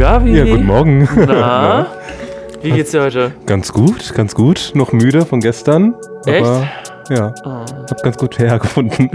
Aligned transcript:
Gavi. 0.00 0.34
Ja, 0.34 0.44
guten 0.44 0.64
Morgen. 0.64 1.06
Na, 1.28 1.86
wie 2.62 2.70
geht's 2.70 2.90
dir 2.92 3.02
heute? 3.02 3.32
Ganz 3.44 3.70
gut, 3.70 4.14
ganz 4.14 4.34
gut. 4.34 4.70
Noch 4.72 4.92
müde 4.92 5.26
von 5.26 5.40
gestern. 5.40 5.94
Echt? 6.24 6.40
Aber 6.40 6.66
ja, 7.10 7.34
Oh. 7.44 7.66
hab 7.90 8.02
ganz 8.02 8.16
gut 8.16 8.38
hergefunden. 8.38 9.10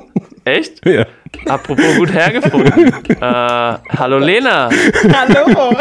Echt? 0.46 0.82
ja. 0.86 1.04
Apropos 1.46 1.84
gut 1.98 2.14
hergefunden. 2.14 2.86
äh, 3.10 3.20
hallo 3.20 4.16
Lena, 4.16 4.70
Hallo. 5.14 5.76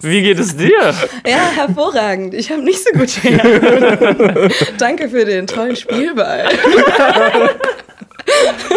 wie 0.00 0.22
geht 0.22 0.38
es 0.38 0.56
dir? 0.56 0.94
Ja, 1.26 1.50
hervorragend. 1.54 2.32
Ich 2.32 2.50
habe 2.50 2.62
nicht 2.62 2.82
so 2.82 2.98
gut 2.98 3.10
her. 3.22 4.48
Danke 4.78 5.10
für 5.10 5.26
den 5.26 5.46
tollen 5.46 5.76
Spielball. 5.76 6.48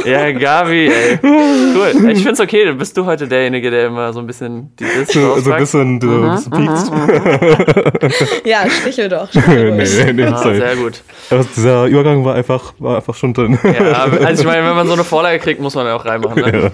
Ja, 0.06 0.32
Gavi, 0.32 0.88
ey. 0.92 1.20
Cool. 1.24 2.12
Ich 2.12 2.24
find's 2.24 2.40
okay, 2.40 2.72
bist 2.74 2.96
du 2.98 3.06
heute 3.06 3.28
derjenige, 3.28 3.72
der 3.72 3.88
immer 3.88 4.14
so 4.14 4.20
ein 4.20 4.28
bisschen 4.28 4.76
die 4.78 4.84
Diss 4.84 5.10
So, 5.14 5.40
so 5.40 5.52
ein 5.52 5.60
bisschen, 5.60 6.02
so 6.02 6.08
Mhm, 6.08 6.30
ein 6.30 6.36
bisschen 6.36 8.02
piekst. 8.12 8.42
Ja, 8.46 8.70
stichel 8.70 9.10
doch. 9.10 9.30
Stichel 9.30 9.72
nee, 9.72 9.84
nee, 10.06 10.14
nee, 10.14 10.24
Ah, 10.26 10.38
sehr 10.54 10.76
gut. 10.76 11.02
Aber 11.30 11.44
dieser 11.56 11.86
Übergang 11.86 12.24
war 12.26 12.36
einfach, 12.36 12.74
war 12.80 12.98
einfach 12.98 13.16
schon 13.16 13.34
drin. 13.34 13.58
Ja, 13.64 14.04
also 14.26 14.42
ich 14.44 14.48
meine, 14.48 14.68
wenn 14.68 14.76
man 14.76 14.88
so 14.88 14.94
eine 14.94 15.04
Vorlage 15.04 15.40
kriegt, 15.40 15.60
muss 15.62 15.74
man 15.76 15.86
ja 15.88 15.96
auch 15.96 16.06
reinmachen. 16.06 16.42
Ne? 16.42 16.72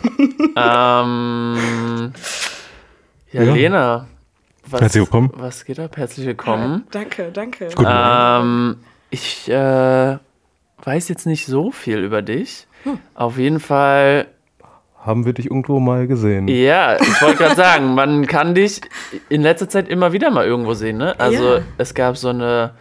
Ähm, 0.57 2.11
ja, 3.31 3.43
Ja. 3.43 3.53
Lena. 3.53 4.07
Was, 4.67 4.81
Herzlich 4.81 5.01
willkommen. 5.03 5.31
Was 5.35 5.65
geht 5.65 5.79
ab? 5.79 5.95
Herzlich 5.97 6.25
willkommen. 6.25 6.85
Danke, 6.91 7.31
danke. 7.33 7.67
Guten 7.75 7.83
Morgen. 7.83 8.41
Ähm, 8.41 8.75
ich 9.09 9.49
äh, 9.49 10.17
weiß 10.83 11.09
jetzt 11.09 11.25
nicht 11.25 11.45
so 11.45 11.71
viel 11.71 11.99
über 11.99 12.21
dich. 12.21 12.67
Auf 13.15 13.37
jeden 13.37 13.59
Fall, 13.59 14.27
Haben 14.99 15.25
wir 15.25 15.33
dich 15.33 15.45
irgendwo 15.45 15.79
mal 15.79 16.07
gesehen? 16.07 16.47
ja, 16.47 16.95
ich 16.99 17.21
wollte 17.21 17.37
gerade 17.37 17.55
sagen, 17.55 17.93
man 17.95 18.25
kann 18.27 18.55
dich 18.55 18.81
in 19.29 19.41
letzter 19.41 19.69
Zeit 19.69 19.87
immer 19.87 20.13
wieder 20.13 20.29
mal 20.31 20.45
irgendwo 20.45 20.73
sehen. 20.73 20.97
Ne? 20.97 21.19
Also 21.19 21.55
Ja. 21.57 21.61
es 21.77 21.93
gab 21.93 22.17
so 22.17 22.29
eine 22.29 22.71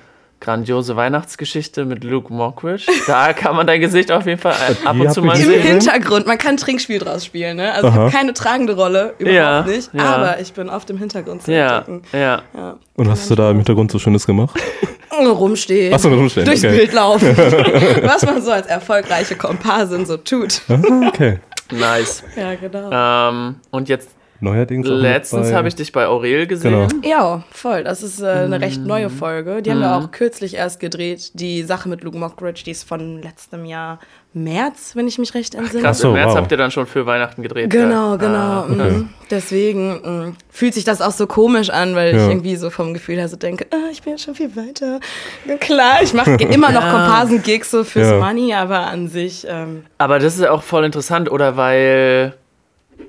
grandiose 0.40 0.96
Weihnachtsgeschichte 0.96 1.84
mit 1.84 2.02
Luke 2.02 2.32
Mockridge. 2.32 2.86
Da 3.06 3.32
kann 3.34 3.56
man 3.56 3.66
dein 3.66 3.80
Gesicht 3.80 4.10
auf 4.10 4.26
jeden 4.26 4.40
Fall 4.40 4.54
ab 4.84 4.94
Die 4.94 5.00
und 5.06 5.12
zu 5.12 5.20
ich 5.20 5.26
mal 5.26 5.36
Im 5.38 5.44
sehen. 5.44 5.52
gesehen. 5.52 5.80
Hintergrund, 5.80 6.26
man 6.26 6.38
kann 6.38 6.54
ein 6.54 6.56
Trinkspiel 6.56 6.98
draus 6.98 7.24
spielen, 7.26 7.58
ne? 7.58 7.72
Also 7.74 7.88
ich 7.88 7.94
habe 7.94 8.10
keine 8.10 8.32
tragende 8.32 8.74
Rolle, 8.74 9.14
überhaupt 9.18 9.36
Ja, 9.36 9.62
nicht. 9.62 9.90
ja. 9.92 10.02
Aber 10.02 10.40
ich 10.40 10.52
bin 10.54 10.70
auf 10.70 10.84
dem 10.86 10.96
Hintergrund 10.98 11.42
zu 11.42 11.52
Ja, 11.52 11.84
ja. 12.12 12.42
Ja. 12.54 12.76
Und 12.96 13.08
was 13.08 13.20
hast 13.20 13.30
du 13.30 13.34
da 13.34 13.50
im 13.50 13.56
Hintergrund 13.58 13.90
so 13.90 13.98
Schönes 13.98 14.26
gemacht? 14.26 14.58
Rumstehen. 15.12 15.92
Achso, 15.92 16.08
rumstehen. 16.08 16.46
Durchs 16.46 16.64
okay. 16.64 16.76
Bild 16.76 16.92
laufen. 16.94 17.36
Was 18.04 18.24
man 18.24 18.40
so 18.40 18.52
als 18.52 18.66
erfolgreiche 18.68 19.34
Komparsin 19.34 20.06
so 20.06 20.16
tut. 20.16 20.62
Okay. 21.08 21.40
Nice. 21.72 22.22
Ja, 22.36 22.54
genau. 22.54 22.90
Ähm, 22.90 23.56
und 23.70 23.88
jetzt 23.90 24.08
Neuerdings 24.40 24.86
letztens 24.88 25.52
habe 25.52 25.68
ich 25.68 25.74
dich 25.74 25.92
bei 25.92 26.06
Aurel 26.06 26.46
gesehen. 26.46 26.88
Genau. 26.88 27.06
Ja, 27.08 27.42
voll. 27.50 27.84
Das 27.84 28.02
ist 28.02 28.20
äh, 28.22 28.26
eine 28.26 28.60
recht 28.60 28.80
neue 28.84 29.10
Folge. 29.10 29.60
Die 29.62 29.70
haben 29.70 29.80
wir 29.80 29.88
Mhm. 29.98 30.04
auch 30.04 30.10
kürzlich 30.10 30.54
erst 30.54 30.80
gedreht. 30.80 31.32
Die 31.34 31.62
Sache 31.62 31.88
mit 31.88 32.02
Luke 32.02 32.16
Mockridge, 32.16 32.62
die 32.64 32.70
ist 32.70 32.88
von 32.88 33.20
letztem 33.22 33.64
Jahr 33.66 33.98
März, 34.32 34.92
wenn 34.94 35.08
ich 35.08 35.18
mich 35.18 35.34
recht 35.34 35.54
entsinne. 35.56 35.82
Krass, 35.82 35.98
Ach 35.98 36.02
so, 36.02 36.08
im 36.08 36.14
März 36.14 36.28
wow. 36.30 36.36
habt 36.36 36.52
ihr 36.52 36.56
dann 36.58 36.70
schon 36.70 36.86
für 36.86 37.04
Weihnachten 37.04 37.42
gedreht. 37.42 37.68
Genau, 37.70 38.12
ja? 38.12 38.16
genau. 38.16 38.38
Ah, 38.38 38.66
okay. 38.70 38.90
mhm. 38.90 39.08
Deswegen 39.30 40.00
mh, 40.28 40.32
fühlt 40.48 40.72
sich 40.74 40.84
das 40.84 41.02
auch 41.02 41.10
so 41.12 41.26
komisch 41.26 41.68
an, 41.70 41.94
weil 41.94 42.14
Ja. 42.14 42.22
ich 42.22 42.28
irgendwie 42.30 42.56
so 42.56 42.70
vom 42.70 42.94
Gefühl 42.94 43.16
her 43.16 43.28
so 43.28 43.36
denke, 43.36 43.66
ah, 43.72 43.90
ich 43.90 44.02
bin 44.02 44.12
jetzt 44.12 44.22
schon 44.24 44.34
viel 44.36 44.54
weiter. 44.56 45.00
Ja, 45.46 45.56
klar, 45.56 46.02
ich 46.02 46.14
mache 46.14 46.32
immer 46.40 46.70
noch 46.70 46.82
Ja. 46.82 46.90
Komparsen-Gigs 46.92 47.70
so 47.70 47.84
fürs 47.84 48.08
Ja. 48.08 48.18
Money, 48.18 48.54
aber 48.54 48.86
an 48.86 49.08
sich, 49.08 49.46
ähm, 49.48 49.84
Aber 49.98 50.18
das 50.18 50.34
ist 50.36 50.40
ja 50.42 50.50
auch 50.52 50.62
voll 50.62 50.84
interessant, 50.84 51.30
oder? 51.30 51.56
Weil 51.56 52.34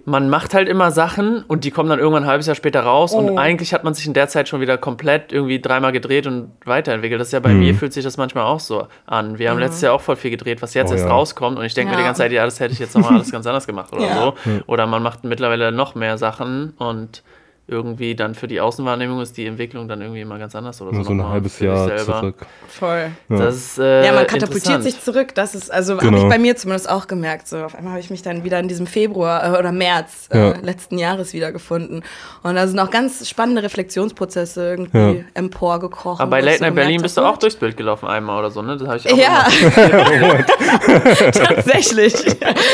man 0.06 0.30
macht 0.30 0.53
halt 0.53 0.67
immer 0.67 0.91
Sachen 0.91 1.44
und 1.44 1.63
die 1.63 1.72
kommen 1.72 1.90
dann 1.90 2.00
irgendwann 2.00 2.24
ein 2.24 2.29
halbes 2.29 2.47
Jahr 2.47 2.56
später 2.56 2.81
raus 2.81 3.13
und 3.13 3.29
Oh. 3.31 3.38
eigentlich 3.38 3.74
hat 3.74 3.84
man 3.84 3.94
sich 3.94 4.07
in 4.07 4.13
der 4.13 4.28
Zeit 4.28 4.47
schon 4.50 4.59
wieder 4.62 4.78
komplett 4.78 5.31
irgendwie 5.31 5.62
dreimal 5.62 5.91
gedreht 5.91 6.25
und 6.28 6.52
weiterentwickelt. 6.66 7.22
Das 7.22 7.28
ist 7.28 7.34
ja 7.34 7.40
bei 7.40 7.53
Mhm. 7.53 7.59
mir 7.59 7.75
fühlt 7.75 7.94
sich 7.94 8.03
das 8.03 8.18
manchmal 8.18 8.46
auch 8.46 8.59
so 8.59 8.88
an. 9.06 9.38
Wir 9.40 9.50
haben 9.51 9.59
letztes 9.59 9.81
Jahr 9.81 9.94
auch 9.94 10.01
voll 10.01 10.16
viel 10.16 10.31
gedreht, 10.31 10.62
was 10.62 10.74
jetzt 10.74 10.90
Oh 10.90 10.94
erst 10.94 11.06
ja. 11.06 11.12
rauskommt 11.12 11.57
und 11.59 11.66
ich 11.66 11.74
denke 11.74 11.91
mir 11.91 11.97
die 11.97 12.01
Ja. 12.01 12.07
ganze 12.07 12.19
Zeit, 12.24 12.31
ja, 12.31 12.44
das 12.46 12.59
hätte 12.59 12.74
ich 12.74 12.80
jetzt 12.80 12.96
nochmal 12.96 13.13
alles 13.16 13.31
ganz 13.31 13.46
anders 13.46 13.68
gemacht 13.68 13.94
oder 13.94 14.06
Ja. 14.06 14.16
so. 14.16 14.34
Oder 14.68 14.88
man 14.88 15.03
macht 15.03 15.24
mittlerweile 15.24 15.72
noch 15.72 15.96
mehr 15.96 16.18
Sachen 16.18 16.74
und 16.78 17.24
irgendwie 17.72 18.16
dann 18.16 18.36
für 18.36 18.48
die 18.48 18.59
Außenwahrnehmung 18.62 19.22
ist 19.22 19.38
die 19.38 19.46
Entwicklung 19.46 19.88
dann 19.88 20.02
irgendwie 20.02 20.22
immer 20.22 20.38
ganz 20.38 20.54
anders 20.56 20.82
oder 20.82 20.92
Nur 20.92 21.04
so. 21.04 21.08
so 21.08 21.14
ein 21.14 21.18
nochmal 21.18 21.34
halbes 21.34 21.59
Jahr 21.59 21.88
selber. 21.88 22.20
zurück. 22.20 22.36
voll. 22.68 23.08
Ja. 23.30 23.38
Das 23.38 23.56
ist, 23.56 23.78
äh, 23.80 24.06
Ja, 24.06 24.12
man 24.14 24.28
katapultiert 24.28 24.84
sich 24.84 25.02
zurück. 25.02 25.34
Das 25.36 25.56
ist, 25.56 25.72
also 25.72 25.94
habe 25.96 26.06
Genau. 26.06 26.24
ich 26.24 26.30
bei 26.30 26.38
mir 26.38 26.56
zumindest 26.56 26.90
auch 26.90 27.08
gemerkt. 27.08 27.48
So, 27.48 27.58
auf 27.64 27.76
einmal 27.76 27.94
habe 27.94 28.02
ich 28.02 28.10
mich 28.10 28.22
dann 28.22 28.44
wieder 28.44 28.60
in 28.60 28.68
diesem 28.68 28.86
Februar 28.88 29.56
äh, 29.56 29.58
oder 29.60 29.72
März 29.72 30.28
äh, 30.31 30.38
Ja. 30.38 30.54
letzten 30.62 30.98
Jahres 30.98 31.34
wiedergefunden. 31.34 32.04
Und 32.44 32.56
da 32.56 32.68
sind 32.68 32.78
auch 32.80 32.92
ganz 32.92 33.28
spannende 33.30 33.64
Reflexionsprozesse 33.64 34.62
irgendwie 34.72 34.98
Ja. 35.20 35.24
emporgekrochen. 35.34 36.22
Aber 36.22 36.30
bei 36.31 36.42
Late 36.42 36.62
Night 36.64 36.76
Berlin 36.76 37.02
bist 37.02 37.18
du 37.18 37.22
auch 37.22 37.38
durchs 37.38 37.56
Bild 37.56 37.78
gelaufen 37.78 38.08
einmal 38.08 38.40
oder 38.40 38.52
so, 38.52 38.62
ne? 38.62 38.76
Das 38.78 38.88
habe 38.88 38.98
ich 38.98 39.12
auch 39.12 39.18
Ja, 39.18 39.48
tatsächlich. 41.31 42.14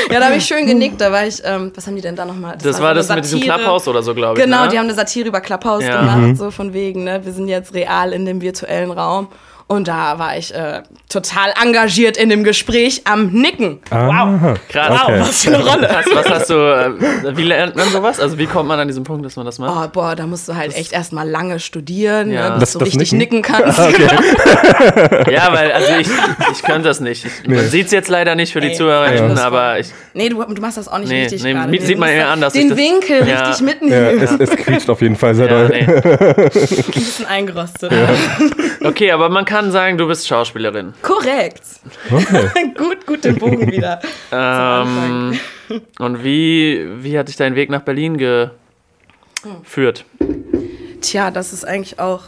Ja, 0.10 0.20
da 0.20 0.28
habe 0.28 0.36
ich 0.38 0.46
schön 0.46 0.66
genickt. 0.66 1.00
Da 1.02 1.12
war 1.12 1.26
ich, 1.28 1.42
ähm, 1.44 1.72
was 1.76 1.86
haben 1.86 1.96
die 1.96 2.02
denn 2.02 2.16
da 2.16 2.24
nochmal? 2.26 2.56
Das 2.62 2.78
so 2.78 2.84
war 2.84 2.92
eine 2.92 3.00
das 3.00 3.10
mit 3.10 3.24
diesem 3.26 3.40
Satire. 3.40 3.58
Clubhouse 3.58 3.88
oder 3.88 4.02
so, 4.02 4.14
glaube 4.16 4.38
ich. 4.40 4.44
Genau, 4.46 4.64
ne? 4.64 4.70
die 4.70 4.80
haben 4.80 4.87
eine 4.88 4.96
Satire 4.96 5.28
über 5.28 5.42
Clubhouse 5.42 5.84
Ja. 5.84 6.00
gemacht, 6.00 6.38
so 6.38 6.52
von 6.52 6.74
wegen, 6.74 7.04
ne, 7.04 7.26
wir 7.26 7.34
sind 7.34 7.48
jetzt 7.48 7.74
real 7.74 8.14
in 8.14 8.26
dem 8.26 8.42
virtuellen 8.42 8.92
Raum. 8.92 9.28
Und 9.70 9.90
da 9.90 10.18
war 10.18 10.38
ich 10.38 10.54
äh, 10.56 10.82
total 11.10 11.52
engagiert 11.62 12.16
in 12.16 12.30
dem 12.30 12.46
Gespräch 12.46 13.02
am 13.04 13.28
Nicken. 13.34 13.80
Aha. 13.90 14.54
Krass. 14.70 15.02
Okay. 15.04 15.20
Was 15.20 15.44
für 15.44 15.56
eine 15.56 15.66
Rolle. 15.66 15.88
Krass, 15.88 16.06
was 16.14 16.30
hast 16.30 16.50
du, 16.50 16.54
äh, 16.54 17.36
wie 17.38 17.44
lernt 17.44 17.76
man 17.76 17.90
sowas? 17.90 18.20
Also 18.22 18.38
wie 18.38 18.46
kommt 18.46 18.70
man 18.70 18.80
an 18.80 18.88
diesen 18.88 19.04
Punkt, 19.04 19.26
dass 19.26 19.36
man 19.36 19.46
das 19.46 19.60
macht? 19.60 19.74
Oh, 19.76 19.90
boah, 19.92 20.16
da 20.16 20.26
musst 20.26 20.48
du 20.48 20.56
halt 20.56 20.74
echt 20.74 20.94
erstmal 20.94 21.28
lange 21.30 21.60
studieren, 21.60 22.32
Ja. 22.32 22.52
ne, 22.52 22.60
bis 22.60 22.60
Das- 22.62 22.74
du 22.74 22.80
das 22.80 22.88
richtig 22.88 23.12
Nicken? 23.12 23.40
nicken, 23.40 23.42
kannst. 23.66 23.78
Ja, 25.32 25.52
weil, 25.54 25.72
also 25.72 25.94
ich, 26.00 26.08
ich 26.54 26.64
könnte 26.64 26.88
das 26.88 27.00
nicht. 27.00 27.26
Ich, 27.26 27.48
man 27.50 27.68
sieht 27.68 27.88
es 27.88 27.92
jetzt 27.92 28.08
leider 28.10 28.36
nicht 28.36 28.54
für 28.54 28.62
die 28.62 28.68
Ey, 28.70 28.74
Zuhörerinnen, 28.76 29.36
ja. 29.36 29.44
aber 29.44 29.80
ich, 29.80 29.88
Nee, 30.14 30.30
du, 30.30 30.42
du 30.44 30.62
machst 30.62 30.78
das 30.78 30.88
auch 30.88 30.98
nicht 31.00 31.10
Nee, 31.10 31.24
richtig 31.24 31.44
nee, 31.44 31.54
gerade. 31.54 31.80
sieht 31.82 31.98
man 31.98 32.10
Du 32.10 32.16
ja 32.16 32.22
musst 32.24 32.34
an, 32.34 32.42
dass 32.42 32.54
Den 32.54 32.70
das- 32.70 32.78
Winkel 32.78 33.28
Ja. 33.28 33.48
richtig 33.50 33.60
Ja, 33.60 33.66
mitnehmen. 33.66 34.20
es, 34.22 34.32
es 34.50 34.50
quietscht 34.56 34.90
auf 34.90 35.02
jeden 35.02 35.16
Fall 35.16 35.36
sehr 35.36 35.48
ja, 35.48 35.52
doll. 35.52 35.70
nee. 35.70 35.86
Ein 35.86 36.50
bisschen 36.94 37.26
eingerostet. 37.26 37.92
Okay, 38.84 39.12
aber 39.12 39.28
man 39.30 39.44
kann 39.44 39.57
sagen, 39.72 39.98
du 39.98 40.08
bist 40.08 40.28
Schauspielerin. 40.28 40.94
Korrekt. 41.02 41.64
Okay. 42.12 42.74
gut, 42.78 43.06
gut 43.06 43.24
den 43.24 43.38
Bogen 43.38 43.72
wieder. 43.72 44.00
Ähm, 44.30 45.40
und 46.00 46.24
wie, 46.24 46.86
wie 47.02 47.18
hat 47.18 47.30
dich 47.30 47.38
dein 47.38 47.56
Weg 47.56 47.70
nach 47.70 47.82
Berlin 47.82 48.18
geführt? 48.18 50.06
Tja, 51.02 51.32
das 51.32 51.54
ist 51.54 51.66
eigentlich 51.66 52.00
auch 52.00 52.24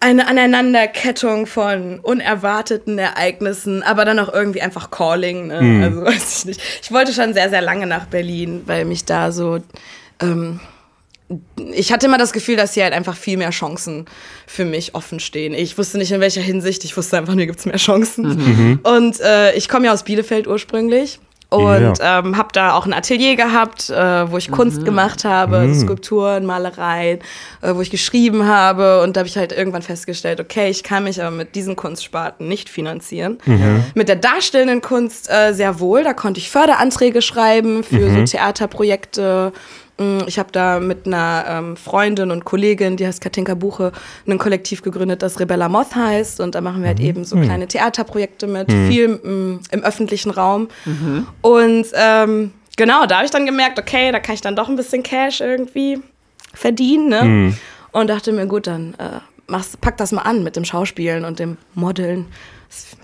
eine 0.00 0.26
Aneinanderkettung 0.26 1.46
von 1.46 2.00
unerwarteten 2.00 2.98
Ereignissen, 2.98 3.82
aber 3.82 4.04
dann 4.04 4.18
auch 4.18 4.32
irgendwie 4.32 4.62
einfach 4.62 4.90
Calling. 4.90 5.48
Ne? 5.48 5.84
Also 5.84 6.02
weiß 6.02 6.38
ich 6.38 6.44
nicht. 6.46 6.62
Ich 6.82 6.92
wollte 6.92 7.12
schon 7.12 7.34
sehr, 7.34 7.50
sehr 7.50 7.62
lange 7.62 7.86
nach 7.86 8.06
Berlin, 8.06 8.62
weil 8.66 8.84
mich 8.84 9.04
da 9.04 9.32
so. 9.32 9.60
Ähm, 10.20 10.60
ich 11.72 11.92
hatte 11.92 12.06
immer 12.06 12.18
das 12.18 12.32
Gefühl, 12.32 12.56
dass 12.56 12.74
hier 12.74 12.84
halt 12.84 12.94
einfach 12.94 13.16
viel 13.16 13.36
mehr 13.36 13.50
Chancen 13.50 14.06
für 14.46 14.64
mich 14.64 14.94
offen 14.94 15.20
stehen. 15.20 15.54
Ich 15.54 15.78
wusste 15.78 15.98
nicht 15.98 16.12
in 16.12 16.20
welcher 16.20 16.42
Hinsicht, 16.42 16.84
ich 16.84 16.96
wusste 16.96 17.18
einfach 17.18 17.34
nur, 17.34 17.46
gibt 17.46 17.58
es 17.58 17.66
mehr 17.66 17.76
Chancen. 17.76 18.80
Und 18.82 19.20
äh, 19.20 19.54
ich 19.54 19.68
komme 19.68 19.86
ja 19.86 19.92
aus 19.92 20.02
Bielefeld 20.04 20.46
ursprünglich 20.46 21.20
und 21.52 21.98
ähm, 22.00 22.36
habe 22.38 22.48
da 22.52 22.72
auch 22.72 22.86
ein 22.86 22.94
Atelier 22.94 23.36
gehabt, 23.36 23.90
äh, 23.90 24.30
wo 24.30 24.38
ich 24.38 24.50
Kunst 24.50 24.84
gemacht 24.86 25.24
habe, 25.24 25.74
Skulpturen, 25.74 26.46
Malereien, 26.46 27.18
äh, 27.60 27.74
wo 27.74 27.82
ich 27.82 27.90
geschrieben 27.90 28.46
habe. 28.46 29.02
Und 29.02 29.16
da 29.16 29.20
habe 29.20 29.28
ich 29.28 29.36
halt 29.36 29.52
irgendwann 29.52 29.82
festgestellt, 29.82 30.40
okay, 30.40 30.70
ich 30.70 30.82
kann 30.82 31.04
mich 31.04 31.20
aber 31.20 31.30
mit 31.30 31.54
diesen 31.54 31.76
Kunstsparten 31.76 32.48
nicht 32.48 32.70
finanzieren. 32.70 33.38
Mit 33.94 34.08
der 34.08 34.16
darstellenden 34.16 34.80
Kunst 34.80 35.30
äh, 35.30 35.52
sehr 35.52 35.78
wohl. 35.78 36.04
Da 36.04 36.14
konnte 36.14 36.40
ich 36.40 36.50
Förderanträge 36.50 37.20
schreiben 37.20 37.84
für 37.84 38.10
so 38.10 38.24
Theaterprojekte. 38.24 39.52
Mm, 39.98 40.20
Ich 40.26 40.38
habe 40.38 40.50
da 40.52 40.80
mit 40.80 41.06
einer 41.06 41.44
ähm, 41.48 41.76
Freundin 41.76 42.30
und 42.30 42.44
Kollegin, 42.44 42.96
die 42.96 43.06
heißt 43.06 43.20
Katinka 43.20 43.54
Buche, 43.54 43.92
ein 44.26 44.38
Kollektiv 44.38 44.82
gegründet, 44.82 45.22
das 45.22 45.38
Rebella 45.40 45.68
Moth 45.68 45.94
heißt. 45.94 46.40
Und 46.40 46.54
da 46.54 46.60
machen 46.60 46.80
wir 46.82 46.88
halt 46.88 47.00
eben 47.00 47.24
so 47.24 47.36
kleine 47.36 47.66
Theaterprojekte 47.68 48.46
mit, 48.46 48.70
viel 48.72 49.08
mm, 49.08 49.60
im 49.70 49.82
öffentlichen 49.82 50.30
Raum. 50.30 50.68
Und 51.42 51.86
ähm, 51.94 52.52
genau, 52.76 53.06
da 53.06 53.16
habe 53.16 53.24
ich 53.24 53.30
dann 53.30 53.46
gemerkt, 53.46 53.78
okay, 53.78 54.12
da 54.12 54.20
kann 54.20 54.34
ich 54.34 54.40
dann 54.40 54.56
doch 54.56 54.68
ein 54.68 54.76
bisschen 54.76 55.02
Cash 55.02 55.40
irgendwie 55.40 56.00
verdienen. 56.54 57.08
Ne? 57.08 57.54
Und 57.92 58.08
dachte 58.08 58.32
mir, 58.32 58.46
gut, 58.46 58.66
dann 58.66 58.94
äh, 58.94 59.20
machst, 59.46 59.80
pack 59.80 59.96
das 59.98 60.12
mal 60.12 60.22
an 60.22 60.42
mit 60.42 60.56
dem 60.56 60.64
Schauspielen 60.64 61.24
und 61.24 61.38
dem 61.38 61.56
Modeln. 61.74 62.26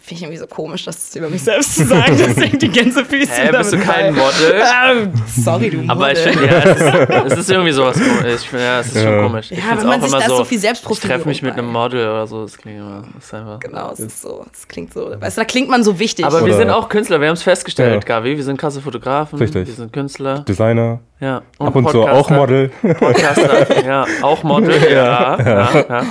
Das 0.08 0.18
finde 0.18 0.24
ich 0.34 0.38
irgendwie 0.38 0.38
so 0.38 0.62
komisch, 0.62 0.84
das 0.86 1.14
über 1.16 1.28
mich 1.28 1.42
selbst 1.42 1.74
zu 1.74 1.84
sagen, 1.84 2.16
deswegen 2.18 2.58
die 2.58 2.70
Gänsefüßchen 2.70 3.28
Hä, 3.28 3.50
bist 3.54 3.72
du 3.74 3.78
kein 3.78 4.14
bei. 4.14 4.20
Model? 4.22 4.62
Ähm, 5.02 5.12
sorry, 5.36 5.68
du 5.68 5.84
Aber 5.86 6.12
ich 6.12 6.18
Model. 6.18 6.32
finde, 6.32 6.46
ja, 6.46 6.58
es 6.62 6.80
ist, 6.80 7.32
es 7.32 7.38
ist 7.40 7.50
irgendwie 7.50 7.72
sowas 7.72 7.98
komisch. 7.98 8.34
Ich 8.46 8.52
ja, 8.52 8.80
es 8.80 8.86
ist 8.86 9.02
schon 9.02 9.12
Ja. 9.12 9.22
komisch. 9.22 9.50
Ich 9.52 9.58
Ja, 9.58 9.64
wenn 9.76 9.86
man 9.86 9.98
auch 10.00 10.04
sich 10.04 10.12
immer 10.12 10.20
da 10.22 10.28
so, 10.28 10.36
so 10.38 10.44
viel 10.44 10.56
Ich 10.56 10.62
Selbstprofilierung 10.62 11.18
treffe 11.18 11.28
mich 11.28 11.42
mit 11.42 11.52
einem 11.52 11.70
Model 11.70 12.08
oder 12.08 12.26
so. 12.26 12.40
Das 12.42 12.56
klingt 12.56 12.78
immer. 12.78 13.02
Das 13.16 13.24
ist 13.26 13.34
einfach. 13.34 13.60
Genau, 13.60 13.90
es 13.92 14.00
ist 14.00 14.22
so, 14.22 14.46
es 14.50 14.66
klingt 14.66 14.94
so, 14.94 15.10
weißt 15.20 15.36
du, 15.36 15.40
da 15.42 15.44
klingt 15.44 15.68
man 15.68 15.84
so 15.84 15.98
wichtig. 15.98 16.24
Aber 16.24 16.38
wir 16.38 16.44
Oder- 16.46 16.56
sind 16.56 16.70
auch 16.70 16.88
Künstler, 16.88 17.20
wir 17.20 17.28
haben 17.28 17.34
es 17.34 17.42
festgestellt, 17.42 17.92
Ja. 17.92 18.16
Gavi. 18.16 18.34
Wir 18.34 18.44
sind 18.44 18.56
krasse 18.58 18.80
Fotografen. 18.80 19.38
Richtig. 19.38 19.66
Wir 19.66 19.74
sind 19.74 19.92
Künstler. 19.92 20.38
Designer, 20.48 21.00
Ja. 21.20 21.42
ab 21.58 21.76
und 21.76 21.90
zu 21.90 22.00
auch 22.00 22.28
Podcaster. 22.28 22.34
Model. 22.34 22.68
Podcaster. 22.98 23.84
Ja, 23.86 24.06
auch 24.22 24.42
Model. 24.42 24.74
Ja. 24.90 25.38
Ja. 25.38 25.70
Ja. 25.74 26.02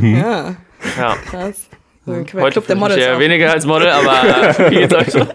ja, 0.00 0.54
ja. 0.98 1.14
krass. 1.28 1.68
Ein 2.06 2.26
Heute 2.34 2.50
Club 2.52 2.66
der 2.68 2.76
Models. 2.76 3.06
auch. 3.08 3.18
weniger 3.18 3.50
als 3.52 3.66
Model, 3.66 3.88
aber 3.90 4.48
äh, 4.58 4.70
wie 4.70 4.74
geht's 4.80 4.94
euch 4.94 5.10
so? 5.10 5.20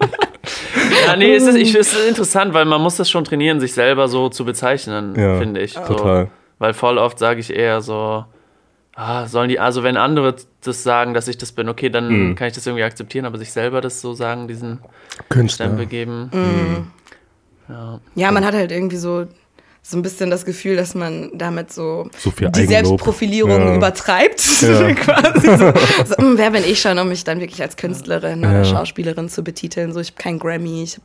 Ja, 1.07 1.15
nee, 1.15 1.33
es 1.35 1.43
ist, 1.45 1.55
ich, 1.55 1.73
es 1.75 1.93
ist 1.93 2.07
interessant, 2.09 2.53
weil 2.53 2.65
man 2.65 2.81
muss 2.81 2.95
das 2.97 3.09
schon 3.09 3.23
trainieren, 3.23 3.59
sich 3.59 3.73
selber 3.73 4.07
so 4.07 4.29
zu 4.29 4.43
bezeichnen, 4.45 5.13
Ja, 5.15 5.37
finde 5.37 5.61
ich. 5.61 5.73
So. 5.73 5.81
Total. 5.81 6.29
Weil 6.59 6.73
voll 6.73 6.97
oft 6.97 7.17
sage 7.19 7.39
ich 7.39 7.55
eher 7.55 7.81
so, 7.81 8.25
ah, 8.95 9.25
sollen 9.27 9.49
die, 9.49 9.59
also 9.59 9.83
wenn 9.83 9.97
andere 9.97 10.35
das 10.63 10.83
sagen, 10.83 11.13
dass 11.13 11.27
ich 11.27 11.37
das 11.37 11.51
bin, 11.51 11.69
okay, 11.69 11.89
dann 11.89 12.09
Mhm. 12.29 12.35
kann 12.35 12.47
ich 12.47 12.53
das 12.53 12.65
irgendwie 12.65 12.83
akzeptieren, 12.83 13.25
aber 13.25 13.37
sich 13.37 13.51
selber 13.51 13.81
das 13.81 14.01
so 14.01 14.13
sagen, 14.13 14.47
diesen 14.47 14.79
Künstler. 15.29 15.65
Stempel 15.67 15.85
geben. 15.85 16.29
Mhm. 16.33 16.87
Ja. 17.69 17.99
Ja, 18.15 18.31
man 18.31 18.45
hat 18.45 18.53
halt 18.53 18.71
irgendwie 18.71 18.97
so, 18.97 19.25
so 19.83 19.97
ein 19.97 20.03
bisschen 20.03 20.29
das 20.29 20.45
Gefühl, 20.45 20.75
dass 20.75 20.93
man 20.93 21.31
damit 21.33 21.73
so, 21.73 22.07
So 22.17 22.29
viel 22.29 22.49
die 22.51 22.61
Eigenlob. 22.61 22.85
Selbstprofilierung 22.85 23.51
Ja. 23.67 23.75
übertreibt. 23.75 24.61
Ja. 24.61 24.93
Quasi 24.93 25.47
so, 25.47 25.73
so, 26.05 26.17
"Hm, 26.17 26.37
wer 26.37 26.51
bin 26.51 26.63
ich 26.63 26.79
schon, 26.79 26.99
um 26.99 27.09
mich 27.09 27.23
dann 27.23 27.39
wirklich 27.39 27.61
als 27.63 27.75
Künstlerin 27.77 28.39
oder 28.41 28.57
Ja. 28.59 28.63
Schauspielerin 28.63 29.27
zu 29.27 29.43
betiteln? 29.43 29.91
So, 29.91 29.99
ich 29.99 30.09
habe 30.11 30.21
keinen 30.21 30.37
Grammy, 30.39 30.83
ich 30.83 30.93
habe 30.93 31.03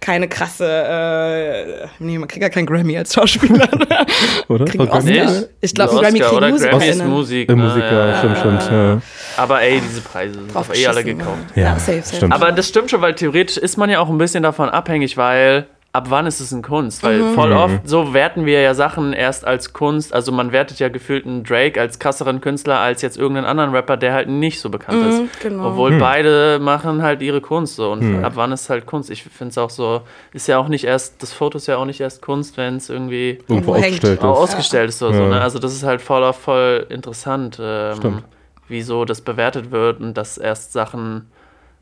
keine 0.00 0.28
krasse, 0.28 0.66
äh, 0.66 1.86
nee, 1.98 2.18
man 2.18 2.28
kriegt 2.28 2.42
ja 2.42 2.50
keinen 2.50 2.66
Grammy 2.66 2.98
als 2.98 3.14
Schauspieler. 3.14 3.68
Oder? 4.48 4.64
Kriegen 4.66 4.86
War 4.86 4.98
Oscar. 4.98 5.44
Ich 5.60 5.74
glaube, 5.74 5.92
ein 5.92 5.98
Grammy 6.02 6.18
kriegen 6.20 6.36
oder 6.36 6.52
Grammy 6.52 6.86
ist. 6.86 7.04
Musik. 7.04 7.50
Musiker, 7.50 8.08
Ja. 8.08 8.18
stimmt, 8.18 8.38
stimmt. 8.38 8.62
Ja. 8.70 9.00
Aber 9.38 9.62
ey, 9.62 9.80
diese 9.80 10.00
Preise 10.02 10.34
sind 10.34 10.54
doch 10.54 10.74
eh 10.74 10.86
alle 10.86 11.02
gekauft. 11.04 11.38
Ja, 11.54 11.62
Ja, 11.62 11.78
safe, 11.78 12.02
safe. 12.02 12.26
Aber 12.30 12.52
das 12.52 12.68
stimmt 12.68 12.90
schon, 12.90 13.00
weil 13.00 13.14
theoretisch 13.14 13.56
ist 13.56 13.76
man 13.78 13.88
ja 13.90 14.00
auch 14.00 14.08
ein 14.10 14.18
bisschen 14.18 14.42
davon 14.42 14.68
abhängig, 14.68 15.16
weil 15.16 15.66
ab 15.92 16.10
wann 16.10 16.26
ist 16.26 16.38
es 16.38 16.52
eine 16.52 16.62
Kunst? 16.62 17.02
Weil 17.02 17.18
Mhm. 17.20 17.34
voll 17.34 17.50
Mhm. 17.50 17.56
oft 17.56 17.88
so 17.88 18.12
werten 18.12 18.44
wir 18.44 18.60
ja 18.60 18.74
Sachen 18.74 19.12
erst 19.14 19.44
als 19.46 19.72
Kunst. 19.72 20.12
Also 20.12 20.30
man 20.32 20.52
wertet 20.52 20.78
ja 20.78 20.88
gefühlt 20.90 21.24
einen 21.26 21.44
Drake 21.44 21.80
als 21.80 21.98
krasseren 21.98 22.40
Künstler 22.40 22.78
als 22.78 23.00
jetzt 23.02 23.16
irgendeinen 23.16 23.46
anderen 23.46 23.70
Rapper, 23.74 23.96
der 23.96 24.12
halt 24.12 24.28
nicht 24.28 24.60
so 24.60 24.68
bekannt 24.68 25.02
ist. 25.06 25.40
genau. 25.40 25.70
Obwohl 25.70 25.98
beide 25.98 26.58
machen 26.60 27.02
halt 27.02 27.22
ihre 27.22 27.40
Kunst 27.40 27.76
so. 27.76 27.90
Und 27.90 28.22
ab 28.22 28.32
wann 28.36 28.52
ist 28.52 28.68
halt 28.70 28.84
Kunst? 28.86 29.10
Ich 29.10 29.24
finde 29.24 29.50
es 29.50 29.58
auch 29.58 29.70
so, 29.70 30.02
ist 30.32 30.46
ja 30.46 30.58
auch 30.58 30.68
nicht 30.68 30.84
erst, 30.84 31.22
das 31.22 31.32
Foto 31.32 31.56
ist 31.56 31.66
ja 31.66 31.78
auch 31.78 31.86
nicht 31.86 32.00
erst 32.00 32.20
Kunst, 32.22 32.56
wenn 32.58 32.76
es 32.76 32.90
irgendwie 32.90 33.38
Irgendwo 33.48 33.72
ausgestellt 33.74 34.18
ist. 34.18 34.24
ausgestellt 34.24 34.88
ist 34.90 35.02
oder 35.02 35.14
so. 35.14 35.22
Ja. 35.22 35.28
Ne? 35.30 35.40
Also 35.40 35.58
das 35.58 35.72
ist 35.72 35.82
halt 35.84 36.02
voll 36.02 36.22
auf 36.22 36.36
voll 36.38 36.86
interessant, 36.90 37.58
ähm, 37.60 38.22
wieso 38.68 39.06
das 39.06 39.22
bewertet 39.22 39.70
wird 39.70 40.00
und 40.00 40.14
dass 40.18 40.36
erst 40.38 40.72
Sachen 40.74 41.30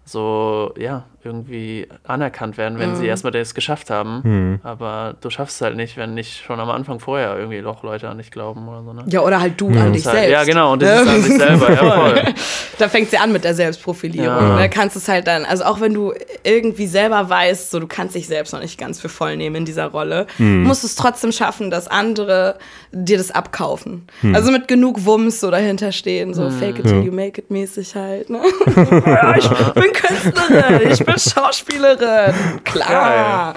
so, 0.04 0.72
ja, 0.78 1.02
irgendwie 1.26 1.86
anerkannt 2.04 2.56
werden, 2.56 2.78
wenn 2.78 2.92
Mhm. 2.92 2.96
sie 2.96 3.06
erstmal 3.06 3.32
das 3.32 3.54
geschafft 3.54 3.90
haben. 3.90 4.22
Hm. 4.22 4.60
Aber 4.62 5.14
du 5.20 5.28
schaffst 5.28 5.56
es 5.56 5.60
halt 5.60 5.76
nicht, 5.76 5.96
wenn 5.98 6.14
nicht 6.14 6.42
schon 6.44 6.58
am 6.60 6.70
Anfang 6.70 7.00
vorher 7.00 7.36
irgendwie 7.36 7.60
noch 7.60 7.82
Leute 7.82 8.08
an 8.08 8.16
dich 8.18 8.30
glauben 8.30 8.66
oder 8.68 8.82
so. 8.82 8.92
Ne? 8.94 9.04
Ja, 9.08 9.20
oder 9.20 9.40
halt 9.40 9.60
du 9.60 9.68
Ja. 9.70 9.82
an 9.82 9.92
dich 9.92 10.06
halt, 10.06 10.16
selbst. 10.16 10.32
ja, 10.32 10.44
genau, 10.44 10.72
und 10.72 10.82
das 10.82 11.02
ist 11.02 11.08
an 11.08 11.22
sich 11.22 11.36
selber, 11.36 11.70
ja, 11.72 11.76
voll. 11.90 12.22
Da 12.78 12.88
fängt 12.90 13.10
sie 13.10 13.16
an 13.16 13.32
mit 13.32 13.42
der 13.44 13.54
Selbstprofilierung. 13.54 14.26
Ja. 14.50 14.58
Da 14.58 14.68
kannst 14.68 14.96
du 14.96 15.00
es 15.00 15.08
halt 15.08 15.26
dann, 15.26 15.44
also 15.46 15.64
auch 15.64 15.80
wenn 15.80 15.94
du 15.94 16.12
irgendwie 16.44 16.86
selber 16.86 17.28
weißt, 17.28 17.70
so 17.70 17.80
du 17.80 17.86
kannst 17.86 18.14
dich 18.14 18.26
selbst 18.26 18.52
noch 18.52 18.60
nicht 18.60 18.78
ganz 18.78 19.00
für 19.00 19.08
voll 19.08 19.36
nehmen 19.36 19.56
in 19.56 19.64
dieser 19.64 19.86
Rolle, 19.86 20.26
musst 20.38 20.82
du 20.82 20.86
es 20.86 20.94
trotzdem 20.94 21.32
schaffen, 21.32 21.70
dass 21.70 21.88
andere 21.88 22.58
dir 22.92 23.16
das 23.18 23.30
abkaufen. 23.30 24.06
Also 24.34 24.52
mit 24.52 24.68
genug 24.68 25.04
Wumms 25.06 25.40
so 25.40 25.50
dahinter 25.50 25.90
stehen, 25.92 26.34
so 26.34 26.50
fake 26.50 26.78
it 26.78 26.84
till 26.86 26.98
Ja. 26.98 27.02
you 27.02 27.12
make 27.12 27.40
it 27.40 27.50
mäßig 27.50 27.94
halt. 27.94 28.28
Ne? 28.30 28.40
ja, 29.06 29.36
ich 29.36 29.48
bin 29.48 29.92
Künstlerin, 29.94 30.90
ich 30.92 31.04
bin 31.04 31.15
Schauspielerin, 31.18 32.34
klar. 32.64 33.54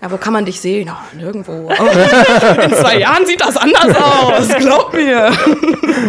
Ja, 0.00 0.10
wo 0.10 0.16
kann 0.16 0.32
man 0.32 0.44
dich 0.44 0.60
sehen? 0.60 0.88
Ja, 0.88 0.98
nirgendwo. 1.16 1.52
In 1.72 2.74
zwei 2.74 2.98
Jahren 2.98 3.24
sieht 3.26 3.40
das 3.40 3.56
anders 3.56 3.96
aus, 3.96 4.48
glaub 4.58 4.92
mir. 4.92 5.30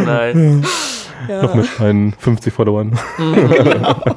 Nice. 0.06 0.66
Noch 1.28 1.56
mit 1.56 1.80
meinen 1.80 2.14
50 2.20 2.54
Followern. 2.54 2.98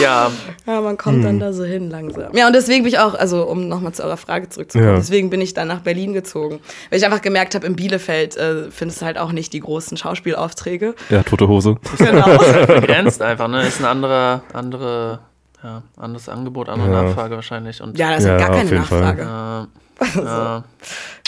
Ja, 0.00 0.30
Ja, 0.66 0.80
man 0.80 0.96
kommt 0.96 1.24
dann 1.24 1.38
da 1.40 1.52
so 1.52 1.64
hin 1.64 1.90
langsam. 1.90 2.34
Ja, 2.36 2.46
und 2.46 2.54
deswegen 2.54 2.84
bin 2.84 2.92
ich 2.92 2.98
auch, 2.98 3.14
also 3.14 3.44
um 3.48 3.68
nochmal 3.68 3.92
zu 3.92 4.02
eurer 4.04 4.16
Frage 4.16 4.48
zurückzukommen, 4.48 4.90
Ja. 4.92 4.96
deswegen 4.96 5.30
bin 5.30 5.40
ich 5.40 5.54
dann 5.54 5.68
nach 5.68 5.80
Berlin 5.80 6.12
gezogen. 6.12 6.60
Weil 6.90 6.98
ich 6.98 7.04
einfach 7.04 7.22
gemerkt 7.22 7.54
habe, 7.54 7.66
in 7.66 7.76
Bielefeld 7.76 8.36
äh, 8.36 8.70
findest 8.70 9.02
du 9.02 9.06
halt 9.06 9.18
auch 9.18 9.32
nicht 9.32 9.52
die 9.52 9.60
großen 9.60 9.96
Schauspielaufträge. 9.96 10.94
Ja, 11.10 11.22
tote 11.22 11.48
Hose. 11.48 11.76
Genau. 11.98 12.26
begrenzt 12.66 13.20
einfach, 13.22 13.48
ne? 13.48 13.66
Ist 13.66 13.80
ein 13.80 13.86
anderer, 13.86 14.42
andere, 14.52 15.18
ja, 15.62 15.82
anderes 15.96 16.28
Angebot, 16.28 16.68
andere 16.68 16.90
Ja. 16.92 17.02
Nachfrage 17.02 17.34
wahrscheinlich. 17.36 17.80
Und 17.82 17.98
ja, 17.98 18.10
da 18.10 18.16
ist 18.16 18.24
Ja, 18.26 18.36
gar 18.38 18.50
keine 18.50 18.70
jeden 18.70 18.84
Fall. 18.84 19.68
Äh, 20.16 20.24
ja. 20.24 20.64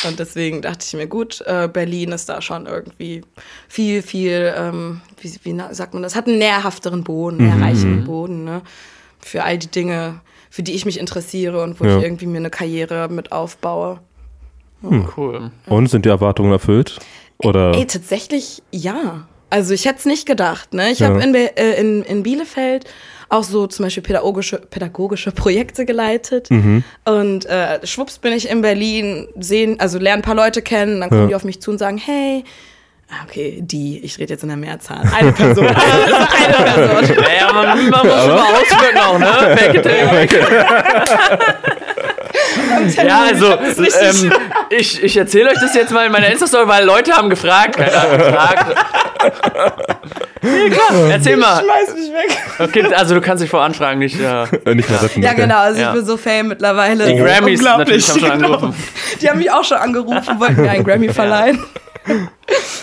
Und 0.08 0.18
deswegen 0.18 0.60
dachte 0.62 0.84
ich 0.86 0.92
mir, 0.94 1.06
gut, 1.06 1.40
äh, 1.46 1.68
Berlin 1.72 2.12
ist 2.12 2.28
da 2.28 2.42
schon 2.42 2.66
irgendwie 2.66 3.22
viel, 3.68 4.02
viel, 4.02 4.52
ähm, 4.56 5.00
wie, 5.20 5.32
wie 5.44 5.60
sagt 5.70 5.94
man 5.94 6.02
das, 6.02 6.14
hat 6.16 6.26
einen 6.26 6.38
nährhafteren 6.38 7.04
Boden, 7.04 7.38
Mhm. 7.38 7.44
nährreichen 7.46 8.04
Boden, 8.04 8.44
ne? 8.44 8.62
Für 9.20 9.44
all 9.44 9.56
die 9.58 9.68
Dinge, 9.70 10.20
für 10.50 10.62
die 10.62 10.72
ich 10.74 10.84
mich 10.84 10.98
interessiere 11.00 11.62
und 11.62 11.80
wo 11.80 11.84
Ja. 11.84 11.96
ich 11.98 12.02
irgendwie 12.04 12.26
mir 12.26 12.38
eine 12.38 12.50
Karriere 12.50 13.08
mit 13.08 13.32
aufbaue. 13.32 14.00
cool. 15.16 15.50
Und 15.66 15.86
sind 15.86 16.04
die 16.04 16.10
Erwartungen 16.10 16.52
erfüllt? 16.52 16.98
Oder? 17.38 17.72
Ey, 17.74 17.86
tatsächlich 17.86 18.62
ja. 18.70 19.26
Also 19.50 19.72
ich 19.72 19.84
hätte 19.86 20.00
es 20.00 20.04
nicht 20.04 20.26
gedacht. 20.26 20.74
Ne? 20.74 20.90
Ich 20.90 20.98
Ja. 20.98 21.08
habe 21.08 21.22
in, 21.22 21.34
äh, 21.34 21.80
in, 21.80 22.02
in 22.02 22.22
Bielefeld 22.22 22.84
auch 23.34 23.42
so 23.44 23.66
zum 23.66 23.84
Beispiel 23.84 24.02
pädagogische, 24.02 24.58
pädagogische 24.58 25.32
Projekte 25.32 25.84
geleitet. 25.84 26.50
Mhm. 26.50 26.84
Und 27.04 27.46
äh, 27.46 27.84
schwupps 27.86 28.18
bin 28.18 28.32
ich 28.32 28.48
in 28.48 28.62
Berlin, 28.62 29.28
sehen, 29.38 29.78
also 29.80 29.98
lernen 29.98 30.20
ein 30.20 30.24
paar 30.24 30.34
Leute 30.34 30.62
kennen, 30.62 31.00
dann 31.00 31.08
kommen 31.10 31.22
Ja. 31.22 31.26
die 31.28 31.34
auf 31.34 31.44
mich 31.44 31.60
zu 31.60 31.70
und 31.70 31.78
sagen, 31.78 31.98
hey, 31.98 32.44
ah, 33.10 33.24
okay, 33.28 33.58
die, 33.60 33.98
ich 34.04 34.18
rede 34.18 34.32
jetzt 34.34 34.42
in 34.42 34.48
der 34.48 34.56
Mehrzahl, 34.56 35.02
eine 35.14 35.32
Person, 35.32 35.66
eine 35.68 36.54
Person. 36.54 37.16
Naja, 37.22 37.52
man, 37.52 37.90
man 37.90 38.06
muss 38.06 38.24
immer 38.24 38.44
ausführen 38.48 38.98
auch, 38.98 39.18
ne? 39.18 39.56
Fake 39.56 39.74
it 39.74 39.84
make 40.12 40.36
it. 40.36 41.93
Ja, 42.96 43.24
also, 43.28 43.52
ähm, 43.52 44.32
ich, 44.70 45.02
ich 45.02 45.16
erzähle 45.16 45.50
euch 45.50 45.58
das 45.60 45.74
jetzt 45.74 45.92
mal 45.92 46.06
in 46.06 46.12
meiner 46.12 46.26
Insta-Story, 46.28 46.66
weil 46.68 46.84
Leute 46.84 47.12
haben 47.12 47.30
gefragt. 47.30 47.76
Keiner 47.76 48.02
hat 48.02 48.18
gefragt. 48.18 48.76
Nee, 50.42 50.70
klar, 50.70 51.10
erzähl 51.10 51.36
mal. 51.36 51.62
Schmeiß 51.62 51.94
mich 51.94 52.12
weg. 52.12 52.36
Okay, 52.58 52.94
also 52.94 53.14
du 53.14 53.20
kannst 53.20 53.42
dich 53.42 53.50
vor 53.50 53.62
Anfragen 53.62 53.98
nicht. 54.00 54.20
Ja. 54.20 54.44
Äh, 54.64 54.74
nicht 54.74 54.90
mehr 54.90 55.02
retten. 55.02 55.22
Ja, 55.22 55.30
okay. 55.30 55.40
genau, 55.42 55.58
also 55.58 55.80
Ja. 55.80 55.88
ich 55.90 55.94
bin 55.96 56.04
so 56.04 56.16
fame 56.16 56.48
mittlerweile. 56.48 57.06
Die 57.06 57.16
Grammys 57.16 57.60
unglaublich. 57.60 58.06
natürlich 58.08 58.24
haben 58.24 58.32
schon 58.32 58.42
Genau. 58.42 58.54
angerufen. 58.54 58.84
Die 59.20 59.30
haben 59.30 59.38
mich 59.38 59.50
auch 59.50 59.64
schon 59.64 59.78
angerufen, 59.78 60.40
wollten 60.40 60.60
mir 60.62 60.70
einen 60.70 60.84
Grammy 60.84 61.12
verleihen. 61.12 61.62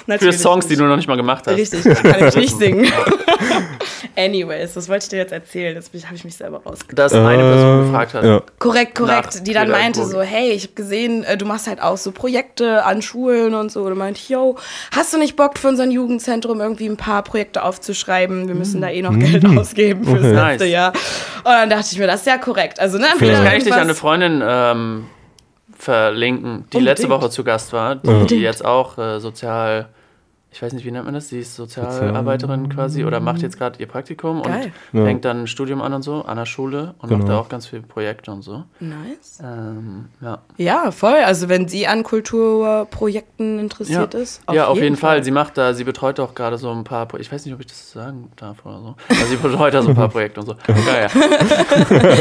Für 0.02 0.12
Natürlich 0.12 0.40
Songs, 0.40 0.68
die 0.68 0.76
du 0.76 0.84
noch 0.86 0.96
nicht 0.96 1.08
mal 1.08 1.16
gemacht 1.16 1.46
hast. 1.46 1.56
Richtig, 1.56 1.84
das 1.84 2.02
kann 2.02 2.28
ich 2.28 2.36
nicht 2.36 2.58
singen. 2.58 2.92
Anyways, 4.18 4.74
das 4.74 4.90
wollte 4.90 5.04
ich 5.04 5.10
dir 5.10 5.18
jetzt 5.18 5.32
erzählen. 5.32 5.76
Jetzt 5.76 5.92
habe 6.06 6.16
ich 6.16 6.24
mich 6.24 6.36
selber 6.36 6.58
rausgebracht. 6.58 6.98
Dass 6.98 7.14
eine 7.14 7.38
Person 7.38 7.80
Äh, 7.82 7.86
gefragt 7.86 8.14
hat. 8.16 8.24
Ja. 8.24 8.42
Korrekt, 8.60 8.96
korrekt. 8.96 9.36
Nach 9.36 9.44
die 9.44 9.54
dann 9.54 9.70
meinte 9.70 10.06
so, 10.06 10.22
hey, 10.22 10.52
ich 10.52 10.64
habe 10.64 10.74
gesehen, 10.74 11.24
äh, 11.24 11.38
du 11.38 11.46
machst 11.46 11.68
halt 11.68 11.82
auch 11.82 11.98
so 11.98 12.12
Projekte 12.12 12.84
an 12.84 13.02
Schulen 13.02 13.54
und 13.54 13.72
so. 13.72 13.84
Und 13.84 13.98
meinte, 13.98 14.20
yo, 14.28 14.58
hast 14.96 15.14
du 15.14 15.18
nicht 15.18 15.36
Bock 15.36 15.58
für 15.58 15.68
unser 15.70 15.86
Jugendzentrum 15.86 16.60
irgendwie 16.62 16.88
ein 16.88 16.98
paar 16.98 17.24
Projekte 17.24 17.64
aufzuschreiben? 17.64 18.48
Wir 18.48 18.56
müssen 18.56 18.82
da 18.82 18.90
eh 18.90 19.02
noch 19.02 19.18
Geld 19.18 19.46
ausgeben 19.46 20.04
fürs 20.04 20.20
Okay. 20.26 20.34
letzte 20.34 20.64
Nice. 20.66 20.72
Jahr. 20.72 20.94
Und 21.44 21.46
dann 21.46 21.70
dachte 21.70 21.88
ich 21.92 21.98
mir, 22.00 22.08
das 22.08 22.22
ist 22.22 22.28
ja 22.28 22.38
korrekt. 22.38 22.80
Also, 22.80 22.98
ne, 22.98 23.06
Vielleicht 23.18 23.44
kann 23.44 23.58
ich 23.58 23.64
dich 23.64 23.74
an 23.74 23.80
eine 23.82 23.96
Freundin 23.96 24.42
ähm, 24.46 25.06
verlinken, 25.82 26.66
die 26.74 26.80
letzte 26.80 27.10
Woche 27.10 27.30
zu 27.32 27.44
Gast 27.44 27.74
war, 27.74 27.96
die 27.96 28.36
jetzt 28.36 28.64
auch 28.64 28.98
äh, 29.00 29.20
sozial, 29.20 29.90
ich 30.54 30.62
weiß 30.62 30.74
nicht, 30.74 30.86
wie 30.86 30.92
nennt 30.92 31.06
man 31.06 31.14
das? 31.14 31.30
Sie 31.30 31.40
ist 31.40 31.56
Sozialarbeiterin 31.56 32.68
quasi 32.68 33.06
oder 33.06 33.22
macht 33.22 33.42
jetzt 33.42 33.58
gerade 33.58 33.80
ihr 33.80 33.88
Praktikum 33.88 34.42
Geil. 34.42 34.74
und 34.92 35.00
Ja. 35.00 35.06
fängt 35.06 35.24
dann 35.24 35.44
ein 35.44 35.48
Studium 35.48 35.82
an 35.82 35.94
und 35.94 36.02
so, 36.02 36.24
an 36.26 36.36
der 36.38 36.46
Schule 36.46 36.94
und 37.00 37.08
Genau. 37.08 37.20
macht 37.20 37.30
da 37.30 37.40
auch 37.40 37.48
ganz 37.48 37.68
viele 37.68 37.84
Projekte 37.84 38.32
und 38.32 38.42
so. 38.42 38.64
Nice. 38.82 39.40
Ähm, 39.42 40.10
ja. 40.20 40.40
Ja, 40.58 40.92
voll. 40.92 41.20
Also, 41.26 41.48
wenn 41.48 41.70
sie 41.70 41.88
an 41.88 42.04
Kulturprojekten 42.04 43.60
interessiert 43.60 44.14
ist. 44.14 44.42
ja, 44.52 44.68
auf 44.68 44.78
jeden 44.78 44.98
Fall. 44.98 45.24
Sie 45.24 45.32
macht 45.32 45.58
da, 45.58 45.74
sie 45.74 45.86
betreut 45.86 46.20
auch 46.20 46.36
gerade 46.36 46.58
so 46.58 46.70
ein 46.72 46.84
paar, 46.84 47.06
Pro 47.06 47.18
ich 47.18 47.32
weiß 47.32 47.46
nicht, 47.46 47.54
ob 47.54 47.62
ich 47.62 47.68
das 47.68 47.92
sagen 47.94 48.30
darf 48.36 48.66
oder 48.66 48.80
so. 48.82 48.96
Also 49.10 49.26
sie 49.28 49.38
betreut 49.38 49.74
da 49.74 49.82
so 49.82 49.90
ein 49.90 49.96
paar 49.96 50.10
Projekte 50.10 50.42
und 50.42 50.48
so. 50.48 50.56
Ja, 50.68 51.02
ja. 51.04 51.08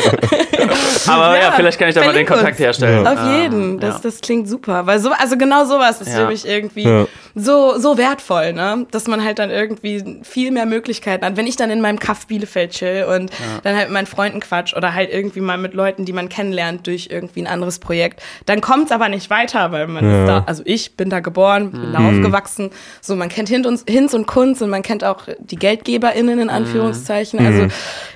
Aber 1.06 1.36
ja, 1.36 1.42
Ja, 1.44 1.52
vielleicht 1.52 1.78
kann 1.78 1.88
ich 1.88 1.94
da 1.94 2.04
mal 2.04 2.12
den. 2.12 2.26
Kontakt 2.26 2.58
herstellen. 2.58 3.06
Auf 3.06 3.18
Ähm, 3.18 3.40
jeden, 3.42 3.80
das, 3.80 3.96
ja. 3.96 4.00
das 4.04 4.20
klingt 4.20 4.48
super. 4.48 4.86
Weil 4.86 4.98
so, 5.00 5.10
also 5.10 5.36
genau 5.36 5.64
sowas 5.64 6.00
ist 6.00 6.08
Ja. 6.12 6.18
für 6.20 6.26
mich 6.26 6.46
irgendwie 6.46 6.84
Ja. 6.84 7.06
So, 7.34 7.78
so 7.78 7.96
wertvoll, 7.98 8.52
ne? 8.52 8.86
Dass 8.90 9.06
man 9.06 9.24
halt 9.24 9.38
dann 9.38 9.50
irgendwie 9.50 10.20
viel 10.22 10.50
mehr 10.50 10.66
Möglichkeiten 10.66 11.24
hat. 11.24 11.36
Wenn 11.36 11.46
ich 11.46 11.56
dann 11.56 11.70
in 11.70 11.80
meinem 11.80 11.98
Kaff 11.98 12.26
Bielefeld 12.26 12.72
chill 12.72 13.04
und 13.08 13.30
dann 13.62 13.76
halt 13.76 13.86
mit 13.88 13.94
meinen 13.94 14.06
Freunden 14.06 14.40
quatsch 14.40 14.74
oder 14.76 14.94
halt 14.94 15.10
irgendwie 15.12 15.40
mal 15.40 15.58
mit 15.58 15.74
Leuten, 15.74 16.04
die 16.04 16.12
man 16.12 16.28
kennenlernt 16.28 16.86
durch 16.86 17.08
irgendwie 17.10 17.42
ein 17.42 17.46
anderes 17.46 17.78
Projekt, 17.78 18.22
dann 18.46 18.60
kommt 18.60 18.86
es 18.86 18.92
aber 18.92 19.08
nicht 19.08 19.30
weiter, 19.30 19.72
weil 19.72 19.86
man 19.86 20.04
Ja. 20.04 20.20
ist 20.22 20.28
da, 20.28 20.44
also 20.46 20.62
ich 20.66 20.96
bin 20.96 21.10
da 21.10 21.20
geboren, 21.20 21.70
bin 21.72 21.92
da 21.92 21.98
aufgewachsen. 22.08 22.70
So, 23.00 23.16
man 23.16 23.28
kennt 23.28 23.48
Hinz 23.48 23.66
und, 23.66 23.88
Hinz 23.88 24.14
und 24.14 24.26
Kunz 24.26 24.60
und 24.60 24.70
man 24.70 24.82
kennt 24.82 25.04
auch 25.04 25.24
die 25.38 25.56
GeldgeberInnen 25.56 26.38
in 26.40 26.50
Anführungszeichen. 26.50 27.38
Also 27.44 27.66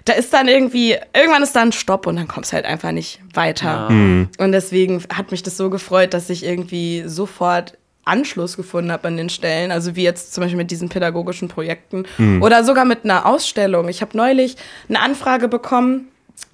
da 0.04 0.12
ist 0.14 0.32
dann 0.32 0.48
irgendwie, 0.48 0.96
irgendwann 1.14 1.42
ist 1.42 1.54
da 1.56 1.62
ein 1.62 1.72
Stopp 1.72 2.06
und 2.06 2.16
dann 2.16 2.28
kommt 2.28 2.46
es 2.46 2.52
halt 2.52 2.64
einfach 2.64 2.92
nicht 2.92 3.20
weiter. 3.32 3.88
Und 3.88 4.52
deswegen 4.52 5.02
hat 5.12 5.30
mich 5.30 5.42
das 5.42 5.56
so 5.56 5.70
gefreut, 5.70 6.14
dass 6.14 6.30
ich 6.30 6.44
irgendwie 6.44 7.04
sofort 7.06 7.74
Anschluss 8.04 8.56
gefunden 8.56 8.92
habe 8.92 9.08
an 9.08 9.16
den 9.16 9.28
Stellen, 9.30 9.70
also 9.70 9.96
wie 9.96 10.02
jetzt 10.02 10.34
zum 10.34 10.42
Beispiel 10.42 10.58
mit 10.58 10.70
diesen 10.70 10.88
pädagogischen 10.88 11.48
Projekten 11.48 12.06
oder 12.40 12.64
sogar 12.64 12.84
mit 12.84 13.04
einer 13.04 13.26
Ausstellung. 13.26 13.88
Ich 13.88 14.00
habe 14.02 14.16
neulich 14.16 14.56
eine 14.88 15.00
Anfrage 15.00 15.48
bekommen 15.48 16.08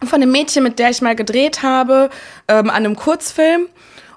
von 0.05 0.23
einem 0.23 0.33
Mädchen, 0.33 0.63
mit 0.63 0.79
der 0.79 0.91
ich 0.91 1.01
mal 1.01 1.17
gedreht 1.17 1.63
habe, 1.63 2.11
ähm, 2.49 2.71
an 2.71 2.77
einem 2.85 2.97
Kurzfilm. 2.97 3.67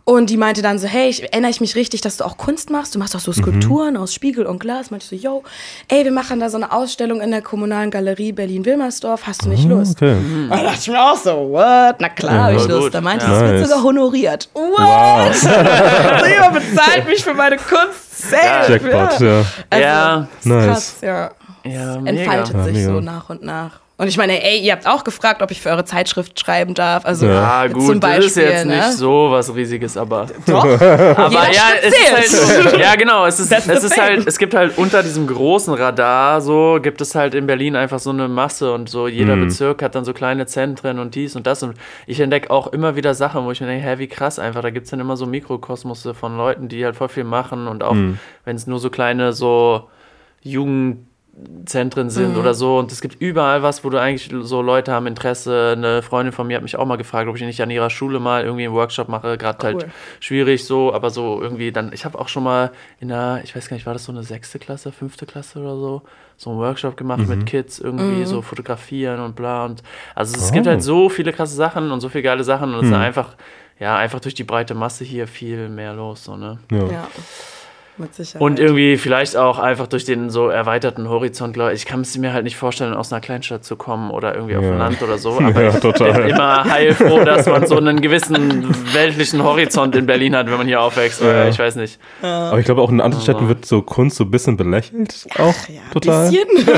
Und 0.06 0.30
die 0.30 0.36
meinte 0.36 0.62
dann 0.62 0.80
so, 0.80 0.88
hey, 0.88 1.08
ich 1.10 1.24
erinnere 1.24 1.50
ich 1.50 1.62
mich 1.62 1.76
richtig, 1.76 2.02
dass 2.02 2.18
du 2.18 2.26
auch 2.26 2.36
Kunst 2.38 2.70
machst. 2.70 2.94
Du 2.94 3.00
machst 3.00 3.16
auch 3.16 3.22
so 3.22 3.32
Skulpturen 3.32 3.96
aus 3.96 4.14
Spiegel 4.14 4.46
und 4.46 4.60
Glas. 4.60 4.92
Meinte 4.92 5.06
ich 5.10 5.22
so, 5.22 5.28
yo, 5.28 5.44
ey, 5.88 6.04
wir 6.04 6.12
machen 6.12 6.42
da 6.42 6.50
so 6.50 6.58
eine 6.58 6.74
Ausstellung 6.74 7.22
in 7.22 7.32
der 7.32 7.42
kommunalen 7.42 7.90
Galerie 7.90 8.34
Berlin-Wilmersdorf. 8.34 9.26
Hast 9.26 9.46
du 9.46 9.50
nicht 9.50 9.64
Lust? 9.66 10.02
Okay. 10.02 10.18
Da 10.50 10.58
dachte 10.58 10.78
ich 10.82 10.88
mir 10.90 11.02
auch 11.02 11.16
so, 11.16 11.32
what? 11.52 11.96
Na 12.00 12.10
klar, 12.10 12.44
hab 12.46 12.52
ich 12.54 12.62
voll 12.64 12.72
Lust. 12.72 12.94
Da 12.94 13.00
meinte 13.00 13.26
Ja. 13.26 13.32
sie, 13.32 13.36
es 13.38 13.42
wird 13.52 13.60
Nice. 13.62 13.70
sogar 13.70 13.84
honoriert. 13.86 14.50
What? 14.54 15.36
so 16.20 16.26
jemand 16.26 16.54
bezahlt 16.54 17.08
mich 17.08 17.24
für 17.24 17.34
meine 17.34 17.56
Kunst. 17.56 18.30
Safe. 18.30 18.72
Jackpot, 18.74 19.20
ja. 19.22 19.46
Also, 19.70 19.84
Ja. 19.86 20.28
ist 20.40 20.46
Nice. 20.46 20.66
krass, 20.66 20.96
ja. 21.02 21.32
Ja, 21.64 22.02
mega. 22.02 22.10
Entfaltet 22.20 22.56
Ja, 22.56 22.64
sich 22.66 22.84
so 22.84 23.00
nach 23.00 23.30
und 23.30 23.42
nach. 23.42 23.80
Und 24.04 24.10
ich 24.10 24.18
meine, 24.18 24.44
ey, 24.44 24.60
ihr 24.60 24.74
habt 24.74 24.86
auch 24.86 25.06
gefragt, 25.06 25.42
ob 25.42 25.50
ich 25.50 25.62
für 25.62 25.70
eure 25.70 25.86
Zeitschrift 25.86 26.38
schreiben 26.38 26.74
darf. 26.74 27.06
Also 27.06 27.26
Ja, 27.26 27.68
gut, 27.68 27.86
zum 27.86 28.00
Beispiel, 28.02 28.24
das 28.24 28.32
ist 28.32 28.36
jetzt 28.36 28.66
ne? 28.66 28.76
nicht 28.76 28.92
so 28.98 29.32
was 29.32 29.56
Riesiges, 29.56 29.96
aber. 29.96 30.28
Doch. 30.46 30.66
Aber 30.84 31.32
ja, 31.32 31.70
es 31.82 31.94
ist 32.28 32.66
halt. 32.66 32.80
Ja, 32.82 32.96
genau. 32.96 33.26
Es 33.26 33.40
ist, 33.40 33.50
es 33.50 33.84
ist 33.84 33.98
halt, 33.98 34.28
es 34.28 34.38
gibt 34.38 34.54
halt 34.54 34.78
unter 34.78 35.04
diesem 35.04 35.26
großen 35.26 35.74
Radar 35.74 36.42
so, 36.42 36.80
gibt 36.82 37.00
es 37.00 37.16
halt 37.16 37.34
in 37.34 37.48
Berlin 37.48 37.78
einfach 37.78 38.00
so 38.00 38.10
eine 38.10 38.28
Masse 38.28 38.74
und 38.74 38.90
so 38.90 39.08
jeder 39.08 39.38
Bezirk 39.38 39.82
hat 39.82 39.96
dann 39.96 40.04
so 40.04 40.14
kleine 40.14 40.48
Zentren 40.48 41.00
und 41.00 41.16
dies 41.16 41.38
und 41.38 41.48
das. 41.48 41.64
Und 41.64 41.78
ich 42.06 42.20
entdecke 42.20 42.52
auch 42.52 42.68
immer 42.68 42.98
wieder 42.98 43.14
Sachen, 43.14 43.46
wo 43.46 43.52
ich 43.52 43.62
mir 43.62 43.68
denke, 43.68 43.88
hä, 43.88 44.00
wie 44.00 44.08
krass 44.08 44.38
einfach. 44.38 44.62
Da 44.62 44.70
gibt 44.70 44.84
es 44.86 44.92
dann 44.92 45.00
immer 45.00 45.16
so 45.16 45.26
Mikrokosmose 45.26 46.14
von 46.14 46.36
Leuten, 46.36 46.68
die 46.68 46.84
halt 46.84 46.98
voll 46.98 47.08
viel 47.08 47.24
machen 47.24 47.68
und 47.68 47.84
auch 47.84 47.96
wenn 48.44 48.58
es 48.58 48.68
nur 48.68 48.80
so 48.80 48.90
kleine 48.90 49.32
so 49.32 49.88
Jugendzentren 51.36 52.10
sind 52.10 52.38
oder 52.38 52.54
so. 52.54 52.78
Und 52.78 52.92
es 52.92 53.02
gibt 53.02 53.20
überall 53.22 53.64
was, 53.64 53.84
wo 53.84 53.90
du 53.90 54.00
eigentlich 54.00 54.30
so 54.48 54.62
Leute 54.62 54.92
haben 54.92 55.08
Interesse. 55.08 55.74
Eine 55.76 56.02
Freundin 56.02 56.32
von 56.32 56.46
mir 56.48 56.56
hat 56.58 56.64
mich 56.64 56.76
auch 56.76 56.86
mal 56.86 56.98
gefragt, 56.98 57.28
ob 57.28 57.36
ich 57.36 57.42
nicht 57.42 57.62
an 57.62 57.72
ihrer 57.72 57.90
Schule 57.90 58.20
mal 58.20 58.44
irgendwie 58.44 58.66
einen 58.66 58.74
Workshop 58.76 59.10
mache. 59.10 59.38
Gerade 59.38 59.64
halt 59.66 59.84
Cool. 59.84 59.90
schwierig 60.20 60.66
so, 60.66 60.94
aber 60.94 61.10
so 61.10 61.42
irgendwie 61.42 61.72
dann, 61.72 61.92
ich 61.94 62.06
habe 62.06 62.20
auch 62.20 62.28
schon 62.28 62.44
mal 62.44 62.72
in 63.00 63.08
der, 63.08 63.42
ich 63.44 63.56
weiß 63.56 63.68
gar 63.68 63.76
nicht, 63.76 63.86
war 63.86 63.94
das 63.94 64.06
so 64.06 64.12
eine 64.12 64.24
sechste 64.24 64.60
Klasse, 64.60 64.92
fünfte 64.92 65.26
Klasse 65.26 65.60
oder 65.60 65.76
so, 65.76 66.02
so 66.38 66.52
einen 66.52 66.60
Workshop 66.60 66.98
gemacht 66.98 67.28
mit 67.28 67.46
Kids, 67.46 67.80
irgendwie 67.80 68.26
so 68.26 68.42
fotografieren 68.42 69.20
und 69.20 69.36
bla 69.36 69.66
und 69.66 69.82
also 70.16 70.36
es 70.38 70.52
gibt 70.52 70.68
Oh. 70.68 70.70
halt 70.70 70.84
so 70.84 71.10
viele 71.10 71.32
krasse 71.34 71.56
Sachen 71.56 71.92
und 71.92 72.00
so 72.02 72.10
viele 72.10 72.24
geile 72.24 72.44
Sachen 72.44 72.74
und 72.74 72.82
es 72.86 72.92
ist 72.92 72.96
einfach, 72.96 73.36
ja, 73.80 73.98
einfach 73.98 74.20
durch 74.20 74.34
die 74.36 74.44
breite 74.44 74.76
Masse 74.76 75.04
hier 75.04 75.28
viel 75.28 75.68
mehr 75.70 75.94
los, 75.94 76.24
so, 76.26 76.36
ne? 76.38 76.60
Ja. 76.72 76.86
Ja, 76.92 77.08
mit 77.98 78.14
Sicherheit. 78.16 78.42
Und 78.42 78.60
irgendwie 78.60 78.98
vielleicht 78.98 79.38
auch 79.38 79.60
einfach 79.60 79.88
durch 79.88 80.06
den 80.06 80.30
so 80.30 80.50
erweiterten 80.50 81.10
Horizont, 81.10 81.54
glaube 81.54 81.74
ich, 81.74 81.82
ich 81.82 81.86
kann 81.86 82.02
es 82.02 82.18
mir 82.18 82.34
halt 82.34 82.44
nicht 82.44 82.58
vorstellen, 82.58 82.94
aus 82.94 83.12
einer 83.12 83.22
Kleinstadt 83.22 83.64
zu 83.64 83.76
kommen 83.76 84.12
oder 84.12 84.36
irgendwie 84.36 84.56
auf 84.58 84.64
Ja. 84.64 84.70
dem 84.72 84.78
Land 84.80 85.02
oder 85.02 85.18
so. 85.18 85.32
Aber 85.40 85.62
Ja, 85.62 85.68
ich 85.68 85.74
bin 85.74 85.82
total. 85.82 86.30
immer 86.30 86.64
heilfroh, 86.64 87.24
dass 87.24 87.46
man 87.46 87.68
so 87.68 87.78
einen 87.78 88.02
gewissen 88.02 88.66
weltlichen 88.94 89.44
Horizont 89.44 89.96
in 89.96 90.06
Berlin 90.06 90.36
hat, 90.36 90.48
wenn 90.50 90.58
man 90.58 90.68
hier 90.68 90.82
aufwächst. 90.82 91.22
Ja. 91.22 91.48
ich 91.48 91.60
weiß 91.60 91.76
nicht. 91.76 92.00
Aber 92.22 92.60
ich 92.60 92.66
glaube, 92.66 92.82
auch 92.82 92.90
in 92.90 93.02
anderen 93.02 93.22
Städten 93.24 93.48
wird 93.48 93.66
so 93.66 93.82
Kunst 93.82 94.18
so 94.18 94.24
ein 94.24 94.32
bisschen 94.32 94.58
belächelt. 94.58 95.26
Auch 95.38 95.54
ja, 95.70 95.82
total. 95.94 96.30
Bisschen. 96.30 96.48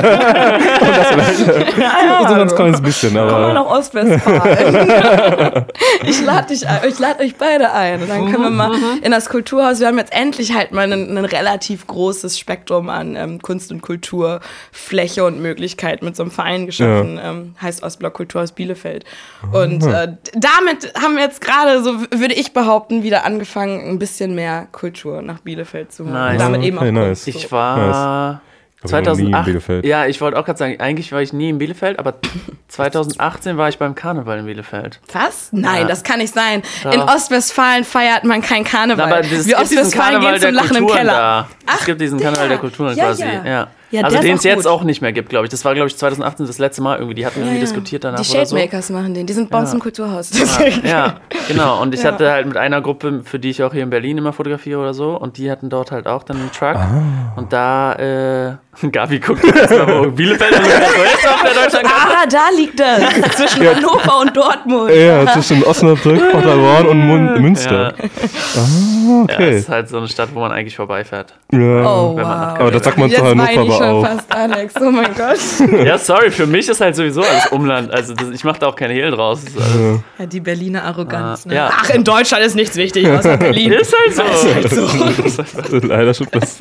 So 2.25 2.34
ein 2.34 2.38
ganz 2.39 2.55
kleines 2.55 2.81
bisschen, 2.81 3.13
Komm 3.13 3.25
mal 3.25 3.34
aber. 3.43 3.53
nach 3.53 3.65
Ostwestfalen. 3.67 5.65
ich 6.05 6.24
lade 6.25 6.48
dich 6.48 6.67
ein, 6.67 6.79
ich 6.88 7.00
lade 7.00 7.24
euch 7.24 7.36
beide 7.36 7.72
ein. 7.72 8.01
Und 8.01 8.10
dann 8.10 8.31
können 8.31 8.43
wir 8.43 8.50
mal 8.50 8.72
in 9.01 9.12
das 9.12 9.29
Kulturhaus. 9.29 9.79
Wir 9.79 9.88
haben 9.88 9.98
jetzt 9.98 10.13
endlich 10.13 10.53
halt 10.55 10.72
mal 10.72 10.91
ein, 11.09 11.17
ein 11.17 11.25
relativ 11.25 11.88
großes 11.88 12.39
Spektrum 12.39 12.89
an 12.89 13.15
ähm, 13.15 13.41
Kunst 13.41 13.71
und 13.71 13.81
Kultur, 13.81 14.39
Fläche 14.71 15.24
und 15.24 15.41
Möglichkeit 15.41 16.01
mit 16.01 16.15
so 16.15 16.24
einem 16.24 16.31
Verein 16.31 16.65
geschaffen. 16.65 17.19
Ähm, 17.21 17.55
heißt 17.62 17.83
Ostblock 17.83 18.13
Kulturhaus 18.13 18.51
Bielefeld. 18.51 19.05
Und 19.51 19.83
äh, 19.85 20.15
damit 20.33 20.93
haben 21.01 21.15
wir 21.15 21.24
jetzt 21.24 21.41
gerade, 21.41 21.83
so 21.83 22.01
würde 22.12 22.33
ich 22.33 22.53
behaupten, 22.53 23.03
wieder 23.03 23.25
angefangen, 23.25 23.88
ein 23.88 24.00
bisschen 24.00 24.35
mehr 24.35 24.67
Kultur 24.71 25.21
nach 25.21 25.39
Bielefeld 25.39 25.91
zu 25.91 26.03
machen. 26.03 26.13
Nice. 26.13 26.33
Und 26.33 26.39
damit 26.39 26.63
eben 26.63 26.77
auch 26.77 26.81
Okay, 26.81 26.91
nice. 26.91 27.24
Kunst. 27.24 27.27
Ich 27.27 27.51
war 27.51 27.75
glaub, 27.75 28.54
ich 28.85 28.91
war 28.91 29.01
noch 29.01 29.15
nie 29.15 29.21
in 29.23 29.31
2008. 29.31 29.45
Bielefeld. 29.45 29.85
Ja, 29.85 30.05
ich 30.05 30.21
wollte 30.21 30.37
auch 30.39 30.45
gerade 30.45 30.59
sagen, 30.59 30.79
eigentlich 30.79 31.11
war 31.11 31.21
ich 31.21 31.33
nie 31.33 31.49
in 31.49 31.57
Bielefeld, 31.57 31.99
aber 31.99 32.15
2018 32.67 33.57
war 33.57 33.69
ich 33.69 33.77
beim 33.77 33.95
Karneval 33.95 34.39
in 34.39 34.45
Bielefeld. 34.45 34.99
Was? 35.13 35.49
Nein, 35.51 35.81
Ja. 35.81 35.87
das 35.87 36.03
kann 36.03 36.19
nicht 36.19 36.33
sein. 36.33 36.61
Doch. 36.83 36.93
In 36.93 37.01
Ostwestfalen 37.01 37.83
feiert 37.83 38.23
man 38.23 38.41
kein 38.41 38.63
Karneval. 38.63 39.05
Aber 39.11 39.19
es 39.21 39.45
Wir 39.47 39.57
Ostwestfalen 39.59 40.21
gehen 40.21 40.39
zum 40.39 40.53
Lachen 40.53 40.75
im 40.77 40.83
Kulturen 40.83 40.97
Keller. 40.97 41.13
da. 41.13 41.49
Ach, 41.67 41.79
es 41.79 41.85
gibt 41.85 42.01
diesen 42.01 42.17
der. 42.17 42.27
Karneval 42.27 42.49
der 42.49 42.57
Kulturen 42.57 42.95
Ja, 42.97 43.05
quasi. 43.05 43.23
ja. 43.45 43.67
Ja. 43.95 44.01
Ja, 44.01 44.05
also 44.07 44.19
den 44.21 44.33
auch 44.33 44.37
es 44.37 44.43
jetzt 44.43 44.67
auch 44.67 44.83
nicht 44.83 45.01
mehr 45.01 45.11
gibt, 45.13 45.29
glaube 45.29 45.45
ich. 45.45 45.49
Das 45.51 45.63
war, 45.65 45.73
glaube 45.73 45.87
ich, 45.87 45.97
2018 45.97 46.45
das 46.47 46.57
letzte 46.59 46.81
Mal 46.81 46.97
irgendwie. 46.97 47.15
Die 47.15 47.25
hatten 47.25 47.39
irgendwie 47.41 47.59
diskutiert 47.59 48.03
danach 48.03 48.21
Die 48.21 48.29
oder 48.35 48.45
so. 48.45 48.55
Shademakers 48.55 48.89
machen 48.89 49.13
den. 49.13 49.25
Die 49.25 49.33
sind 49.33 49.49
bei 49.49 49.59
uns 49.59 49.69
Ja. 49.69 49.75
im 49.75 49.81
Kulturhaus. 49.81 50.31
Ja, 50.83 51.15
genau. 51.47 51.81
Und 51.81 51.93
ich 51.93 52.03
Ja. 52.03 52.11
hatte 52.11 52.31
halt 52.31 52.45
mit 52.47 52.57
einer 52.57 52.81
Gruppe, 52.81 53.21
für 53.23 53.39
die 53.39 53.49
ich 53.49 53.63
auch 53.63 53.71
hier 53.73 53.83
in 53.83 53.89
Berlin 53.89 54.17
immer 54.17 54.33
fotografiere 54.33 54.79
oder 54.79 54.93
so, 54.93 55.11
und 55.17 55.37
die 55.37 55.49
hatten 55.49 55.69
dort 55.69 55.91
halt 55.91 56.07
auch 56.07 56.23
dann 56.23 56.37
einen 56.37 56.51
Truck. 56.51 56.77
Und 57.35 57.53
da, 57.53 57.93
äh, 57.93 58.55
Gabi 58.91 59.19
guckt 59.19 59.43
jetzt 59.43 59.69
mal, 59.71 60.05
wo 60.05 60.11
Bielefeld 60.11 60.51
ist. 60.51 60.59
So 60.59 60.67
ist 60.67 61.27
auf 61.33 61.41
der 61.43 61.53
Deutschlandkarte. 61.63 62.15
Ah, 62.17 62.25
da 62.29 62.57
liegt 62.57 62.79
das. 62.79 63.35
Zwischen 63.37 63.65
Hannover 63.67 64.19
und 64.21 64.35
Dortmund. 64.35 64.91
Ja, 64.93 65.25
zwischen 65.33 65.63
Osnabrück, 65.63 66.31
Paderborn 66.31 66.87
und 66.87 66.99
Mun 67.07 67.41
Münster. 67.41 67.93
Ja. 67.97 68.03
Ah, 68.57 69.07
ja, 69.07 69.23
okay. 69.23 69.49
es 69.51 69.55
ist 69.61 69.69
halt 69.69 69.89
so 69.89 69.97
eine 69.97 70.07
Stadt, 70.07 70.29
wo 70.33 70.39
man 70.39 70.51
eigentlich 70.51 70.75
vorbeifährt. 70.75 71.33
Ja. 71.51 71.59
Oh, 71.59 72.15
Wenn 72.15 72.23
man 72.27 72.39
nach 72.39 72.51
wow. 72.53 72.59
Aber 72.61 72.71
das 72.71 72.83
sagt 72.83 72.97
man 72.97 73.09
zu 73.09 73.23
Hannover 73.23 73.49
aber 73.61 73.71
schon 73.71 73.83
auch. 73.91 74.05
fast, 74.05 74.31
Alex. 74.33 74.73
Oh 74.81 74.91
mein 74.91 75.13
Gott. 75.17 75.37
Ja, 75.85 75.97
sorry, 75.97 76.31
für 76.31 76.45
mich 76.47 76.67
ist 76.69 76.81
halt 76.81 76.95
sowieso 76.95 77.21
alles 77.21 77.47
Umland. 77.51 77.91
Also 77.91 78.13
das, 78.13 78.29
ich 78.29 78.43
mache 78.43 78.59
da 78.59 78.67
auch 78.67 78.75
keinen 78.75 78.91
Hehl 78.91 79.11
draus. 79.11 79.43
Ist, 79.43 79.57
alles, 79.57 79.99
Ja, 80.19 80.25
die 80.25 80.39
Berliner 80.39 80.83
Arroganz. 80.83 81.45
Ah, 81.45 81.49
Ne? 81.49 81.55
ja. 81.55 81.69
Ach, 81.71 81.89
in 81.89 82.03
Deutschland 82.03 82.43
ist 82.43 82.55
nichts 82.55 82.75
wichtig 82.75 83.07
außer 83.07 83.37
Berlin. 83.37 83.71
ist 83.73 83.93
halt 83.97 84.15
so. 84.69 84.81
Also 85.61 85.77
leider 85.87 86.13
schon 86.13 86.27
das. 86.31 86.57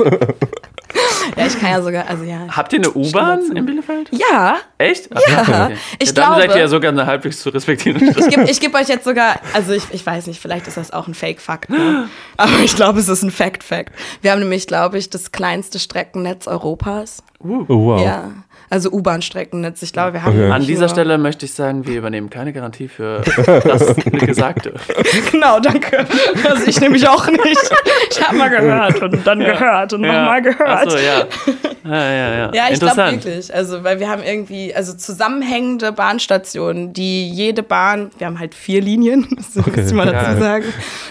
Ja, 1.36 1.46
ich 1.46 1.58
kann 1.60 1.70
ja 1.70 1.82
sogar, 1.82 2.08
also 2.08 2.22
ja. 2.22 2.46
Habt 2.50 2.72
ihr 2.72 2.78
eine 2.78 2.90
U-Bahn 2.92 3.40
in 3.54 3.66
Bielefeld? 3.66 4.08
Ja, 4.12 4.58
Echt? 4.78 5.08
Ach, 5.12 5.20
Ja, 5.28 5.64
okay. 5.64 5.76
ich 5.98 6.08
ja, 6.08 6.14
dann 6.14 6.24
glaube- 6.26 6.40
seid 6.42 6.50
ihr 6.54 6.60
ja 6.62 6.68
sogar 6.68 6.92
eine 6.92 7.06
halbwegs 7.06 7.40
zu 7.40 7.48
respektierende 7.50 8.12
Stadt. 8.12 8.24
ich 8.28 8.28
gebe 8.34 8.50
ich 8.50 8.60
geb 8.60 8.74
euch 8.74 8.88
jetzt 8.88 9.04
sogar, 9.04 9.40
also 9.54 9.72
ich, 9.72 9.82
ich 9.90 10.04
weiß 10.06 10.26
nicht, 10.28 10.40
vielleicht 10.40 10.68
ist 10.68 10.76
das 10.76 10.92
auch 10.92 11.08
ein 11.08 11.14
Fake-Fakt, 11.14 11.70
ne? 11.70 12.08
aber 12.36 12.52
ich 12.62 12.76
glaube, 12.76 13.00
es 13.00 13.08
ist 13.08 13.22
ein 13.22 13.30
Fact-Fact. 13.32 13.90
Wir 14.22 14.30
haben 14.32 14.40
nämlich, 14.40 14.66
glaube 14.66 14.98
ich, 14.98 15.10
das 15.10 15.32
kleinste 15.32 15.78
Streckennetz 15.80 16.46
Europas. 16.46 17.13
Oh, 17.38 17.64
wow. 17.68 18.00
Ja, 18.02 18.30
also 18.70 18.90
U-Bahn-Streckennetz. 18.90 19.82
Ich 19.82 19.92
glaube, 19.92 20.14
wir 20.14 20.22
haben 20.24 20.34
Okay. 20.38 20.50
An 20.50 20.66
dieser 20.66 20.88
Stelle 20.88 21.18
möchte 21.18 21.44
ich 21.44 21.52
sagen, 21.52 21.86
wir 21.86 21.98
übernehmen 21.98 22.30
keine 22.30 22.52
Garantie 22.52 22.88
für 22.88 23.20
das 23.64 23.94
Gesagte. 23.96 24.74
Genau, 25.30 25.60
danke. 25.60 26.06
Also 26.48 26.66
ich 26.66 26.80
nämlich 26.80 27.06
auch 27.08 27.26
nicht. 27.28 27.70
Ich 28.10 28.22
habe 28.26 28.36
mal 28.36 28.48
gehört 28.48 29.02
und 29.02 29.26
dann 29.26 29.40
gehört 29.40 29.92
und 29.92 30.00
nochmal 30.02 30.40
gehört. 30.42 30.60
Achso, 30.86 30.96
ja. 30.98 31.24
Ja, 31.84 31.92
ja, 32.12 32.34
ja. 32.34 32.50
Ja, 32.54 32.62
ich 32.70 32.80
glaube 32.80 32.96
wirklich. 32.96 33.52
Also, 33.54 33.84
weil 33.84 34.00
wir 34.00 34.08
haben 34.08 34.22
irgendwie, 34.22 34.74
also 34.74 34.94
zusammenhängende 34.94 35.92
Bahnstationen, 35.92 36.94
die 36.94 37.28
jede 37.30 37.62
Bahn, 37.62 38.10
wir 38.16 38.26
haben 38.26 38.38
halt 38.38 38.54
vier 38.54 38.80
Linien, 38.80 39.28
das 39.36 39.54
muss 39.54 39.76
ich 39.76 39.92
mal 39.92 40.06
dazu 40.06 40.30
Ja. 40.30 40.36
sagen. 40.38 40.64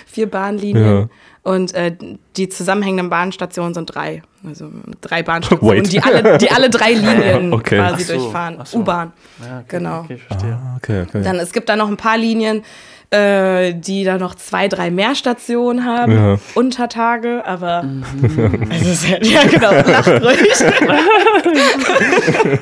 Vier 0.08 0.28
Bahnlinien. 0.32 1.12
Und 1.44 1.74
äh, 1.74 1.94
die 2.38 2.48
zusammenhängenden 2.48 3.10
Bahnstationen 3.10 3.74
sind 3.74 3.94
drei. 3.94 4.24
Also 4.48 4.70
drei 5.02 5.24
Bahnstationen, 5.24 5.84
Wait. 5.84 5.92
die 5.92 6.02
alle, 6.02 6.38
die 6.38 6.50
alle 6.52 6.70
drei 6.70 6.94
Linien 6.94 7.54
Okay. 7.54 7.78
quasi 7.78 8.04
so, 8.04 8.14
durchfahren. 8.14 8.60
so. 8.64 8.80
U-Bahn. 8.80 9.12
Ja, 9.42 9.58
okay, 9.58 9.66
Genau. 9.68 10.00
Okay, 10.02 10.14
ich 10.16 10.24
verstehe. 10.24 10.54
Ah, 10.54 10.76
Okay, 10.78 11.02
okay. 11.08 11.22
Dann, 11.22 11.36
es 11.40 11.52
gibt 11.52 11.68
da 11.68 11.76
noch 11.76 11.90
ein 11.90 11.98
paar 11.98 12.18
Linien, 12.18 12.64
äh, 13.10 13.74
die 13.74 14.06
da 14.06 14.18
noch 14.18 14.36
zwei, 14.36 14.68
drei 14.70 14.90
mehr 14.90 15.16
Stationen 15.16 15.84
haben, 15.86 16.12
Ja. 16.16 16.40
unter 16.56 16.88
Tage, 16.88 17.44
aber 17.46 17.84
Mhm. 17.84 18.04
es 18.72 18.88
ist 18.88 19.10
halt, 19.12 19.26
ja 19.28 19.44
genau, 19.44 19.72
lacht 19.74 20.08
ruhig. 20.24 20.48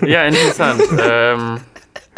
Ja, 0.08 0.24
interessant. 0.24 0.82
ähm, 1.08 1.60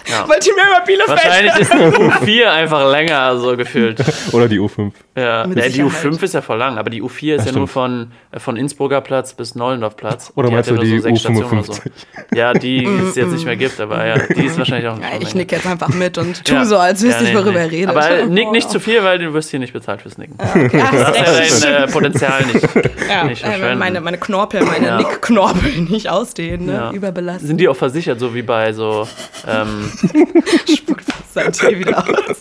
Ja. 0.10 0.28
Wollt 0.28 0.46
ihr 0.46 0.54
mir 0.54 0.62
über 0.62 0.86
Bielefeld 0.86 1.10
Wahrscheinlich 1.10 1.56
ist 1.60 1.74
die 1.74 1.78
U4 2.44 2.46
einfach 2.52 2.92
länger 2.92 3.38
so 3.38 3.56
gefühlt. 3.56 4.00
Oder 4.32 4.48
die 4.48 4.60
U5. 4.60 4.92
Ja, 5.16 5.24
ja 5.24 5.48
die 5.48 5.62
Sicherheit. 5.72 5.92
U5 5.94 6.24
ist 6.24 6.34
ja 6.34 6.42
voll 6.42 6.58
lang, 6.58 6.78
aber 6.78 6.90
die 6.90 7.02
U4 7.02 7.36
ist 7.36 7.46
ja, 7.46 7.52
Ja, 7.52 7.58
nur 7.58 7.68
stimmt. 7.68 7.70
von, 7.70 8.12
äh, 8.32 8.40
von 8.40 8.58
Innsbrucker 8.58 9.02
Platz 9.02 9.34
bis 9.34 9.56
Neulendorfplatz. 9.56 10.34
Oder 10.36 10.50
Die 10.50 10.56
meinst 10.56 10.70
hat 10.72 10.78
du 10.78 10.82
ja 10.82 10.88
nur 10.88 10.96
die 10.96 11.00
sechs 11.02 11.20
Stationen 11.22 11.46
oder 11.60 11.62
U55? 11.62 11.92
Ja, 12.36 12.54
die 12.54 12.86
es 13.10 13.16
jetzt 13.16 13.32
nicht 13.32 13.46
mehr 13.46 13.56
gibt, 13.56 13.80
aber 13.80 14.06
ja, 14.06 14.18
die 14.18 14.46
ist 14.46 14.58
wahrscheinlich 14.58 14.90
auch 14.90 14.98
Ja, 15.00 15.08
ich 15.20 15.36
nicke 15.36 15.56
jetzt 15.56 15.68
einfach 15.68 15.90
mit 15.90 16.18
und 16.18 16.44
tu 16.44 16.54
Ja. 16.56 16.66
so, 16.66 16.78
als 16.78 17.02
wüsste 17.02 17.24
Ja, 17.24 17.30
ich, 17.30 17.34
nee, 17.36 17.40
worüber 17.40 17.60
nee. 17.60 17.66
er 17.66 17.72
redet. 17.72 17.90
Aber 17.96 18.26
nick 18.28 18.52
nicht 18.52 18.70
zu 18.70 18.80
viel, 18.80 19.04
weil 19.04 19.20
du 19.20 19.34
wirst 19.34 19.52
hier 19.52 19.60
nicht 19.60 19.74
bezahlt 19.74 20.02
fürs 20.02 20.18
Nicken. 20.18 20.36
Ja, 20.40 20.68
Du 20.68 20.82
hast 20.82 21.20
hast 21.20 21.64
ja 21.64 21.72
dein 21.72 21.84
äh, 21.90 21.92
Potenzial 21.92 22.44
nicht. 22.52 22.68
Ja, 23.10 23.24
nicht 23.24 23.44
äh, 23.44 23.76
meine, 23.76 24.02
meine 24.02 24.18
Knorpel, 24.18 24.64
meine 24.64 24.88
Ja. 24.88 24.98
Nickknorpel 24.98 25.72
nicht 25.90 26.10
ausdehnen, 26.10 26.66
ne? 26.66 26.74
Ja. 26.74 26.92
überbelastet. 26.92 27.48
Sind 27.48 27.58
die 27.60 27.68
auch 27.68 27.76
versichert, 27.76 28.20
so 28.20 28.34
wie 28.34 28.42
bei 28.42 28.74
so. 28.74 29.08
Ähm, 29.48 29.92
Spuckt 30.76 31.04
fast 31.06 31.34
sein 31.34 31.52
Tee 31.52 31.80
wieder 31.80 32.00
aus. 32.08 32.38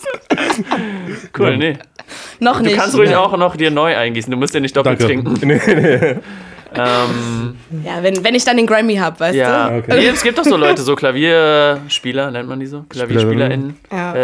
cool, 1.39 1.57
nee. 1.57 1.77
Noch 2.39 2.57
Du 2.57 2.63
nicht. 2.63 2.77
kannst 2.77 2.95
ruhig 2.97 3.09
ne? 3.09 3.19
auch 3.19 3.35
noch 3.37 3.55
dir 3.55 3.71
neu 3.71 3.95
eingießen. 3.95 4.29
Du 4.31 4.37
musst 4.37 4.53
ja 4.53 4.59
nicht 4.59 4.75
doppelt 4.75 5.01
Danke. 5.01 5.23
trinken. 5.23 5.39
Nee, 5.47 5.59
nee. 5.75 6.15
Ähm, 6.75 7.55
Ja, 7.85 8.01
wenn, 8.01 8.23
wenn 8.23 8.33
ich 8.33 8.43
dann 8.45 8.57
den 8.57 8.65
Grammy 8.65 8.95
hab, 8.95 9.19
weißt 9.19 9.35
ja, 9.35 9.69
du? 9.69 9.77
Okay. 9.77 9.93
Nee, 9.95 10.07
es 10.07 10.23
gibt 10.23 10.39
doch 10.39 10.43
so 10.43 10.57
Leute, 10.57 10.81
so 10.81 10.95
Klavierspieler, 10.95 12.31
nennt 12.31 12.49
man 12.49 12.59
die 12.59 12.65
so? 12.65 12.83
KlavierspielerInnen. 12.89 13.77
Ja. 13.91 14.15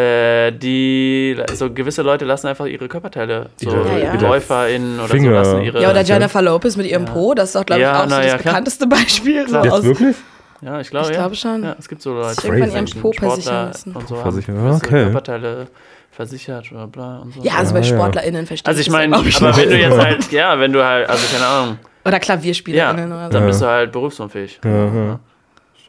Äh, 0.47 0.51
die, 0.51 1.37
so 1.53 1.71
gewisse 1.71 2.01
Leute 2.01 2.25
lassen 2.25 2.47
einfach 2.47 2.65
ihre 2.65 2.87
Körperteile, 2.87 3.49
so 3.57 3.69
Ja, 3.69 3.97
ja. 3.99 4.13
LäuferInnen 4.15 4.99
oder 4.99 5.09
Finger. 5.09 5.45
so 5.45 5.51
lassen 5.51 5.61
ihre. 5.63 5.79
Ja, 5.79 5.91
oder. 5.91 6.01
Jennifer 6.01 6.41
Lopez 6.41 6.75
mit 6.75 6.87
ihrem 6.87 7.05
Po, 7.05 7.35
das 7.35 7.49
ist 7.49 7.55
doch, 7.55 7.65
glaube 7.67 7.81
ich, 7.81 7.87
Ja, 7.87 7.99
auch 7.99 8.09
so 8.09 8.15
das 8.15 8.25
ja, 8.25 8.37
klar. 8.39 8.53
bekannteste 8.53 8.87
Beispiel. 8.87 9.47
So 9.47 9.57
aus, 9.59 9.83
wirklich? 9.83 10.15
Ja, 10.61 10.79
ich 10.79 10.89
glaube, 10.89 11.07
Ich 11.07 11.11
ja. 11.13 11.21
glaube 11.21 11.35
schon. 11.35 11.63
Ja, 11.63 11.75
es 11.79 11.87
gibt 11.87 12.01
so 12.01 12.13
Leute. 12.13 12.35
Sich 12.35 12.45
irgendwann 12.45 12.71
ihren 12.71 12.87
Sportler 12.87 13.27
Po 13.27 13.33
versichern 13.33 13.67
lassen. 13.67 13.91
Und 13.95 14.07
so 14.07 14.15
Versichern, 14.15 14.57
haben 14.57 14.75
okay. 14.75 14.89
Körperteile 14.89 15.67
versichert 16.11 16.71
oder 16.71 16.87
bla 16.87 17.19
und 17.19 17.33
so. 17.33 17.41
Ja, 17.41 17.53
also 17.57 17.73
bei 17.73 17.79
ja. 17.79 17.85
SportlerInnen 17.85 18.45
verstehe 18.45 18.67
Also 18.67 18.81
ich 18.81 18.87
das 18.87 18.91
meine, 18.91 19.15
ja, 19.15 19.21
glaub 19.21 19.27
ich, 19.27 19.37
aber 19.37 19.53
schon. 19.53 19.61
wenn 19.63 19.69
du 19.69 19.77
jetzt 19.77 19.97
halt, 19.97 20.31
ja, 20.31 20.59
wenn 20.59 20.73
du 20.73 20.83
halt, 20.83 21.09
also 21.09 21.25
keine 21.33 21.45
Ahnung, 21.49 21.77
Oder 22.03 22.13
ja, 22.13 22.19
KlavierspielerInnen 22.19 23.11
oder 23.11 23.25
so. 23.27 23.31
dann 23.31 23.45
bist 23.45 23.61
du 23.61 23.65
halt 23.67 23.91
berufsunfähig. 23.91 24.59
Ja, 24.63 24.85
ja. 24.85 25.19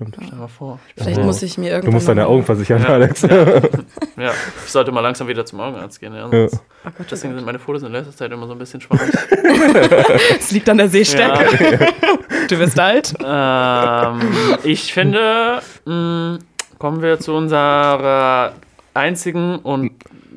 Stimmt. 0.01 0.15
Stell 0.17 0.31
dir 0.31 0.37
mal 0.37 0.49
vor. 0.49 0.79
Ich 0.89 0.95
bin 0.95 1.05
Vielleicht 1.05 1.21
so- 1.21 1.27
muss 1.27 1.43
ich 1.43 1.59
mir 1.59 1.69
irgendwann. 1.73 1.91
Du 1.91 1.95
musst 1.97 2.09
deine 2.09 2.27
Augen 2.27 2.43
versichern, 2.45 2.83
Ja. 2.83 2.89
Alex. 2.89 3.23
Ja, 4.17 4.33
ich 4.65 4.71
sollte 4.71 4.93
mal 4.93 5.01
langsam 5.01 5.29
wieder 5.29 5.47
zum 5.47 5.61
Augenarzt 5.61 5.99
gehen. 6.01 6.15
Ja, 6.15 6.29
Ja. 6.31 6.47
Oh 6.47 6.49
Gott, 6.85 6.93
oh 7.01 7.05
Deswegen 7.11 7.35
sind 7.35 7.45
meine 7.47 7.59
Fotos 7.59 7.83
in 7.83 7.93
letzter 7.93 8.15
Zeit 8.15 8.31
immer 8.33 8.47
so 8.47 8.53
ein 8.53 8.59
bisschen 8.59 8.81
schwammig. 8.81 9.11
Es 10.39 10.51
liegt 10.53 10.69
an 10.69 10.79
der 10.79 10.89
Sehstärke. 10.89 11.89
Du 12.49 12.59
wirst 12.59 12.79
alt. 12.79 13.15
ähm, 13.25 14.21
ich 14.63 14.93
finde, 14.93 15.61
mh, 15.87 16.39
kommen 16.79 17.03
wir 17.03 17.19
zu 17.19 17.33
unserer 17.35 18.53
einzigen 18.95 19.57
und 19.61 19.93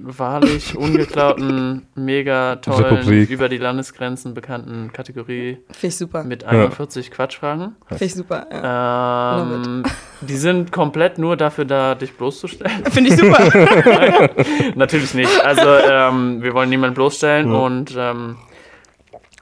wahrlich 0.06 0.76
ungeklauten, 0.78 1.88
mega 1.96 2.58
tollen, 2.58 2.98
Republik. 2.98 3.30
über 3.30 3.48
die 3.48 3.58
Landesgrenzen 3.58 4.34
bekannten 4.34 4.92
Kategorie 4.92 5.60
Finde 5.72 5.88
ich 5.88 5.98
super. 5.98 6.24
mit 6.24 6.44
41 6.44 7.10
Quatschfragen. 7.10 7.76
Finde 7.88 8.06
ich 8.06 8.14
super. 8.14 8.46
Ja. 8.52 9.42
Ähm, 9.42 9.84
die 10.22 10.36
sind 10.36 10.72
komplett 10.72 11.18
nur 11.18 11.38
dafür 11.38 11.66
da, 11.66 11.96
dich 11.96 12.14
bloßzustellen. 12.14 12.86
Finde 12.92 13.12
ich 13.12 13.18
super. 13.18 14.30
Natürlich 14.76 15.14
nicht. 15.14 15.44
Also, 15.44 15.62
ähm, 15.90 16.44
wir 16.44 16.54
wollen 16.54 16.70
niemanden 16.70 16.96
bloßstellen 16.96 17.52
und 17.54 17.96
ähm, 17.98 18.36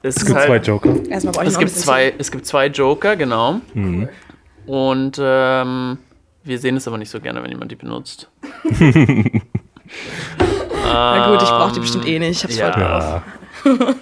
es, 0.02 0.16
Es 0.16 0.26
gibt 0.26 0.38
halt, 0.38 0.46
zwei 0.48 0.56
Joker. 0.58 0.94
Es 1.10 1.58
gibt 1.58 1.70
zwei, 1.70 2.14
es 2.18 2.30
gibt 2.30 2.46
zwei 2.46 2.66
Joker, 2.66 3.16
genau. 3.16 3.60
Mhm. 3.74 4.08
Und 4.66 5.18
ähm, 5.20 5.98
wir 6.44 6.58
sehen 6.58 6.76
es 6.76 6.86
aber 6.86 6.98
nicht 6.98 7.10
so 7.10 7.20
gerne, 7.20 7.42
wenn 7.42 7.50
jemand 7.50 7.70
die 7.70 7.76
benutzt. 7.76 8.30
Na 10.84 11.28
gut, 11.30 11.42
ich 11.42 11.48
brauche 11.48 11.72
die 11.72 11.80
bestimmt 11.80 12.06
eh 12.06 12.18
nicht. 12.18 12.44
Ich 12.44 12.44
hab's 12.44 12.56
Ja. 12.56 12.72
voll 12.72 12.82
drauf. 12.82 13.22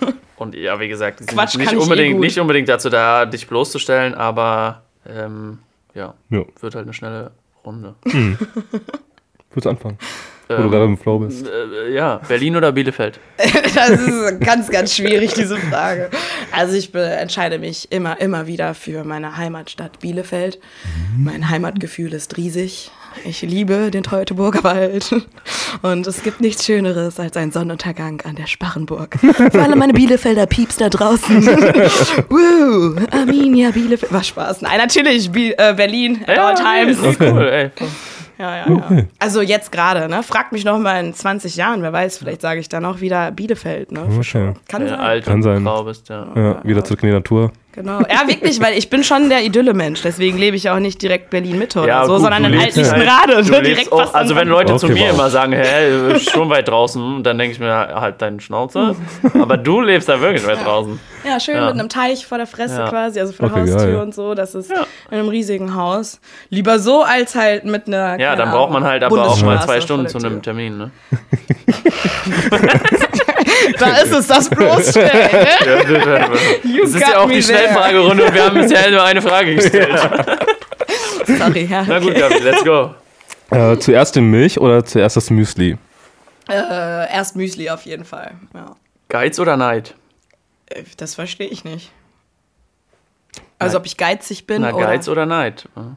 Ja. 0.03 0.13
Und 0.37 0.55
ja, 0.55 0.81
wie 0.81 0.89
gesagt, 0.89 1.21
die 1.21 1.25
sind 1.25 1.35
Quatsch 1.35 1.57
nicht 1.57 1.73
eh 1.73 1.77
unbedingt, 1.77 2.15
gut. 2.15 2.21
nicht 2.25 2.39
unbedingt 2.41 2.69
dazu 2.69 2.89
da, 2.89 3.27
dich 3.27 3.47
bloßzustellen, 3.47 4.15
aber 4.15 4.83
ähm, 5.07 5.59
ja, 5.95 6.15
Ja. 6.31 6.43
wird 6.61 6.75
halt 6.75 6.85
eine 6.85 6.95
schnelle 6.95 7.33
Runde. 7.65 7.95
Willst 8.05 9.67
du 9.67 9.69
anfangen? 9.71 9.99
Wo 10.49 10.57
du 10.57 10.63
Ähm, 10.63 10.71
gerade 10.71 10.85
im 10.87 10.97
Flow 10.99 11.19
bist. 11.19 11.47
äh, 11.47 11.93
ja, 11.93 12.21
Berlin 12.27 12.57
oder 12.57 12.73
Bielefeld? 12.73 13.21
Das 13.75 13.91
ist 13.91 14.41
ganz, 14.41 14.69
ganz 14.71 14.97
schwierig, 14.97 15.33
diese 15.35 15.57
Frage. 15.57 16.11
Also 16.53 16.75
ich 16.75 16.93
entscheide 16.95 17.59
mich 17.59 17.91
immer, 17.93 18.21
immer 18.21 18.47
wieder 18.47 18.75
für 18.75 19.05
meine 19.05 19.37
Heimatstadt 19.37 20.01
Bielefeld. 20.01 20.59
Mein 21.17 21.49
Heimatgefühl 21.51 22.13
ist 22.15 22.37
riesig. 22.37 22.91
Ich 23.25 23.43
liebe 23.43 23.91
den 23.91 24.03
Teutoburger 24.03 24.65
Wald. 24.65 25.15
Und 25.83 26.07
es 26.07 26.23
gibt 26.23 26.41
nichts 26.41 26.65
Schöneres 26.65 27.19
als 27.21 27.37
ein 27.37 27.53
Sonnenuntergang 27.53 28.21
an 28.23 28.37
der 28.37 28.47
Sparrenburg. 28.47 29.19
Für 29.21 29.63
alle 29.63 29.77
meine 29.77 29.93
Bielefelder 29.93 30.47
Pieps 30.47 30.77
da 30.77 30.89
draußen. 30.89 31.47
Woo, 32.29 32.97
Arminia 33.11 33.71
Bielefeld. 33.71 34.13
War 34.13 34.23
Spaß. 34.25 34.63
Nein, 34.63 34.79
natürlich 34.79 35.31
Bi 35.31 35.53
äh, 35.57 35.75
Berlin 35.75 36.21
at 36.27 36.39
all 36.39 36.55
times. 36.55 36.99
nee, 37.01 37.17
cool, 37.21 37.49
ey. 37.49 37.71
Ja, 38.39 38.57
ja, 38.57 38.67
ja. 38.69 39.03
Also 39.19 39.43
jetzt 39.43 39.71
gerade, 39.71 40.09
ne? 40.09 40.23
Fragt 40.23 40.53
mich 40.53 40.65
noch 40.65 40.79
mal 40.79 41.05
in 41.05 41.13
20 41.13 41.57
Jahren, 41.57 41.83
wer 41.83 41.93
weiß, 41.93 42.17
vielleicht 42.17 42.41
sage 42.41 42.59
ich 42.59 42.71
dann 42.71 42.87
auch 42.87 43.01
wieder 43.03 43.33
Bielefeld, 43.33 43.93
ne? 43.93 44.09
Okay. 44.19 44.55
Kann 44.67 44.83
Wenn 44.83 44.89
sein. 44.89 44.99
alt 45.01 45.25
Kann 45.27 45.35
und 45.35 45.43
sein. 45.43 45.63
Frau 45.63 45.85
bist, 45.85 46.09
ja. 46.09 46.27
Ja, 46.35 46.65
wieder 46.65 46.83
zurück 46.83 47.03
in 47.03 47.09
die 47.09 47.15
Natur. 47.15 47.53
Genau. 47.73 48.01
Ja, 48.01 48.27
wirklich, 48.27 48.61
weil 48.61 48.77
ich 48.77 48.91
bin 48.91 49.05
schon 49.05 49.29
der 49.29 49.45
Idylle-Mensch. 49.45 50.03
Deswegen 50.03 50.39
lebe 50.39 50.57
ich 50.57 50.69
auch 50.71 50.81
nicht 50.81 51.01
direkt 51.03 51.31
Berlin-Mitte 51.31 51.79
oder 51.79 51.89
Ja, 51.89 52.05
so, 52.05 52.15
gut, 52.15 52.23
sondern 52.23 52.45
in 52.47 52.59
Alt-Lichtenrade. 52.59 53.37
halt- 53.37 53.49
ne? 53.51 53.63
direkt 53.63 53.93
auch, 53.93 54.01
fast 54.03 54.15
also 54.17 54.35
wenn 54.35 54.49
Leute 54.49 54.75
zu 54.77 54.87
Okay, 54.87 54.95
mir 54.95 55.05
wow. 55.09 55.15
immer 55.15 55.31
sagen, 55.31 55.53
hä, 55.53 56.19
schon 56.19 56.51
weit 56.51 56.67
draußen, 56.69 57.23
dann 57.23 57.39
denke 57.39 57.53
ich 57.55 57.61
mir, 57.61 57.73
halt 57.73 58.21
deine 58.23 58.41
Schnauze. 58.41 58.97
Aber 59.35 59.57
du 59.57 59.81
lebst 59.81 60.09
da 60.09 60.21
wirklich 60.21 60.45
weit 60.47 60.65
draußen. 60.65 60.99
Ja, 61.25 61.39
schön 61.39 61.55
Ja. 61.57 61.67
mit 61.67 61.75
einem 61.79 61.89
Teich 61.89 62.27
vor 62.27 62.39
der 62.39 62.47
Fresse 62.49 62.79
Ja. 62.81 62.89
quasi, 62.89 63.21
also 63.21 63.33
vor 63.33 63.49
der 63.51 63.63
Okay, 63.63 63.73
Haustür 63.73 64.03
und 64.03 64.15
so. 64.15 64.35
Das 64.35 64.55
ist 64.57 64.71
in 64.73 65.19
einem 65.19 65.29
riesigen 65.29 65.75
Haus. 65.77 66.21
Lieber 66.49 66.79
so 66.81 67.03
als 67.03 67.35
halt 67.37 67.65
mit 67.67 67.87
einer. 67.87 68.19
Ja, 68.19 68.35
dann 68.35 68.51
braucht 68.51 68.73
man 68.73 68.83
halt 68.85 69.05
aber 69.05 69.29
auch 69.29 69.41
mal 69.43 69.61
zwei 69.63 69.81
Stunden 69.81 70.09
zu 70.09 70.19
einem. 70.19 70.43
Termin, 70.43 70.77
ne? 70.79 70.91
Da 73.79 73.97
ist 74.03 74.13
es, 74.13 74.27
das 74.27 74.49
bloßstellen. 74.51 75.31
ne? 75.33 76.31
Es 76.83 76.95
ist 76.95 77.01
ja 77.01 77.19
auch 77.23 77.29
die. 77.29 77.43
Schnellfragerunde 77.43 78.25
und 78.27 78.35
wir 78.35 78.45
haben 78.45 78.61
bisher 78.61 78.91
nur 78.91 79.03
eine 79.03 79.21
Frage 79.23 79.55
gestellt. 79.57 79.99
Sorry, 81.27 81.65
ja. 81.71 81.85
Na 81.87 81.99
gut. 81.99 82.15
Gabi, 82.15 82.39
let's 82.39 82.65
go. 82.65 82.95
Äh, 83.51 83.79
zuerst 83.79 84.15
die 84.17 84.21
Milch 84.21 84.59
oder 84.61 84.85
zuerst 84.85 85.17
das 85.17 85.31
Müsli? 85.31 85.77
Äh, 86.49 87.13
erst 87.13 87.37
Müsli 87.37 87.71
auf 87.71 87.83
jeden 87.83 88.05
Fall. 88.05 88.33
Ja. 88.55 88.75
Geiz 89.09 89.39
oder 89.39 89.57
Neid? 89.57 89.95
Äh, 90.67 90.83
Das 90.97 91.15
verstehe 91.15 91.49
ich 91.49 91.65
nicht. 91.65 91.91
Also 93.59 93.75
Nein. 93.75 93.81
ob 93.81 93.87
ich 93.87 93.97
geizig 93.97 94.47
bin 94.47 94.63
Na, 94.63 94.73
oder. 94.73 94.87
Geiz 94.87 95.09
oder 95.09 95.27
Neid? 95.27 95.69
Ja, 95.77 95.97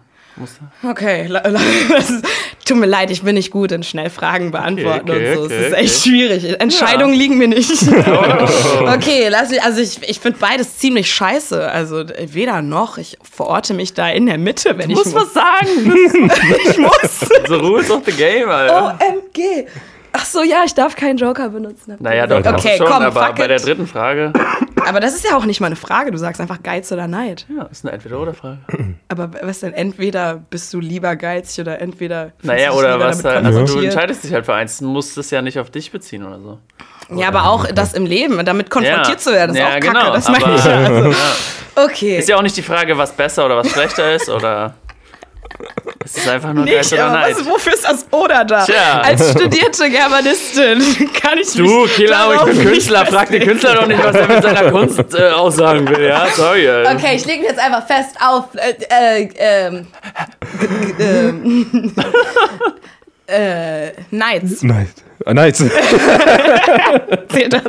Okay, 0.83 1.29
ist, 1.97 2.25
tut 2.65 2.77
mir 2.77 2.85
leid, 2.87 3.11
ich 3.11 3.21
bin 3.21 3.35
nicht 3.35 3.51
gut 3.51 3.71
in 3.71 3.83
schnell 3.83 4.09
Fragen 4.09 4.49
beantworten 4.51 5.11
Okay, 5.11 5.31
und 5.31 5.37
so. 5.37 5.43
okay, 5.45 5.55
es 5.55 5.61
ist 5.67 5.73
okay. 5.73 5.81
echt 5.83 6.03
schwierig. 6.03 6.59
Entscheidungen 6.59 7.13
liegen 7.13 7.37
mir 7.37 7.47
nicht. 7.47 7.71
okay, 8.87 9.27
lass 9.29 9.49
mich, 9.49 9.61
also 9.61 9.81
ich, 9.81 9.99
ich 10.09 10.19
finde 10.19 10.39
beides 10.39 10.77
ziemlich 10.79 11.11
scheiße. 11.13 11.69
Also 11.69 12.03
weder 12.27 12.61
noch. 12.61 12.97
Ich 12.97 13.17
verorte 13.21 13.73
mich 13.73 13.93
da 13.93 14.09
in 14.09 14.25
der 14.25 14.37
Mitte, 14.37 14.77
wenn 14.77 14.89
Du 14.89 14.93
ich 14.99 15.05
musst 15.05 15.13
muss. 15.13 15.25
was 15.27 15.33
sagen. 15.33 15.93
Ich 16.69 16.77
muss. 16.77 17.19
The 17.47 17.53
rules 17.55 17.91
of 17.91 18.01
the 18.05 18.11
game, 18.11 18.49
Alter. 18.49 18.97
OMG. 18.99 19.67
Ach 20.15 20.25
so, 20.25 20.43
ja, 20.43 20.63
ich 20.65 20.73
darf 20.75 20.95
keinen 20.95 21.17
Joker 21.17 21.49
benutzen. 21.49 21.95
Naja, 21.99 22.27
doch, 22.27 22.37
Okay, 22.53 22.77
schon, 22.77 22.85
komm, 22.87 23.01
aber 23.03 23.33
bei 23.35 23.43
it. 23.43 23.49
der 23.49 23.59
dritten 23.59 23.87
Frage, 23.87 24.31
Aber 24.87 24.99
das 24.99 25.13
ist 25.15 25.23
ja 25.23 25.35
auch 25.37 25.45
nicht 25.45 25.59
mal 25.61 25.67
eine 25.67 25.75
Frage. 25.75 26.11
Du 26.11 26.17
sagst 26.17 26.39
einfach 26.41 26.61
Geiz 26.63 26.91
oder 26.91 27.07
Neid. 27.07 27.45
ja, 27.55 27.63
ist 27.63 27.85
eine 27.85 27.93
Entweder-Oder-Frage. 27.93 28.59
Aber 29.09 29.31
was 29.41 29.59
denn? 29.61 29.73
Entweder 29.73 30.35
bist 30.49 30.73
du 30.73 30.79
lieber 30.79 31.15
geizig 31.15 31.61
oder 31.61 31.79
entweder. 31.81 32.31
Naja, 32.41 32.71
oder 32.71 32.99
was 32.99 33.23
halt, 33.23 33.45
also 33.45 33.65
du 33.65 33.79
entscheidest 33.79 34.23
dich 34.23 34.33
halt 34.33 34.45
für 34.45 34.53
eins, 34.53 34.79
du 34.79 34.85
musst 34.87 35.17
es 35.17 35.29
ja 35.31 35.41
nicht 35.41 35.59
auf 35.59 35.69
dich 35.69 35.91
beziehen 35.91 36.23
oder 36.25 36.39
so. 36.39 36.59
Ja, 37.15 37.27
aber 37.27 37.45
auch 37.45 37.65
das 37.67 37.93
im 37.93 38.05
Leben, 38.05 38.43
damit 38.45 38.69
konfrontiert 38.69 39.19
zu 39.21 39.31
werden, 39.33 39.51
ist 39.51 39.59
ja, 39.59 39.67
auch 39.67 39.71
kacke. 39.73 39.87
genau, 39.87 40.13
das 40.13 40.29
meine 40.29 40.55
ich 40.55 40.63
ja. 40.65 40.77
Also, 40.77 41.09
Ja. 41.75 41.83
okay. 41.85 42.17
Ist 42.17 42.29
ja 42.29 42.37
auch 42.37 42.41
nicht 42.41 42.55
die 42.57 42.61
Frage, 42.61 42.97
was 42.97 43.11
besser 43.11 43.45
oder 43.45 43.57
was 43.57 43.69
schlechter 43.69 44.13
ist, 44.15 44.29
oder 44.29 44.75
es 46.06 46.17
ist 46.17 46.27
einfach 46.27 46.53
nur 46.53 46.65
nicht, 46.65 46.93
oder 46.93 47.06
aber 47.06 47.13
Neid. 47.19 47.36
was, 47.36 47.45
wofür 47.45 47.73
ist 47.73 47.86
das 47.86 48.06
oder 48.12 48.43
da? 48.45 48.65
Tja. 48.65 49.01
Als 49.01 49.32
studierte 49.32 49.89
Germanistin 49.89 50.79
kann 51.21 51.38
ich 51.39 51.53
Du, 51.53 51.84
mich 51.84 51.95
Killer, 51.95 52.10
ich 52.32 52.38
darauf 52.38 52.45
bin 52.49 52.62
Künstler, 52.62 53.06
frag 53.06 53.29
den 53.29 53.43
Künstler 53.43 53.75
doch 53.75 53.88
nicht, 53.88 54.03
was 54.03 54.15
er 54.15 54.27
mit 54.27 54.43
seiner 54.43 54.71
Kunst 54.71 55.15
äh, 55.15 55.29
aussagen 55.29 55.88
will, 55.89 56.06
ja? 56.06 56.27
Sorry, 56.36 56.67
Alter. 56.67 56.95
Okay, 56.95 57.15
ich 57.15 57.25
lege 57.25 57.43
jetzt 57.43 57.60
einfach 57.60 57.86
fest 57.88 58.15
auf. 58.19 58.45
Äh, 58.56 59.21
äh, 59.21 59.29
ähm, 59.38 59.88
ähm, 60.99 61.93
äh, 63.27 63.91
Nights. 64.12 64.63
Nein. 64.63 64.89
Ah, 65.25 65.34
nice. 65.34 65.63
Zählt 67.29 67.53
das? 67.53 67.62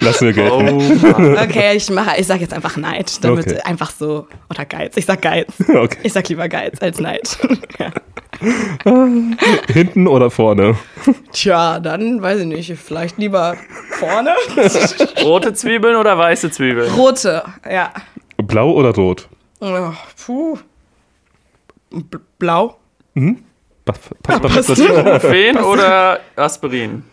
Lass 0.00 0.20
mir 0.20 0.32
Geld. 0.32 0.50
Oh, 0.52 0.62
Okay, 1.42 1.76
ich 1.76 1.90
mache, 1.90 2.18
ich 2.20 2.26
sag 2.26 2.40
jetzt 2.40 2.52
einfach 2.54 2.76
Neid, 2.76 3.22
damit 3.24 3.46
Okay. 3.46 3.60
einfach 3.64 3.90
so 3.90 4.26
oder 4.50 4.64
Geiz. 4.64 4.96
Ich 4.96 5.06
sag 5.06 5.22
Geiz. 5.22 5.48
Okay. 5.68 5.98
Ich 6.02 6.12
sag 6.12 6.28
lieber 6.28 6.48
Geiz 6.48 6.80
als 6.80 7.00
Neid. 7.00 7.38
ja. 7.78 7.90
Hinten 9.72 10.06
oder 10.06 10.30
vorne? 10.30 10.76
Tja, 11.32 11.80
dann 11.80 12.20
weiß 12.22 12.40
ich 12.40 12.46
nicht, 12.46 12.72
vielleicht 12.78 13.18
lieber 13.18 13.56
vorne. 13.90 14.34
Rote 15.22 15.54
Zwiebeln 15.54 15.96
oder 15.96 16.18
weiße 16.18 16.50
Zwiebeln? 16.50 16.92
Rote, 16.94 17.42
ja. 17.70 17.92
Blau 18.36 18.72
oder 18.72 18.94
rot? 18.94 19.28
Oh, 19.60 19.92
puh. 20.24 20.58
Blau. 22.38 22.76
Was 23.86 23.98
passt 24.22 24.68
dazu? 24.70 24.82
Ibuprofen 24.84 25.56
oder 25.58 26.20
Aspirin? 26.36 27.04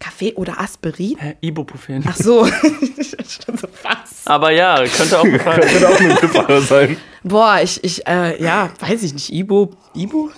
Kaffee 0.00 0.32
oder 0.34 0.58
Aspirin? 0.58 1.16
Hä, 1.18 1.36
Ibuprofen. 1.40 2.02
Ach 2.08 2.16
so. 2.16 2.42
Was. 2.46 2.50
Aber 4.26 4.50
ja, 4.50 4.82
könnte 4.84 5.18
auch. 5.18 5.22
Könnte 5.24 5.88
auch 5.88 6.00
eine 6.00 6.14
Gefahr 6.16 6.60
sein. 6.62 6.96
Boah, 7.22 7.60
ich, 7.62 7.82
ich, 7.84 8.06
äh, 8.06 8.42
ja, 8.42 8.70
weiß 8.80 9.02
ich 9.04 9.12
nicht. 9.12 9.32
Ibu. 9.32 9.68
Ibu? 9.94 10.30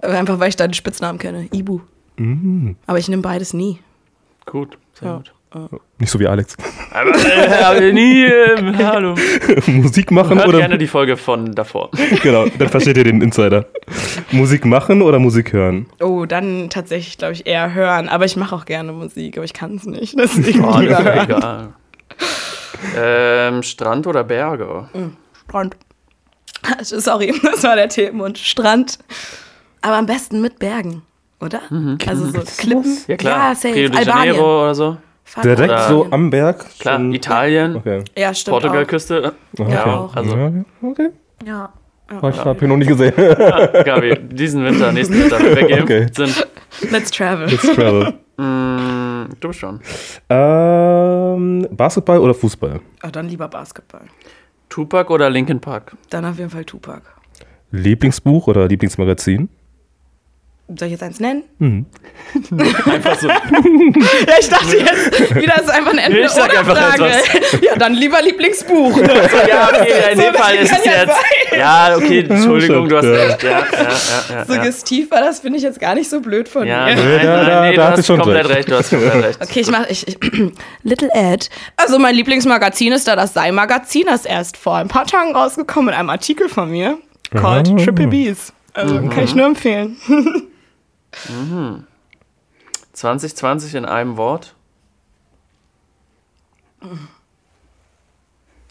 Einfach 0.00 0.38
weil 0.40 0.48
ich 0.48 0.56
deinen 0.56 0.74
Spitznamen 0.74 1.18
kenne. 1.18 1.48
Ibu. 1.52 1.80
Aber 2.86 2.98
ich 2.98 3.08
nehme 3.08 3.22
beides 3.22 3.52
nie. 3.54 3.78
Gut, 4.46 4.76
sehr 4.98 5.08
Ja. 5.08 5.16
gut. 5.18 5.32
Nicht 5.98 6.10
so 6.10 6.18
wie 6.20 6.26
Alex. 6.26 6.56
Aber, 6.92 7.10
äh, 7.80 7.92
nie, 7.92 8.24
ähm, 8.24 8.76
hallo. 8.86 9.14
Musik 9.66 10.10
machen 10.10 10.38
Hört 10.38 10.48
oder. 10.48 10.58
gerne 10.58 10.78
die 10.78 10.86
Folge 10.86 11.16
von 11.16 11.54
davor. 11.54 11.90
Genau, 12.22 12.46
dann 12.58 12.68
versteht 12.68 12.96
ihr 12.96 13.04
den 13.04 13.20
Insider. 13.20 13.66
Musik 14.30 14.64
machen 14.64 15.02
oder 15.02 15.18
Musik 15.18 15.52
hören? 15.52 15.86
Oh, 16.00 16.24
dann 16.26 16.70
tatsächlich, 16.70 17.18
glaube 17.18 17.34
ich, 17.34 17.46
eher 17.46 17.74
hören. 17.74 18.08
Aber 18.08 18.24
ich 18.24 18.36
mache 18.36 18.54
auch 18.54 18.64
gerne 18.64 18.92
Musik, 18.92 19.36
aber 19.36 19.44
ich 19.44 19.52
kann 19.54 19.76
es 19.76 19.84
nicht. 19.86 20.18
Deswegen 20.18 20.64
Oh, 20.64 20.72
das 20.80 20.82
ist 20.82 20.98
hören. 21.04 21.24
egal. 21.30 21.68
Ähm, 22.96 23.62
Strand 23.62 24.06
oder 24.06 24.24
Berge? 24.24 24.88
Strand. 25.48 25.76
Sorry, 26.82 27.34
das 27.42 27.62
war 27.62 27.76
der 27.76 27.88
Themenwunsch. 27.88 28.44
Strand. 28.44 28.98
Aber 29.80 29.96
am 29.96 30.06
besten 30.06 30.40
mit 30.40 30.58
Bergen, 30.58 31.02
oder? 31.40 31.60
Also 32.06 32.26
so 32.30 32.40
Klippen. 32.58 32.98
Ja, 33.06 33.16
klar. 33.16 33.48
Ja, 33.50 33.54
safe. 33.54 33.74
Rio 33.74 33.88
de 33.88 33.98
Albanien. 33.98 34.26
Janeiro 34.34 34.62
oder 34.64 34.74
so. 34.74 34.96
Fahr- 35.28 35.42
Direkt 35.42 35.70
Oder- 35.70 35.88
so 35.88 36.06
am 36.10 36.30
Berg? 36.30 36.64
Klar, 36.78 36.96
schon- 36.96 37.12
Italien, 37.12 37.76
Okay. 37.76 38.02
Ja. 38.16 38.32
Portugalküste. 38.46 39.34
Ja, 39.58 39.84
auch. 39.84 40.16
also 40.16 40.36
Ja, 40.36 40.50
okay. 40.82 41.08
Ja. 41.44 41.72
Ich 42.10 42.38
habe 42.42 42.58
hier 42.58 42.68
noch 42.68 42.78
nicht 42.78 42.88
gesehen. 42.88 43.12
Gabi, 43.84 44.16
diesen 44.30 44.64
Winter, 44.64 44.90
nächsten 44.92 45.14
Winter, 45.22 45.38
wenn 45.38 45.54
wir 45.56 45.68
geimpft 45.68 45.82
Okay. 45.84 46.06
sind. 46.14 46.48
Let's 46.90 47.10
travel. 47.10 47.46
Let's 47.50 47.74
travel. 47.74 48.14
Mm, 48.38 49.28
du 49.38 49.48
bist 49.48 49.60
schon. 49.60 49.80
ähm, 50.30 51.66
Basketball 51.70 52.18
oder 52.20 52.32
Fußball? 52.32 52.80
Oh, 53.04 53.08
dann 53.12 53.28
lieber 53.28 53.48
Basketball. 53.48 54.02
Tupac 54.70 55.12
oder 55.12 55.28
Linkin 55.28 55.60
Park? 55.60 55.92
Dann 56.10 56.24
auf 56.24 56.38
jeden 56.38 56.48
Fall 56.50 56.64
Tupac. 56.64 57.02
Lieblingsbuch 57.72 58.46
oder 58.46 58.66
Lieblingsmagazin? 58.68 59.48
Soll 60.76 60.88
ich 60.88 60.92
jetzt 60.92 61.02
eins 61.02 61.18
nennen? 61.18 61.44
Einfach 62.92 63.18
so. 63.18 63.26
Ja, 63.28 63.36
ich 64.38 64.48
dachte 64.50 64.76
jetzt, 64.76 65.34
wieder 65.34 65.56
ist 65.62 65.70
einfach 65.70 65.92
eine 65.92 66.18
Ich 66.20 66.28
sag 66.28 66.56
einfach 66.58 66.76
Entweder-Oder-Frage. 66.76 67.64
Ja, 67.64 67.76
dann 67.76 67.94
lieber 67.94 68.20
Lieblingsbuch. 68.20 68.96
Ne? 69.00 69.10
Ja, 69.48 69.68
okay, 69.72 70.12
in 70.12 70.18
dem 70.18 70.32
So, 70.34 70.38
Fall 70.38 70.54
ist 70.56 70.70
es 70.72 70.84
ja 70.84 70.92
jetzt. 70.92 71.06
sein. 71.08 71.58
Ja, 71.58 71.96
okay, 71.96 72.20
Entschuldigung, 72.28 72.86
du 72.88 72.98
hast 72.98 73.04
Ja. 73.06 73.10
recht. 73.12 73.42
Ja, 73.42 73.48
ja, 73.50 73.56
ja, 73.72 73.78
ja, 73.78 74.34
ja. 74.36 74.44
Suggestiv 74.44 75.10
war 75.10 75.20
das, 75.22 75.40
finde 75.40 75.56
ich 75.56 75.64
jetzt 75.64 75.80
gar 75.80 75.94
nicht 75.94 76.10
so 76.10 76.20
blöd 76.20 76.48
von 76.50 76.66
Ja, 76.66 76.84
mir. 76.84 76.96
nein, 76.96 76.96
da- 76.96 77.02
nein, 77.36 77.46
da- 77.46 77.60
nee, 77.70 77.76
da 77.76 77.90
du 77.90 77.96
hast 77.96 78.06
schon 78.06 78.20
komplett 78.20 78.44
recht. 78.48 78.56
recht. 78.58 78.70
Du 78.70 78.74
hast 78.76 78.90
komplett 78.90 79.24
recht. 79.24 79.42
Okay, 79.42 79.60
ich 79.60 79.70
mache 79.70 79.86
ich, 79.88 80.06
ich, 80.06 80.18
Little 80.82 81.08
Ed. 81.14 81.48
Also 81.78 81.98
mein 81.98 82.14
Lieblingsmagazin 82.14 82.92
ist 82.92 83.08
da 83.08 83.16
das 83.16 83.32
Sei-Magazin, 83.32 84.04
das 84.06 84.20
ist 84.20 84.26
erst 84.26 84.56
vor 84.58 84.76
ein 84.76 84.88
paar 84.88 85.06
Tagen 85.06 85.34
rausgekommen 85.34 85.86
mit 85.86 85.94
einem 85.94 86.10
Artikel 86.10 86.50
von 86.50 86.70
mir, 86.70 86.98
called 87.32 87.70
Ah. 87.70 87.82
Triple 87.82 88.08
Bs. 88.08 88.52
Also 88.74 88.96
kann 89.08 89.24
ich 89.24 89.34
nur 89.34 89.46
empfehlen. 89.46 89.96
2020 92.92 93.74
in 93.74 93.84
einem 93.84 94.16
Wort. 94.16 94.54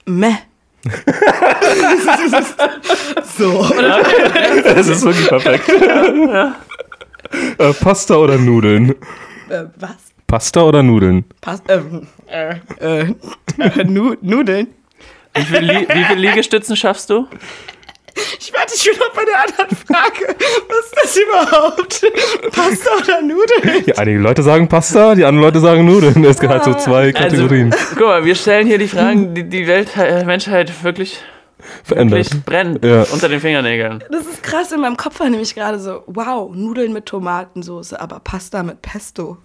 Meh. 0.05 0.36
so, 3.38 3.60
oder? 3.60 4.03
Das 4.63 4.88
ist 4.88 5.03
wirklich 5.03 5.27
perfekt. 5.27 5.67
äh, 7.57 7.73
Pasta 7.73 8.15
oder 8.15 8.38
Nudeln? 8.38 8.91
Äh, 9.49 9.65
was? 9.75 9.95
Pasta 10.27 10.62
oder 10.62 10.83
Nudeln? 10.83 11.25
Ähm, 11.67 12.07
äh, 12.27 12.55
äh, 12.79 13.13
äh, 13.57 13.83
Nu- 13.83 14.15
Nudeln? 14.21 14.67
Wie 15.33 15.41
viele 15.43 15.62
Li 15.79 15.88
wie 15.89 16.03
viel 16.05 16.17
Liegestützen 16.17 16.75
schaffst 16.75 17.10
du? 17.10 17.27
Ich 18.39 18.53
warte 18.53 18.77
schon 18.77 18.97
noch 18.99 19.12
bei 19.13 19.23
der 19.25 19.41
anderen 19.41 19.77
Frage. 19.86 20.36
Was 20.67 20.86
ist 20.86 20.95
das 21.03 21.17
überhaupt? 21.17 22.51
Pasta 22.56 22.89
oder 23.03 23.21
Nudeln? 23.21 23.84
Ja, 23.86 23.95
einige 23.97 24.19
Leute 24.19 24.43
sagen 24.43 24.67
Pasta, 24.67 25.15
die 25.15 25.25
anderen 25.25 25.43
Leute 25.45 25.60
sagen 25.60 25.86
Nudeln. 25.86 26.23
Es 26.25 26.39
gibt 26.39 26.51
halt 26.51 26.63
so 26.63 26.73
zwei 26.73 27.12
Kategorien 27.12 27.71
Also, 27.73 27.86
guck 27.95 28.08
mal, 28.08 28.25
wir 28.25 28.36
stellen 28.36 28.67
hier 28.67 28.77
die 28.77 28.88
Fragen, 28.88 29.34
die 29.34 29.43
die 29.47 29.67
Welt, 29.67 29.89
äh, 29.97 30.23
Menschheit 30.25 30.71
wirklich, 30.84 31.19
verändert. 31.84 32.25
wirklich 32.32 32.45
brennt 32.45 32.84
Ja. 32.86 33.03
unter 33.12 33.30
den 33.30 33.39
Fingernägeln. 33.39 34.03
Das 34.10 34.25
ist 34.25 34.43
krass, 34.43 34.71
in 34.71 34.82
meinem 34.82 34.97
Kopf 34.97 35.19
war 35.19 35.30
nämlich 35.30 35.53
gerade 35.56 35.80
so, 35.80 36.03
wow, 36.08 36.49
Nudeln 36.53 36.93
mit 36.93 37.06
Tomatensauce, 37.06 37.93
aber 37.93 38.19
Pasta 38.19 38.63
mit 38.63 38.82
Pesto. 38.82 39.38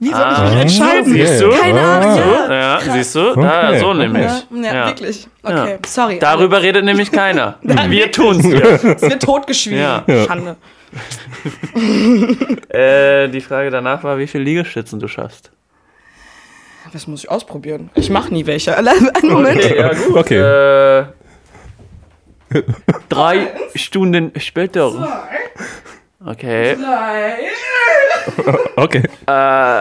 Wie 0.00 0.10
soll 0.10 0.18
ich 0.18 0.38
Ah. 0.38 0.44
mich 0.50 0.60
entscheiden? 0.62 1.12
Siehst 1.12 1.40
du? 1.40 1.50
Keine 1.50 1.80
Ahnung. 1.80 2.14
So, 2.14 2.20
Ja. 2.52 2.52
ja, 2.54 2.80
siehst 2.80 3.14
du? 3.14 3.34
Da, 3.34 3.68
Okay. 3.70 3.78
so 3.80 3.94
nämlich. 3.94 4.24
Ja, 4.50 4.74
ja, 4.74 4.86
wirklich. 4.88 5.26
Okay, 5.42 5.70
Ja. 5.70 5.78
sorry. 5.86 6.18
Darüber 6.18 6.60
redet 6.62 6.84
nämlich 6.84 7.10
keiner. 7.12 7.58
Wir 7.62 8.10
tun's. 8.10 8.44
Es 8.44 9.02
wird 9.02 9.22
totgeschwiegen. 9.22 10.02
Schande. 10.26 10.56
Äh, 12.68 13.28
die 13.28 13.40
Frage 13.40 13.70
danach 13.70 14.04
war, 14.04 14.18
wie 14.18 14.26
viele 14.26 14.44
Liegestützen 14.44 14.98
du 15.00 15.08
schaffst. 15.08 15.50
Das 16.92 17.06
muss 17.06 17.24
ich 17.24 17.30
ausprobieren. 17.30 17.90
Ich 17.94 18.10
mache 18.10 18.32
nie 18.32 18.46
welche. 18.46 18.76
Einen 18.76 18.88
Moment. 19.30 19.56
Okay, 19.64 19.76
ja 19.78 19.92
gut. 19.92 20.16
Okay. 20.16 21.04
Äh, 22.52 22.62
drei 23.08 23.48
Stunden 23.74 24.32
später. 24.38 24.92
Okay. 26.24 26.76
Okay. 28.76 29.02
Äh, 29.26 29.80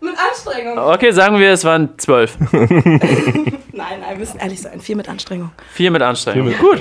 Mit 0.00 0.14
Anstrengung. 0.18 0.78
okay, 0.78 1.10
sagen 1.12 1.38
wir, 1.38 1.50
es 1.52 1.64
waren 1.64 1.90
zwölf. 1.98 2.36
Nein, 2.52 4.00
nein, 4.00 4.10
wir 4.10 4.18
müssen 4.18 4.38
ehrlich 4.40 4.60
sein. 4.60 4.80
Vier 4.80 4.96
mit 4.96 5.08
Anstrengung. 5.08 5.52
Vier 5.72 5.92
mit 5.92 6.02
Anstrengung. 6.02 6.48
Vier 6.48 6.58
Gut. 6.58 6.80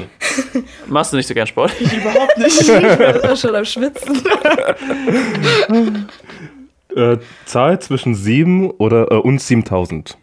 Machst 0.87 1.13
du 1.13 1.17
nicht 1.17 1.27
so 1.27 1.33
gern 1.35 1.45
Sport? 1.45 1.71
Überhaupt 1.79 2.37
nicht. 2.39 2.59
Ich 2.59 3.21
bin 3.21 3.37
schon 3.37 3.55
am 3.55 3.65
Schwitzen. 3.65 4.23
Äh, 6.95 7.17
Zahl 7.45 7.79
zwischen 7.79 8.15
7 8.15 8.71
oder, 8.71 9.11
äh, 9.11 9.15
und 9.15 9.39
7000. 9.39 10.17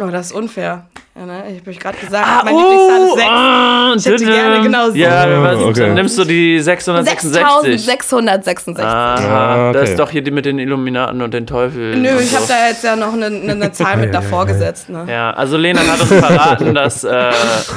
Oh, 0.00 0.06
das 0.06 0.26
ist 0.26 0.32
unfair. 0.32 0.86
Ja, 1.20 1.26
ne? 1.26 1.44
Ich 1.50 1.60
habe 1.60 1.74
gerade 1.78 1.98
gesagt, 1.98 2.44
mein 2.46 2.56
Lieblingszahl 2.56 3.02
ist 3.02 3.14
6. 3.14 3.26
ah, 3.28 3.94
Ich 3.94 4.06
hätte 4.06 4.24
gerne 4.24 4.62
genau 4.62 4.88
so. 4.88 4.94
Ja, 4.96 5.24
Ah, 5.24 5.42
was, 5.42 5.58
okay. 5.58 5.80
dann 5.80 5.94
nimmst 5.94 6.16
du 6.16 6.24
die 6.24 6.58
666. 6.60 7.84
6666. 7.84 8.82
Aha, 8.82 9.68
Ah, 9.68 9.72
das 9.72 9.82
okay. 9.82 9.90
ist 9.90 9.98
doch 9.98 10.10
hier 10.10 10.22
die 10.22 10.30
mit 10.30 10.46
den 10.46 10.58
Illuminaten 10.58 11.20
und 11.20 11.34
den 11.34 11.46
Teufeln. 11.46 12.00
Nö, 12.00 12.08
ich 12.20 12.30
so. 12.30 12.36
habe 12.38 12.46
da 12.48 12.68
jetzt 12.68 12.84
ja 12.84 12.96
noch 12.96 13.12
eine, 13.12 13.26
eine, 13.26 13.70
Zahl 13.72 13.98
mit 13.98 14.14
davor 14.14 14.46
gesetzt. 14.46 14.88
Ne? 14.88 15.04
Ja, 15.10 15.32
also 15.32 15.58
Lena 15.58 15.80
hat 15.80 16.00
uns 16.00 16.10
verraten, 16.10 16.74
dass 16.74 17.04
äh, 17.04 17.30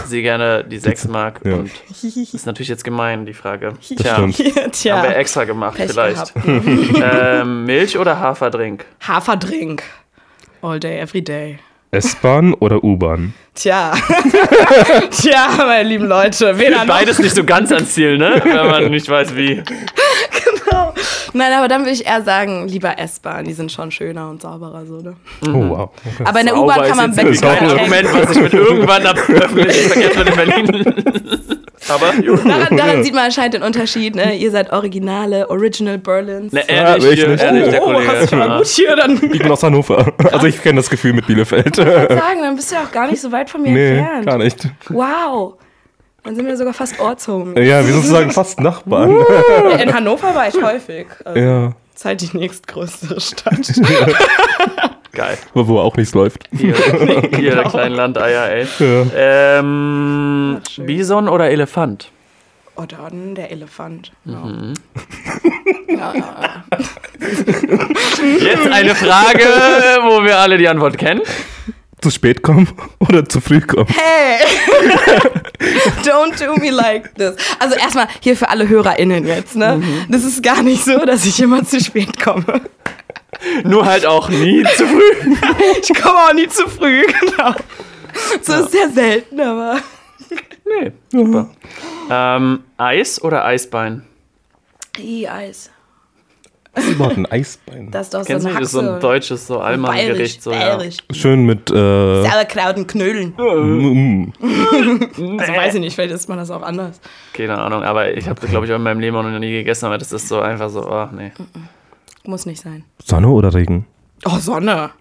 sie 0.08 0.21
gerne 0.21 0.63
die 0.63 0.77
6 0.77 1.10
mag. 1.10 1.41
Ja. 1.43 1.56
Und 1.56 1.71
ist 2.01 2.45
natürlich 2.45 2.69
jetzt 2.69 2.86
gemein, 2.86 3.25
die 3.25 3.34
Frage. 3.34 3.73
Das 3.77 3.88
Tja, 3.97 4.15
stimmt. 4.32 4.71
Tja, 4.71 4.97
haben 4.99 5.10
wir 5.10 5.17
extra 5.17 5.43
gemacht 5.43 5.75
Pech 5.75 5.91
vielleicht. 5.91 6.34
gehabt. 6.34 6.47
Ähm, 7.03 7.65
Milch 7.65 7.97
oder 7.97 8.19
Haferdrink? 8.21 8.86
Haferdrink. 9.06 9.84
All 10.62 10.79
day, 10.79 10.97
every 11.01 11.21
day. 11.21 11.60
S-Bahn 11.93 12.53
oder 12.56 12.84
U-Bahn? 12.84 13.34
Tja. 13.56 13.93
Tja, 15.12 15.47
meine 15.58 15.88
lieben 15.88 16.06
Leute. 16.08 16.56
Beides 16.88 17.19
nicht 17.19 17.36
so 17.36 17.43
ganz 17.43 17.71
ans 17.71 17.93
Ziel, 17.93 18.17
ne? 18.17 18.41
Wenn 18.43 18.56
man 18.67 18.86
nicht 18.91 19.08
weiß 19.08 19.36
wie. 19.36 19.62
Genau. 19.63 20.93
Nein, 21.34 21.53
aber 21.53 21.67
dann 21.67 21.82
würde 21.82 21.91
ich 21.91 22.06
eher 22.06 22.23
sagen, 22.23 22.67
lieber 22.67 22.97
S-Bahn. 22.97 23.45
Die 23.45 23.53
sind 23.53 23.71
schon 23.71 23.91
schöner 23.91 24.29
und 24.29 24.41
sauberer 24.41 24.86
so, 24.86 25.01
ne? 25.01 25.15
Oh, 25.47 25.69
wow. 25.69 25.89
Okay. 26.03 26.23
Aber 26.25 26.39
in 26.39 26.45
der 26.47 26.58
U-Bahn 26.58 26.82
ist 26.82 26.88
kann 26.89 26.97
man 26.97 27.12
jetzt 27.12 27.19
irgendwie 27.19 27.39
Bett 27.39 27.60
kein 27.60 27.69
Argument, 27.69 28.13
was 28.13 28.36
ich 28.36 28.41
mit 28.41 28.53
irgendwann 28.53 29.06
ab 29.06 29.17
öffentlichen 29.29 29.89
Verkehrsmitteln 29.89 30.27
in 30.27 30.65
Berlin. 30.65 31.52
Aber. 31.89 32.13
Daran, 32.45 32.77
daran 32.77 33.03
sieht 33.03 33.13
man 33.13 33.25
anscheinend 33.25 33.55
den 33.55 33.63
Unterschied, 33.63 34.15
ne? 34.15 34.35
Ihr 34.35 34.51
seid 34.51 34.71
Originale, 34.71 35.49
Original 35.49 35.97
Berlins. 35.97 36.53
Ne, 36.53 36.63
ehrlich, 36.67 37.03
Ja, 37.03 37.09
ich 37.11 37.19
hier, 37.19 37.27
nicht. 37.29 37.43
ehrlich, 37.43 37.69
der 37.69 37.81
oh, 37.81 37.85
Kollege. 37.93 38.11
hast 38.11 38.31
du 38.31 38.35
mal 38.35 38.47
Ja. 38.49 38.57
gut 38.57 38.67
hier 38.67 38.95
dann. 38.95 39.13
Ich 39.31 39.39
bin 39.41 39.51
aus 39.51 39.63
Hannover. 39.63 40.13
Also 40.31 40.47
ich 40.47 40.61
kenne 40.61 40.77
das 40.77 40.89
Gefühl 40.89 41.13
mit 41.13 41.27
Bielefeld. 41.27 41.75
sagen, 41.75 42.41
dann 42.41 42.55
bist 42.55 42.71
du 42.71 42.75
ja 42.75 42.83
auch 42.83 42.91
gar 42.91 43.07
nicht 43.09 43.21
so 43.21 43.31
weit 43.31 43.49
von 43.49 43.61
mir 43.61 43.71
nee, 43.71 43.97
entfernt. 43.97 44.25
gar 44.25 44.37
nicht. 44.37 44.67
Wow. 44.89 45.55
Dann 46.23 46.35
sind 46.37 46.45
wir 46.47 46.55
sogar 46.55 46.73
fast 46.73 46.99
Ortshomies. 46.99 47.67
Ja, 47.67 47.85
wie 47.85 47.91
sozusagen 47.91 48.31
fast 48.31 48.59
Nachbarn. 48.61 49.11
In 49.81 49.93
Hannover 49.93 50.33
war 50.33 50.47
ich 50.47 50.55
häufig. 50.61 51.07
Also, 51.25 51.39
Ja, 51.39 51.73
ist 51.93 52.05
halt 52.05 52.21
die 52.21 52.37
nächstgrößere 52.37 53.19
Stadt. 53.19 53.73
Geil. 55.13 55.38
wo 55.54 55.67
wo 55.67 55.80
auch 55.80 55.95
nichts 55.95 56.13
läuft. 56.15 56.49
Hier, 56.58 56.76
hier 57.36 57.56
der 57.56 57.65
kleinen 57.65 57.95
Landeier, 57.95 58.49
ey. 58.49 58.67
Ja. 58.80 59.60
Ähm, 59.60 60.60
Bison 60.78 61.30
oder 61.30 61.49
Elefant? 61.52 62.10
Oh, 62.76 62.86
dann 62.88 63.36
der 63.36 63.52
Elefant. 63.52 64.12
Mhm. 64.26 64.73
Ja. 65.88 66.13
Jetzt 68.39 68.67
eine 68.71 68.95
Frage, 68.95 69.43
wo 70.04 70.23
wir 70.23 70.38
alle 70.39 70.58
die 70.58 70.67
Antwort 70.67 70.97
kennen. 70.97 71.21
Zu 72.02 72.10
spät 72.10 72.41
kommen 72.41 72.67
oder 72.99 73.23
zu 73.30 73.39
früh 73.39 73.62
kommen? 73.62 73.88
Hey! 73.88 74.43
Don't 76.04 76.38
do 76.43 76.56
me 76.60 76.71
like 76.71 77.13
this. 77.15 77.36
Also 77.60 77.76
erstmal 77.76 78.08
hier 78.21 78.36
für 78.36 78.49
alle 78.49 78.67
HörerInnen 78.67 79.26
jetzt, 79.28 79.56
ne? 79.56 79.78
Mhm. 79.78 80.06
Das 80.10 80.23
ist 80.23 80.41
gar 80.43 80.63
nicht 80.63 80.84
so, 80.84 80.97
dass 81.06 81.26
ich 81.26 81.39
immer 81.39 81.63
zu 81.63 81.80
spät 81.80 82.19
komme. 82.21 82.62
Nur 83.63 83.86
halt 83.86 84.06
auch 84.06 84.30
nie 84.30 84.63
zu 84.76 84.86
früh. 84.86 85.36
Ich 85.82 85.93
komme 86.02 86.17
auch 86.30 86.34
nie 86.34 86.47
zu 86.47 86.67
früh, 86.69 87.04
genau. 87.19 87.54
So 88.41 88.54
ist 88.54 88.71
sehr 88.71 88.89
selten, 88.89 89.39
aber. 89.39 89.80
Nee, 90.65 90.91
super. 91.12 91.49
Ähm, 92.10 92.63
Eis 92.78 93.21
oder 93.21 93.43
Eisbein? 93.45 94.04
I, 94.97 95.28
Eis. 95.28 95.69
Das 96.76 96.86
ist 96.86 96.91
überhaupt 96.93 97.17
ein 97.17 97.26
Eisbein. 97.28 97.91
Das 97.91 98.08
ist 98.08 98.13
doch 98.15 98.26
Kennst 98.26 98.47
so 98.47 98.54
das 98.54 98.62
ist 98.63 98.71
so 98.71 98.80
ein 98.80 98.88
Haxe. 98.88 98.99
deutsches, 98.99 99.45
so 99.47 99.60
Allmann-Gericht. 99.60 100.41
So, 100.41 100.52
ja. 100.52 100.80
Schön 101.12 101.45
mit. 101.45 101.69
Äh, 101.69 101.73
Sauerkraut 102.23 102.78
und 102.78 102.88
Knödeln. 102.88 103.34
mm, 103.38 104.34
Also 105.39 105.54
weiß 105.54 105.76
ich 105.76 105.82
nicht, 105.82 105.93
vielleicht 105.95 106.13
ist 106.15 106.30
man 106.30 106.39
das 106.39 106.49
auch 106.49 106.63
anders. 106.63 106.99
Keine 107.34 107.60
Ahnung, 107.60 107.84
aber 107.84 108.15
ich 108.17 108.28
habe 108.28 108.39
das, 108.41 108.49
glaube 108.49 108.65
ich, 108.65 108.71
auch 108.71 108.78
in 108.78 108.84
meinem 108.84 108.99
Leben 109.02 109.15
auch 109.15 109.21
noch 109.23 109.38
nie 109.38 109.52
gegessen, 109.52 109.86
aber 109.86 109.99
das 109.99 110.12
ist 110.12 110.28
so 110.28 110.39
einfach 110.39 110.69
so, 110.69 110.88
ach 110.89 111.12
nee. 111.12 111.32
Muss 112.25 112.45
nicht 112.45 112.62
sein. 112.62 112.86
Sonne 113.03 113.27
oder 113.27 113.53
Regen? 113.53 113.86
Oh, 114.25 114.38
Sonne. 114.38 114.91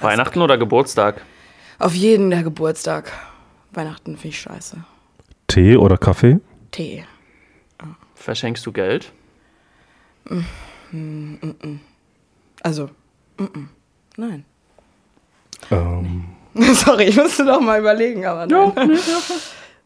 Weihnachten 0.00 0.42
oder 0.42 0.58
Geburtstag? 0.58 1.22
Auf 1.78 1.94
jeden 1.94 2.30
der 2.30 2.42
Geburtstag. 2.42 3.10
Weihnachten 3.72 4.16
finde 4.16 4.28
ich 4.28 4.40
scheiße. 4.40 4.76
Tee 5.46 5.76
oder 5.76 5.96
Kaffee? 5.96 6.40
Tee. 6.70 7.04
Verschenkst 8.14 8.66
du 8.66 8.72
Geld? 8.72 9.12
Also, 12.62 12.90
mm 13.38 13.44
-mm. 13.44 13.66
nein. 14.16 14.44
Ähm, 15.70 16.24
Sorry, 16.74 17.04
ich 17.04 17.16
musste 17.16 17.44
doch 17.44 17.60
mal 17.60 17.80
überlegen, 17.80 18.26
aber 18.26 18.46
nein. 18.46 18.98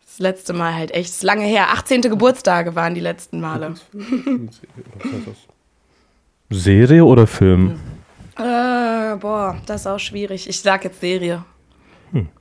Das 0.04 0.18
letzte 0.18 0.52
Mal 0.52 0.74
halt 0.74 0.90
echt, 0.90 1.08
ist 1.08 1.22
lange 1.22 1.46
her. 1.46 1.70
18. 1.70 2.02
Geburtstage 2.02 2.74
waren 2.74 2.94
die 2.94 3.00
letzten 3.00 3.40
Male. 3.40 3.76
Serie 6.52 7.04
oder 7.04 7.26
Film? 7.26 7.78
Äh, 8.36 9.16
boah, 9.16 9.56
das 9.66 9.82
ist 9.82 9.86
auch 9.86 9.98
schwierig. 9.98 10.48
Ich 10.48 10.60
sag 10.60 10.84
jetzt 10.84 11.00
Serie. 11.00 11.44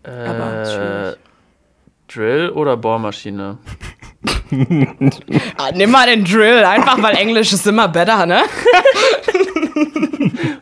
Aber 0.03 0.61
ist 0.61 0.71
Äh, 0.71 0.75
schwierig. 0.75 1.17
Drill 2.13 2.49
oder 2.49 2.75
Bohrmaschine? 2.77 3.57
Ah, 5.57 5.71
nimm 5.73 5.91
mal 5.91 6.07
den 6.07 6.25
Drill, 6.25 6.63
einfach 6.65 7.01
weil 7.01 7.15
Englisch 7.15 7.53
ist 7.53 7.65
immer 7.67 7.87
better, 7.87 8.25
ne? 8.25 8.41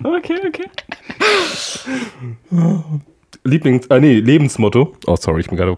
Okay, 0.04 0.40
okay. 0.48 0.66
Lieblings. 3.44 3.90
Ah, 3.90 4.00
nee, 4.00 4.20
Lebensmotto. 4.20 4.94
Oh, 5.08 5.16
sorry, 5.16 5.42
ich 5.42 5.48
bin 5.48 5.58
gerade 5.58 5.78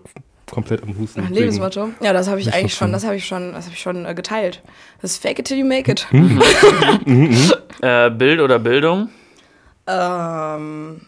komplett 0.51 0.83
am 0.83 0.89
Husten. 0.97 1.21
deswegen- 1.21 1.33
Lebensmotto. 1.39 1.89
Ja, 2.01 2.13
das 2.13 2.27
habe 2.27 2.39
ich 2.39 2.45
Nicht 2.47 2.55
eigentlich 2.55 2.75
schon, 2.75 2.91
das 2.91 3.03
habe 3.05 3.15
ich 3.15 3.25
schon, 3.25 3.53
das 3.53 3.65
habe 3.65 3.73
ich 3.73 3.81
schon 3.81 4.05
äh, 4.05 4.13
geteilt. 4.13 4.61
Das 5.01 5.11
ist 5.11 5.21
fake 5.23 5.39
it 5.39 5.45
till 5.45 5.57
you 5.57 5.65
make 5.65 5.91
it. 5.91 6.05
Äh, 7.81 8.11
Bild 8.11 8.39
oder 8.41 8.59
Bildung? 8.59 9.09
Ähm, 9.87 11.01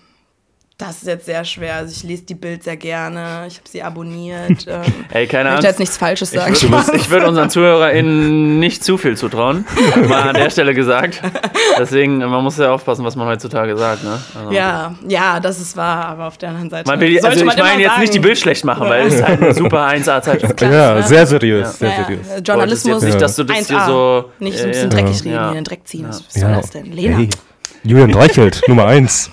das 0.88 0.98
ist 0.98 1.08
jetzt 1.08 1.26
sehr 1.26 1.44
schwer. 1.46 1.76
Also 1.76 1.92
ich 1.96 2.04
lese 2.04 2.24
die 2.24 2.36
Bild 2.36 2.64
sehr 2.64 2.78
gerne. 2.78 3.46
Ich 3.48 3.56
habe 3.58 3.70
sie 3.70 3.82
abonniert. 3.84 4.66
Ähm, 4.74 4.82
Ey, 5.12 5.28
keine 5.28 5.50
ich 5.50 5.54
möchte 5.54 5.54
Angst. 5.54 5.64
jetzt 5.66 5.80
nichts 5.80 5.98
Falsches 5.98 6.34
Ich 6.34 6.40
sagen. 6.40 6.56
würde 6.62 6.84
Spaß. 6.84 7.10
würd 7.10 7.24
unseren 7.26 7.50
ZuhörerInnen 7.50 8.60
nicht 8.60 8.84
zu 8.84 8.98
viel 8.98 9.16
zutrauen. 9.18 9.66
Mal 10.08 10.30
an 10.30 10.36
der 10.36 10.50
Stelle 10.50 10.74
gesagt. 10.74 11.22
Deswegen, 11.78 12.18
man 12.18 12.44
muss 12.44 12.58
ja 12.58 12.72
aufpassen, 12.72 13.04
was 13.06 13.16
man 13.16 13.28
heutzutage 13.28 13.76
sagt. 13.78 14.04
Ne? 14.04 14.20
Also, 14.38 14.52
Ja, 14.52 14.96
ja, 15.08 15.40
das 15.40 15.60
ist 15.60 15.76
wahr, 15.78 16.06
aber 16.06 16.28
auf 16.28 16.38
der 16.38 16.50
anderen 16.50 16.70
Seite. 16.70 16.90
Man 16.90 17.00
will, 17.00 17.12
sollte 17.22 17.28
also 17.42 17.46
ich 17.52 17.58
meine 17.58 17.82
jetzt 17.82 18.00
nicht 18.00 18.14
die. 18.14 18.20
Bild 18.20 18.38
schlecht 18.38 18.64
machen, 18.66 18.88
weil 18.90 19.08
es 19.08 19.16
ist 19.16 19.24
halt 19.28 19.42
eine 19.42 19.54
super 19.54 19.88
1A-Zeitschrift. 19.88 20.62
Ja, 20.62 20.96
ne? 20.96 21.04
sehr 21.04 21.28
seriös, 21.28 21.78
sehr 21.78 21.90
Ja, 21.90 21.96
ja. 21.98 22.04
seriös. 22.06 22.28
Äh, 22.30 22.40
Journalismus. 22.40 23.04
Nicht, 23.04 23.22
dass 23.22 23.36
du 23.36 23.44
das 23.44 23.58
1A. 23.58 23.68
hier 23.68 23.86
so. 23.86 24.32
Nicht 24.40 24.58
so 24.58 24.64
ein 24.64 24.70
bisschen 24.72 24.92
ja. 24.92 24.98
dreckig 24.98 25.20
reden, 25.26 25.34
Ja. 25.34 25.42
hier 25.42 25.50
in 25.50 25.56
den 25.56 25.64
Dreck 25.66 25.88
ziehen. 25.88 26.04
Ja. 26.04 26.10
Was 26.10 26.34
soll 26.34 26.52
das 26.52 26.70
denn? 26.72 26.92
Lena, 26.92 27.18
Hey. 27.18 27.30
Julian 27.84 28.14
Reichelt, 28.14 28.62
Nummer 28.68 28.86
eins. 28.86 29.30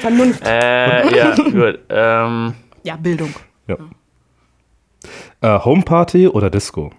Vernunft. 0.00 0.42
Äh, 0.44 1.16
ja, 1.16 1.34
gut. 1.34 1.78
Ähm, 1.88 2.54
Ja, 2.82 2.96
Bildung. 2.96 3.34
Ja. 3.68 3.76
Äh, 5.40 5.58
Homeparty 5.64 6.28
oder 6.28 6.50
Disco? 6.50 6.90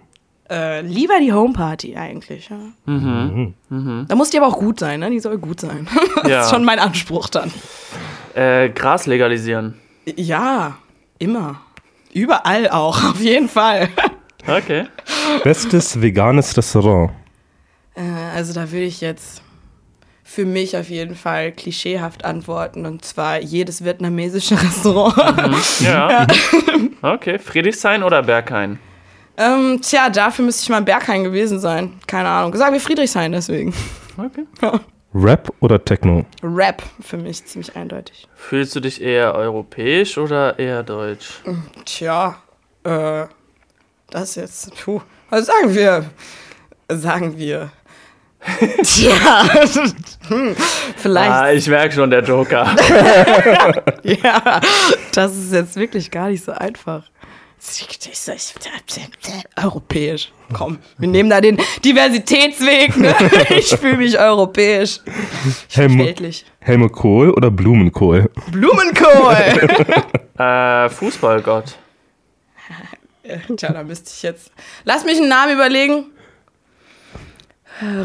Äh, 0.50 0.80
lieber 0.82 1.14
die 1.20 1.32
Homeparty 1.32 1.96
eigentlich. 1.96 2.48
Ja. 2.50 2.58
Mhm. 2.86 3.54
Da 4.08 4.14
muss 4.14 4.30
die 4.30 4.38
aber 4.38 4.48
auch 4.48 4.58
gut 4.58 4.80
sein, 4.80 5.00
ne? 5.00 5.10
Die 5.10 5.20
soll 5.20 5.38
gut 5.38 5.60
sein. 5.60 5.86
das 6.22 6.28
Ja. 6.30 6.40
ist 6.42 6.50
schon 6.50 6.64
mein 6.64 6.78
Anspruch 6.78 7.28
dann. 7.28 7.50
äh, 8.34 8.68
Gras 8.70 9.06
legalisieren. 9.06 9.74
Ja, 10.16 10.76
immer. 11.18 11.60
Überall 12.12 12.68
auch, 12.68 13.02
auf 13.10 13.20
jeden 13.20 13.48
Fall. 13.48 13.88
Okay. 14.46 14.86
Bestes 15.44 16.00
veganes 16.00 16.56
Restaurant. 16.56 17.12
Äh, 17.94 18.00
also 18.34 18.52
da 18.52 18.70
würde 18.72 18.84
ich 18.86 19.00
jetzt 19.00 19.42
für 20.32 20.46
mich 20.46 20.76
auf 20.78 20.88
jeden 20.88 21.14
Fall 21.14 21.52
klischeehaft 21.52 22.24
antworten 22.24 22.86
und 22.86 23.04
zwar 23.04 23.38
jedes 23.40 23.84
vietnamesische 23.84 24.54
Restaurant. 24.62 25.80
Ja. 25.80 26.26
Okay. 27.02 27.38
Friedrichshain 27.38 28.02
oder 28.02 28.22
Berghain? 28.22 28.78
ähm, 29.36 29.80
tja, 29.82 30.08
dafür 30.08 30.44
müsste 30.46 30.62
ich 30.62 30.68
mal 30.70 30.78
in 30.78 30.84
Berghain 30.86 31.24
gewesen 31.24 31.58
sein. 31.58 31.98
Keine 32.06 32.28
Ahnung. 32.30 32.54
Sagen 32.56 32.72
wir 32.72 32.80
Friedrichshain 32.80 33.32
deswegen. 33.32 33.74
Okay. 34.16 34.46
Rap 35.14 35.52
oder 35.60 35.84
Techno? 35.84 36.24
Rap 36.42 36.82
für 37.00 37.18
mich 37.18 37.44
ziemlich 37.44 37.76
eindeutig. 37.76 38.26
Fühlst 38.34 38.74
du 38.74 38.80
dich 38.80 39.02
eher 39.02 39.34
europäisch 39.34 40.16
oder 40.16 40.58
eher 40.58 40.82
deutsch? 40.82 41.42
Tja, 41.84 42.38
äh, 42.84 43.26
das 44.08 44.22
ist 44.30 44.36
jetzt, 44.36 44.82
puh, 44.82 45.02
was 45.28 45.46
sagen 45.46 45.74
wir? 45.74 46.04
Sagen 46.88 47.36
wir. 47.36 47.70
Tja, 48.82 49.44
hm, 50.28 50.56
vielleicht, 50.96 51.30
Ah, 51.30 51.52
ich 51.52 51.66
merke 51.68 51.94
schon, 51.94 52.10
der 52.10 52.22
Joker. 52.24 52.74
ja, 54.02 54.60
das 55.14 55.36
ist 55.36 55.52
jetzt 55.52 55.76
wirklich 55.76 56.10
gar 56.10 56.28
nicht 56.28 56.44
so 56.44 56.52
einfach. 56.52 57.04
Europäisch. 59.56 60.32
Komm, 60.52 60.78
wir 60.98 61.06
nehmen 61.06 61.30
da 61.30 61.40
den 61.40 61.58
Diversitätsweg. 61.84 62.96
Ne? 62.96 63.14
Ich 63.50 63.68
fühle 63.68 63.98
mich 63.98 64.18
europäisch. 64.18 64.98
Helm 65.70 65.98
Weltlich. 66.00 66.44
Helmut 66.58 66.92
Kohl 66.92 67.30
oder 67.30 67.52
Blumenkohl? 67.52 68.28
Blumenkohl. 68.50 69.68
äh, 70.38 70.88
Fußballgott. 70.88 71.76
Tja, 73.56 73.72
da 73.72 73.84
müsste 73.84 74.10
ich 74.12 74.22
jetzt. 74.24 74.50
Lass 74.84 75.04
mich 75.04 75.18
einen 75.18 75.28
Namen 75.28 75.54
überlegen. 75.54 76.06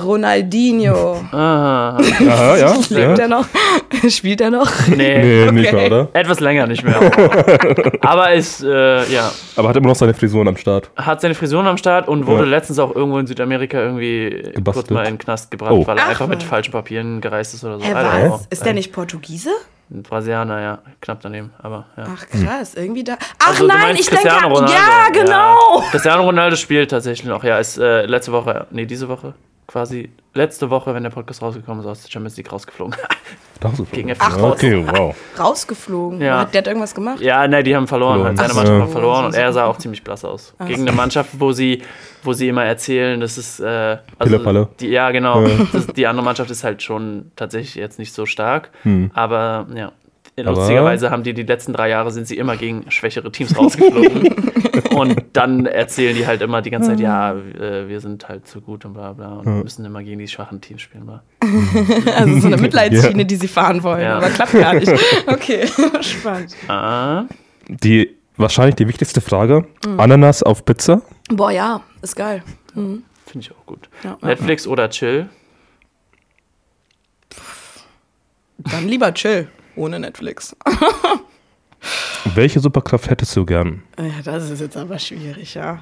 Ronaldinho. 0.04 1.18
Ah, 1.32 1.98
Aha, 1.98 2.58
ja. 2.58 2.74
Lebt 2.90 3.18
ja. 3.18 3.24
er 3.24 3.28
noch? 3.28 3.46
Spielt 4.10 4.42
er 4.42 4.50
noch? 4.52 4.70
nee. 4.88 4.96
Nee, 5.46 5.52
nicht 5.52 5.68
Okay. 5.74 5.76
mehr, 5.76 5.86
oder? 5.88 6.10
Etwas 6.14 6.40
länger 6.40 6.68
nicht 6.68 6.84
mehr. 6.84 7.00
Aber 8.02 8.34
ist, 8.34 8.64
äh, 8.64 9.06
ja, 9.12 9.32
Aber 9.56 9.70
hat 9.70 9.76
immer 9.78 9.90
noch 9.90 9.96
seine 9.96 10.14
Frisuren 10.14 10.48
am 10.48 10.58
Start. 10.58 10.90
hat 10.96 11.22
seine 11.22 11.36
Frisuren 11.36 11.68
am 11.68 11.78
Start 11.78 12.08
und 12.08 12.26
wurde 12.28 12.44
Ja. 12.44 12.50
letztens 12.50 12.80
auch 12.80 12.96
irgendwo 12.96 13.20
in 13.20 13.28
Südamerika 13.28 13.78
irgendwie 13.80 14.42
kurz 14.44 14.56
Gebastelt. 14.56 14.92
mal 14.92 15.02
in 15.06 15.14
den 15.14 15.18
Knast 15.18 15.52
gebracht, 15.52 15.72
Oh. 15.72 15.86
weil 15.86 15.98
er 15.98 16.04
Ach, 16.06 16.10
einfach 16.10 16.28
mit 16.28 16.44
falschen 16.44 16.72
Papieren 16.72 17.22
gereist 17.22 17.54
ist 17.54 17.64
oder 17.64 17.80
so. 17.80 17.86
Know. 17.86 17.94
was? 18.32 18.48
Ist 18.50 18.66
der 18.66 18.74
nicht 18.74 18.92
Portugiese? 18.94 19.50
Ein 19.90 20.04
Brasilianer, 20.04 20.62
ja. 20.62 20.78
Knapp 21.00 21.20
daneben, 21.22 21.52
aber 21.64 21.86
ja. 21.96 22.04
Ach 22.14 22.26
krass, 22.28 22.74
irgendwie 22.76 23.06
da. 23.06 23.16
Ach 23.40 23.50
Also, 23.52 23.68
nein, 23.68 23.96
ich 23.98 24.08
denke. 24.10 24.24
Cristiano 24.28 24.48
Ronaldo. 24.54 24.74
Ja, 24.74 25.08
genau. 25.14 25.84
Cristiano 25.92 26.24
Ronaldo 26.24 26.56
spielt 26.58 26.92
tatsächlich 26.92 27.26
noch. 27.28 27.42
Ja, 27.46 27.58
ist 27.58 27.78
äh, 27.78 28.06
letzte 28.06 28.34
Woche, 28.34 28.68
nee, 28.72 28.86
diese 28.86 29.08
Woche 29.08 29.34
quasi, 29.68 30.10
letzte 30.34 30.70
Woche, 30.70 30.94
wenn 30.94 31.04
der 31.04 31.10
Podcast 31.10 31.42
rausgekommen 31.42 31.82
ist, 31.84 31.88
aus 31.88 32.02
der 32.04 32.10
Champions 32.12 32.38
League 32.38 32.52
rausgeflogen. 32.52 32.96
Gegen 33.92 34.14
Ach, 34.20 34.38
FC 34.38 34.44
Okay, 34.44 34.86
wow. 34.88 35.16
Rausgeflogen. 35.38 36.22
Ja. 36.22 36.42
Hat 36.42 36.54
der 36.54 36.60
hat 36.60 36.68
irgendwas 36.68 36.94
gemacht? 36.94 37.20
ja, 37.22 37.48
ne, 37.48 37.64
die 37.64 37.76
haben 37.76 37.88
verloren. 37.88 38.24
Halt. 38.24 38.38
Seine 38.38 38.52
Ach 38.52 38.56
Mannschaft 38.56 38.78
so. 38.78 38.84
hat 38.84 38.92
verloren 38.92 39.26
und 39.26 39.36
er 39.36 39.52
sah 39.52 39.66
auch 39.66 39.78
ziemlich 39.80 40.04
blass 40.04 40.24
aus. 40.24 40.54
Gegen 40.68 40.82
eine 40.84 40.92
Mannschaft, 40.92 41.32
wo 41.40 41.52
sie, 41.52 41.82
wo 42.24 42.34
sie 42.34 42.48
immer 42.50 42.64
erzählen, 42.66 43.20
das 43.20 43.38
ist, 43.40 43.60
äh, 43.60 43.66
also 44.20 44.34
Pillepalle. 44.36 44.70
die, 44.80 44.90
ja, 44.90 45.10
genau. 45.10 45.42
Ja. 45.42 45.58
Das, 45.74 45.88
die 45.88 46.06
andere 46.06 46.24
Mannschaft 46.24 46.52
ist 46.52 46.64
halt 46.64 46.84
schon 46.84 47.32
tatsächlich 47.36 47.74
jetzt 47.76 47.98
nicht 47.98 48.14
so 48.14 48.26
stark, 48.28 48.70
Hm. 48.84 49.10
aber 49.16 49.66
ja. 49.74 49.92
Aber- 50.39 50.52
Lustigerweise 50.52 51.10
haben 51.10 51.23
die 51.23 51.34
die 51.34 51.43
letzten 51.43 51.73
drei 51.73 51.89
Jahre 51.89 52.12
sind 52.12 52.28
sie 52.28 52.38
immer 52.38 52.58
gegen 52.58 52.89
schwächere 52.91 53.32
Teams 53.32 53.58
rausgeflogen. 53.58 54.36
und 54.95 55.23
dann 55.34 55.65
erzählen 55.65 56.15
die 56.15 56.28
halt 56.28 56.41
immer 56.43 56.62
die 56.62 56.69
ganze 56.69 56.89
Zeit, 56.91 57.00
ja, 57.00 57.34
äh, 57.34 57.88
wir 57.88 58.00
sind 58.00 58.30
halt 58.30 58.47
zu 58.47 58.62
gut 58.62 58.86
und 58.86 58.93
bla 58.93 59.13
bla 59.13 59.38
und 59.38 59.63
müssen 59.63 59.84
immer 59.84 60.04
gegen 60.04 60.19
die 60.19 60.28
schwachen 60.28 60.62
Teams 60.62 60.82
spielen. 60.82 61.06
Bla. 61.08 61.23
Also 62.15 62.39
so 62.39 62.47
eine 62.47 62.58
Mitleidsschiene, 62.62 63.19
Ja. 63.19 63.23
die 63.23 63.36
sie 63.36 63.47
fahren 63.47 63.82
wollen. 63.82 64.02
Ja. 64.02 64.17
Aber 64.17 64.30
klappt 64.30 64.54
gar 64.54 64.73
nicht. 64.76 64.91
Okay, 65.26 65.67
spannend. 66.02 66.56
Ah, 66.67 67.26
Die 67.67 68.15
wahrscheinlich 68.38 68.76
die 68.76 68.88
wichtigste 68.88 69.21
Frage. 69.21 69.65
Ananas 69.97 70.43
auf 70.43 70.63
Pizza? 70.65 71.02
Boah, 71.30 71.52
ja, 71.52 71.82
ist 72.04 72.15
geil. 72.15 72.43
Finde 72.76 73.02
ich 73.39 73.52
auch 73.52 73.65
gut. 73.65 73.89
Ja. 74.04 74.17
Netflix 74.21 74.67
oder 74.67 74.89
Chill? 74.91 75.28
Dann 78.60 78.88
lieber 78.88 79.13
chill, 79.13 79.47
ohne 79.78 80.00
Netflix. 80.00 80.56
Welche 82.36 82.60
Superkraft 82.60 83.10
hättest 83.10 83.36
du 83.36 83.46
gern? 83.46 83.84
Ja, 83.98 84.22
das 84.24 84.50
ist 84.50 84.62
jetzt 84.62 84.78
aber 84.78 85.00
schwierig, 85.00 85.54
ja. 85.54 85.80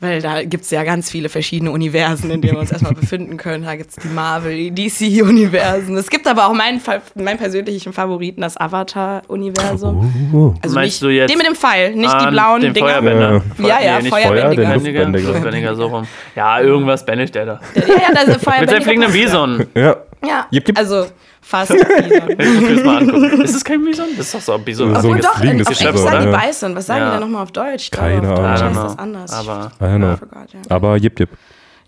Weil 0.00 0.20
da 0.20 0.42
gibt 0.42 0.64
es 0.64 0.70
ja 0.70 0.82
ganz 0.82 1.10
viele 1.10 1.28
verschiedene 1.28 1.70
Universen, 1.70 2.30
in 2.30 2.42
denen 2.42 2.54
wir 2.54 2.60
uns 2.60 2.72
erstmal 2.72 2.94
befinden 3.00 3.36
können. 3.36 3.64
Da 3.64 3.76
gibt 3.76 3.90
es 3.90 3.96
die 3.96 4.08
Marvel, 4.08 4.54
die 4.54 4.88
DC-Universen. 4.88 5.96
Es 5.96 6.10
gibt 6.10 6.26
aber 6.26 6.46
auch 6.46 6.52
meinen, 6.52 6.80
meinen 7.14 7.38
persönlichen 7.38 7.92
Favoriten, 7.92 8.40
das 8.40 8.56
Avatar-Universum. 8.60 10.32
Oh. 10.32 10.54
Also 10.60 10.74
Meinst 10.74 10.94
nicht 10.94 11.02
du 11.02 11.08
jetzt 11.08 11.30
den 11.30 11.38
mit 11.38 11.46
dem 11.46 11.54
Pfeil, 11.54 11.94
nicht 11.94 12.12
die 12.20 12.26
blauen 12.26 12.60
den 12.60 12.74
Dinger. 12.74 12.88
Feuerbänder? 12.88 13.42
Ja, 13.58 13.80
ja, 13.80 13.98
nicht 14.00 14.08
Feuerbändiger. 14.08 14.64
Feuer, 14.64 14.74
Luftbändiger, 14.74 15.32
Luftbändiger. 15.32 15.74
So 15.76 15.86
rum. 15.86 16.06
Ja, 16.34 16.60
irgendwas 16.60 17.06
bändigt 17.06 17.34
der 17.34 17.46
da. 17.46 17.60
Ja, 17.74 17.82
ja, 17.86 18.14
das 18.14 18.28
ist 18.36 18.44
Feuerbändiger. 18.44 18.60
Mit 18.60 18.70
seinem 18.70 18.82
fliegenden 18.82 19.12
Bison. 19.12 19.66
Ja. 19.74 19.96
Ja, 20.26 20.46
Jip, 20.50 20.66
jip. 20.68 20.78
also 20.78 21.06
fast 21.40 21.70
Bison. 22.38 22.40
Ich 22.76 22.84
mal 22.84 22.98
angucken. 22.98 23.40
Ist 23.42 23.54
das 23.54 23.64
kein 23.64 23.84
Bison? 23.84 24.06
Das 24.16 24.26
ist 24.26 24.34
doch 24.34 24.40
so 24.40 24.52
ein 24.54 24.64
Bison. 24.64 24.90
So 24.94 24.98
Obwohl 24.98 25.16
ein 25.16 25.22
doch, 25.22 25.40
in, 25.40 25.60
auf 25.66 25.80
Englisch 25.80 25.98
sagen 25.98 26.30
die? 26.32 26.46
Bison. 26.46 26.74
Was 26.76 26.86
sagen 26.86 27.00
Ja. 27.00 27.06
die 27.10 27.14
da 27.14 27.20
nochmal 27.20 27.42
auf 27.42 27.52
Deutsch? 27.52 27.84
Ich 27.84 27.90
Keine 27.90 28.20
glaube, 28.20 28.32
auf 28.34 28.38
Ahnung. 28.38 28.50
Deutsch 28.52 28.62
heißt 28.62 28.84
das 28.84 28.98
anders. 28.98 29.32
Aber 29.32 29.72
I 29.80 29.84
don't 29.84 29.96
know. 29.98 30.16
forgot, 30.16 30.52
ja. 30.52 30.60
Aber 30.70 30.96
jip, 30.96 31.18
jip. 31.20 31.30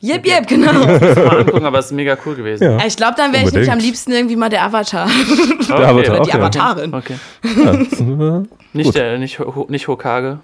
Jep, 0.01 0.27
jep, 0.27 0.46
genau. 0.46 0.72
mal 0.75 1.38
angucken, 1.40 1.64
aber 1.64 1.79
es 1.79 1.87
ist 1.87 1.92
mega 1.92 2.16
cool 2.27 2.35
gewesen. 2.35 2.62
Ja. 2.64 2.87
Ich 2.87 2.96
glaube, 2.96 3.14
dann 3.16 3.33
wäre 3.33 3.44
ich 3.44 3.53
nämlich 3.53 3.72
am 3.72 3.79
liebsten 3.79 4.12
irgendwie 4.12 4.37
mal 4.37 4.51
der 4.51 4.62
Avatar. 4.64 5.07
Okay. 5.07 5.66
Der 5.68 5.88
Avatar 5.88 5.94
Oder 5.94 6.20
die 6.20 6.29
ja. 6.29 6.35
Avatarin. 6.37 6.94
Okay. 6.94 7.14
Ja, 7.42 7.72
äh, 7.72 8.42
Nicht, 8.75 8.94
der, 8.94 9.18
nicht, 9.18 9.40
nicht 9.70 9.88
Hokage, 9.88 10.40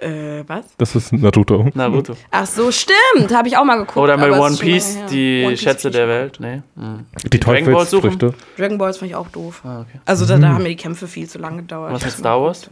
Äh, 0.00 0.44
was? 0.46 0.64
das 0.78 0.94
ist 0.96 1.12
Naruto. 1.12 1.68
Naruto. 1.74 2.14
Ach 2.30 2.46
so, 2.46 2.70
stimmt. 2.72 3.34
Habe 3.34 3.48
ich 3.48 3.56
auch 3.56 3.64
mal 3.64 3.76
geguckt. 3.76 3.96
Oder 3.98 4.14
es 4.14 4.38
One 4.38 4.54
ist 4.54 4.60
Piece, 4.60 4.98
die 5.10 5.42
One 5.44 5.50
Piece 5.50 5.60
Schätze 5.62 5.90
der 5.90 6.08
Welt. 6.08 6.38
Nee. 6.40 6.62
Hm. 6.76 7.04
Die 7.32 7.38
Dragon 7.40 7.72
Ball 7.72 7.86
suchen? 7.86 8.10
Teufelsfrüchte. 8.18 8.34
Dragon 8.56 8.78
Balls 8.78 8.96
fand 8.98 9.10
ich 9.10 9.16
auch 9.16 9.28
doof. 9.28 9.60
Ah, 9.64 9.80
okay. 9.80 10.00
Also 10.06 10.24
da, 10.26 10.38
da 10.38 10.48
haben 10.48 10.62
mir 10.62 10.70
die 10.70 10.76
Kämpfe 10.76 11.06
viel 11.06 11.28
zu 11.28 11.38
lange 11.38 11.58
gedauert. 11.58 11.92
Was 11.92 12.02
mit 12.02 12.12
Ich 12.12 12.18
Star 12.18 12.40
Wars? 12.40 12.68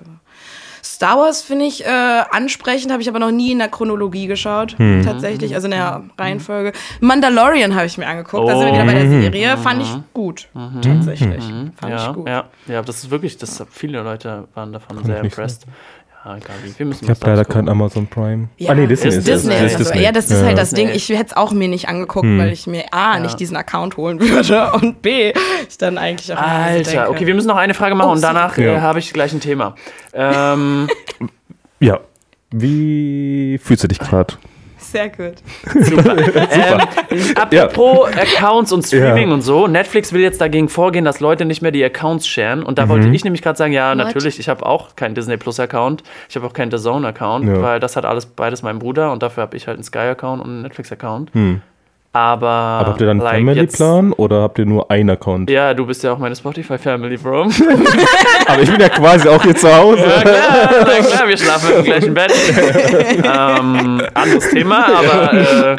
Star 0.84 1.16
Wars 1.16 1.42
finde 1.42 1.64
ich 1.66 1.84
äh, 1.84 1.88
ansprechend, 1.88 2.90
habe 2.90 3.02
ich 3.02 3.08
aber 3.08 3.20
noch 3.20 3.30
nie 3.30 3.52
in 3.52 3.58
der 3.60 3.68
Chronologie 3.68 4.26
geschaut, 4.26 4.76
Hm. 4.78 5.02
tatsächlich, 5.04 5.54
also 5.54 5.66
in 5.66 5.72
der 5.72 6.02
Reihenfolge. 6.18 6.72
Mandalorian 7.00 7.74
habe 7.76 7.86
ich 7.86 7.98
mir 7.98 8.06
angeguckt, 8.08 8.48
da 8.48 8.56
sind 8.56 8.66
wir 8.66 8.72
wieder 8.72 8.84
bei 8.84 8.94
der 8.94 9.08
Serie, 9.08 9.56
fand 9.58 9.82
ich 9.82 9.88
gut, 10.12 10.48
tatsächlich. 10.82 11.44
Fand 11.44 11.62
Mhm. 11.82 11.88
Ja, 11.88 12.08
ich 12.10 12.14
gut. 12.14 12.28
ja, 12.28 12.44
ja, 12.66 12.82
das 12.82 12.96
ist 13.04 13.10
wirklich, 13.10 13.36
das 13.38 13.64
viele 13.70 14.02
Leute 14.02 14.48
waren 14.54 14.72
davon 14.72 14.96
Kann 14.96 15.04
sehr 15.06 15.20
impressed. 15.20 15.66
Ja, 16.24 16.36
wie. 16.62 16.78
Wir 16.78 16.86
müssen 16.86 17.04
Ich 17.04 17.10
habe 17.10 17.20
leider 17.26 17.44
kein. 17.44 17.68
Amazon 17.68 18.06
Prime. 18.06 18.48
Ja, 18.56 18.70
ah, 18.70 18.74
nee, 18.74 18.86
Disney 18.86 19.08
ist 19.08 19.16
ist, 19.16 19.26
Disney, 19.28 19.54
es. 19.54 19.74
also, 19.76 19.94
ja, 19.94 20.12
das 20.12 20.30
ist 20.30 20.40
Ja. 20.40 20.46
halt 20.46 20.58
das 20.58 20.70
Ding. 20.70 20.88
Ich 20.90 21.08
hätte 21.08 21.26
es 21.30 21.36
auch 21.36 21.50
mir 21.52 21.68
nicht 21.68 21.88
angeguckt, 21.88 22.24
Hm. 22.26 22.38
weil 22.38 22.52
ich 22.52 22.66
mir 22.66 22.84
A, 22.92 23.18
nicht 23.18 23.40
diesen 23.40 23.56
Account 23.56 23.96
holen 23.96 24.20
würde 24.20 24.70
und 24.80 25.02
B, 25.02 25.32
ich 25.68 25.78
dann 25.78 25.98
eigentlich 25.98 26.32
auch 26.32 26.38
Alter, 26.40 26.90
denke, 26.90 27.10
okay, 27.10 27.26
wir 27.26 27.34
müssen 27.34 27.48
noch 27.48 27.56
eine 27.56 27.74
Frage 27.74 27.94
machen 27.96 28.08
Oh, 28.10 28.12
und 28.12 28.22
danach 28.22 28.56
äh, 28.56 28.72
Ja. 28.74 28.80
habe 28.80 29.00
ich 29.00 29.12
gleich 29.12 29.32
ein 29.32 29.40
Thema. 29.40 29.74
Ähm, 30.12 30.88
Ja. 31.80 31.98
Wie 32.52 33.58
fühlst 33.62 33.82
du 33.82 33.88
dich 33.88 33.98
gerade? 33.98 34.34
Sehr 34.92 35.08
gut. 35.08 35.34
ähm, 35.74 36.80
apropos 37.36 38.08
Accounts 38.14 38.72
und 38.72 38.82
Streaming 38.86 39.28
Ja. 39.28 39.34
und 39.34 39.40
so, 39.42 39.66
Netflix 39.66 40.12
will 40.12 40.20
jetzt 40.20 40.40
dagegen 40.40 40.68
vorgehen, 40.68 41.04
dass 41.04 41.20
Leute 41.20 41.44
nicht 41.44 41.62
mehr 41.62 41.70
die 41.70 41.82
Accounts 41.84 42.26
sharen. 42.26 42.62
Und 42.62 42.78
da 42.78 42.88
wollte 42.88 43.08
Mhm. 43.08 43.14
ich 43.14 43.24
nämlich 43.24 43.42
gerade 43.42 43.56
sagen, 43.56 43.72
ja, 43.72 43.90
What? 43.90 43.98
natürlich, 43.98 44.38
ich 44.38 44.48
habe 44.48 44.64
auch 44.66 44.94
keinen 44.96 45.14
Disney 45.14 45.36
Plus 45.36 45.58
Account, 45.60 46.02
ich 46.28 46.36
habe 46.36 46.46
auch 46.46 46.52
keinen 46.52 46.70
The 46.70 46.78
Zone 46.78 47.06
Account, 47.08 47.46
Ja. 47.46 47.62
weil 47.62 47.80
das 47.80 47.96
hat 47.96 48.04
alles 48.04 48.26
beides 48.26 48.62
mein 48.62 48.78
Bruder 48.78 49.12
und 49.12 49.22
dafür 49.22 49.42
habe 49.42 49.56
ich 49.56 49.66
halt 49.66 49.76
einen 49.76 49.84
Sky 49.84 49.98
Account 49.98 50.42
und 50.42 50.50
einen 50.50 50.62
Netflix 50.62 50.92
Account. 50.92 51.32
Hm. 51.34 51.62
Aber, 52.14 52.46
Aber 52.46 52.90
habt 52.90 53.00
ihr 53.00 53.06
dann 53.06 53.22
einen 53.22 53.46
like, 53.46 53.56
Family-Plan 53.56 54.12
oder 54.12 54.42
habt 54.42 54.58
ihr 54.58 54.66
nur 54.66 54.90
einen 54.90 55.08
Account? 55.10 55.48
Ja, 55.48 55.72
du 55.72 55.86
bist 55.86 56.02
ja 56.02 56.12
auch 56.12 56.18
meine 56.18 56.36
Spotify 56.36 56.76
Family, 56.76 57.16
Bro. 57.16 57.44
Aber 58.46 58.60
ich 58.60 58.70
bin 58.70 58.80
ja 58.80 58.90
quasi 58.90 59.28
auch 59.28 59.42
hier 59.42 59.56
zu 59.56 59.74
Hause. 59.74 60.02
Ja, 60.02 60.20
klar, 60.20 60.68
na 60.86 61.00
klar, 61.00 61.28
wir 61.28 61.38
schlafen 61.38 61.74
im 61.74 61.84
gleichen 61.84 62.12
Bett. 62.12 62.32
ähm, 63.24 64.02
anderes 64.12 64.50
Thema, 64.50 64.86
aber 64.88 65.32
äh, 65.32 65.76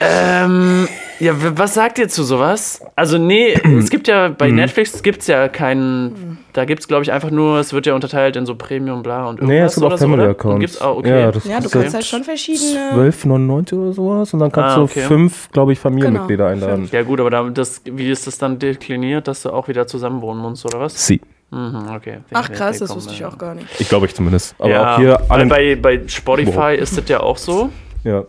ähm, 0.00 0.88
ja, 1.20 1.32
was 1.56 1.74
sagt 1.74 1.98
ihr 1.98 2.08
zu 2.08 2.22
sowas? 2.24 2.80
Also 2.96 3.18
nee, 3.18 3.52
es 3.78 3.90
gibt 3.90 4.08
ja 4.08 4.28
bei 4.28 4.50
Netflix 4.50 5.02
gibt's 5.02 5.26
ja 5.26 5.48
keinen, 5.48 6.38
da 6.52 6.64
gibt's 6.64 6.88
glaube 6.88 7.02
ich 7.04 7.12
einfach 7.12 7.30
nur, 7.30 7.58
es 7.58 7.72
wird 7.72 7.86
ja 7.86 7.94
unterteilt 7.94 8.36
in 8.36 8.46
so 8.46 8.54
Premium 8.54 9.02
bla 9.02 9.26
und 9.28 9.40
irgendwas 9.40 9.48
Nee, 9.48 9.60
es 9.60 9.74
gibt 9.74 9.86
oder 9.86 9.94
auch? 9.94 9.98
Family-Accounts. 9.98 10.60
Gibt's 10.60 10.80
auch, 10.80 10.96
okay. 10.98 11.20
Ja, 11.20 11.32
das 11.32 11.44
Ja, 11.44 11.60
du 11.60 11.68
kannst 11.70 11.94
halt 11.94 12.04
schon 12.04 12.24
verschiedene. 12.24 12.90
12,99 12.94 13.74
oder 13.74 13.92
sowas 13.92 14.32
und 14.34 14.40
dann 14.40 14.52
kannst 14.52 14.76
Ah, 14.76 14.82
okay. 14.82 15.00
du 15.02 15.06
fünf, 15.06 15.50
glaube 15.52 15.72
ich, 15.72 15.78
Familienmitglieder 15.78 16.50
Genau, 16.52 16.66
einladen. 16.66 16.88
Ja 16.92 17.02
gut, 17.02 17.20
aber 17.20 17.30
da, 17.30 17.42
das, 17.50 17.82
wie 17.84 18.10
ist 18.10 18.26
das 18.26 18.38
dann 18.38 18.58
dekliniert, 18.58 19.28
dass 19.28 19.42
du 19.42 19.50
auch 19.50 19.68
wieder 19.68 19.86
zusammen 19.86 20.20
wohnen 20.22 20.40
musst 20.40 20.64
oder 20.64 20.80
was? 20.80 21.06
Sie. 21.06 21.20
Mhm, 21.50 21.86
okay. 21.94 22.18
Ach 22.32 22.50
krass, 22.50 22.78
das 22.78 22.94
wusste 22.94 23.12
ich 23.12 23.24
auch 23.24 23.38
gar 23.38 23.54
nicht. 23.54 23.68
Ich 23.78 23.88
glaube 23.88 24.06
ich 24.06 24.14
zumindest. 24.14 24.56
Aber 24.58 24.68
ja, 24.68 24.94
auch 24.94 24.98
hier 24.98 25.10
weil 25.28 25.40
alle, 25.40 25.46
bei, 25.46 25.76
bei 25.76 26.00
Spotify 26.08 26.74
ist 26.76 26.96
das 26.98 27.08
ja 27.08 27.20
auch 27.20 27.36
so. 27.36 27.70
ja, 28.02 28.24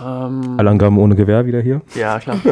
Ähm, 0.00 0.54
alle 0.58 0.70
Angaben 0.70 0.98
ohne 0.98 1.14
Gewehr 1.16 1.44
wieder 1.46 1.60
hier. 1.60 1.82
Ja, 1.94 2.18
klar. 2.18 2.38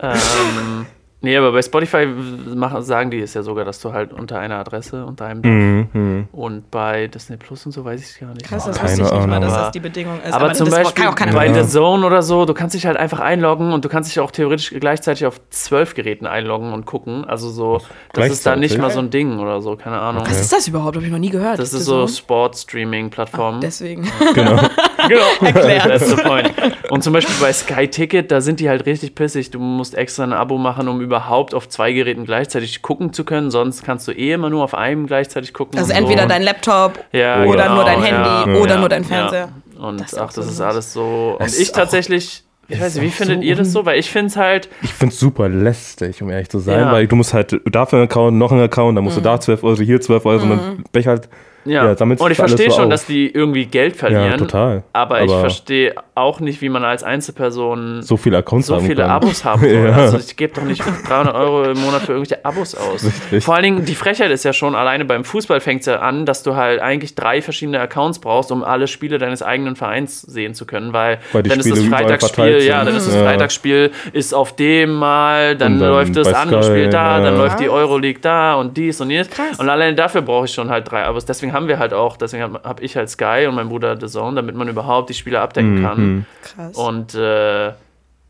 ähm, 0.00 0.86
nee, 1.20 1.36
aber 1.36 1.52
bei 1.52 1.62
Spotify 1.62 2.06
machen, 2.54 2.82
sagen 2.82 3.10
die 3.10 3.20
es 3.20 3.34
ja 3.34 3.42
sogar, 3.42 3.64
dass 3.64 3.80
du 3.80 3.92
halt 3.92 4.12
unter 4.12 4.38
einer 4.38 4.56
Adresse, 4.56 5.04
unter 5.06 5.26
einem 5.26 5.40
Mhm. 5.42 5.88
mhm. 5.92 6.28
und 6.32 6.70
bei 6.70 7.06
Disney 7.06 7.36
Plus 7.36 7.64
und 7.66 7.72
so 7.72 7.84
weiß 7.84 8.00
ich 8.14 8.20
gar 8.20 8.28
nicht. 8.32 8.44
Krass, 8.44 8.64
das 8.66 8.82
wusste 8.82 9.02
ich 9.02 9.10
nicht 9.12 9.26
mal, 9.26 9.40
dass 9.40 9.52
das 9.54 9.70
die 9.72 9.80
Bedingung 9.80 10.20
ist. 10.20 10.32
aber 10.32 10.52
zum 10.52 10.66
das 10.66 10.74
Beispiel 10.76 11.02
kann 11.04 11.12
auch 11.12 11.16
keiner 11.16 11.32
bei. 11.32 11.52
The 11.52 11.68
Zone 11.68 12.04
oder 12.04 12.22
so, 12.22 12.44
du 12.44 12.54
kannst 12.54 12.74
dich 12.74 12.86
halt 12.86 12.96
einfach 12.96 13.20
einloggen 13.20 13.72
und 13.72 13.84
du 13.84 13.88
kannst 13.88 14.10
dich 14.10 14.20
auch 14.20 14.30
theoretisch 14.30 14.70
gleichzeitig 14.78 15.26
auf 15.26 15.40
zwölf 15.50 15.94
Geräten 15.94 16.26
einloggen 16.26 16.72
und 16.72 16.84
gucken. 16.86 17.24
Also 17.24 17.48
so, 17.48 17.80
das 18.12 18.28
ist 18.30 18.46
dann 18.46 18.60
nicht 18.60 18.78
mal 18.78 18.90
so 18.90 18.98
ein 19.00 19.10
Ding 19.10 19.38
oder 19.38 19.60
so, 19.62 19.76
keine 19.76 19.98
Ahnung. 19.98 20.24
Was 20.26 20.40
ist 20.40 20.52
das 20.52 20.68
überhaupt? 20.68 20.96
Habe 20.96 21.06
ich 21.06 21.12
noch 21.12 21.18
nie 21.18 21.30
gehört. 21.30 21.58
Das 21.58 21.72
ist 21.72 21.84
so 21.84 22.04
Zone? 22.06 22.08
Sport-Streaming-Plattformen. 22.08 23.60
Deswegen. 23.60 24.06
Genau. 24.34 24.56
Genau. 25.08 25.22
Erklärt. 25.40 26.90
Und 26.90 27.02
zum 27.02 27.12
Beispiel 27.12 27.34
bei 27.40 27.52
Sky 27.52 27.88
Ticket, 27.88 28.30
da 28.30 28.40
sind 28.40 28.60
die 28.60 28.68
halt 28.68 28.86
richtig 28.86 29.14
pissig. 29.14 29.50
Du 29.50 29.58
musst 29.58 29.94
extra 29.94 30.24
ein 30.24 30.32
Abo 30.32 30.58
machen, 30.58 30.88
um 30.88 31.00
überhaupt 31.00 31.54
auf 31.54 31.68
zwei 31.68 31.92
Geräten 31.92 32.24
gleichzeitig 32.24 32.82
gucken 32.82 33.12
zu 33.12 33.24
können. 33.24 33.50
Sonst 33.50 33.84
kannst 33.84 34.08
du 34.08 34.12
eh 34.12 34.32
immer 34.32 34.50
nur 34.50 34.64
auf 34.64 34.74
einem 34.74 35.06
gleichzeitig 35.06 35.52
gucken. 35.52 35.78
Also 35.78 35.92
entweder 35.92 36.22
so. 36.22 36.28
dein 36.28 36.42
Laptop 36.42 36.98
ja, 37.12 37.44
oder 37.44 37.64
genau, 37.64 37.74
nur 37.76 37.84
dein 37.84 38.02
ja, 38.02 38.44
Handy 38.44 38.58
oder 38.58 38.74
ja, 38.74 38.80
nur 38.80 38.88
dein 38.88 39.02
ja. 39.02 39.08
Fernseher. 39.08 39.48
Und 39.78 40.00
Das 40.00 40.12
ist 40.12 40.18
ach, 40.18 40.32
das 40.32 40.46
ist 40.46 40.60
alles 40.60 40.92
so. 40.92 41.36
Und 41.38 41.58
ich 41.58 41.72
tatsächlich, 41.72 42.44
ich 42.68 42.80
weiß 42.80 42.94
nicht, 42.94 43.04
wie 43.04 43.10
findet 43.10 43.38
so 43.38 43.42
ihr 43.42 43.56
das 43.56 43.72
so? 43.72 43.84
Weil 43.84 43.98
ich 43.98 44.10
finde 44.10 44.28
es 44.28 44.36
halt, 44.36 44.68
Ich 44.82 44.92
finde 44.92 45.12
es 45.12 45.20
super 45.20 45.48
lästig, 45.48 46.22
um 46.22 46.30
ehrlich 46.30 46.48
zu 46.48 46.58
sein, 46.58 46.80
Ja. 46.80 46.92
weil 46.92 47.06
du 47.06 47.16
musst 47.16 47.34
halt 47.34 47.60
dafür 47.70 47.98
einen 47.98 48.08
Account, 48.08 48.36
noch 48.38 48.52
einen 48.52 48.62
Account, 48.62 48.96
dann 48.96 49.04
musst 49.04 49.16
du 49.16 49.20
da 49.20 49.40
12 49.40 49.64
Euro, 49.64 49.80
hier 49.80 50.00
12 50.00 50.24
Euro 50.26 50.42
und 50.42 50.50
dann 50.50 50.84
bin 50.92 51.00
ich 51.00 51.06
halt. 51.06 51.28
Ja. 51.64 51.84
Ja, 51.86 51.96
sammelst 51.96 52.22
und 52.22 52.30
ich 52.30 52.36
verstehe 52.36 52.70
so 52.70 52.76
schon, 52.76 52.84
auf. 52.84 52.90
dass 52.90 53.06
die 53.06 53.30
irgendwie 53.30 53.66
Geld 53.66 53.96
verlieren. 53.96 54.30
Ja, 54.32 54.36
total. 54.36 54.82
Aber, 54.92 55.22
ich 55.22 55.30
Aber- 55.30 55.40
verstehe 55.40 55.94
auch 56.14 56.38
nicht, 56.40 56.60
wie 56.62 56.68
man 56.68 56.84
als 56.84 57.02
Einzelperson 57.02 58.02
So 58.02 58.16
viele 58.16 58.38
Accounts 58.38 58.68
so 58.68 58.76
haben 58.76 58.86
viele 58.86 59.02
kann. 59.02 59.10
Abos 59.10 59.44
haben 59.44 59.60
soll. 59.68 59.70
Ja. 59.70 59.92
Also 59.96 60.18
ich 60.18 60.36
gebe 60.36 60.54
doch 60.54 60.62
nicht 60.62 60.82
300 61.08 61.34
Euro 61.34 61.64
im 61.64 61.80
Monat 61.80 62.02
für 62.02 62.12
irgendwelche 62.12 62.44
Abos 62.44 62.74
aus. 62.74 63.04
Richtig. 63.04 63.44
Vor 63.44 63.54
allen 63.54 63.64
Dingen, 63.64 63.84
die 63.84 63.94
Frechheit 63.94 64.30
ist 64.30 64.44
ja 64.44 64.52
schon, 64.52 64.74
alleine 64.74 65.04
beim 65.04 65.24
Fußball 65.24 65.60
fängt 65.60 65.80
es 65.80 65.86
ja 65.86 65.96
an, 66.00 66.24
dass 66.26 66.42
du 66.42 66.54
halt 66.54 66.80
eigentlich 66.80 67.14
drei 67.14 67.42
verschiedene 67.42 67.80
Accounts 67.80 68.18
brauchst, 68.20 68.52
um 68.52 68.62
alle 68.62 68.86
Spiele 68.86 69.18
deines 69.18 69.42
eigenen 69.42 69.74
Vereins 69.76 70.22
sehen 70.22 70.54
zu 70.54 70.66
können, 70.66 70.92
weil, 70.92 71.18
Weil 71.32 71.42
dann 71.42 71.58
ist 71.58 71.70
das 71.70 71.80
Freitagsspiel, 71.80 72.62
ja, 72.62 72.84
dann 72.84 72.94
ist 72.94 73.06
das. 73.08 73.16
Freitagsspiel 73.16 73.90
ist 74.12 74.34
auf 74.34 74.54
dem 74.54 74.92
mal, 74.94 75.56
dann, 75.56 75.78
dann 75.80 75.90
läuft 75.90 76.16
das 76.16 76.32
andere 76.32 76.62
Sky, 76.62 76.70
Spiel 76.72 76.90
da, 76.90 77.20
dann 77.20 77.36
läuft 77.36 77.58
die 77.60 77.68
Euroleague 77.68 78.20
da 78.20 78.54
und 78.54 78.76
dies 78.76 79.00
und 79.00 79.10
jenes. 79.10 79.28
Krass. 79.30 79.58
Und 79.58 79.68
alleine 79.68 79.94
dafür 79.96 80.22
brauche 80.22 80.44
ich 80.44 80.52
schon 80.52 80.68
halt 80.70 80.90
drei 80.90 81.04
Abos. 81.04 81.24
Deswegen 81.24 81.52
haben 81.54 81.68
wir 81.68 81.78
halt 81.78 81.94
auch, 81.94 82.18
deswegen 82.18 82.42
habe 82.42 82.60
hab 82.64 82.82
ich 82.82 82.96
halt 82.96 83.08
Sky 83.08 83.46
und 83.48 83.54
mein 83.54 83.70
Bruder 83.70 83.98
The 83.98 84.06
Zone, 84.08 84.36
damit 84.36 84.54
man 84.56 84.68
überhaupt 84.68 85.08
die 85.08 85.14
Spiele 85.14 85.40
abdecken 85.40 85.82
kann. 85.82 85.98
Mhm. 86.00 86.26
Krass. 86.42 86.76
Und 86.76 87.14
äh, 87.14 87.68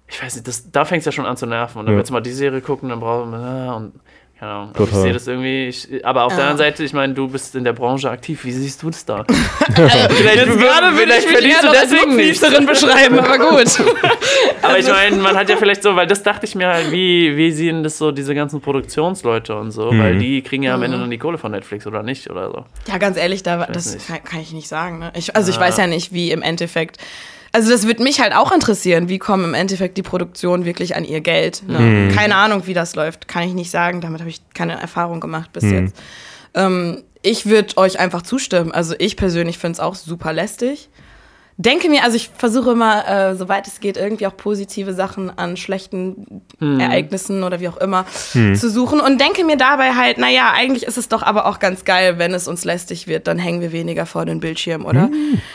ich 0.07 0.23
weiß 0.23 0.37
nicht, 0.37 0.47
das, 0.47 0.71
da 0.71 0.85
fängt 0.85 1.01
es 1.01 1.07
ja 1.07 1.13
schon 1.13 1.27
an 1.27 1.37
zu 1.37 1.47
nerven. 1.47 1.79
Und 1.81 1.87
dann 1.87 1.95
Ja. 1.95 1.99
willst 1.99 2.11
du 2.11 2.13
mal 2.15 2.21
die 2.21 2.31
Serie 2.33 2.61
gucken, 2.61 2.91
dann 2.91 3.01
braucht 3.01 3.27
man, 3.29 3.41
ah, 3.43 3.75
und 3.75 3.95
keine 4.39 4.51
Ahnung. 4.53 4.71
Also 4.75 4.85
ich 4.85 4.91
sehe 4.97 5.13
das 5.13 5.27
irgendwie, 5.27 5.67
ich, 5.69 6.05
aber 6.05 6.25
auf 6.25 6.35
der 6.35 6.45
Ja. 6.45 6.51
anderen 6.51 6.67
Seite, 6.67 6.85
ich 6.85 6.93
meine, 6.93 7.15
du 7.15 7.29
bist 7.29 7.55
in 7.55 7.65
der 7.65 7.73
Branche 7.73 8.11
aktiv, 8.11 8.45
wie 8.45 8.53
siehst 8.53 8.83
du 8.83 8.91
das 8.91 9.05
da? 9.05 9.25
vielleicht 9.75 10.47
Jetzt 10.47 10.59
gerade 10.59 10.97
will 10.97 11.09
ich 11.11 11.27
mich 11.27 11.45
eher 11.53 11.61
du 11.63 11.69
deswegen 11.73 12.17
nicht 12.17 12.41
beschreiben, 12.67 13.19
aber 13.21 13.39
gut. 13.39 13.67
aber 14.63 14.79
ich 14.79 14.89
meine, 14.89 15.17
man 15.17 15.37
hat 15.37 15.49
ja 15.49 15.57
vielleicht 15.57 15.83
so, 15.83 15.95
weil 15.97 16.07
das 16.07 16.23
dachte 16.23 16.47
ich 16.47 16.55
mir 16.55 16.69
halt, 16.69 16.91
wie, 16.91 17.37
wie 17.37 17.51
sehen 17.53 17.83
das 17.83 17.99
so 17.99 18.11
diese 18.13 18.35
ganzen 18.35 18.61
Produktionsleute 18.61 19.55
und 19.57 19.71
so, 19.71 19.91
weil 19.97 20.19
die 20.19 20.43
kriegen 20.43 20.63
ja 20.65 20.75
am 20.75 20.83
Ende 20.83 20.99
dann 20.99 21.11
die 21.11 21.19
Kohle 21.19 21.39
von 21.39 21.53
Netflix 21.53 21.87
oder 21.87 22.03
nicht 22.03 22.29
oder 22.31 22.51
so. 22.51 22.65
Ja, 22.91 22.99
ganz 22.99 23.17
ehrlich, 23.17 23.43
da, 23.43 23.67
das 23.67 23.97
kann, 24.07 24.23
kann 24.25 24.41
ich 24.41 24.53
nicht 24.53 24.69
sagen. 24.69 24.99
Ne? 24.99 25.13
Ich, 25.17 25.37
also 25.37 25.51
ich 25.51 25.57
Ah. 25.59 25.61
weiß 25.61 25.77
ja 25.79 25.87
nicht, 25.87 26.13
wie 26.13 26.31
im 26.33 26.43
Endeffekt. 26.43 26.99
Also 27.55 27.71
das 27.71 27.87
würde 27.87 28.03
mich 28.03 28.21
halt 28.21 28.35
auch 28.35 28.51
interessieren, 28.51 29.09
wie 29.09 29.21
kommen 29.21 29.45
im 29.45 29.55
Endeffekt 29.55 29.97
die 29.97 30.03
Produktionen 30.03 30.65
wirklich 30.65 30.97
an 30.97 31.05
ihr 31.05 31.21
Geld. 31.21 31.63
Ne? 31.69 32.09
Keine 32.13 32.35
Ahnung, 32.35 32.67
wie 32.67 32.75
das 32.75 32.97
läuft, 32.97 33.29
kann 33.29 33.45
ich 33.45 33.55
nicht 33.55 33.71
sagen. 33.71 34.01
Damit 34.01 34.19
habe 34.19 34.29
ich 34.29 34.41
keine 34.55 34.73
Erfahrung 34.81 35.21
gemacht 35.21 35.53
bis 35.53 35.63
jetzt. 35.71 35.95
Ähm, 36.55 37.05
ich 37.23 37.47
würde 37.47 37.77
euch 37.77 38.01
einfach 38.01 38.23
zustimmen. 38.23 38.73
Also 38.73 38.97
ich 38.99 39.17
persönlich 39.17 39.59
finde 39.59 39.75
es 39.75 39.81
auch 39.81 39.95
super 39.95 40.33
lästig. 40.33 40.89
Denke 41.57 41.89
mir, 41.89 42.03
also 42.03 42.17
ich 42.17 42.29
versuche 42.37 42.73
immer, 42.73 43.07
äh, 43.09 43.37
soweit 43.37 43.69
es 43.69 43.79
geht, 43.79 43.97
irgendwie 43.97 44.27
auch 44.27 44.37
positive 44.37 44.93
Sachen 44.93 45.31
an 45.39 45.57
schlechten 45.57 46.43
Ereignissen 46.61 47.45
oder 47.45 47.61
wie 47.61 47.69
auch 47.69 47.77
immer 47.77 48.05
zu 48.33 48.69
suchen 48.69 48.99
und 48.99 49.21
denke 49.21 49.45
mir 49.45 49.57
dabei 49.57 49.95
halt, 49.95 50.19
naja, 50.19 50.53
eigentlich 50.53 50.83
ist 50.83 50.99
es 50.99 51.09
doch 51.09 51.23
aber 51.23 51.47
auch 51.47 51.61
ganz 51.61 51.85
geil, 51.85 52.19
wenn 52.19 52.35
es 52.35 52.49
uns 52.49 52.65
lästig 52.65 53.07
wird, 53.07 53.29
dann 53.29 53.39
hängen 53.39 53.61
wir 53.61 53.71
weniger 53.71 54.07
vor 54.07 54.25
den 54.27 54.41
Bildschirm, 54.41 54.85
oder? 54.85 55.09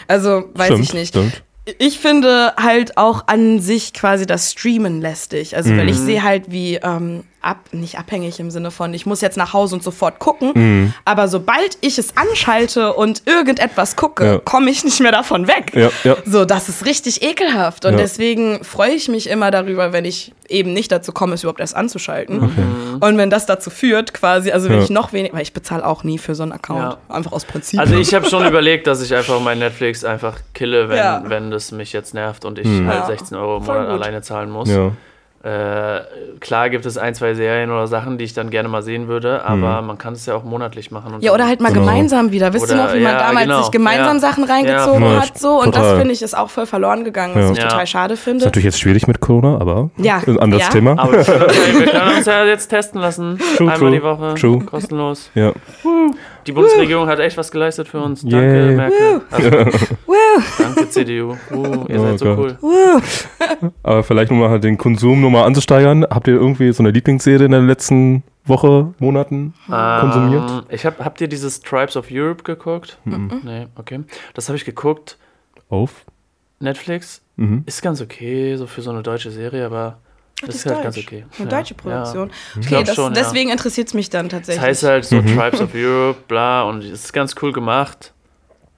Also 0.07 0.45
weiß 0.53 0.67
Stimmt, 0.67 0.83
ich 0.85 0.93
nicht. 0.93 1.09
stimmt. 1.09 1.43
Ich 1.77 1.99
finde 1.99 2.53
halt 2.57 2.97
auch 2.97 3.27
an 3.27 3.59
sich 3.59 3.93
quasi 3.93 4.25
das 4.25 4.51
Streamen 4.51 5.01
lästig. 5.01 5.55
Also, 5.55 5.75
weil 5.75 5.89
ich 5.89 5.97
sehe 5.97 6.23
halt, 6.23 6.51
wie 6.51 6.75
ähm, 6.75 7.23
ab, 7.41 7.59
nicht 7.71 7.97
abhängig 7.97 8.39
im 8.39 8.51
Sinne 8.51 8.71
von, 8.71 8.93
ich 8.93 9.05
muss 9.05 9.21
jetzt 9.21 9.37
nach 9.37 9.53
Hause 9.53 9.75
und 9.75 9.83
sofort 9.83 10.19
gucken. 10.19 10.93
Aber 11.05 11.27
sobald 11.27 11.77
ich 11.81 11.97
es 11.97 12.17
anschalte 12.17 12.93
und 12.93 13.23
irgendetwas 13.25 13.95
gucke, 13.95 14.25
Ja. 14.25 14.37
komme 14.39 14.69
ich 14.69 14.83
nicht 14.83 14.99
mehr 14.99 15.11
davon 15.11 15.47
weg. 15.47 15.71
Ja, 15.73 15.89
ja. 16.03 16.17
So, 16.25 16.45
das 16.45 16.69
ist 16.69 16.85
richtig 16.85 17.21
ekelhaft. 17.23 17.85
Und 17.85 17.93
Ja. 17.93 17.97
deswegen 17.99 18.63
freue 18.63 18.91
ich 18.91 19.07
mich 19.07 19.29
immer 19.29 19.51
darüber, 19.51 19.93
wenn 19.93 20.05
ich 20.05 20.33
eben 20.49 20.73
nicht 20.73 20.91
dazu 20.91 21.11
komme, 21.11 21.35
es 21.35 21.43
überhaupt 21.43 21.59
erst 21.59 21.75
anzuschalten. 21.75 22.97
Und 22.99 23.17
wenn 23.17 23.29
das 23.29 23.45
dazu 23.45 23.69
führt, 23.69 24.13
quasi, 24.13 24.51
also 24.51 24.67
wenn 24.69 24.77
Ja. 24.79 24.83
ich 24.83 24.89
noch 24.89 25.13
weniger, 25.13 25.35
weil 25.35 25.43
ich 25.43 25.53
bezahle 25.53 25.85
auch 25.85 26.03
nie 26.03 26.17
für 26.17 26.35
so 26.35 26.43
einen 26.43 26.51
Account. 26.51 26.97
Einfach 27.07 27.31
aus 27.31 27.45
Prinzip. 27.45 27.79
Also 27.79 27.95
ich 27.95 28.13
habe 28.13 28.27
schon 28.29 28.45
überlegt, 28.47 28.87
dass 28.87 29.01
ich 29.01 29.13
einfach 29.15 29.39
mein 29.39 29.59
Netflix 29.59 30.03
einfach 30.03 30.37
kille, 30.53 30.89
wenn, 30.89 30.97
Ja. 30.97 31.23
wenn 31.25 31.51
das 31.51 31.71
mich 31.71 31.93
jetzt 31.93 32.13
nervt 32.13 32.45
und 32.45 32.57
ich 32.59 32.67
Mhm. 32.67 32.87
halt 32.87 32.99
Ja. 33.01 33.05
16 33.05 33.37
Euro 33.37 33.57
im 33.57 33.63
Monat 33.65 33.87
alleine 33.87 34.21
zahlen 34.21 34.49
muss. 34.49 34.69
Äh, 35.41 36.01
klar 36.41 36.69
gibt 36.69 36.85
es 36.85 36.97
ein, 36.97 37.15
zwei 37.15 37.33
Serien 37.33 37.71
oder 37.71 37.87
Sachen, 37.87 38.17
die 38.17 38.25
ich 38.25 38.33
dann 38.33 38.49
gerne 38.49 38.67
mal 38.67 38.81
sehen 38.81 39.07
würde, 39.07 39.45
aber 39.45 39.81
man 39.81 39.97
kann 39.97 40.11
es 40.11 40.25
ja 40.25 40.35
auch 40.35 40.43
monatlich 40.43 40.91
machen. 40.91 41.13
Und 41.13 41.23
Ja, 41.23 41.31
oder 41.33 41.47
halt 41.47 41.61
mal 41.61 41.69
Genau. 41.71 41.85
gemeinsam 41.85 42.31
wieder. 42.33 42.53
Wisst 42.53 42.69
ihr 42.69 42.75
noch, 42.75 42.93
wie 42.93 42.99
man 42.99 43.13
ja, 43.13 43.19
damals 43.19 43.45
genau. 43.45 43.61
sich 43.61 43.71
gemeinsam 43.71 44.17
Ja. 44.17 44.19
Sachen 44.19 44.43
reingezogen 44.43 45.01
Ja, 45.01 45.21
hat? 45.21 45.37
So. 45.37 45.61
Und 45.61 45.73
das 45.75 45.83
total. 45.83 45.97
finde 45.99 46.13
ich 46.13 46.21
ist 46.21 46.37
auch 46.37 46.49
voll 46.49 46.65
verloren 46.65 47.05
gegangen, 47.05 47.35
was 47.35 47.45
Ja. 47.45 47.51
ich 47.53 47.57
Ja. 47.59 47.67
total 47.69 47.87
schade 47.87 48.13
Ist 48.15 48.19
finde. 48.23 48.43
natürlich 48.43 48.65
jetzt 48.65 48.81
schwierig 48.81 49.07
mit 49.07 49.21
Corona, 49.21 49.55
aber 49.61 49.89
Ja. 49.95 50.17
ist 50.17 50.27
ein 50.27 50.39
anderes 50.39 50.63
Ja. 50.65 50.69
Thema. 50.71 50.91
Aber 50.99 51.13
wir 51.13 51.23
können, 51.23 52.17
uns 52.17 52.25
ja, 52.25 52.43
jetzt 52.43 52.67
testen 52.67 52.99
lassen. 52.99 53.37
True, 53.55 53.71
Einmal 53.71 53.77
true, 53.77 53.91
die 53.91 54.03
Woche. 54.03 54.35
true. 54.35 54.59
Kostenlos. 54.65 55.31
ja. 55.35 55.53
Die 56.49 56.53
Bundesregierung 56.53 57.07
hat 57.07 57.19
echt 57.19 57.37
was 57.37 57.51
geleistet 57.51 57.87
für 57.87 57.99
uns. 57.99 58.21
Danke, 58.23 58.37
Yay. 58.67 58.75
Merkel. 58.75 59.21
Also, 59.29 59.51
Woo, 60.07 60.15
danke, 60.57 60.89
CDU. 60.89 61.35
Uh, 61.51 61.85
ihr 61.87 61.99
Oh 61.99 62.03
seid 62.05 62.17
so 62.19 62.25
Gott. 62.25 62.37
cool. 62.39 62.57
woo. 62.61 63.69
Aber 63.83 64.01
vielleicht 64.01 64.31
um 64.31 64.39
mal 64.39 64.49
halt 64.49 64.63
den 64.63 64.79
Konsum 64.79 65.21
nochmal 65.21 65.43
anzusteigern. 65.45 66.03
Habt 66.09 66.27
ihr 66.27 66.33
irgendwie 66.33 66.71
so 66.73 66.81
eine 66.81 66.89
Lieblingsserie 66.89 67.45
in 67.45 67.51
der 67.51 67.61
letzten 67.61 68.23
Woche, 68.45 68.95
Monaten 68.97 69.53
konsumiert? 69.67 70.49
Ähm, 70.49 70.61
ich 70.69 70.87
hab, 70.87 70.97
habt 71.05 71.21
ihr 71.21 71.27
dieses 71.27 71.61
Tribes 71.61 71.95
of 71.95 72.07
Europe 72.11 72.41
geguckt? 72.41 72.97
Mhm. 73.05 73.41
Nee, 73.43 73.67
okay. 73.75 73.99
Das 74.33 74.49
habe 74.49 74.57
ich 74.57 74.65
geguckt. 74.65 75.19
Auf? 75.69 76.03
Netflix 76.59 77.21
Mhm. 77.35 77.61
ist 77.67 77.83
ganz 77.83 78.01
okay, 78.01 78.55
so 78.55 78.65
für 78.65 78.81
so 78.81 78.89
eine 78.89 79.03
deutsche 79.03 79.29
Serie, 79.29 79.65
aber 79.67 79.99
das 80.45 80.55
ist 80.55 80.65
halt 80.65 80.83
ganz 80.83 80.97
okay. 80.97 81.25
Eine 81.39 81.49
Ja, 81.49 81.57
deutsche 81.57 81.73
Produktion. 81.73 82.31
Ich 82.59 82.67
Okay, 82.67 82.83
das, 82.83 82.95
schon, 82.95 83.13
ja. 83.13 83.21
deswegen 83.21 83.49
interessiert 83.51 83.87
es 83.87 83.93
mich 83.93 84.09
dann 84.09 84.29
Das 84.29 84.39
tatsächlich. 84.39 84.63
heißt 84.63 84.83
halt 84.83 85.05
so 85.05 85.15
Mhm. 85.17 85.37
Tribes 85.37 85.61
of 85.61 85.69
Europe, 85.75 86.19
bla, 86.27 86.63
und 86.63 86.83
es 86.83 87.05
ist 87.05 87.13
ganz 87.13 87.35
cool 87.41 87.51
gemacht. 87.51 88.13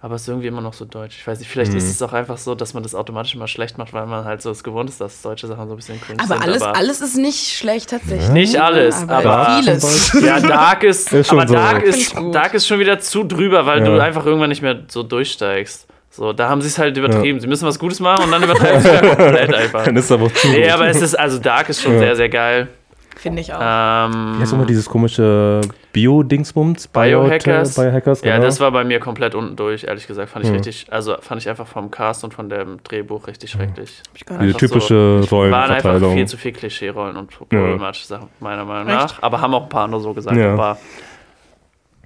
Aber 0.03 0.16
es 0.16 0.24
ist 0.24 0.30
irgendwie 0.30 0.47
immer 0.47 0.62
noch 0.62 0.74
so 0.74 0.84
deutsch. 0.86 1.18
Ich 1.20 1.28
weiß 1.28 1.38
nicht, 1.38 1.47
vielleicht 1.47 1.74
Mhm. 1.74 1.78
ist 1.78 1.88
es 1.88 2.01
auch 2.01 2.12
einfach 2.12 2.39
so, 2.39 2.55
dass 2.55 2.74
man 2.74 2.82
das 2.82 2.95
automatisch 2.95 3.36
immer 3.36 3.47
schlecht 3.47 3.78
macht, 3.78 3.93
weil 3.93 4.07
man 4.07 4.26
halt 4.26 4.41
so 4.41 4.49
es 4.49 4.64
gewohnt 4.64 4.89
ist, 4.89 4.99
dass 4.99 5.22
deutsche 5.22 5.45
Sachen 5.45 5.68
so 5.68 5.76
ein 5.76 5.76
bisschen 5.76 6.01
cringe 6.01 6.20
aber 6.24 6.34
sind. 6.38 6.43
alles, 6.43 6.62
aber 6.64 6.76
alles 6.76 7.01
ist 7.01 7.18
nicht 7.18 7.55
schlecht 7.55 7.91
tatsächlich. 7.91 8.30
Nicht 8.30 8.59
alles, 8.59 8.95
aber- 9.07 9.22
Dark 9.22 9.64
vieles. 9.64 10.12
Ja, 10.24 10.39
Dark 10.39 10.82
ist, 10.84 11.14
Ist 11.14 11.28
schon 11.28 11.39
aber 11.39 11.47
so. 11.47 11.53
Dark, 11.53 11.84
Find 11.84 11.95
ist. 11.95 12.16
Dark 12.34 12.53
ist 12.55 12.66
schon 12.66 12.80
wieder 12.80 12.99
zu 12.99 13.24
drüber, 13.24 13.68
weil 13.68 13.82
Ja. 13.82 13.86
du 13.86 13.99
einfach 14.01 14.26
irgendwann 14.26 14.49
nicht 14.49 14.64
mehr 14.64 14.80
so 14.88 15.03
durchsteigst. 15.03 15.86
So, 16.14 16.34
da 16.34 16.49
haben 16.49 16.62
sie 16.62 16.68
es 16.68 16.78
halt 16.78 16.97
übertrieben. 16.97 17.39
Sie 17.39 17.47
müssen 17.47 17.66
was 17.66 17.80
Gutes 17.80 17.99
machen 18.01 18.26
und 18.26 18.32
dann 18.32 18.43
übertreiben 18.43 18.82
sie 18.82 18.89
es 18.89 19.01
wieder 19.01 19.16
komplett 19.16 19.53
einfach. 19.55 19.86
Dann 19.86 19.95
ist 19.95 20.05
es 20.05 20.12
aber 20.12 20.32
zu 20.34 20.47
Nee, 20.49 20.70
aber 20.70 20.88
es 20.89 21.01
ist, 21.01 21.16
also 21.18 21.39
Dark 21.39 21.70
ist 21.70 21.82
schon 21.82 21.93
Ja. 21.93 21.99
sehr, 21.99 22.16
sehr 22.18 22.30
geil. 22.30 22.68
Finde 23.16 23.41
ich 23.41 23.53
auch. 23.53 23.59
Ähm, 23.62 24.36
Wie 24.38 24.41
heißt 24.41 24.51
nochmal 24.51 24.66
dieses 24.68 24.89
komische 24.89 25.62
Bio-Dingsbums? 25.93 26.88
Biohackers. 26.88 27.76
Biohackers, 27.76 28.22
ja, 28.24 28.34
genau. 28.36 28.45
das 28.45 28.59
war 28.59 28.72
bei 28.72 28.84
mir 28.84 28.99
komplett 28.99 29.36
unten 29.36 29.55
durch, 29.55 29.84
ehrlich 29.84 30.07
gesagt. 30.07 30.30
Fand 30.32 30.43
ich 30.45 30.49
Ja. 30.49 30.55
richtig, 30.57 30.88
also 30.89 31.16
fand 31.22 31.39
ich 31.41 31.47
einfach 31.47 31.68
vom 31.68 31.91
Cast 31.91 32.24
und 32.24 32.34
von 32.34 32.49
dem 32.49 32.82
Drehbuch 32.84 33.28
richtig 33.28 33.51
schrecklich. 33.51 34.01
Gar 34.26 34.39
Diese 34.39 34.45
nicht. 34.47 34.55
einfach 34.55 34.59
typische 34.59 35.32
Waren 35.32 35.72
einfach 35.72 35.99
viel 36.14 36.28
zu 36.28 36.38
viel 36.38 36.51
Klischee-Rollen 36.51 37.16
und 37.16 37.30
problematische 37.32 38.07
Sachen, 38.07 38.30
meiner 38.39 38.66
Meinung 38.66 38.88
Echt? 38.88 38.97
nach. 38.99 39.22
Aber 39.24 39.39
haben 39.39 39.53
auch 39.53 39.64
ein 39.64 39.70
paar 39.70 39.84
andere 39.86 40.01
so 40.01 40.14
gesagt. 40.14 40.36
Ja. 40.38 40.53
Aber, 40.53 40.78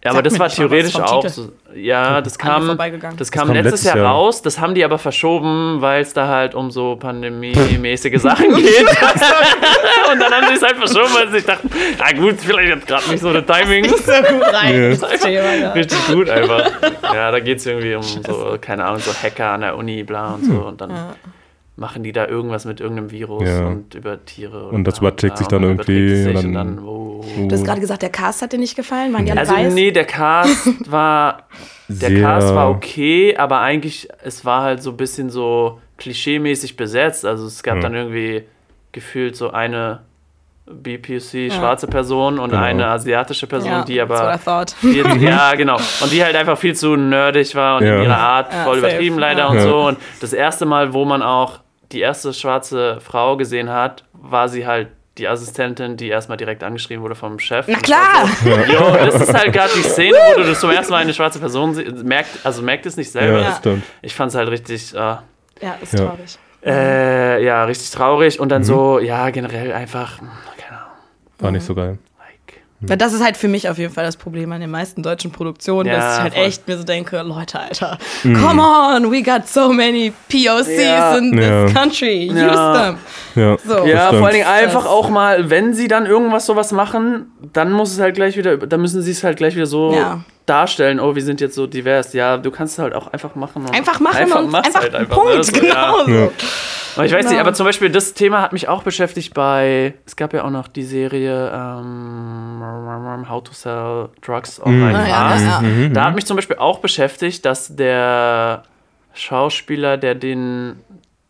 ja, 0.06 0.12
aber 0.12 0.22
das 0.22 0.38
war 0.38 0.50
theoretisch 0.50 0.96
auch 0.98 1.28
so. 1.28 1.50
Ja, 1.74 2.22
das 2.22 2.38
kam, 2.38 2.78
das 3.18 3.32
kam 3.32 3.52
letztes 3.52 3.72
letztes 3.72 3.84
Jahr 3.86 3.98
Jahr. 3.98 4.14
raus. 4.14 4.42
Das 4.42 4.60
haben 4.60 4.76
die 4.76 4.86
aber 4.86 4.98
verschoben, 5.00 5.82
weil 5.82 6.04
es 6.04 6.14
da 6.14 6.28
halt 6.28 6.54
um 6.54 6.70
so 6.72 6.96
pandemiemäßige 6.96 8.22
Sachen 8.22 8.56
geht. 8.56 8.80
und 10.12 10.20
dann 10.22 10.32
haben 10.32 10.48
sie 10.48 10.54
es 10.54 10.62
halt 10.62 10.78
verschoben, 10.78 11.10
weil 11.16 11.28
sie 11.28 11.34
sich 11.38 11.46
dachten, 11.46 11.70
na 11.98 12.12
gut, 12.14 12.36
vielleicht 12.40 12.70
jetzt 12.76 12.88
gerade 12.88 13.10
nicht 13.10 13.20
so 13.20 13.34
das 13.34 13.46
Timing. 13.46 13.86
so 13.86 13.94
gut 13.96 14.44
rein. 14.54 14.98
Ja. 15.24 15.54
ja. 15.54 15.72
Richtig 15.72 16.08
gut 16.08 16.30
einfach. 16.30 16.72
Ja, 17.02 17.32
da 17.32 17.40
geht 17.40 17.58
es 17.58 17.66
irgendwie 17.66 17.96
um 17.96 18.04
so, 18.04 18.58
keine 18.62 18.86
Ahnung, 18.86 19.00
so 19.00 19.12
Hacker 19.12 19.50
an 19.50 19.62
der 19.62 19.76
Uni, 19.76 20.04
bla 20.04 20.36
und 20.36 20.46
so. 20.46 20.54
Und 20.54 20.80
dann 20.82 20.92
machen 21.78 22.04
die 22.04 22.12
da 22.14 22.26
irgendwas 22.28 22.64
mit 22.66 22.80
irgendeinem 22.80 23.12
Virus 23.12 23.44
Ja. 23.50 23.68
und 23.68 23.96
über 23.96 24.24
Tiere. 24.24 24.68
Und 24.70 24.86
das 24.86 25.00
bla 25.00 25.10
überträgt 25.10 25.38
sich 25.38 25.48
dann 25.48 25.64
Und 25.66 25.72
irgendwie 25.72 26.16
sich 26.16 26.28
und 26.36 26.46
Und 26.46 26.54
dann- 26.54 26.76
dann, 26.78 26.86
oh. 26.86 27.24
Du 27.38 27.52
hast 27.54 27.66
gerade 27.66 27.82
gesagt, 27.82 28.02
der 28.02 28.10
Cast 28.10 28.42
hat 28.42 28.54
dir 28.54 28.60
nicht 28.60 28.76
gefallen. 28.76 29.12
Waren 29.14 29.26
die 29.26 29.32
alle 29.32 29.42
Also 29.42 29.54
weiß? 29.56 29.74
nee, 29.74 29.92
der 29.92 30.06
Cast 30.06 30.68
war 30.92 31.44
der 31.90 32.10
Sehr- 32.10 32.22
Cast 32.22 32.56
war 32.56 32.70
okay, 32.70 33.36
aber 33.38 33.60
eigentlich 33.60 34.08
es 34.24 34.46
war 34.46 34.62
halt 34.64 34.82
so 34.82 34.92
ein 34.92 34.98
bisschen 34.98 35.30
so 35.30 35.80
klischeemäßig 35.98 36.78
besetzt. 36.78 37.26
Also 37.26 37.46
es 37.46 37.62
gab 37.62 37.76
Ja. 37.76 37.82
dann 37.82 37.94
irgendwie 37.96 38.44
gefühlt 38.94 39.36
so 39.36 39.52
eine 39.52 40.00
BPC 40.68 41.52
schwarze 41.52 41.86
Person 41.88 42.40
und 42.40 42.50
Genau. 42.50 42.62
eine 42.64 42.88
asiatische 42.88 43.46
Person, 43.46 43.70
ja, 43.70 43.84
die 43.84 43.98
that's 43.98 44.10
what 44.10 44.20
aber 44.20 44.34
I 44.36 44.38
thought. 44.44 44.72
viel, 44.72 45.06
ja, 45.24 45.54
genau. 45.54 45.78
Und 46.02 46.12
die 46.12 46.24
halt 46.24 46.36
einfach 46.36 46.58
viel 46.58 46.76
zu 46.76 46.96
nerdig 46.96 47.54
war 47.54 47.78
und 47.78 47.86
Ja. 47.86 47.98
in 47.98 48.04
ihrer 48.04 48.18
Art 48.18 48.52
Ja, 48.52 48.64
voll 48.64 48.80
safe. 48.80 48.88
übertrieben 48.88 49.20
leider 49.20 49.42
Ja. 49.42 49.48
und 49.50 49.56
Ja. 49.58 49.62
so. 49.64 49.88
Und 49.88 49.98
das 50.22 50.34
erste 50.34 50.66
Mal, 50.66 50.94
wo 50.94 51.06
man 51.06 51.22
auch 51.22 51.60
die 51.92 52.02
erste 52.02 52.34
schwarze 52.34 53.00
Frau 53.02 53.38
gesehen 53.38 53.70
hat, 53.70 54.04
war 54.14 54.50
sie 54.50 54.66
halt 54.66 54.90
die 55.18 55.28
Assistentin, 55.30 55.96
die 55.96 56.10
erstmal 56.10 56.36
direkt 56.38 56.62
angeschrieben 56.64 57.02
wurde 57.02 57.16
vom 57.16 57.40
Chef. 57.40 57.68
Na 57.70 57.78
klar! 57.80 58.28
So, 58.44 58.50
Jo, 58.50 58.92
das 59.06 59.16
ist 59.22 59.34
halt 59.34 59.54
gerade 59.54 59.72
die 59.78 59.84
Szene, 59.84 60.18
wo 60.34 60.42
du 60.42 60.48
das 60.48 60.60
zum 60.60 60.72
ersten 60.72 60.92
Mal 60.92 60.98
eine 61.04 61.14
schwarze 61.14 61.40
Person 61.40 61.74
merkt, 62.04 62.40
also 62.44 62.62
merkt 62.62 62.86
es 62.86 62.98
nicht 62.98 63.12
selber. 63.12 63.42
Ja, 63.42 63.56
stimmt. 63.56 63.84
Ich 64.02 64.14
fand 64.14 64.30
es 64.32 64.36
halt 64.36 64.50
richtig, 64.50 64.94
äh, 64.94 64.98
Ja, 64.98 65.22
ist 65.82 65.94
Ja. 65.94 66.06
traurig. 66.08 66.38
äh, 66.66 67.46
ja, 67.46 67.64
richtig 67.64 67.92
traurig 67.92 68.40
und 68.42 68.50
dann 68.50 68.64
Mhm. 68.64 68.66
so, 68.66 69.00
ja, 69.00 69.30
generell 69.30 69.72
einfach, 69.72 70.20
hm, 70.20 70.28
keine 70.58 70.80
Ahnung, 70.82 70.92
War 71.40 71.52
nicht 71.52 71.66
so 71.66 71.76
geil. 71.76 71.98
Weil 72.88 72.98
das 72.98 73.14
ist 73.14 73.24
halt 73.24 73.38
für 73.38 73.48
mich 73.48 73.70
auf 73.70 73.78
jeden 73.78 73.94
Fall 73.94 74.04
das 74.06 74.18
Problem 74.18 74.52
an 74.52 74.62
den 74.62 74.70
meisten 74.72 75.04
deutschen 75.04 75.32
Produktionen, 75.32 75.88
Ja, 75.90 75.96
dass 75.98 76.16
ich 76.18 76.22
halt 76.24 76.34
voll. 76.36 76.44
echt 76.44 76.68
mir 76.68 76.78
so 76.78 76.84
denke, 76.84 77.22
Leute, 77.22 77.60
Alter, 77.60 77.98
come 78.24 78.62
on, 78.62 79.12
we 79.12 79.22
got 79.24 79.48
so 79.48 79.72
many 79.72 80.12
POCs 80.30 80.68
Ja. 80.82 81.18
in 81.18 81.38
Ja. 81.38 81.66
this 81.66 81.74
country, 81.74 82.30
use 82.32 82.40
Ja. 82.40 82.74
them. 82.86 82.98
Ja, 83.36 83.58
So. 83.66 83.86
Ja, 83.86 84.10
vor 84.12 84.26
allen 84.26 84.34
Dingen 84.36 84.48
einfach 84.48 84.84
Das- 84.84 84.92
auch 84.92 85.10
mal, 85.10 85.50
wenn 85.50 85.74
sie 85.74 85.88
dann 85.88 86.06
irgendwas 86.06 86.46
sowas 86.46 86.72
machen, 86.72 87.32
dann 87.54 87.72
muss 87.72 87.92
es 87.94 88.00
halt 88.00 88.16
gleich 88.16 88.38
wieder, 88.38 88.58
dann 88.58 88.82
müssen 88.82 89.02
sie 89.02 89.12
es 89.12 89.24
halt 89.24 89.38
gleich 89.38 89.56
wieder 89.56 89.66
so 89.66 89.94
Ja. 89.94 90.22
Darstellen, 90.46 91.00
oh, 91.00 91.16
wir 91.16 91.24
sind 91.24 91.42
jetzt 91.42 91.56
so 91.56 91.66
divers. 91.68 92.14
Ja, 92.14 92.38
du 92.38 92.52
kannst 92.52 92.74
es 92.74 92.80
halt 92.80 92.94
auch 92.94 93.08
einfach 93.08 93.36
machen. 93.36 93.64
Und 93.66 93.74
Einfach 93.76 94.00
machen 94.00 94.32
und 94.32 94.52
mach's 94.52 94.68
einfach, 94.76 94.94
halt 94.94 95.10
Punkt, 95.10 95.36
ne? 95.36 95.44
So, 95.44 95.52
genau 95.52 96.08
Ja. 96.08 96.30
so. 96.96 97.04
Ich 97.04 97.12
weiß 97.12 97.26
nicht, 97.26 97.32
Genau. 97.32 97.42
aber 97.42 97.54
zum 97.54 97.66
Beispiel 97.66 97.90
das 97.90 98.14
Thema 98.14 98.42
hat 98.42 98.54
mich 98.54 98.70
auch 98.70 98.84
beschäftigt 98.84 99.34
bei, 99.34 99.96
es 100.06 100.16
gab 100.16 100.34
ja 100.34 100.46
auch 100.46 100.50
noch 100.50 100.68
die 100.70 100.84
Serie 100.84 101.52
ähm, 101.54 103.26
How 103.30 103.44
to 103.44 103.52
Sell 103.54 104.10
Drugs 104.26 104.62
Online 104.64 104.98
Ah, 105.00 105.08
ja, 105.08 105.30
Fast. 105.30 105.44
ja, 105.46 105.52
ja. 105.52 105.62
Mhm, 105.62 105.94
Da 105.94 106.06
hat 106.06 106.16
mich 106.16 106.26
zum 106.26 106.36
Beispiel 106.38 106.58
auch 106.58 106.80
beschäftigt, 106.80 107.46
dass 107.46 107.76
der 107.76 108.64
Schauspieler, 109.14 109.98
der 109.98 110.16
den 110.16 110.80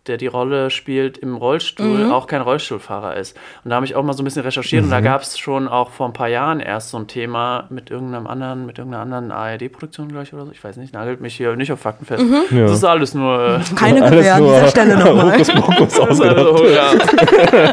der 0.07 0.17
die 0.17 0.27
Rolle 0.27 0.69
spielt 0.69 1.17
im 1.17 1.35
Rollstuhl, 1.35 2.05
Mhm. 2.05 2.11
auch 2.11 2.27
kein 2.27 2.41
Rollstuhlfahrer 2.41 3.15
ist. 3.17 3.35
Und 3.63 3.69
da 3.71 3.75
habe 3.77 3.85
ich 3.85 3.95
auch 3.95 4.03
mal 4.03 4.13
so 4.13 4.21
ein 4.21 4.25
bisschen 4.25 4.43
recherchiert 4.43 4.83
und 4.83 4.89
da 4.91 4.99
Mhm. 4.99 5.03
gab 5.05 5.21
es 5.21 5.37
schon 5.37 5.67
auch 5.67 5.89
vor 5.91 6.07
ein 6.07 6.13
paar 6.13 6.27
Jahren 6.27 6.59
erst 6.59 6.89
so 6.89 6.97
ein 6.97 7.07
Thema 7.07 7.65
mit 7.69 7.89
irgendeinem 7.91 8.27
anderen, 8.27 8.65
mit 8.65 8.77
irgendeiner 8.77 9.03
anderen 9.03 9.31
ARD-Produktion 9.31 10.09
gleich 10.09 10.33
oder 10.33 10.45
so. 10.45 10.51
Ich 10.51 10.63
weiß 10.63 10.77
nicht, 10.77 10.93
nagelt 10.93 11.21
mich 11.21 11.35
hier 11.35 11.55
nicht 11.55 11.71
auf 11.71 11.79
Fakten 11.79 12.05
fest. 12.05 12.23
Mhm. 12.23 12.43
Ja. 12.57 12.61
Das 12.63 12.71
ist 12.73 12.83
alles 12.83 13.13
nur. 13.13 13.59
Äh, 13.71 13.75
Keine 13.75 14.01
Gewähr 14.09 14.35
an 14.35 14.43
dieser 14.43 14.67
Stelle 14.67 14.97
nochmal. 14.97 15.31
Also, 15.33 16.65
ja. 16.65 16.91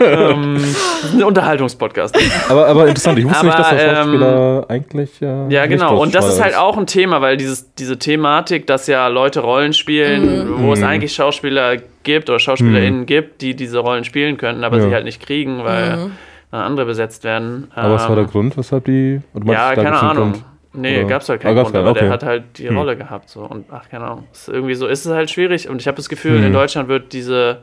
ähm, 0.30 0.62
ein 1.14 1.22
Unterhaltungspodcast. 1.22 2.16
Aber, 2.48 2.66
aber 2.66 2.86
interessant, 2.88 3.18
ich 3.18 3.24
wusste 3.24 3.46
nicht, 3.46 3.58
dass 3.58 3.66
Aber, 3.68 3.76
der 3.76 3.96
Schauspieler 3.96 4.66
eigentlich. 4.68 5.22
Äh, 5.22 5.26
Ja, 5.48 5.66
nicht 5.66 5.70
genau. 5.78 6.00
Und 6.00 6.14
das 6.14 6.28
ist 6.28 6.42
halt 6.42 6.56
auch 6.56 6.76
ein 6.76 6.86
Thema, 6.86 7.20
weil 7.20 7.36
dieses, 7.36 7.74
diese 7.74 7.98
Thematik, 7.98 8.66
dass 8.66 8.86
ja 8.86 9.06
Leute 9.08 9.40
Rollen 9.40 9.72
spielen, 9.72 10.48
wo 10.62 10.72
es 10.72 10.80
Mhm. 10.80 10.86
eigentlich 10.86 11.14
Schauspieler 11.14 11.76
gibt 11.76 11.91
oder 12.28 12.38
SchauspielerInnen 12.38 13.06
gibt, 13.06 13.40
die 13.42 13.54
diese 13.54 13.78
Rollen 13.78 14.04
spielen 14.04 14.36
könnten, 14.36 14.64
aber 14.64 14.78
Ja. 14.78 14.82
sie 14.88 14.94
halt 14.94 15.04
nicht 15.04 15.20
kriegen, 15.24 15.64
weil 15.64 16.10
dann 16.50 16.60
andere 16.60 16.84
besetzt 16.86 17.24
werden. 17.24 17.70
Aber 17.74 17.94
was 17.94 18.08
war 18.08 18.14
der 18.16 18.24
Ähm, 18.24 18.30
Grund, 18.30 18.56
weshalb 18.58 18.84
die. 18.84 19.20
Ja, 19.44 19.74
keine 19.74 19.98
Ahnung. 20.00 20.32
Grund? 20.32 20.44
Nee, 20.74 21.00
Oder? 21.00 21.08
gab's 21.08 21.28
halt 21.28 21.40
Ah, 21.40 21.42
keinen 21.44 21.56
gab's 21.56 21.70
Grund, 21.72 21.76
aber 21.84 21.88
keinen, 21.88 21.94
der 21.94 22.02
okay. 22.04 22.12
hat 22.12 22.22
halt 22.22 22.58
die 22.58 22.68
Hm. 22.68 22.76
Rolle 22.78 22.96
gehabt. 22.96 23.28
So. 23.28 23.40
Und 23.40 23.66
ach, 23.70 23.88
keine 23.90 24.04
Ahnung. 24.04 24.24
Ist 24.32 24.48
irgendwie 24.48 24.74
so 24.74 24.86
ist 24.86 25.04
es 25.04 25.12
halt 25.12 25.30
schwierig. 25.30 25.68
Und 25.68 25.80
ich 25.80 25.86
habe 25.86 25.96
das 25.96 26.08
Gefühl, 26.08 26.38
Hm. 26.38 26.44
in 26.46 26.52
Deutschland 26.52 26.88
wird 26.88 27.12
diese 27.12 27.58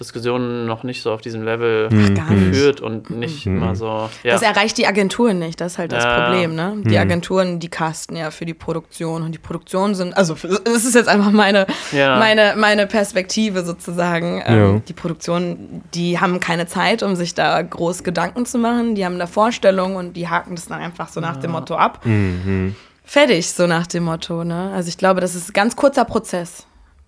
Diskussion 0.00 0.64
noch 0.66 0.84
nicht 0.84 1.02
so 1.02 1.12
auf 1.12 1.20
diesem 1.20 1.42
Level 1.44 1.90
Hm. 1.90 2.14
Nicht. 2.14 2.28
geführt 2.28 2.80
und 2.80 3.10
nicht 3.10 3.44
Mhm. 3.46 3.56
immer 3.58 3.76
so. 3.76 4.08
Ja. 4.22 4.32
Das 4.32 4.40
erreicht 4.42 4.78
die 4.78 4.86
Agenturen 4.86 5.38
nicht, 5.38 5.60
das 5.60 5.72
ist 5.72 5.78
halt 5.78 5.92
das 5.92 6.02
Ja. 6.04 6.22
Problem, 6.24 6.54
ne? 6.54 6.76
Die 6.84 6.94
Hm. 6.94 7.02
Agenturen, 7.02 7.58
die 7.60 7.68
casten 7.68 8.16
ja 8.16 8.30
für 8.30 8.46
die 8.46 8.54
Produktion 8.54 9.22
und 9.22 9.32
die 9.32 9.38
Produktionen 9.38 9.94
sind, 9.94 10.16
also 10.16 10.34
das 10.64 10.84
ist 10.84 10.94
jetzt 10.94 11.08
einfach 11.08 11.30
meine, 11.30 11.66
Ja. 11.92 12.18
meine, 12.18 12.54
meine 12.56 12.86
Perspektive 12.86 13.64
sozusagen. 13.64 14.38
Ja. 14.38 14.46
Ähm, 14.46 14.82
die 14.88 14.94
Produktionen, 14.94 15.82
die 15.94 16.18
haben 16.18 16.40
keine 16.40 16.66
Zeit, 16.66 17.02
um 17.02 17.14
sich 17.14 17.34
da 17.34 17.60
groß 17.60 18.02
Gedanken 18.02 18.46
zu 18.46 18.56
machen, 18.58 18.94
die 18.94 19.04
haben 19.04 19.14
eine 19.16 19.26
Vorstellung 19.26 19.96
und 19.96 20.14
die 20.14 20.28
haken 20.28 20.54
das 20.56 20.66
dann 20.66 20.80
einfach 20.80 21.08
so 21.08 21.20
nach 21.20 21.36
dem 21.36 21.50
Motto 21.50 21.74
ab. 21.76 22.00
Mhm. 22.06 22.74
Fertig, 23.04 23.50
so 23.50 23.66
nach 23.66 23.86
dem 23.86 24.04
Motto, 24.04 24.42
ne? 24.44 24.72
Also 24.74 24.88
ich 24.88 24.96
glaube, 24.96 25.20
das 25.20 25.34
ist 25.34 25.50
ein 25.50 25.52
ganz 25.52 25.76
kurzer 25.76 26.04
Prozess 26.06 26.66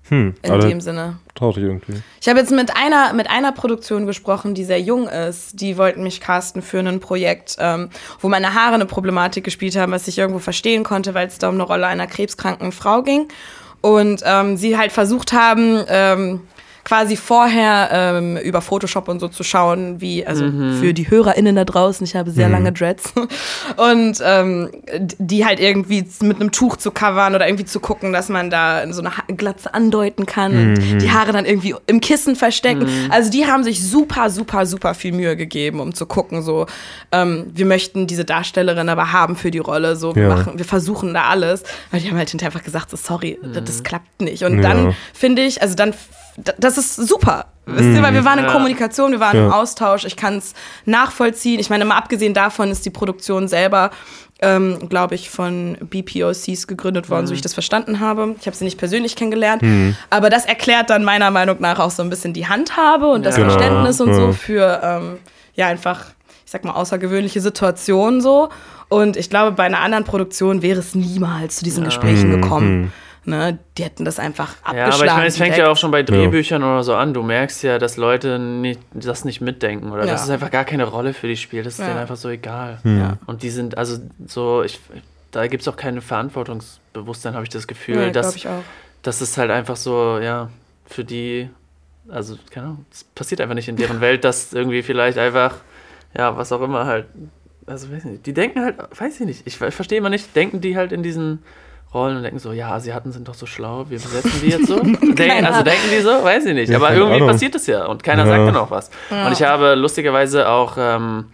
Hm. 0.09 0.35
in 0.43 0.61
dem 0.61 0.81
Sinne. 0.83 1.17
traut 1.35 1.57
dich 1.57 1.65
irgendwie. 1.65 2.03
Ich 2.21 2.29
habe 2.29 2.39
jetzt 2.39 2.53
mit 2.53 2.77
einer, 2.77 3.15
mit 3.15 3.31
einer 3.31 3.53
Produktion 3.53 4.05
gesprochen, 4.07 4.55
die 4.55 4.65
sehr 4.65 4.81
jung 4.81 5.09
ist. 5.09 5.61
Die 5.61 5.79
wollten 5.79 6.03
mich 6.03 6.21
casten 6.21 6.61
für 6.61 6.81
ein 6.81 7.01
Projekt, 7.01 7.57
ähm, 7.59 7.89
wo 8.21 8.29
meine 8.29 8.53
Haare 8.55 8.75
eine 8.75 8.87
Problematik 8.87 9.45
gespielt 9.45 9.77
haben, 9.77 9.93
was 9.93 10.07
ich 10.07 10.19
irgendwo 10.19 10.41
verstehen 10.41 10.85
konnte, 10.85 11.15
weil 11.15 11.27
es 11.27 11.39
da 11.39 11.49
um 11.49 11.55
eine 11.55 11.63
Rolle 11.63 11.87
einer 11.87 12.07
krebskranken 12.07 12.71
Frau 12.73 13.03
ging. 13.03 13.29
Und 13.81 14.23
ähm, 14.25 14.57
sie 14.57 14.77
halt 14.77 14.93
versucht 14.93 15.33
haben, 15.33 15.83
ähm, 15.89 16.41
quasi 16.85 17.17
vorher 17.17 17.89
ähm, 17.93 18.37
über 18.37 18.61
Photoshop 18.61 19.09
und 19.09 19.19
so 19.21 19.29
zu 19.29 19.43
schauen, 19.43 20.01
wie, 20.01 20.27
also 20.27 20.45
für 20.79 20.93
die 20.93 21.11
HörerInnen 21.11 21.57
da 21.57 21.65
draußen, 21.65 22.05
ich 22.07 22.15
habe 22.15 22.31
sehr 22.31 22.49
lange 22.49 22.73
Dreads. 22.73 23.13
Und 23.77 24.19
ähm, 24.23 24.71
die 25.19 25.45
halt 25.47 25.61
irgendwie 25.61 26.05
mit 26.21 26.41
einem 26.41 26.53
Tuch 26.53 26.77
zu 26.77 26.91
covern 26.91 27.35
oder 27.35 27.47
irgendwie 27.49 27.65
zu 27.65 27.81
gucken, 27.81 28.13
dass 28.13 28.29
man 28.29 28.51
da 28.51 28.85
so 28.93 29.01
eine 29.03 29.11
Glatze 29.37 29.73
andeuten 29.73 30.27
kann 30.27 30.57
und 30.59 31.01
die 31.01 31.11
Haare 31.11 31.33
dann 31.33 31.45
irgendwie 31.47 31.75
im 31.87 32.01
Kissen 32.01 32.37
verstecken. 32.37 32.87
Also 33.11 33.31
die 33.31 33.47
haben 33.47 33.65
sich 33.65 33.83
super, 33.83 34.29
super, 34.31 34.67
super 34.67 34.95
viel 34.95 35.13
Mühe 35.13 35.37
gegeben, 35.37 35.81
um 35.81 35.95
zu 35.95 36.07
gucken, 36.07 36.43
so, 36.43 36.67
ähm, 37.13 37.51
wir 37.55 37.67
möchten 37.67 38.07
diese 38.07 38.25
Darstellerin 38.25 38.89
aber 38.89 39.13
haben 39.13 39.37
für 39.37 39.51
die 39.51 39.59
Rolle, 39.59 39.97
so, 39.97 40.15
wir 40.15 40.25
Ja. 40.25 40.29
machen, 40.29 40.59
wir 40.59 40.65
versuchen 40.65 41.15
da 41.15 41.25
alles. 41.25 41.63
Weil 41.91 42.01
die 42.01 42.11
haben 42.11 42.19
halt 42.19 42.31
hinterher 42.31 42.51
einfach 42.53 42.65
gesagt, 42.65 42.91
so, 42.91 42.97
sorry, 42.97 43.39
das, 43.55 43.65
das 43.65 43.83
klappt 43.83 44.21
nicht. 44.21 44.45
Und 44.45 44.57
Ja. 44.57 44.63
dann 44.63 44.95
finde 45.13 45.43
ich, 45.43 45.63
also 45.63 45.75
dann, 45.75 45.95
das 46.37 46.79
ist 46.79 46.97
super. 46.97 47.47
Wisst 47.67 47.97
ihr, 47.97 48.03
weil 48.03 48.13
wir 48.13 48.25
waren 48.27 48.41
in. 48.41 48.47
Kommunikation, 48.47 49.13
wir 49.13 49.21
waren 49.21 49.37
im 49.39 49.47
Ja. 49.49 49.53
Austausch, 49.53 50.05
ich 50.05 50.17
kann 50.17 50.37
es 50.39 50.53
nachvollziehen. 50.85 51.59
Ich 51.61 51.71
meine, 51.71 51.85
mal 51.87 51.97
abgesehen 51.97 52.35
davon 52.35 52.71
ist 52.71 52.85
die 52.85 52.91
Produktion 52.91 53.49
selber, 53.49 53.91
ähm, 54.43 54.89
glaube 54.91 55.15
ich, 55.15 55.31
von 55.31 55.79
BPOCs 55.81 56.67
gegründet 56.67 57.09
worden, 57.09 57.27
so 57.27 57.33
wie 57.33 57.37
ich 57.37 57.43
das 57.43 57.55
verstanden 57.55 58.01
habe. 58.01 58.35
Ich 58.39 58.47
habe 58.47 58.55
sie 58.57 58.65
nicht 58.65 58.77
persönlich 58.79 59.17
kennengelernt, 59.17 59.63
aber 60.11 60.29
das 60.29 60.45
erklärt 60.45 60.91
dann 60.91 61.05
meiner 61.05 61.31
Meinung 61.31 61.57
nach 61.61 61.79
auch 61.79 61.91
so 61.91 62.03
ein 62.03 62.11
bisschen 62.11 62.35
die 62.35 62.47
Handhabe 62.47 63.07
und 63.07 63.25
das 63.25 63.39
Ja. 63.39 63.45
Verständnis 63.49 64.01
und 64.01 64.09
Ja. 64.11 64.15
so 64.15 64.33
für, 64.33 64.81
ähm, 64.83 65.19
ja, 65.55 65.69
einfach, 65.69 66.01
ich 66.45 66.51
sag 66.51 66.65
mal, 66.65 66.73
außergewöhnliche 66.73 67.41
Situationen 67.41 68.21
so. 68.21 68.51
Und 68.91 69.17
ich 69.17 69.31
glaube, 69.31 69.53
bei 69.53 69.65
einer 69.65 69.81
anderen 69.81 70.05
Produktion 70.05 70.61
wäre 70.61 70.81
es 70.81 70.95
niemals 70.95 71.57
zu 71.57 71.65
diesen 71.65 71.85
Gesprächen 71.85 72.31
gekommen. 72.31 72.93
Ne? 73.27 73.59
Die 73.79 73.85
hätten 73.85 74.05
das 74.05 74.19
einfach 74.19 74.51
abgeschlagen. 74.63 74.77
Ja, 74.79 74.95
aber 74.95 75.05
ich 75.07 75.13
meine, 75.13 75.27
es 75.27 75.37
fängt 75.39 75.57
ja 75.57 75.71
auch 75.71 75.77
schon 75.79 75.91
bei 75.91 76.03
Drehbüchern 76.03 76.63
oder 76.63 76.83
so 76.83 76.95
an. 76.95 77.15
Du 77.15 77.23
merkst 77.23 77.63
ja, 77.63 77.79
dass 77.79 77.97
Leute 77.97 78.39
nicht, 78.39 78.81
das 78.93 79.25
nicht 79.25 79.41
mitdenken 79.41 79.91
oder 79.93 80.05
Ja. 80.05 80.13
dass 80.13 80.25
es 80.25 80.31
einfach 80.31 80.51
gar 80.51 80.65
keine 80.65 80.85
Rolle 80.85 81.15
für 81.15 81.27
die 81.27 81.37
spielt. 81.37 81.65
Das 81.65 81.75
ist 81.75 81.79
Ja. 81.81 81.87
denen 81.87 81.99
einfach 82.01 82.17
so 82.17 82.29
egal. 82.29 82.81
Ja. 82.85 83.17
Und 83.27 83.43
die 83.43 83.49
sind, 83.51 83.79
also 83.79 83.99
so, 84.27 84.63
ich, 84.63 84.79
da 85.31 85.47
gibt 85.47 85.63
es 85.63 85.69
auch 85.69 85.77
kein 85.77 86.01
Verantwortungsbewusstsein, 86.03 87.35
habe 87.35 87.45
ich 87.45 87.51
das 87.51 87.67
Gefühl. 87.67 87.97
Ja, 87.97 88.11
dass, 88.11 88.27
glaube 88.35 88.37
ich 88.39 88.49
auch. 88.49 88.63
das 89.03 89.23
ist 89.23 89.39
halt 89.39 89.51
einfach 89.51 89.77
so, 89.77 90.19
ja, 90.19 90.51
für 90.87 91.05
die, 91.05 91.49
also, 92.09 92.37
keine 92.51 92.67
Ahnung, 92.67 92.87
es 92.93 93.05
passiert 93.05 93.41
einfach 93.41 93.55
nicht 93.55 93.69
in 93.69 93.77
deren 93.77 94.01
Welt, 94.03 94.25
dass 94.25 94.53
irgendwie 94.53 94.83
vielleicht 94.83 95.19
einfach, 95.19 95.55
ja, 96.17 96.37
was 96.37 96.53
auch 96.53 96.61
immer 96.61 96.85
halt, 96.87 97.07
also, 97.67 97.91
weiß 97.91 98.05
ich 98.05 98.11
nicht, 98.11 98.27
die 98.27 98.35
denken 98.35 98.61
halt, 98.63 98.77
weiß 99.01 99.21
ich 99.21 99.27
nicht, 99.27 99.47
ich, 99.47 99.57
ver- 99.57 99.73
verstehe 99.73 99.97
immer 99.99 100.11
nicht, 100.11 100.37
denken 100.37 100.61
die 100.61 100.77
halt 100.77 100.93
in 100.93 101.03
diesen 101.03 101.43
Rollen 101.95 102.17
und 102.19 102.23
denken 102.25 102.39
so, 102.41 102.53
ja, 102.53 102.71
Asiaten 102.73 103.13
sind 103.13 103.29
doch 103.29 103.35
so 103.35 103.47
schlau, 103.47 103.87
wir 103.89 103.99
besetzen 103.99 104.41
die 104.43 104.49
jetzt 104.51 104.67
so. 104.67 104.79
denken, 104.83 105.15
Keine 105.15 105.47
also 105.49 105.63
denken 105.63 105.89
die 105.97 106.01
so, 106.03 106.11
weiß 106.11 106.45
ich 106.47 106.55
nicht, 106.55 106.69
Ja, 106.71 106.77
aber 106.79 106.93
irgendwie 106.93 107.17
Ahnung. 107.17 107.29
passiert 107.29 107.55
es 107.55 107.67
ja 107.67 107.87
und 107.87 108.03
keiner 108.03 108.23
Ja. 108.27 108.29
sagt 108.29 108.49
dann 108.49 108.57
auch 108.57 108.71
was. 108.71 108.91
Und 109.11 109.33
ich 109.33 109.43
habe 109.43 109.75
lustigerweise 109.75 110.49
auch, 110.49 110.75
ähm, 110.79 111.27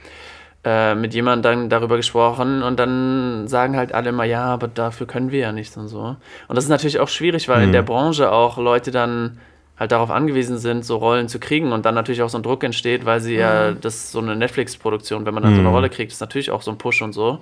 äh, 0.62 0.94
mit 0.94 1.14
jemandem 1.14 1.42
dann 1.42 1.68
darüber 1.70 1.96
gesprochen 1.96 2.62
und 2.62 2.78
dann 2.78 3.48
sagen 3.48 3.76
halt 3.78 3.94
alle 3.94 4.11
immer, 4.11 4.24
ja, 4.24 4.44
aber 4.44 4.68
dafür 4.68 5.06
können 5.06 5.30
wir 5.30 5.38
ja 5.40 5.52
nichts 5.52 5.76
und 5.78 5.88
so. 5.88 6.16
Und 6.48 6.54
das 6.56 6.64
ist 6.64 6.70
natürlich 6.70 7.00
auch 7.00 7.08
schwierig, 7.08 7.48
weil 7.48 7.62
in 7.62 7.72
der 7.72 7.80
Branche 7.82 8.30
auch 8.30 8.58
Leute 8.58 8.90
dann 8.90 9.38
halt 9.78 9.92
darauf 9.92 10.11
angewiesen 10.11 10.58
sind, 10.58 10.84
so 10.84 10.98
Rollen 10.98 11.28
zu 11.28 11.38
kriegen 11.40 11.72
und 11.72 11.86
dann 11.86 11.94
natürlich 11.94 12.20
auch 12.20 12.28
so 12.28 12.36
ein 12.36 12.42
Druck 12.42 12.62
entsteht, 12.62 13.06
weil 13.06 13.20
sie 13.20 13.36
ja, 13.36 13.72
das 13.72 13.94
ist 13.94 14.12
so 14.12 14.18
eine 14.18 14.36
Netflix-Produktion, 14.36 15.24
wenn 15.24 15.32
man 15.32 15.42
dann 15.42 15.54
so 15.54 15.61
eine 15.61 15.70
Rolle 15.70 15.88
kriegt, 15.88 16.12
ist 16.12 16.20
natürlich 16.20 16.50
auch 16.50 16.61
so 16.61 16.70
ein 16.70 16.76
Push 16.76 17.00
und 17.00 17.14
so. 17.14 17.38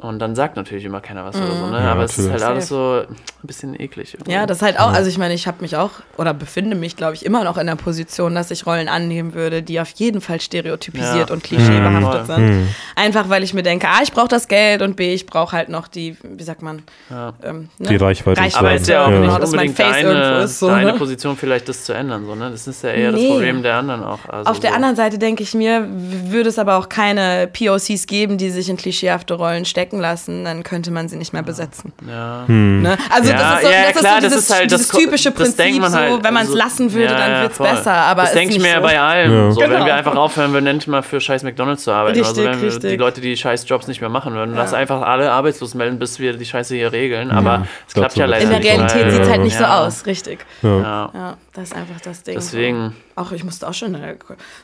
Und 0.00 0.18
dann 0.18 0.34
sagt 0.34 0.56
natürlich 0.56 0.84
immer 0.84 1.00
keiner 1.00 1.24
was 1.24 1.36
oder 1.36 1.54
so, 1.54 1.66
ne? 1.66 1.78
Ja, 1.78 1.92
Aber 1.92 2.04
es 2.04 2.12
ist 2.12 2.24
natürlich. 2.24 2.42
halt 2.42 2.52
alles 2.52 2.68
so 2.68 3.02
ein 3.08 3.46
bisschen 3.46 3.78
eklig. 3.78 4.14
irgendwie. 4.14 4.32
Ja, 4.32 4.46
das 4.46 4.58
ist 4.58 4.62
halt 4.62 4.78
auch, 4.80 4.92
also 4.92 5.08
ich 5.10 5.18
meine, 5.18 5.34
ich 5.34 5.46
habe 5.46 5.58
mich 5.60 5.76
auch 5.76 5.90
oder 6.16 6.32
befinde 6.34 6.74
mich, 6.76 6.96
glaube 6.96 7.14
ich, 7.14 7.24
immer 7.26 7.44
noch 7.44 7.58
in 7.58 7.66
der 7.66 7.76
Position, 7.76 8.34
dass 8.34 8.50
ich 8.50 8.64
Rollen 8.66 8.88
annehmen 8.88 9.34
würde, 9.34 9.62
die 9.62 9.78
auf 9.80 9.90
jeden 9.90 10.20
Fall 10.20 10.40
stereotypisiert 10.40 11.28
Ja. 11.28 11.34
und 11.34 11.42
klischeebehaftet 11.44 12.22
Mhm. 12.38 12.52
sind. 12.52 12.68
Einfach 12.96 13.28
weil 13.28 13.42
ich 13.42 13.52
mir 13.54 13.62
denke, 13.62 13.88
A, 13.88 14.02
ich 14.02 14.12
brauche 14.12 14.28
das 14.28 14.48
Geld 14.48 14.82
und 14.82 14.96
B, 14.96 15.12
ich 15.12 15.26
brauche 15.26 15.52
halt 15.56 15.68
noch 15.68 15.86
die, 15.88 16.16
wie 16.22 16.42
sagt 16.42 16.62
man, 16.62 16.82
Ja. 17.10 17.34
ähm, 17.42 17.68
ne? 17.78 17.88
Die 17.88 17.96
Reichweite. 17.96 18.40
Reichweite. 18.40 18.58
Aber 18.58 18.72
es 18.74 18.82
ist 18.82 18.88
ja 18.88 19.04
auch 19.04 19.08
Ja. 19.10 19.18
nicht 19.18 19.28
Genau, 19.28 19.38
dass 19.38 19.52
mein 19.52 19.74
Face 19.74 19.96
deine, 19.96 20.08
irgendwo 20.08 20.44
ist, 20.44 20.58
so, 20.58 20.68
deine 20.68 20.92
ne? 20.92 20.98
Position 20.98 21.36
vielleicht 21.36 21.68
das 21.68 21.84
zu 21.84 21.92
ändern, 21.92 22.24
so, 22.26 22.34
ne? 22.34 22.50
Das 22.50 22.66
ist 22.66 22.82
ja 22.82 22.90
eher 22.90 23.12
Nee. 23.12 23.22
das 23.22 23.30
Problem 23.36 23.62
der 23.62 23.76
anderen 23.76 24.02
auch. 24.02 24.20
Also 24.28 24.50
Auf 24.50 24.60
der 24.60 24.70
so. 24.70 24.76
anderen 24.76 24.96
Seite 24.96 25.18
denke 25.18 25.42
ich 25.42 25.52
mir, 25.54 25.86
würde 25.90 26.48
es 26.48 26.58
aber 26.58 26.76
auch 26.76 26.88
keine 26.88 27.48
POCs 27.52 28.06
geben, 28.06 28.38
die 28.38 28.50
sich 28.50 28.68
in 28.70 28.76
klischeehafte 28.76 29.34
Rollen 29.34 29.64
stecken 29.64 29.89
lassen, 29.98 30.44
dann 30.44 30.62
könnte 30.62 30.90
man 30.90 31.08
sie 31.08 31.16
nicht 31.16 31.32
mehr 31.32 31.42
besetzen. 31.42 31.92
Ja. 32.06 32.44
Ne? 32.46 32.96
Also 33.10 33.30
Ja, 33.30 33.36
das 33.38 33.54
ist 33.54 33.62
so, 33.66 33.72
ja, 33.72 33.82
das 33.92 33.96
klar, 33.96 33.96
ist 33.96 34.02
so 34.02 34.04
das 34.04 34.20
dieses, 34.22 34.44
ist 34.44 34.50
halt 34.54 34.72
das 34.72 34.78
dieses 34.80 34.92
Ko- 34.92 34.98
typische 34.98 35.30
das 35.32 35.54
Prinzip, 35.56 35.80
man 35.80 35.92
halt, 35.94 36.12
so, 36.12 36.22
wenn 36.22 36.34
man 36.34 36.42
es 36.42 36.48
also- 36.50 36.58
lassen 36.58 36.92
würde, 36.92 37.12
ja, 37.14 37.18
dann 37.18 37.30
ja, 37.32 37.40
wird 37.42 37.52
es 37.52 37.58
besser. 37.58 37.92
Aber 37.92 38.22
das 38.22 38.32
denke 38.34 38.54
ich 38.54 38.58
nicht 38.62 38.68
mir 38.70 38.76
so. 38.76 38.82
bei 38.82 39.00
allem. 39.00 39.32
Ja. 39.32 39.50
So, 39.52 39.60
Wenn 39.60 39.70
Genau. 39.70 39.86
wir 39.86 39.94
einfach 39.94 40.14
aufhören 40.14 40.52
würden, 40.52 40.66
endlich 40.66 40.86
mal 40.86 41.02
für 41.02 41.20
scheiß 41.20 41.42
McDonalds 41.42 41.82
zu 41.84 41.90
arbeiten. 41.92 42.18
also 42.18 42.30
Richtig, 42.32 42.44
wenn 42.52 42.60
wir 42.60 42.66
richtig. 42.68 42.90
die 42.90 42.96
Leute, 42.96 43.20
die 43.22 43.36
scheiß 43.36 43.68
Jobs 43.68 43.86
nicht 43.88 44.00
mehr 44.00 44.10
machen 44.10 44.34
würden, 44.34 44.54
lass 44.54 44.74
einfach 44.74 45.00
alle 45.02 45.32
arbeitslos 45.32 45.74
melden, 45.74 45.98
bis 45.98 46.18
wir 46.18 46.34
die 46.36 46.44
Scheiße 46.44 46.74
hier 46.74 46.92
regeln. 46.92 47.30
Aber 47.30 47.66
es 47.88 47.94
klappt 47.94 48.16
ja 48.16 48.26
leider 48.26 48.44
In 48.44 48.50
der 48.50 48.58
nicht. 48.58 48.68
Realität 48.68 49.10
sieht 49.12 49.22
es 49.22 49.28
halt 49.30 49.40
nicht 49.42 49.56
so 49.56 49.64
ja, 49.64 49.78
aus, 49.86 50.04
richtig. 50.06 50.44
Ja. 50.62 51.10
Ja, 51.14 51.36
das 51.54 51.64
ist 51.64 51.74
einfach 51.76 52.00
das 52.04 52.22
Ding. 52.22 52.34
Deswegen. 52.34 52.94
Auch 53.16 53.32
ich 53.32 53.44
musste 53.44 53.66
auch 53.68 53.74
schon 53.74 53.94
eine, 53.94 54.16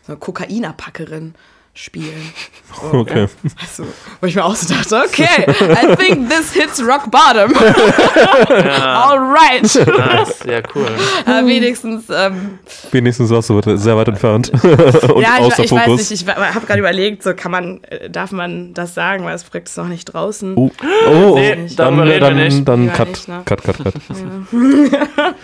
eine 0.09 0.17
Kokainerpackerin 0.17 1.35
spielen. 1.77 2.33
So, 2.83 2.99
Okay. 2.99 3.27
Also, 3.59 3.85
wo 4.21 4.27
ich 4.27 4.35
mir 4.35 4.45
auch 4.45 4.55
so 4.55 4.75
dachte, 4.75 5.03
okay, 5.07 5.47
I 5.49 5.97
think 5.97 6.29
this 6.29 6.53
hits 6.53 6.83
rock 6.83 7.11
bottom. 7.11 7.55
All 8.83 9.19
right. 9.19 9.63
Nice. 9.63 10.45
Ja, 10.45 10.61
cool. 10.75 10.87
Aber 11.25 11.47
wenigstens, 11.47 12.05
ähm, 12.11 12.59
Wenigstens 12.91 13.31
warst 13.31 13.49
du 13.49 13.77
sehr 13.79 13.97
weit 13.97 14.09
entfernt. 14.09 14.51
Und 14.53 15.23
ja, 15.23 15.39
außer 15.39 15.61
ich, 15.65 15.67
ich 15.67 15.73
weiß 15.73 15.85
Fokus. 15.85 16.11
nicht, 16.11 16.23
ich 16.23 16.29
habe 16.29 16.67
gerade 16.67 16.81
überlegt, 16.81 17.23
so 17.23 17.33
kann 17.35 17.53
man, 17.53 17.83
äh, 17.85 18.11
darf 18.11 18.31
man 18.33 18.75
das 18.75 18.95
sagen, 18.95 19.25
weil 19.25 19.33
das 19.33 19.45
Projekt 19.45 19.69
ist 19.69 19.79
noch 19.79 19.89
nicht 19.89 20.05
draußen. 20.07 20.55
Oh, 20.57 20.71
oh, 21.09 21.35
Nee, 21.39 21.69
dann, 21.77 21.97
dann, 21.97 22.37
nicht. 22.37 22.69
dann 22.69 22.83
Lieber 22.83 22.95
cut, 22.95 23.09
nicht, 23.09 23.29
ne? 23.29 23.43
cut, 23.47 23.63
cut, 23.63 23.79
cut. 23.79 23.95
Ja, 24.93 25.35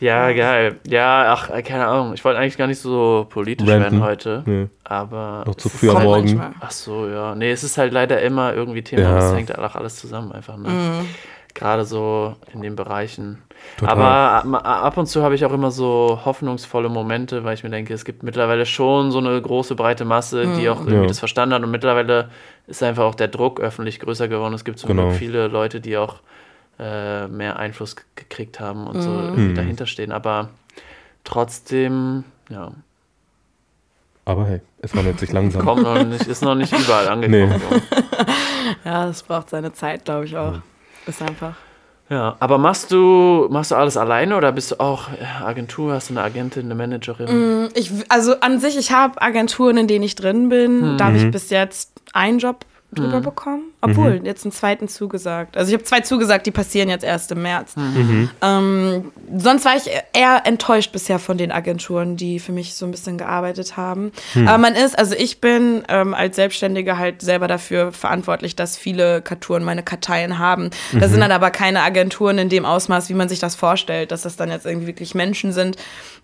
geil. 0.00 0.80
Ja, 0.86 1.32
ach, 1.32 1.50
äh, 1.50 1.62
keine 1.62 1.86
Ahnung. 1.86 2.14
Ich 2.14 2.24
wollte 2.24 2.38
eigentlich 2.38 2.56
gar 2.58 2.66
nicht 2.66 2.80
so 2.80 3.26
politisch 3.30 3.68
Ranten. 3.68 3.82
werden 3.82 4.02
heute. 4.02 4.42
Nee, 4.46 4.66
Aber. 4.84 5.44
noch 5.46 5.54
zu 5.54 5.68
früh 5.68 5.90
am 5.90 6.02
Morgen. 6.02 6.22
manchmal. 6.36 6.50
Ach 6.60 6.70
so, 6.70 7.08
ja. 7.08 7.34
Nee, 7.34 7.50
es 7.50 7.64
ist 7.64 7.78
halt 7.78 7.92
leider 7.92 8.20
immer 8.22 8.54
irgendwie 8.54 8.82
Thema. 8.82 9.02
Ja. 9.02 9.14
Das 9.14 9.34
hängt 9.34 9.56
auch 9.58 9.74
alles 9.74 9.96
zusammen 9.96 10.32
einfach. 10.32 10.56
Ne? 10.56 10.68
Mhm. 10.68 11.08
Gerade 11.54 11.84
so 11.84 12.34
in 12.52 12.62
den 12.62 12.74
Bereichen. 12.74 13.40
Total. 13.78 13.92
Aber 13.96 14.56
ab- 14.56 14.66
ab 14.66 14.96
und 14.96 15.06
zu 15.06 15.22
habe 15.22 15.36
ich 15.36 15.44
auch 15.44 15.52
immer 15.52 15.70
so 15.70 16.20
hoffnungsvolle 16.24 16.88
Momente, 16.88 17.44
weil 17.44 17.54
ich 17.54 17.62
mir 17.62 17.70
denke, 17.70 17.94
es 17.94 18.04
gibt 18.04 18.24
mittlerweile 18.24 18.66
schon 18.66 19.12
so 19.12 19.18
eine 19.18 19.40
große, 19.40 19.76
breite 19.76 20.04
Masse, 20.04 20.48
die 20.58 20.68
auch 20.68 20.80
irgendwie 20.80 21.02
Ja. 21.02 21.06
das 21.06 21.20
verstanden 21.20 21.54
hat. 21.54 21.62
Und 21.62 21.70
mittlerweile 21.70 22.28
ist 22.66 22.82
einfach 22.82 23.04
auch 23.04 23.14
der 23.14 23.28
Druck 23.28 23.60
öffentlich 23.60 24.00
größer 24.00 24.26
geworden. 24.26 24.52
Es 24.54 24.64
gibt 24.64 24.80
zum 24.80 24.88
Genau. 24.88 25.04
Glück 25.08 25.14
viele 25.14 25.46
Leute, 25.46 25.80
die 25.80 25.96
auch 25.96 26.16
äh, 26.78 27.26
mehr 27.28 27.56
Einfluss 27.58 27.96
gekriegt 28.16 28.58
haben 28.60 28.86
und 28.86 29.00
so 29.02 29.10
Mhm. 29.10 29.20
irgendwie 29.24 29.40
Mhm. 29.50 29.54
dahinter 29.54 29.86
stehen. 29.86 30.12
Aber 30.12 30.48
trotzdem, 31.24 32.24
ja, 32.50 32.72
Aber 34.26 34.46
hey, 34.46 34.60
es 34.80 34.96
wandelt 34.96 35.18
sich 35.20 35.32
langsam. 35.32 35.62
kommt 35.64 35.82
noch 35.82 36.02
nicht, 36.04 36.26
ist 36.26 36.42
noch 36.42 36.54
nicht 36.54 36.72
überall 36.72 37.08
angekommen. 37.08 37.50
Nee. 37.50 37.58
so. 37.58 37.80
Ja, 38.84 39.06
das 39.06 39.22
braucht 39.22 39.50
seine 39.50 39.72
Zeit, 39.74 40.06
glaube 40.06 40.24
ich 40.24 40.36
auch. 40.36 40.54
Ist 41.06 41.20
einfach. 41.20 41.54
Ja, 42.08 42.36
aber 42.40 42.56
machst 42.58 42.90
du, 42.92 43.46
machst 43.50 43.70
du 43.70 43.74
alles 43.76 43.96
alleine 43.98 44.36
oder 44.36 44.52
bist 44.52 44.72
du 44.72 44.80
auch 44.80 45.08
äh, 45.12 45.24
Agentur, 45.44 45.92
hast 45.94 46.08
du 46.08 46.14
eine 46.14 46.22
Agentin, 46.22 46.64
eine 46.64 46.74
Managerin? 46.74 47.68
Ich, 47.74 47.90
also 48.10 48.40
an 48.40 48.58
sich, 48.60 48.76
ich 48.78 48.90
habe 48.92 49.20
Agenturen, 49.20 49.76
in 49.76 49.86
denen 49.86 50.04
ich 50.04 50.14
drin 50.16 50.48
bin. 50.48 50.96
Da 50.96 51.06
habe 51.06 51.16
ich 51.18 51.30
bis 51.30 51.50
jetzt 51.50 51.92
einen 52.14 52.38
Job 52.38 52.64
drüber 52.92 53.20
bekommen. 53.20 53.64
Obwohl, 53.90 54.20
jetzt 54.24 54.44
einen 54.44 54.52
zweiten 54.52 54.88
zugesagt. 54.88 55.56
Also 55.56 55.68
ich 55.68 55.74
habe 55.74 55.84
zwei 55.84 56.00
zugesagt, 56.00 56.46
die 56.46 56.50
passieren 56.50 56.88
jetzt 56.88 57.04
erst 57.04 57.30
im 57.32 57.42
März. 57.42 57.74
Ähm, 58.42 59.12
sonst 59.36 59.64
war 59.64 59.76
ich 59.76 59.90
eher 60.12 60.42
enttäuscht 60.44 60.92
bisher 60.92 61.18
von 61.18 61.36
den 61.38 61.52
Agenturen, 61.52 62.16
die 62.16 62.38
für 62.38 62.52
mich 62.52 62.74
so 62.74 62.86
ein 62.86 62.90
bisschen 62.90 63.18
gearbeitet 63.18 63.76
haben. 63.76 64.12
Aber 64.46 64.58
man 64.58 64.74
ist, 64.74 64.98
also 64.98 65.14
ich 65.14 65.40
bin 65.40 65.82
ähm, 65.88 66.14
als 66.14 66.36
Selbstständige 66.36 66.98
halt 66.98 67.22
selber 67.22 67.48
dafür 67.48 67.92
verantwortlich, 67.92 68.56
dass 68.56 68.76
viele 68.76 69.20
Karturen 69.22 69.64
meine 69.64 69.82
Karteien 69.82 70.38
haben. 70.38 70.70
Das 70.92 71.10
sind 71.10 71.20
dann 71.20 71.32
aber 71.32 71.50
keine 71.50 71.82
Agenturen 71.82 72.38
in 72.38 72.48
dem 72.48 72.64
Ausmaß, 72.64 73.08
wie 73.08 73.14
man 73.14 73.28
sich 73.28 73.38
das 73.38 73.54
vorstellt, 73.54 74.10
dass 74.10 74.22
das 74.22 74.36
dann 74.36 74.50
jetzt 74.50 74.64
irgendwie 74.66 74.86
wirklich 74.86 75.14
Menschen 75.14 75.52
sind, 75.52 75.76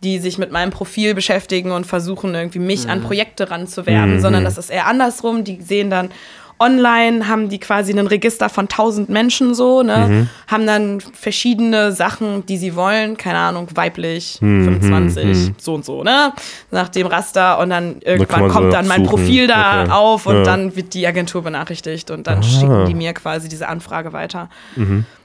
die 0.02 0.18
sich 0.18 0.38
mit 0.38 0.50
meinem 0.50 0.70
Profil 0.70 1.14
beschäftigen 1.14 1.72
und 1.72 1.86
versuchen 1.86 2.34
irgendwie 2.34 2.58
mich 2.58 2.88
an 2.88 3.02
Projekte 3.02 3.50
ranzuwerben, 3.50 4.20
sondern 4.20 4.44
das 4.44 4.56
ist 4.56 4.70
eher 4.70 4.86
andersrum. 4.86 5.44
Die 5.44 5.60
sehen 5.60 5.90
dann 5.90 6.10
online 6.58 7.28
haben 7.28 7.48
die 7.50 7.58
quasi 7.60 7.92
ein 7.92 8.06
Register 8.06 8.48
von 8.48 8.64
1000 8.64 9.10
Menschen 9.10 9.54
so, 9.54 9.82
ne? 9.82 10.28
Haben 10.46 10.66
dann 10.66 11.00
verschiedene 11.00 11.92
Sachen, 11.92 12.46
die 12.46 12.56
sie 12.56 12.74
wollen, 12.74 13.16
keine 13.18 13.38
Ahnung, 13.38 13.68
weiblich, 13.74 14.38
25, 14.40 15.52
so 15.58 15.74
und 15.74 15.84
so, 15.84 16.02
ne? 16.02 16.32
Nach 16.70 16.88
dem 16.88 17.06
Raster 17.06 17.58
und 17.58 17.70
dann 17.70 17.96
irgendwann 18.02 18.48
so 18.48 18.54
kommt 18.54 18.72
dann 18.72 18.86
mein 18.88 19.04
suchen. 19.04 19.16
Profil 19.18 19.46
da 19.46 19.82
Okay. 19.82 19.90
auf 19.92 20.26
und 20.26 20.36
Ja. 20.36 20.42
dann 20.44 20.74
wird 20.76 20.94
die 20.94 21.06
Agentur 21.06 21.42
benachrichtigt 21.42 22.10
und 22.10 22.26
dann 22.26 22.38
Ah. 22.38 22.42
schicken 22.42 22.86
die 22.86 22.94
mir 22.94 23.12
quasi 23.12 23.48
diese 23.48 23.68
Anfrage 23.68 24.12
weiter. 24.12 24.48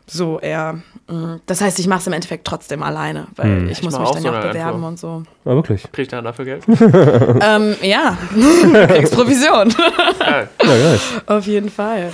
So 0.08 0.40
eher. 0.40 0.80
mm. 1.08 1.36
Das 1.46 1.62
heißt, 1.62 1.80
ich 1.80 1.88
mache 1.88 2.00
es 2.00 2.08
im 2.08 2.14
Endeffekt 2.14 2.46
trotzdem 2.46 2.84
alleine, 2.84 3.28
weil 3.36 3.70
ich 3.70 3.82
muss 3.82 3.94
mach 3.94 4.02
mich 4.02 4.10
auch 4.10 4.14
dann 4.14 4.22
so 4.24 4.28
ja 4.28 4.34
auch 4.34 4.42
eine 4.42 4.48
bewerben 4.50 4.84
Agentur. 4.84 4.88
und 4.88 5.00
so. 5.00 5.24
Ah, 5.46 5.56
wirklich? 5.56 5.84
Krieg 5.92 6.04
ich 6.04 6.08
dann 6.10 6.24
dafür 6.24 6.46
Geld? 6.46 6.64
ähm, 6.68 7.76
ja, 7.82 8.18
kriegst 8.88 9.14
Provision. 9.14 9.74
Ja, 10.20 10.48
geil. 10.58 11.00
Auf 11.26 11.46
jeden 11.46 11.70
Fall. 11.70 12.14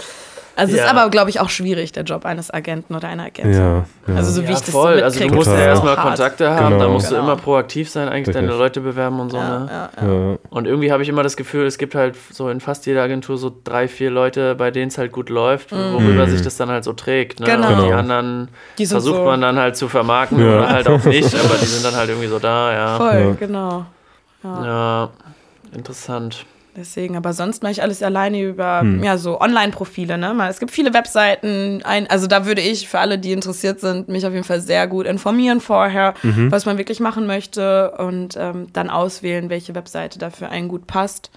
Also 0.56 0.76
Ja. 0.76 0.84
ist 0.84 0.90
aber, 0.90 1.10
glaube 1.10 1.30
ich, 1.30 1.40
auch 1.40 1.50
schwierig, 1.50 1.94
der 1.94 2.04
Job 2.04 2.26
eines 2.26 2.54
Agenten 2.54 2.94
oder 2.94 3.08
einer 3.08 3.24
Agentin. 3.24 3.54
Ja, 3.54 3.86
ja. 4.08 4.16
Also 4.16 4.32
so 4.32 4.42
wie 4.42 4.48
Ja, 4.48 4.52
ich 4.52 4.60
das 4.60 4.70
voll. 4.70 4.98
so 5.00 5.04
also 5.06 5.20
du 5.28 5.34
musst 5.34 5.50
ja 5.50 5.58
erstmal. 5.58 5.96
Kontakte 5.96 6.50
haben, 6.52 6.70
Genau. 6.74 6.80
dann 6.84 6.92
musst 6.92 7.10
du 7.10 7.16
Genau. 7.16 7.24
immer 7.28 7.36
proaktiv 7.38 7.90
sein, 7.90 8.10
eigentlich 8.10 8.34
deine 8.34 8.48
Richtig. 8.48 8.60
Leute 8.60 8.82
bewerben 8.82 9.20
und 9.22 9.30
so. 9.32 9.38
Ja, 9.38 9.60
ne? 9.60 9.70
ja, 9.72 9.90
ja. 10.06 10.14
ja. 10.32 10.38
Und 10.50 10.68
irgendwie 10.68 10.92
habe 10.92 11.04
ich 11.04 11.10
immer 11.10 11.24
das 11.24 11.38
Gefühl, 11.38 11.66
es 11.66 11.78
gibt 11.78 11.96
halt 11.96 12.16
so 12.32 12.50
in 12.50 12.60
fast 12.60 12.86
jeder 12.86 13.02
Agentur 13.04 13.38
so 13.38 13.52
drei, 13.64 13.88
vier 13.88 14.12
Leute, 14.12 14.56
bei 14.56 14.72
denen 14.72 14.90
es 14.90 14.98
halt 14.98 15.12
gut 15.14 15.30
läuft, 15.30 15.72
worüber 15.72 16.28
sich 16.28 16.42
das 16.42 16.58
dann 16.58 16.70
halt 16.70 16.84
so 16.84 16.94
trägt. 16.94 17.40
Ne? 17.40 17.46
Genau. 17.46 17.70
Und 17.70 17.78
die 17.78 17.84
Genau. 17.86 17.98
anderen 17.98 18.48
Die 18.78 18.86
versucht 18.86 19.16
so- 19.16 19.24
man 19.26 19.40
dann 19.42 19.58
halt 19.58 19.78
zu 19.78 19.88
vermarkten 19.88 20.40
Ja. 20.40 20.58
oder 20.58 20.70
halt 20.70 20.88
auch 20.90 21.04
nicht, 21.06 21.34
aber 21.34 21.56
die 21.62 21.66
sind 21.66 21.86
dann 21.86 21.96
halt 21.96 22.10
irgendwie 22.10 22.28
so 22.28 22.40
da, 22.40 22.74
ja. 22.74 22.98
Voll, 22.98 23.20
Ja. 23.20 23.32
genau. 23.40 23.86
Ja. 24.44 24.66
Ja, 24.66 25.10
interessant. 25.74 26.46
Deswegen, 26.76 27.18
aber 27.18 27.34
sonst 27.34 27.64
mache 27.64 27.74
ich 27.74 27.82
alles 27.82 28.02
alleine 28.02 28.42
über 28.42 28.84
ja, 29.04 29.18
so 29.18 29.42
Online-Profile. 29.42 30.18
Ne? 30.18 30.34
Mal, 30.34 30.50
Es 30.50 30.60
gibt 30.60 30.72
viele 30.72 30.94
Webseiten, 30.94 31.82
ein, 31.84 32.10
also 32.10 32.28
da 32.28 32.46
würde 32.46 32.62
ich 32.62 32.88
für 32.88 33.00
alle, 33.00 33.20
die 33.20 33.34
interessiert 33.34 33.82
sind, 33.82 34.08
mich 34.08 34.26
auf 34.26 34.32
jeden 34.32 34.46
Fall 34.46 34.62
sehr 34.62 34.88
gut 34.88 35.06
informieren 35.06 35.60
vorher, 35.60 36.14
was 36.24 36.66
man 36.66 36.78
wirklich 36.78 37.02
machen 37.02 37.28
möchte 37.28 37.92
und 37.98 38.38
ähm, 38.40 38.68
dann 38.72 38.90
auswählen, 38.90 39.50
welche 39.50 39.76
Webseite 39.76 40.18
dafür 40.18 40.50
einen 40.50 40.70
gut 40.70 40.88
passt. 40.88 41.30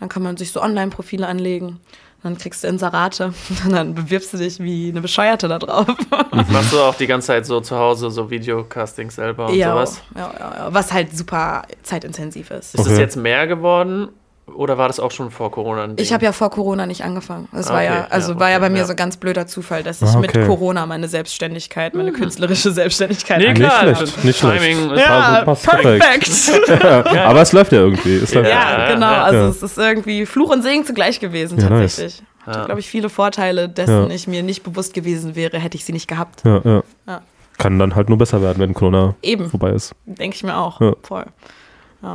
Dann 0.00 0.08
kann 0.10 0.22
man 0.22 0.36
sich 0.36 0.52
so 0.52 0.60
Online-Profile 0.60 1.26
anlegen. 1.26 1.80
Dann 2.22 2.36
kriegst 2.36 2.64
du 2.64 2.68
Inserate 2.68 3.32
und 3.64 3.72
dann 3.72 3.94
bewirbst 3.94 4.32
du 4.34 4.38
dich 4.38 4.58
wie 4.60 4.90
eine 4.90 5.00
Bescheuerte 5.00 5.48
da 5.48 5.58
drauf. 5.58 5.86
Machst 6.30 6.72
du 6.72 6.80
auch 6.80 6.94
die 6.94 7.06
ganze 7.06 7.28
Zeit 7.28 7.46
so 7.46 7.60
zu 7.60 7.76
Hause 7.76 8.10
so 8.10 8.28
Videocasting 8.30 9.10
selber 9.10 9.46
und 9.48 9.54
ja, 9.54 9.70
sowas? 9.72 10.02
ja, 10.14 10.32
ja, 10.38 10.54
ja, 10.58 10.74
was 10.74 10.92
halt 10.92 11.16
super 11.16 11.62
zeitintensiv 11.82 12.50
ist. 12.50 12.74
Ist 12.74 12.80
es 12.80 12.86
Okay. 12.92 13.00
jetzt 13.00 13.16
mehr 13.16 13.46
geworden 13.46 14.08
oder 14.46 14.76
war 14.78 14.88
das 14.88 15.00
auch 15.00 15.10
schon 15.10 15.30
vor 15.30 15.50
Corona? 15.50 15.84
ein 15.84 15.96
Ding? 15.96 16.04
Ich 16.04 16.12
habe 16.12 16.24
ja 16.24 16.32
vor 16.32 16.50
Corona 16.50 16.86
nicht 16.86 17.02
angefangen. 17.02 17.48
Das 17.52 17.68
war 17.68 17.76
Okay, 17.76 17.84
ja, 17.86 17.94
ja, 17.94 18.06
also 18.10 18.38
war 18.38 18.50
ja 18.50 18.56
okay, 18.56 18.66
bei 18.66 18.70
mir 18.70 18.78
ja. 18.78 18.84
so 18.84 18.94
ganz 18.94 19.16
blöder 19.16 19.46
Zufall, 19.46 19.82
dass 19.82 20.02
ich 20.02 20.08
Ah, 20.08 20.18
mit 20.18 20.30
okay. 20.30 20.46
Corona 20.46 20.84
meine 20.86 21.08
Selbstständigkeit, 21.08 21.94
meine 21.94 22.12
künstlerische 22.12 22.70
Selbstständigkeit 22.72 23.38
Nee, 23.38 23.48
Nicht 23.48 23.56
klar, 23.60 23.80
schlecht, 23.80 24.02
das 24.02 24.24
nicht 24.24 24.38
schlecht. 24.38 24.62
Timing 24.62 24.90
ist 24.92 25.00
Ja, 25.06 25.42
passt 25.44 25.64
perfekt. 25.68 26.04
perfekt. 26.04 27.16
Aber 27.18 27.40
es 27.42 27.52
läuft 27.52 27.72
ja 27.72 27.78
irgendwie. 27.78 28.16
Es 28.16 28.34
läuft 28.34 28.48
ja, 28.48 28.78
Ja, 28.86 28.92
genau. 28.94 29.06
ja, 29.10 29.22
Also 29.24 29.38
ja. 29.40 29.48
es 29.48 29.62
ist 29.62 29.78
irgendwie 29.78 30.26
Fluch 30.26 30.50
und 30.50 30.62
Segen 30.62 30.84
zugleich 30.84 31.20
gewesen, 31.20 31.58
Ja, 31.58 31.70
nice. 31.70 31.96
tatsächlich. 31.96 32.22
Hatte, 32.46 32.58
Ja. 32.58 32.64
glaube 32.66 32.80
ich, 32.80 32.88
viele 32.88 33.08
Vorteile, 33.08 33.68
dessen 33.70 34.08
Ja. 34.08 34.14
ich 34.14 34.26
mir 34.28 34.42
nicht 34.42 34.62
bewusst 34.62 34.92
gewesen 34.92 35.34
wäre, 35.34 35.58
hätte 35.58 35.76
ich 35.78 35.84
sie 35.86 35.92
nicht 35.92 36.06
gehabt. 36.08 36.42
Ja, 36.44 36.60
ja. 36.64 36.82
Ja. 37.06 37.22
Kann 37.56 37.78
dann 37.78 37.94
halt 37.94 38.08
nur 38.08 38.18
besser 38.18 38.42
werden, 38.42 38.58
wenn 38.58 38.74
Corona 38.74 39.14
Eben, 39.22 39.48
vorbei 39.48 39.70
ist. 39.70 39.94
denke 40.04 40.36
ich 40.36 40.42
mir 40.44 40.56
auch. 40.56 40.80
Ja. 40.80 40.92
Voll. 41.02 41.24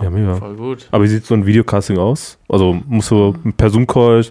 Ja, 0.04 0.10
mega. 0.10 0.36
voll 0.36 0.56
gut. 0.56 0.88
Aber 0.92 1.04
wie 1.04 1.08
sieht 1.08 1.26
so 1.26 1.34
ein 1.34 1.46
Videocasting 1.46 1.98
aus? 1.98 2.38
Also 2.48 2.78
musst 2.88 3.10
du 3.12 3.34
per 3.58 3.70
Zoom-Call, 3.70 4.26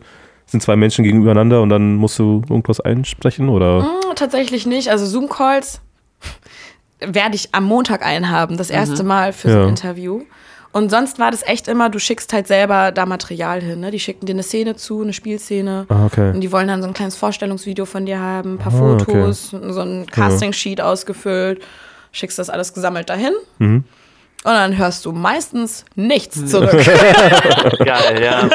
sind 0.46 0.62
zwei 0.62 0.76
Menschen 0.76 1.04
gegenübereinander 1.04 1.60
und 1.60 1.68
dann 1.68 1.96
musst 1.96 2.18
du 2.18 2.42
irgendwas 2.48 2.80
einsprechen 2.80 3.48
oder? 3.48 3.82
Hm, 3.82 4.14
tatsächlich 4.14 4.64
nicht. 4.66 4.88
Also 4.90 5.04
Zoom-Calls 5.06 5.80
werde 7.00 7.34
ich 7.36 7.54
am 7.54 7.64
Montag 7.64 8.04
einhaben, 8.04 8.56
das 8.56 8.70
erste 8.70 9.02
Mal 9.04 9.32
für 9.32 9.50
so 9.50 9.56
Ja. 9.58 9.62
ein 9.64 9.68
Interview. 9.70 10.22
Und 10.70 10.90
sonst 10.90 11.18
war 11.18 11.30
das 11.30 11.42
echt 11.46 11.66
immer, 11.66 11.88
du 11.88 11.98
schickst 11.98 12.32
halt 12.32 12.46
selber 12.46 12.92
da 12.92 13.06
Material 13.06 13.62
hin. 13.62 13.80
Ne? 13.80 13.90
Die 13.90 13.98
schicken 13.98 14.26
dir 14.26 14.34
eine 14.34 14.42
Szene 14.42 14.76
zu, 14.76 15.00
eine 15.02 15.14
Spielszene. 15.14 15.86
Ah, 15.88 16.04
okay. 16.06 16.30
Und 16.34 16.42
die 16.42 16.52
wollen 16.52 16.68
dann 16.68 16.82
so 16.82 16.88
ein 16.88 16.92
kleines 16.94 17.16
Vorstellungsvideo 17.16 17.86
von 17.86 18.04
dir 18.04 18.20
haben, 18.20 18.54
ein 18.54 18.58
paar 18.58 18.74
Ah, 18.74 18.92
okay. 18.94 19.04
Fotos, 19.06 19.50
so 19.50 19.80
ein 19.80 20.06
Casting-Sheet 20.06 20.80
ausgefüllt. 20.82 21.62
Schickst 22.12 22.38
das 22.38 22.50
alles 22.50 22.74
gesammelt 22.74 23.08
dahin. 23.08 23.32
Mhm. 23.58 23.84
Und 24.44 24.52
dann 24.52 24.78
hörst 24.78 25.04
du 25.04 25.12
meistens 25.12 25.84
nichts 25.94 26.46
zurück. 26.46 26.70
Geil, 27.84 28.22
ja. 28.22 28.48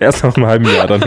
Erst 0.00 0.24
nach 0.24 0.36
einem 0.36 0.46
halben 0.46 0.64
Jahr 0.74 0.86
dann. 0.86 1.00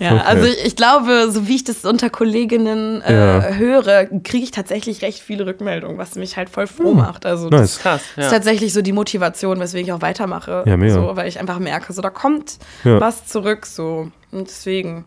Ja, 0.00 0.12
Okay. 0.12 0.20
also 0.24 0.44
ich, 0.46 0.64
ich 0.64 0.76
glaube, 0.76 1.28
so 1.30 1.48
wie 1.48 1.56
ich 1.56 1.64
das 1.64 1.84
unter 1.84 2.08
Kolleginnen 2.08 3.02
äh, 3.02 3.12
Ja. 3.12 3.42
höre, 3.54 4.04
kriege 4.22 4.44
ich 4.44 4.50
tatsächlich 4.52 5.02
recht 5.02 5.18
viele 5.20 5.44
Rückmeldungen, 5.44 5.98
was 5.98 6.14
mich 6.14 6.36
halt 6.36 6.50
voll 6.50 6.68
froh 6.68 6.94
macht. 6.94 7.26
Also 7.26 7.50
das 7.50 7.60
Nice. 7.60 7.78
Krass, 7.80 8.02
ist 8.16 8.24
ja. 8.24 8.30
tatsächlich 8.30 8.72
so 8.72 8.80
die 8.82 8.92
Motivation, 8.92 9.58
weswegen 9.58 9.88
ich 9.88 9.92
auch 9.92 10.02
weitermache. 10.02 10.62
Ja, 10.66 10.76
mega. 10.76 10.94
So, 10.94 11.16
weil 11.16 11.26
ich 11.26 11.40
einfach 11.40 11.58
merke, 11.58 11.92
so 11.92 12.00
da 12.00 12.10
kommt 12.10 12.58
Ja. 12.84 13.00
was 13.00 13.26
zurück. 13.26 13.66
So. 13.66 14.10
Und 14.30 14.46
deswegen, 14.48 15.04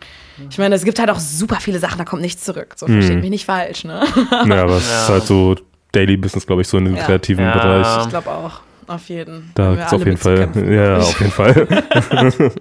ich 0.49 0.57
meine, 0.57 0.75
es 0.75 0.83
gibt 0.83 0.99
halt 0.99 1.09
auch 1.09 1.19
super 1.19 1.57
viele 1.61 1.79
Sachen, 1.79 1.97
da 1.97 2.03
kommt 2.03 2.21
nichts 2.21 2.43
zurück. 2.43 2.73
So, 2.75 2.87
versteht 2.87 3.15
Mhm. 3.15 3.21
mich 3.21 3.29
nicht 3.29 3.45
falsch, 3.45 3.85
ne? 3.85 4.03
Ja, 4.45 4.63
aber 4.63 4.75
es 4.77 4.83
ist 4.83 5.07
Ja. 5.07 5.13
halt 5.13 5.23
so 5.25 5.55
Daily 5.91 6.17
Business, 6.17 6.45
glaube 6.47 6.61
ich, 6.61 6.67
so 6.67 6.77
in 6.77 6.85
dem 6.85 6.95
Ja. 6.95 7.03
kreativen 7.03 7.43
Ja. 7.43 7.53
Bereich. 7.53 8.03
Ich 8.05 8.09
glaube 8.09 8.29
auch. 8.29 8.61
Auf 8.87 9.07
jeden. 9.09 9.51
Da 9.55 9.69
wir 9.71 9.77
gibt's 9.77 9.93
auf 9.93 10.05
jeden 10.05 10.17
Fall. 10.17 10.37
kämpfen, 10.37 10.73
Ja, 10.73 10.97
auf 10.97 11.19
jeden 11.19 11.31
Fall. 11.31 11.67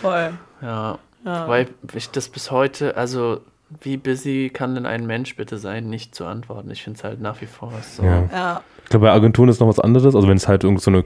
Voll. 0.00 0.32
Ja. 0.62 0.98
Ja. 1.24 1.48
Weil 1.48 1.68
ich 1.94 2.10
das 2.10 2.28
bis 2.28 2.50
heute, 2.50 2.96
also 2.96 3.40
wie 3.82 3.96
busy 3.96 4.50
kann 4.52 4.74
denn 4.74 4.86
ein 4.86 5.06
Mensch 5.06 5.36
bitte 5.36 5.58
sein, 5.58 5.88
nicht 5.88 6.14
zu 6.14 6.26
antworten? 6.26 6.70
Ich 6.70 6.82
finde 6.82 6.98
es 6.98 7.04
halt 7.04 7.20
nach 7.20 7.40
wie 7.40 7.46
vor 7.46 7.72
so. 7.82 8.02
Ja. 8.02 8.28
Ja. 8.32 8.62
Ich 8.84 8.90
glaube, 8.90 9.06
bei 9.06 9.12
Agenturen 9.12 9.48
ist 9.48 9.60
noch 9.60 9.68
was 9.68 9.80
anderes. 9.80 10.14
Also 10.14 10.28
wenn 10.28 10.36
es 10.36 10.46
halt 10.48 10.64
irgend 10.64 10.82
so 10.82 10.90
eine 10.90 11.04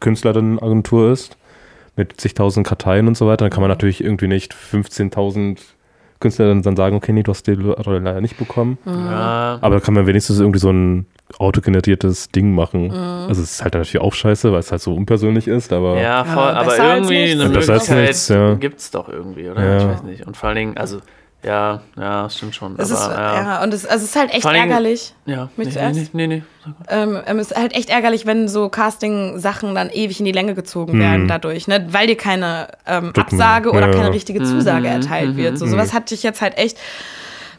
Künstlerin-Agentur 0.00 1.12
ist 1.12 1.36
mit 1.96 2.20
zigtausend 2.20 2.66
Karteien 2.66 3.08
und 3.08 3.16
so 3.16 3.26
weiter, 3.26 3.44
dann 3.44 3.50
kann 3.50 3.60
man 3.60 3.70
natürlich 3.70 4.02
irgendwie 4.02 4.28
nicht 4.28 4.54
15.000 4.54 5.58
Künstler 6.20 6.48
dann, 6.48 6.62
dann 6.62 6.76
sagen, 6.76 6.96
okay, 6.96 7.12
nee, 7.12 7.22
du 7.22 7.30
hast 7.30 7.46
die 7.46 7.52
Rolle 7.52 8.00
leider 8.00 8.20
nicht 8.20 8.36
bekommen. 8.38 8.78
Ja. 8.84 9.58
Aber 9.60 9.76
da 9.76 9.80
kann 9.80 9.94
man 9.94 10.06
wenigstens 10.06 10.40
irgendwie 10.40 10.58
so 10.58 10.70
ein 10.70 11.06
autogeneriertes 11.38 12.30
Ding 12.30 12.54
machen. 12.54 12.88
Mhm. 12.88 13.28
Also 13.28 13.42
es 13.42 13.52
ist 13.52 13.62
halt 13.62 13.74
natürlich 13.74 14.00
auch 14.00 14.14
scheiße, 14.14 14.50
weil 14.52 14.60
es 14.60 14.70
halt 14.70 14.80
so 14.80 14.94
unpersönlich 14.94 15.46
ist, 15.46 15.72
aber 15.72 16.00
Ja, 16.00 16.24
voll, 16.24 16.36
Ja, 16.42 16.52
aber 16.54 16.76
irgendwie 16.76 17.18
nichts. 17.22 17.40
eine 17.40 17.50
Möglichkeit 17.50 18.28
ja. 18.28 18.54
gibt 18.54 18.80
es 18.80 18.90
doch 18.90 19.08
irgendwie, 19.08 19.48
oder? 19.50 19.62
Ja. 19.64 19.78
Ich 19.78 19.84
weiß 19.88 20.02
nicht. 20.04 20.26
Und 20.26 20.36
vor 20.36 20.48
allen 20.48 20.56
Dingen, 20.56 20.76
also, 20.76 20.98
ja, 21.44 21.80
ja, 21.96 22.28
stimmt 22.28 22.54
schon. 22.54 22.74
Es 22.78 22.90
aber, 22.90 23.00
ist, 23.00 23.16
ja. 23.16 23.34
ja, 23.34 23.62
und 23.62 23.72
es, 23.72 23.86
also 23.86 24.04
es 24.04 24.10
ist 24.10 24.16
halt 24.16 24.34
echt 24.34 24.44
Dingen- 24.44 24.56
ärgerlich. 24.56 25.14
ja. 25.26 25.48
Nee, 25.56 25.66
nee, 25.66 26.08
nee, 26.12 26.26
nee. 26.26 26.42
Ähm, 26.88 27.18
ähm, 27.26 27.38
es 27.38 27.50
ist 27.52 27.56
halt 27.56 27.74
echt 27.74 27.90
ärgerlich, 27.90 28.26
wenn 28.26 28.48
so 28.48 28.68
Casting-Sachen 28.68 29.74
dann 29.74 29.90
ewig 29.90 30.18
in 30.18 30.24
die 30.26 30.32
Länge 30.32 30.54
gezogen 30.54 30.98
werden 30.98 31.28
dadurch, 31.28 31.68
ne? 31.68 31.86
weil 31.90 32.06
dir 32.08 32.16
keine 32.16 32.68
ähm, 32.86 33.12
Absage 33.16 33.70
oder 33.70 33.86
ja. 33.86 33.92
keine 33.92 34.12
richtige 34.12 34.42
Zusage 34.42 34.88
Mhm, 34.88 34.94
erteilt 34.94 35.30
mhm, 35.30 35.36
wird. 35.36 35.58
So, 35.58 35.66
sowas 35.66 35.92
hatte 35.92 36.14
ich 36.14 36.22
jetzt 36.22 36.42
halt 36.42 36.58
echt 36.58 36.76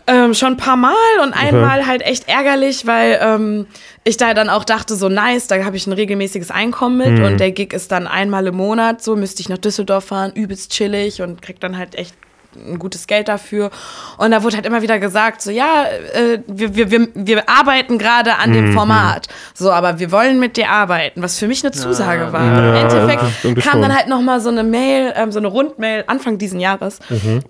ähm, 0.08 0.34
schon 0.34 0.54
ein 0.54 0.58
paar 0.58 0.76
Mal 0.78 0.94
und 1.24 1.34
einmal 1.34 1.86
halt 1.86 2.02
echt 2.02 2.28
ärgerlich, 2.28 2.86
weil 2.88 3.20
ähm, 3.22 3.68
ich 4.04 4.18
da 4.18 4.34
dann 4.34 4.50
auch 4.50 4.64
dachte, 4.64 4.96
so 4.96 5.08
nice, 5.08 5.48
da 5.48 5.64
habe 5.64 5.78
ich 5.78 5.86
ein 5.88 5.94
regelmäßiges 5.94 6.52
Einkommen 6.52 6.98
mit 6.98 7.20
und 7.24 7.38
der 7.40 7.52
Gig 7.52 7.74
ist 7.74 7.92
dann 7.92 8.08
einmal 8.08 8.48
im 8.48 8.56
Monat, 8.56 9.04
so 9.04 9.16
müsste 9.16 9.42
ich 9.42 9.50
nach 9.50 9.60
Düsseldorf 9.60 10.06
fahren, 10.06 10.32
übelst 10.34 10.72
chillig 10.72 11.22
und 11.22 11.42
krieg 11.42 11.60
dann 11.60 11.78
halt 11.78 11.96
echt 11.96 12.16
ein 12.56 12.80
gutes 12.80 13.08
Geld 13.08 13.28
dafür. 13.28 13.70
Und 14.18 14.32
da 14.32 14.44
wurde 14.44 14.56
halt 14.56 14.66
immer 14.66 14.82
wieder 14.82 15.00
gesagt, 15.00 15.42
so 15.42 15.52
ja, 15.52 15.86
äh, 16.14 16.40
wir, 16.48 16.76
wir, 16.76 16.92
wir, 16.92 17.08
wir 17.14 17.50
arbeiten 17.50 17.98
gerade 17.98 18.38
an 18.38 18.54
dem 18.54 18.74
Format. 18.74 19.28
So, 19.54 19.72
aber 19.72 20.00
wir 20.00 20.12
wollen 20.12 20.40
mit 20.40 20.58
dir 20.58 20.70
arbeiten, 20.70 21.22
was 21.22 21.38
für 21.38 21.48
mich 21.48 21.64
eine 21.64 21.72
Zusage 21.72 22.32
war. 22.34 22.44
Ja, 22.46 22.70
Im 22.70 22.76
Endeffekt 22.90 23.22
kam 23.44 23.74
schon. 23.74 23.82
dann 23.82 23.96
halt 23.96 24.08
nochmal 24.08 24.42
so 24.42 24.50
eine 24.50 24.64
Mail, 24.64 25.14
ähm, 25.16 25.32
so 25.32 25.40
eine 25.40 25.48
Rundmail 25.48 26.04
Anfang 26.08 26.38
diesen 26.38 26.60
Jahres 26.60 27.00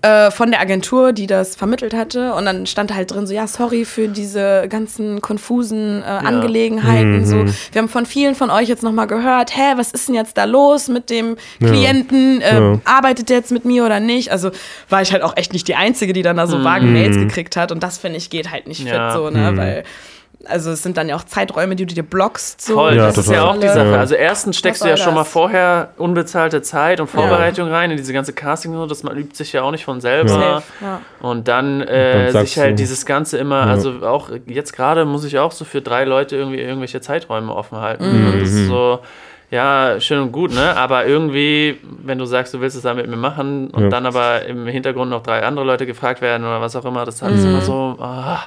äh, 0.02 0.30
von 0.30 0.50
der 0.50 0.60
Agentur, 0.60 1.12
die 1.12 1.26
das 1.26 1.56
vermittelt 1.56 1.94
hatte. 1.94 2.34
Und 2.34 2.44
dann 2.44 2.66
stand 2.66 2.94
halt 2.94 3.10
drin 3.12 3.26
so, 3.26 3.34
ja, 3.34 3.46
sorry 3.46 3.84
für 3.84 4.08
diese 4.08 4.66
ganzen 4.68 5.20
konfusen 5.20 6.02
äh, 6.02 6.04
Angelegenheiten. 6.04 7.26
So, 7.26 7.44
wir 7.72 7.82
haben 7.82 7.88
von 7.88 8.06
vielen 8.06 8.34
von 8.34 8.50
euch 8.50 8.68
jetzt 8.68 8.82
nochmal 8.82 9.06
gehört, 9.06 9.56
hä, 9.56 9.74
was 9.76 9.92
ist 9.92 10.08
denn 10.08 10.14
jetzt 10.14 10.36
da 10.36 10.44
los 10.44 10.88
mit 10.88 11.10
dem 11.10 11.36
Klienten? 11.58 12.40
Äh, 12.42 12.50
Ja. 12.60 12.78
Arbeitet 12.84 13.28
der 13.30 13.36
jetzt 13.38 13.52
mit 13.52 13.64
mir 13.64 13.84
oder 13.84 14.00
nicht? 14.00 14.30
Also 14.32 14.50
war 14.90 15.02
ich 15.02 15.12
halt 15.12 15.22
auch 15.22 15.36
echt 15.36 15.52
nicht 15.52 15.68
die 15.68 15.74
Einzige, 15.76 16.12
die 16.12 16.22
dann 16.22 16.36
da 16.36 16.46
so 16.46 16.62
vage 16.64 16.86
Mails 16.86 17.16
gekriegt 17.16 17.56
hat. 17.56 17.72
Und 17.72 17.82
das 17.82 17.98
finde 17.98 18.18
ich 18.18 18.30
geht 18.30 18.50
halt 18.50 18.66
nicht 18.68 18.84
Ja. 18.86 19.10
fit 19.10 19.18
so, 19.18 19.30
ne? 19.30 19.52
Weil, 19.56 19.84
also 20.46 20.70
es 20.70 20.82
sind 20.82 20.96
dann 20.96 21.06
ja 21.08 21.16
auch 21.16 21.24
Zeiträume, 21.24 21.76
die 21.76 21.84
du 21.84 21.94
dir 21.94 22.02
blockst. 22.02 22.62
So. 22.62 22.72
Voll, 22.74 22.96
Ja, 22.96 23.06
das 23.06 23.18
ist 23.18 23.26
total. 23.26 23.42
ja 23.42 23.50
auch 23.50 23.56
die 23.60 23.66
Ja. 23.66 23.74
Sache. 23.74 23.98
Also 23.98 24.14
erstens 24.14 24.56
steckst 24.56 24.82
du 24.82 24.88
ja 24.88 24.96
schon 24.96 25.12
mal 25.12 25.20
das? 25.20 25.28
vorher 25.32 25.90
unbezahlte 25.98 26.62
Zeit 26.62 26.98
und 27.00 27.08
Vorbereitung 27.08 27.68
rein 27.68 27.90
in 27.90 27.98
diese 27.98 28.12
ganze 28.14 28.32
Casting 28.32 28.72
so, 28.72 28.86
das 28.86 29.02
man 29.02 29.16
übt 29.18 29.36
sich 29.36 29.52
ja 29.52 29.62
auch 29.62 29.70
nicht 29.70 29.84
von 29.84 30.00
selber. 30.00 30.28
Safe, 30.30 30.62
ja. 30.80 31.00
Und 31.20 31.46
dann, 31.46 31.82
äh, 31.82 32.32
Dann 32.32 32.46
sich 32.46 32.58
halt 32.58 32.70
du- 32.72 32.76
dieses 32.76 33.04
Ganze 33.04 33.36
immer, 33.36 33.66
also 33.66 33.92
auch 34.06 34.30
jetzt 34.46 34.72
gerade 34.72 35.04
muss 35.04 35.24
ich 35.24 35.38
auch 35.38 35.52
so 35.52 35.66
für 35.66 35.82
drei 35.82 36.04
Leute 36.04 36.36
irgendwie 36.36 36.60
irgendwelche 36.60 37.02
Zeiträume 37.02 37.54
offen 37.54 37.78
halten. 37.78 38.04
Mhm. 38.28 38.32
Und 38.32 38.40
das 38.40 38.48
ist 38.50 38.66
so, 38.66 39.00
ja, 39.50 39.96
schön 40.00 40.20
und 40.20 40.32
gut, 40.32 40.52
ne? 40.54 40.76
Aber 40.76 41.06
irgendwie, 41.06 41.78
wenn 42.04 42.18
du 42.18 42.24
sagst, 42.24 42.54
du 42.54 42.60
willst 42.60 42.76
es 42.76 42.82
da 42.82 42.94
mit 42.94 43.08
mir 43.08 43.16
machen 43.16 43.68
und 43.70 43.84
Ja. 43.84 43.88
dann 43.88 44.06
aber 44.06 44.44
im 44.46 44.66
Hintergrund 44.66 45.10
noch 45.10 45.22
drei 45.22 45.42
andere 45.42 45.64
Leute 45.64 45.86
gefragt 45.86 46.20
werden 46.20 46.44
oder 46.44 46.60
was 46.60 46.76
auch 46.76 46.84
immer, 46.84 47.04
das 47.04 47.16
ist 47.16 47.22
alles 47.22 47.42
Mhm. 47.42 47.50
immer 47.50 47.60
so, 47.62 47.96
ah, 48.00 48.40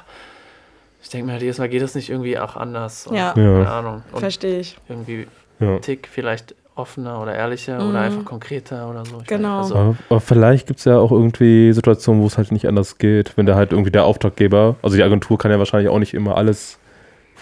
ich 1.02 1.10
denke 1.10 1.26
mir 1.26 1.32
halt 1.32 1.42
jedes 1.42 1.58
Mal, 1.58 1.68
geht 1.68 1.82
das 1.82 1.94
nicht 1.94 2.08
irgendwie 2.10 2.38
auch 2.38 2.56
anders? 2.56 3.06
Und, 3.06 3.16
Ja. 3.16 3.32
Keine 3.32 3.70
Ahnung. 3.70 4.02
Verstehe 4.14 4.60
ich. 4.60 4.76
irgendwie 4.88 5.26
Ja. 5.60 5.78
Tick 5.78 6.08
vielleicht 6.10 6.54
offener 6.76 7.20
oder 7.22 7.32
ehrlicher 7.34 7.86
oder 7.88 8.00
einfach 8.00 8.24
konkreter 8.24 8.90
oder 8.90 9.04
so. 9.04 9.16
Ich 9.22 9.30
Mhm. 9.30 9.36
Genau. 9.36 9.58
Weiß, 9.58 9.64
also, 9.66 9.74
Aber, 9.76 9.94
aber 10.08 10.20
vielleicht 10.20 10.66
gibt 10.66 10.80
es 10.80 10.84
ja 10.86 10.98
auch 10.98 11.12
irgendwie 11.12 11.72
Situationen, 11.72 12.20
wo 12.22 12.26
es 12.26 12.36
halt 12.36 12.50
nicht 12.50 12.66
anders 12.66 12.98
geht, 12.98 13.36
wenn 13.36 13.46
der 13.46 13.54
halt 13.54 13.70
irgendwie 13.70 13.92
der 13.92 14.04
Auftraggeber, 14.04 14.74
also 14.82 14.96
die 14.96 15.02
Agentur 15.04 15.38
kann 15.38 15.52
ja 15.52 15.58
wahrscheinlich 15.60 15.88
auch 15.88 16.00
nicht 16.00 16.14
immer 16.14 16.36
alles 16.36 16.78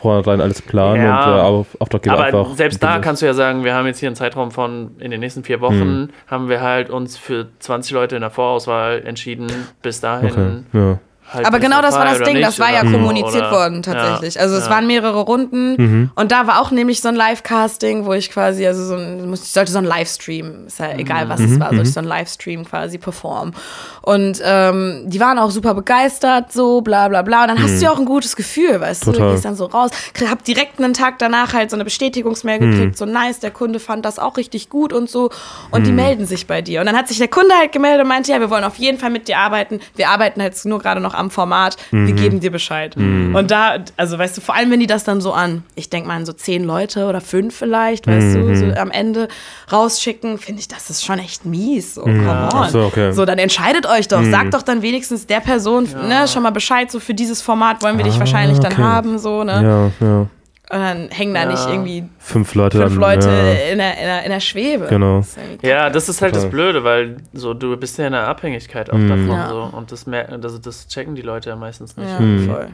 vornherein 0.03 0.40
alles 0.40 0.61
planen 0.62 1.03
Ja. 1.03 1.18
und 1.24 1.34
der 1.34 1.44
Auf- 1.44 1.76
Auftraggeber 1.80 2.14
aber 2.16 2.24
einfach. 2.24 2.55
selbst 2.57 2.82
da 2.82 2.98
kannst 2.98 3.22
du 3.22 3.26
ja 3.26 3.34
sagen, 3.34 3.64
wir 3.64 3.74
haben 3.74 3.86
jetzt 3.86 3.98
hier 4.00 4.09
einen 4.09 4.16
Zeitraum 4.16 4.50
von 4.50 4.92
in 4.98 5.11
den 5.11 5.20
nächsten 5.20 5.44
vier 5.44 5.61
Wochen, 5.61 6.09
haben 6.26 6.48
wir 6.48 6.61
halt 6.61 6.90
uns 6.90 7.16
für 7.16 7.46
20 7.61 7.92
Leute 7.92 8.16
in 8.16 8.20
der 8.22 8.30
Vorauswahl 8.30 9.03
entschieden. 9.07 9.46
Bis 9.82 10.00
dahin. 10.00 10.64
Okay, 10.72 10.78
ja. 10.78 10.98
Halt 11.32 11.46
Aber 11.46 11.58
genau 11.58 11.80
das 11.82 11.94
war 11.94 12.04
das 12.04 12.18
Ding, 12.22 12.34
nicht 12.34 12.46
das 12.46 12.58
war 12.58 12.72
ja 12.72 12.82
kommuniziert 12.82 13.36
oder- 13.36 13.50
worden 13.52 13.82
tatsächlich. 13.82 14.34
Ja, 14.34 14.42
Also 14.42 14.56
es 14.56 14.64
ja. 14.66 14.70
waren 14.70 14.86
mehrere 14.86 15.20
Runden 15.20 16.10
und 16.14 16.32
da 16.32 16.46
war 16.46 16.60
auch 16.60 16.70
nämlich 16.70 17.00
so 17.00 17.08
ein 17.08 17.14
Live-Casting, 17.14 18.04
wo 18.04 18.12
ich 18.12 18.30
quasi, 18.30 18.66
also 18.66 18.84
so 18.84 18.94
ein, 18.96 19.32
ich 19.32 19.40
sollte 19.40 19.72
so 19.72 19.78
ein 19.78 19.84
Livestream, 19.84 20.66
ist 20.66 20.78
ja 20.78 20.92
egal 20.96 21.28
was 21.28 21.40
es 21.40 21.58
war, 21.58 21.68
sollte 21.70 21.82
ich 21.84 21.92
so 21.92 22.00
ein 22.00 22.06
Livestream 22.06 22.64
quasi 22.64 22.98
performen. 22.98 23.54
Und 24.02 24.40
ähm, 24.44 25.02
die 25.06 25.20
waren 25.20 25.38
auch 25.38 25.50
super 25.50 25.74
begeistert, 25.74 26.52
so 26.52 26.80
bla 26.80 27.08
bla 27.08 27.22
bla. 27.22 27.42
Und 27.42 27.48
dann 27.48 27.62
hast 27.62 27.78
du 27.78 27.84
ja 27.84 27.90
auch 27.92 27.98
ein 27.98 28.04
gutes 28.04 28.36
Gefühl, 28.36 28.80
weißt 28.80 29.06
du, 29.06 29.12
Total. 29.12 29.28
du 29.28 29.32
gehst 29.34 29.44
dann 29.44 29.54
so 29.56 29.66
raus, 29.66 29.90
hab 30.28 30.44
direkt 30.44 30.80
einen 30.80 30.92
Tag 30.94 31.18
danach 31.18 31.52
halt 31.54 31.70
so 31.70 31.76
eine 31.76 31.84
Bestätigungsmail 31.84 32.58
gekriegt, 32.58 32.96
so 32.96 33.04
nice, 33.06 33.38
der 33.40 33.50
Kunde 33.52 33.78
fand 33.80 34.04
das 34.04 34.18
auch 34.18 34.36
richtig 34.36 34.68
gut 34.68 34.92
und 34.92 35.08
so. 35.08 35.30
Und 35.70 35.86
die 35.86 35.92
melden 35.92 36.26
sich 36.26 36.46
bei 36.46 36.62
dir. 36.62 36.80
Und 36.80 36.86
dann 36.86 36.96
hat 36.96 37.08
sich 37.08 37.18
der 37.18 37.28
Kunde 37.28 37.54
halt 37.58 37.72
gemeldet 37.72 38.02
und 38.02 38.08
meinte, 38.08 38.32
ja, 38.32 38.40
wir 38.40 38.50
wollen 38.50 38.64
auf 38.64 38.76
jeden 38.76 38.98
Fall 38.98 39.10
mit 39.10 39.28
dir 39.28 39.38
arbeiten. 39.38 39.80
Wir 39.94 40.08
arbeiten 40.08 40.42
halt 40.42 40.52
nur 40.64 40.78
gerade 40.80 41.00
noch 41.00 41.14
am 41.14 41.21
Format. 41.30 41.76
Wir 41.90 42.14
geben 42.14 42.40
dir 42.40 42.50
Bescheid. 42.50 42.96
Und 42.96 43.50
da, 43.50 43.76
also 43.96 44.18
weißt 44.18 44.36
du, 44.36 44.40
vor 44.40 44.54
allem 44.54 44.70
wenn 44.70 44.80
die 44.80 44.86
das 44.86 45.04
dann 45.04 45.20
so 45.20 45.32
an, 45.32 45.62
ich 45.74 45.90
denke 45.90 46.08
mal 46.08 46.16
an 46.16 46.26
so 46.26 46.32
zehn 46.32 46.64
Leute 46.64 47.06
oder 47.06 47.20
fünf 47.20 47.54
vielleicht, 47.56 48.06
weißt 48.06 48.34
du, 48.36 48.56
so 48.56 48.66
am 48.78 48.90
Ende 48.90 49.28
rausschicken, 49.72 50.38
finde 50.38 50.60
ich, 50.60 50.68
das 50.68 50.90
ist 50.90 51.04
schon 51.04 51.18
echt 51.18 51.44
mies. 51.44 51.94
So, 51.94 52.02
come 52.02 52.48
on. 52.52 52.70
So, 52.70 52.80
okay. 52.84 53.12
so, 53.12 53.24
dann 53.24 53.38
entscheidet 53.38 53.86
euch 53.86 54.08
doch. 54.08 54.22
Sagt 54.24 54.54
doch 54.54 54.62
dann 54.62 54.82
wenigstens 54.82 55.26
der 55.26 55.40
Person 55.40 55.88
ne, 56.08 56.26
schon 56.28 56.42
mal 56.42 56.50
Bescheid, 56.50 56.90
so 56.90 57.00
für 57.00 57.14
dieses 57.14 57.42
Format 57.42 57.82
wollen 57.82 57.96
wir 57.96 58.04
dich 58.04 58.14
Ah, 58.16 58.20
wahrscheinlich 58.20 58.58
dann 58.58 58.72
okay. 58.72 58.82
haben, 58.82 59.18
so, 59.18 59.44
ne? 59.44 59.92
Ja, 60.00 60.06
ja. 60.06 60.26
Und 60.72 60.78
dann 60.78 61.10
hängen 61.10 61.34
da 61.34 61.42
Ja. 61.42 61.50
nicht 61.50 61.66
irgendwie 61.68 62.04
Fünf 62.18 62.54
Leute. 62.54 62.78
fünf 62.78 62.92
dann, 62.92 63.00
Leute 63.00 63.28
Ja. 63.28 63.70
in, 63.72 63.78
der, 63.78 63.98
in, 63.98 64.04
der, 64.06 64.22
in 64.24 64.30
der 64.30 64.40
Schwebe. 64.40 64.86
Genau. 64.88 65.18
Das 65.18 65.36
Ja, 65.60 65.90
das 65.90 66.08
ist 66.08 66.22
halt 66.22 66.34
das 66.34 66.44
Total. 66.44 66.50
Blöde, 66.50 66.82
weil 66.82 67.18
so 67.34 67.52
du 67.52 67.76
bist 67.76 67.98
ja 67.98 68.06
in 68.06 68.12
der 68.12 68.26
Abhängigkeit 68.26 68.90
auch 68.90 68.96
Mhm. 68.96 69.08
davon 69.08 69.28
Ja. 69.28 69.48
so 69.50 69.68
und 69.76 69.92
das 69.92 70.06
mer 70.06 70.30
also 70.30 70.56
das 70.58 70.88
checken 70.88 71.14
die 71.14 71.20
Leute 71.22 71.50
ja 71.50 71.56
meistens 71.56 71.96
nicht. 71.98 72.08
Ja, 72.08 72.18
Hm. 72.18 72.46
voll. 72.48 72.68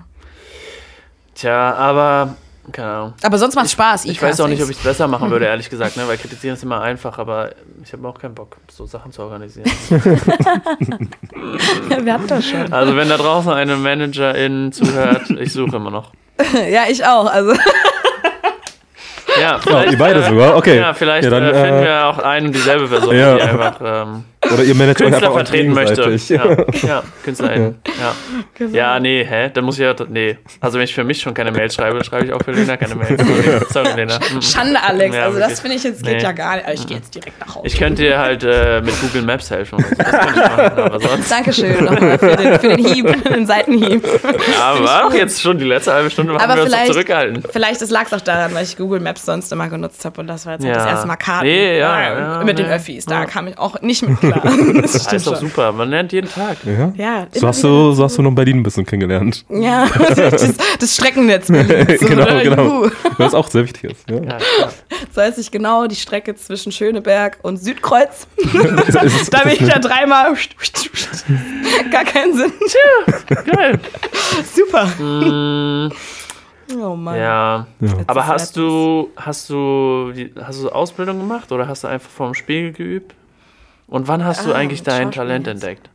Tja, 1.34 1.74
aber 1.74 2.36
keine 2.70 2.88
Ahnung. 2.88 3.14
Aber 3.22 3.38
sonst 3.38 3.57
macht 3.57 3.70
Spaß. 3.70 4.05
Ich 4.05 4.20
weiß 4.22 4.40
auch 4.42 4.49
nicht, 4.49 4.62
ob 4.62 4.70
ich 4.70 4.76
es 4.76 4.82
besser 4.84 5.09
machen 5.09 5.30
würde, 5.30 5.46
ehrlich 5.51 5.68
gesagt, 5.70 5.96
ne? 5.96 6.05
weil 6.07 6.18
kritisieren 6.18 6.55
ist 6.55 6.62
immer 6.62 6.80
einfach, 6.80 7.18
aber 7.18 7.51
ich 7.82 7.92
habe 7.92 8.07
auch 8.07 8.18
keinen 8.20 8.34
Bock, 8.36 8.59
so 8.70 8.86
Sachen 8.86 9.11
zu 9.11 9.22
organisieren. 9.22 9.68
Wir 12.05 12.12
hatten 12.12 12.26
das 12.28 12.46
schon. 12.46 12.72
Also 12.72 12.94
wenn 12.96 13.09
da 13.09 13.16
draußen 13.16 13.53
eine 13.53 13.76
Managerin 13.76 14.70
zuhört, 14.72 15.30
ich 15.30 15.53
suche 15.53 15.76
immer 15.76 15.90
noch. 15.90 16.12
ja, 16.70 16.82
ich 16.89 17.05
auch. 17.05 17.26
Also, 17.26 17.53
Ja, 19.36 19.41
Ja, 19.53 19.59
vielleicht, 19.61 19.93
ihr 19.93 19.99
beide 19.99 20.20
äh, 20.20 20.28
sogar, 20.28 20.57
okay. 20.57 20.78
Ja, 20.78 20.95
vielleicht 20.95 21.24
Ja, 21.24 21.30
dann, 21.30 21.45
äh, 21.45 21.55
finden 21.55 21.82
äh, 21.82 21.84
wir 21.84 22.07
auch 22.07 22.18
ein 22.18 22.47
und 22.47 22.53
dieselbe 22.55 22.89
Person, 22.89 23.16
Ja. 23.16 23.34
die 23.36 23.43
einfach 23.43 23.74
ähm, 23.84 24.24
Oder 24.53 24.64
ihr 24.64 24.74
managt 24.74 25.01
euch 25.03 25.09
Künstler 25.11 25.32
vertreten 25.32 25.72
möchte. 25.72 26.11
Ja, 26.34 26.44
ja 26.88 27.03
KünstlerInnen. 27.24 27.76
Ja. 28.59 28.66
ja, 28.66 29.01
nee, 29.01 29.24
hä? 29.24 29.51
Dann 29.53 29.64
muss 29.64 29.78
ich 29.78 29.84
ja, 29.84 29.94
nee. 30.09 30.38
Also 30.61 30.78
wenn 30.78 30.84
ich 30.84 30.94
für 30.94 31.05
mich 31.05 31.20
schon 31.20 31.34
keine 31.34 31.51
Mail 31.53 31.70
schreibe, 31.70 31.94
dann 31.96 32.05
schreibe 32.05 32.26
ich 32.26 32.32
auch 32.32 32.42
für 32.42 32.53
Lena 32.53 32.76
keine 32.76 32.94
Mail. 32.94 33.16
Sorry, 33.70 33.92
Lena. 33.96 34.18
Mhm. 34.32 34.42
Schande, 34.42 34.82
Alex. 34.82 35.14
Ja, 35.14 35.24
also, 35.24 35.38
das 35.38 35.61
finde 35.61 35.76
ich 35.76 35.84
jetzt 35.84 36.03
geht 36.03 36.16
Nee. 36.18 36.22
ja 36.22 36.32
gar 36.32 36.57
nicht. 36.57 36.68
Ich 36.74 36.86
gehe 36.86 36.96
jetzt 36.96 37.14
direkt 37.14 37.38
nach 37.40 37.55
Hause. 37.55 37.66
Ich 37.66 37.76
könnte 37.78 38.03
dir 38.03 38.18
halt 38.18 38.44
äh, 38.44 38.80
mit 38.80 38.94
Google 39.01 39.22
Maps 39.22 39.51
helfen. 39.51 39.78
so. 39.78 39.94
Das 39.96 40.11
könnte 40.11 40.28
ich 40.28 40.36
machen, 40.57 40.78
aber 40.78 41.01
sonst. 41.01 41.30
Dankeschön 41.30 41.84
nochmal 41.84 42.18
für 42.18 42.36
den, 42.36 42.61
für 42.61 42.68
den 42.76 42.86
Hieb, 42.86 43.24
den 43.34 43.46
Seitenhieb. 43.46 44.05
Aber 44.61 44.84
war 44.84 45.07
auch 45.07 45.12
jetzt 45.14 45.40
schon 45.42 45.59
die 45.59 45.64
letzte 45.64 45.92
halbe 45.92 46.11
Stunde, 46.11 46.32
haben 46.34 46.40
Aber 46.42 46.57
wir 46.57 46.62
uns 46.62 46.72
vielleicht- 46.72 46.92
zurückgehalten. 46.92 47.42
Vielleicht 47.51 47.80
lag 47.90 48.07
es 48.07 48.12
auch 48.12 48.20
daran, 48.20 48.55
weil 48.55 48.64
ich 48.64 48.76
Google 48.76 49.01
Maps 49.01 49.24
sonst 49.24 49.51
immer 49.53 49.68
genutzt 49.68 50.05
habe 50.05 50.20
und 50.20 50.26
das 50.26 50.46
war 50.46 50.55
jetzt 50.55 50.64
halt 50.64 50.76
das 50.76 50.86
erste 50.86 51.07
Mal 51.07 51.16
Karten. 51.16 51.46
Nee, 51.46 51.78
ja, 51.78 52.01
ja, 52.38 52.44
mit 52.44 52.59
den. 52.59 52.66
Öffis. 52.68 53.07
Da 53.07 53.20
Ja. 53.20 53.24
kam 53.26 53.49
ich 53.49 53.59
auch 53.59 53.80
nicht 53.80 54.07
mit 54.07 54.20
klar. 54.20 54.38
Das 54.82 54.93
Das 54.93 55.12
ist 55.12 55.26
doch 55.26 55.36
super, 55.36 55.72
man 55.72 55.91
lernt 55.91 56.12
jeden 56.12 56.28
Tag. 56.30 56.57
Ja? 56.64 56.93
Ja, 56.97 57.26
So 57.32 57.47
hast, 57.49 57.62
du, 57.64 57.93
so 57.93 58.05
hast 58.05 58.16
du 58.18 58.22
noch 58.22 58.32
Berlin 58.32 58.59
ein 58.59 58.62
bisschen 58.62 58.84
kennengelernt. 58.86 59.45
Ja, 59.51 59.86
das, 60.16 60.55
das 60.78 60.95
Streckennetz. 60.95 61.49
Genau, 61.49 62.22
oder? 62.22 62.43
genau. 62.43 62.64
Juhu. 62.84 62.91
Was 63.18 63.34
auch 63.34 63.49
sehr 63.49 63.64
wichtig 63.64 63.84
ist. 63.93 64.09
Ja. 64.11 64.16
Ja. 64.22 64.39
So 65.14 65.20
heißt 65.22 65.39
ich 65.39 65.51
genau 65.51 65.86
die 65.86 65.97
Strecke 65.97 66.34
zwischen 66.36 66.72
Schöneberg 66.72 67.39
und 67.43 67.57
Südkreuz. 67.59 68.26
Ist, 68.36 68.95
ist, 69.03 69.34
Da 69.34 69.41
bin 69.43 69.53
ich 69.53 69.61
ja 69.61 69.78
dreimal. 69.78 70.34
Gar 71.91 72.05
keinen 72.05 72.34
Sinn. 72.36 72.53
Geil. 73.45 73.78
Super. 74.55 74.86
Mm, 74.99 75.93
Oh 76.80 76.95
Mann. 76.97 77.16
ja. 77.16 77.66
Ja. 77.80 77.93
Aber 78.07 78.26
hast 78.26 78.57
du, 78.57 79.09
hast 79.16 79.49
du, 79.49 80.12
die- 80.14 80.32
hast 80.39 80.62
du 80.62 80.68
Ausbildung 80.68 81.18
gemacht 81.18 81.51
oder 81.51 81.66
hast 81.66 81.84
du 81.84 81.89
einfach 81.89 82.11
vorm 82.11 82.34
Spiegel 82.34 82.72
geübt? 82.72 83.14
Und 83.91 84.07
wann 84.07 84.22
hast 84.22 84.45
du 84.45 84.53
Ah, 84.53 84.57
eigentlich 84.57 84.82
dein 84.82 85.12
Talent 85.12 85.47
jetzt. 85.47 85.55
entdeckt? 85.64 85.89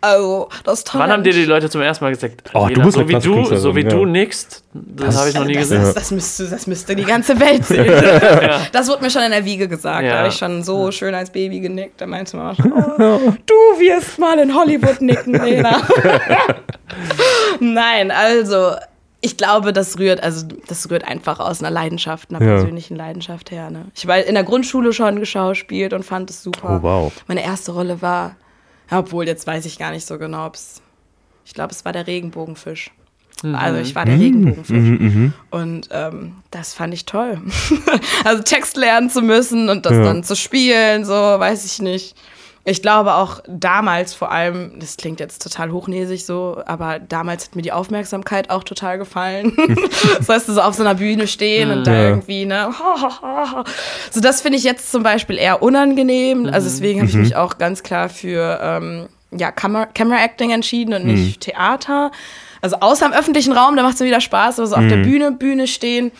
Also, 0.00 0.48
das 0.64 0.82
Talent. 0.82 1.04
Wann 1.08 1.12
haben 1.12 1.22
dir 1.22 1.34
die 1.34 1.44
Leute 1.44 1.68
zum 1.68 1.82
ersten 1.82 2.02
Mal 2.04 2.10
gesagt, 2.14 2.50
Oh, 2.54 2.66
Lena, 2.66 2.74
du 2.74 2.82
bist 2.84 2.96
so 2.96 3.06
wie 3.08 3.18
du, 3.18 3.56
so 3.56 3.76
wie 3.76 3.82
ja. 3.82 3.88
du 3.90 4.06
nix, 4.06 4.64
das 4.72 5.18
habe 5.18 5.28
ich 5.28 5.34
noch 5.34 5.44
nie 5.44 5.52
das, 5.54 5.62
gesehen. 5.64 5.82
das, 5.82 5.94
das, 5.94 6.10
müsste, 6.10 6.48
das 6.48 6.66
müsste 6.66 6.96
die 6.96 7.04
ganze 7.04 7.38
Welt 7.38 7.64
sehen. 7.66 7.84
Ja. 7.84 8.62
Das 8.72 8.88
wurde 8.88 9.02
mir 9.02 9.10
schon 9.10 9.22
in 9.22 9.32
der 9.32 9.44
Wiege 9.44 9.68
gesagt. 9.68 10.04
Ja. 10.04 10.12
Da 10.12 10.18
habe 10.20 10.28
ich 10.28 10.36
schon 10.36 10.62
so 10.62 10.90
schön 10.90 11.14
als 11.14 11.28
Baby 11.30 11.60
genickt. 11.60 12.00
Da 12.00 12.06
meinte 12.06 12.34
Mama 12.36 12.54
schon, 12.54 12.72
oh, 12.72 13.32
du 13.44 13.54
wirst 13.80 14.18
mal 14.18 14.38
in 14.38 14.54
Hollywood 14.54 15.02
nicken, 15.02 15.34
Lena. 15.34 15.82
Nein, 17.60 18.10
also 18.10 18.72
ich 19.24 19.36
glaube, 19.38 19.72
das 19.72 19.98
rührt, 19.98 20.22
also 20.22 20.46
das 20.68 20.90
rührt 20.90 21.04
einfach 21.08 21.40
aus 21.40 21.60
einer 21.60 21.70
Leidenschaft, 21.70 22.30
einer 22.30 22.44
Ja. 22.44 22.54
persönlichen 22.56 22.94
Leidenschaft 22.96 23.50
her. 23.50 23.70
Ne? 23.70 23.86
Ich 23.94 24.06
war 24.06 24.18
in 24.18 24.34
der 24.34 24.44
Grundschule 24.44 24.92
schon 24.92 25.18
geschauspielt 25.18 25.92
und 25.94 26.04
fand 26.04 26.28
es 26.30 26.42
super. 26.42 26.80
Oh, 26.80 26.82
wow. 26.82 27.12
Meine 27.26 27.42
erste 27.42 27.72
Rolle 27.72 28.02
war, 28.02 28.36
ja, 28.90 28.98
obwohl 28.98 29.26
jetzt 29.26 29.46
weiß 29.46 29.64
ich 29.64 29.78
gar 29.78 29.92
nicht 29.92 30.06
so 30.06 30.18
genau, 30.18 30.46
ob 30.46 30.56
es, 30.56 30.82
ich 31.46 31.54
glaube, 31.54 31.72
es 31.72 31.84
war 31.86 31.92
der 31.92 32.06
Regenbogenfisch. 32.06 32.90
Also 33.42 33.80
ich 33.80 33.94
war 33.94 34.04
der 34.06 34.18
Regenbogenfisch. 34.18 35.32
Und 35.50 35.88
ähm, 35.90 36.36
das 36.50 36.72
fand 36.74 36.94
ich 36.94 37.04
toll. 37.04 37.42
also 38.24 38.42
Text 38.42 38.76
lernen 38.76 39.10
zu 39.10 39.20
müssen 39.22 39.68
und 39.68 39.84
das 39.86 39.92
Ja. 39.92 40.04
dann 40.04 40.22
zu 40.24 40.34
spielen, 40.36 41.04
so 41.04 41.12
weiß 41.12 41.64
ich 41.64 41.80
nicht. 41.82 42.14
Ich 42.66 42.80
glaube 42.80 43.14
auch 43.14 43.40
damals 43.46 44.14
vor 44.14 44.32
allem, 44.32 44.72
das 44.78 44.96
klingt 44.96 45.20
jetzt 45.20 45.42
total 45.42 45.70
hochnäsig 45.70 46.24
so, 46.24 46.62
aber 46.64 46.98
damals 46.98 47.46
hat 47.46 47.56
mir 47.56 47.62
die 47.62 47.72
Aufmerksamkeit 47.72 48.48
auch 48.48 48.64
total 48.64 48.96
gefallen. 48.96 49.54
das 50.18 50.28
heißt, 50.28 50.46
so 50.46 50.60
auf 50.62 50.74
so 50.74 50.82
einer 50.82 50.94
Bühne 50.94 51.26
stehen 51.26 51.70
und 51.70 51.86
da 51.86 51.92
irgendwie, 51.94 52.46
ne? 52.46 52.72
So, 54.10 54.20
das 54.20 54.40
finde 54.40 54.58
ich 54.58 54.64
jetzt 54.64 54.90
zum 54.90 55.02
Beispiel 55.02 55.36
eher 55.36 55.62
unangenehm. 55.62 56.46
Also 56.46 56.68
deswegen 56.68 57.00
habe 57.00 57.10
ich 57.10 57.16
mich 57.16 57.36
auch 57.36 57.58
ganz 57.58 57.82
klar 57.82 58.08
für 58.08 58.58
ähm, 58.62 59.08
ja, 59.30 59.50
Camera, 59.52 59.86
Camera 59.86 60.22
Acting 60.24 60.50
entschieden 60.50 60.94
und 60.94 61.04
nicht 61.04 61.40
Theater. 61.40 62.12
Also 62.62 62.76
außer 62.76 63.04
im 63.04 63.12
öffentlichen 63.12 63.52
Raum, 63.52 63.76
da 63.76 63.82
macht 63.82 63.94
es 63.94 64.00
mir 64.00 64.06
wieder 64.06 64.20
Spaß, 64.20 64.58
aber 64.58 64.66
so 64.66 64.76
auf 64.76 64.86
der 64.86 64.98
Bühne, 64.98 65.32
Bühne 65.32 65.66
stehen 65.66 66.12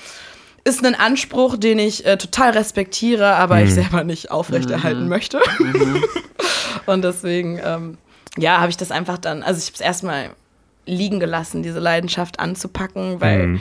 ist 0.64 0.84
ein 0.84 0.94
Anspruch, 0.94 1.56
den 1.58 1.78
ich 1.78 2.06
äh, 2.06 2.16
total 2.16 2.50
respektiere, 2.52 3.36
aber 3.36 3.62
ich 3.62 3.74
selber 3.74 4.02
nicht 4.02 4.30
aufrechterhalten 4.30 5.08
möchte. 5.08 5.40
Und 6.86 7.04
deswegen, 7.04 7.60
ähm, 7.62 7.98
ja, 8.38 8.58
habe 8.60 8.70
ich 8.70 8.76
das 8.76 8.90
einfach 8.90 9.18
dann, 9.18 9.42
also 9.42 9.58
ich 9.58 9.66
habe 9.66 9.74
es 9.74 9.80
erstmal 9.80 10.30
liegen 10.86 11.20
gelassen, 11.20 11.62
diese 11.62 11.80
Leidenschaft 11.80 12.40
anzupacken, 12.40 13.20
weil 13.20 13.60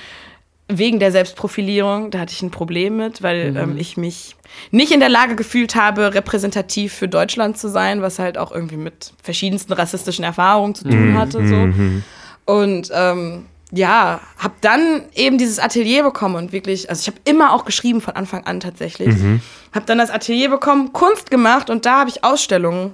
wegen 0.69 0.99
der 0.99 1.11
Selbstprofilierung, 1.11 2.09
da 2.09 2.19
hatte 2.19 2.33
ich 2.33 2.41
ein 2.41 2.51
Problem 2.51 2.97
mit, 2.97 3.21
weil 3.21 3.55
ähm, 3.55 3.77
ich 3.77 3.97
mich 3.97 4.35
nicht 4.71 4.91
in 4.91 4.99
der 4.99 5.09
Lage 5.09 5.35
gefühlt 5.35 5.75
habe, 5.75 6.13
repräsentativ 6.13 6.93
für 6.93 7.07
Deutschland 7.07 7.57
zu 7.57 7.69
sein, 7.69 8.01
was 8.01 8.17
halt 8.17 8.37
auch 8.37 8.51
irgendwie 8.51 8.77
mit 8.77 9.13
verschiedensten 9.21 9.73
rassistischen 9.73 10.23
Erfahrungen 10.23 10.73
zu 10.73 10.85
tun 10.85 11.17
hatte. 11.17 11.47
So. 11.47 12.53
Und 12.53 12.91
ähm, 12.93 13.45
ja, 13.75 14.19
habe 14.37 14.53
dann 14.61 15.03
eben 15.15 15.39
dieses 15.39 15.57
Atelier 15.57 16.03
bekommen 16.03 16.35
und 16.35 16.51
wirklich, 16.51 16.89
also 16.91 17.01
ich 17.01 17.07
habe 17.07 17.17
immer 17.25 17.53
auch 17.53 17.65
geschrieben 17.65 18.01
von 18.01 18.15
Anfang 18.15 18.45
an 18.45 18.59
tatsächlich. 18.59 19.15
Habe 19.73 19.85
dann 19.87 19.97
das 19.97 20.11
Atelier 20.11 20.49
bekommen, 20.49 20.93
Kunst 20.93 21.31
gemacht 21.31 21.69
und 21.71 21.85
da 21.87 21.99
habe 22.01 22.09
ich 22.11 22.23
Ausstellungen 22.23 22.93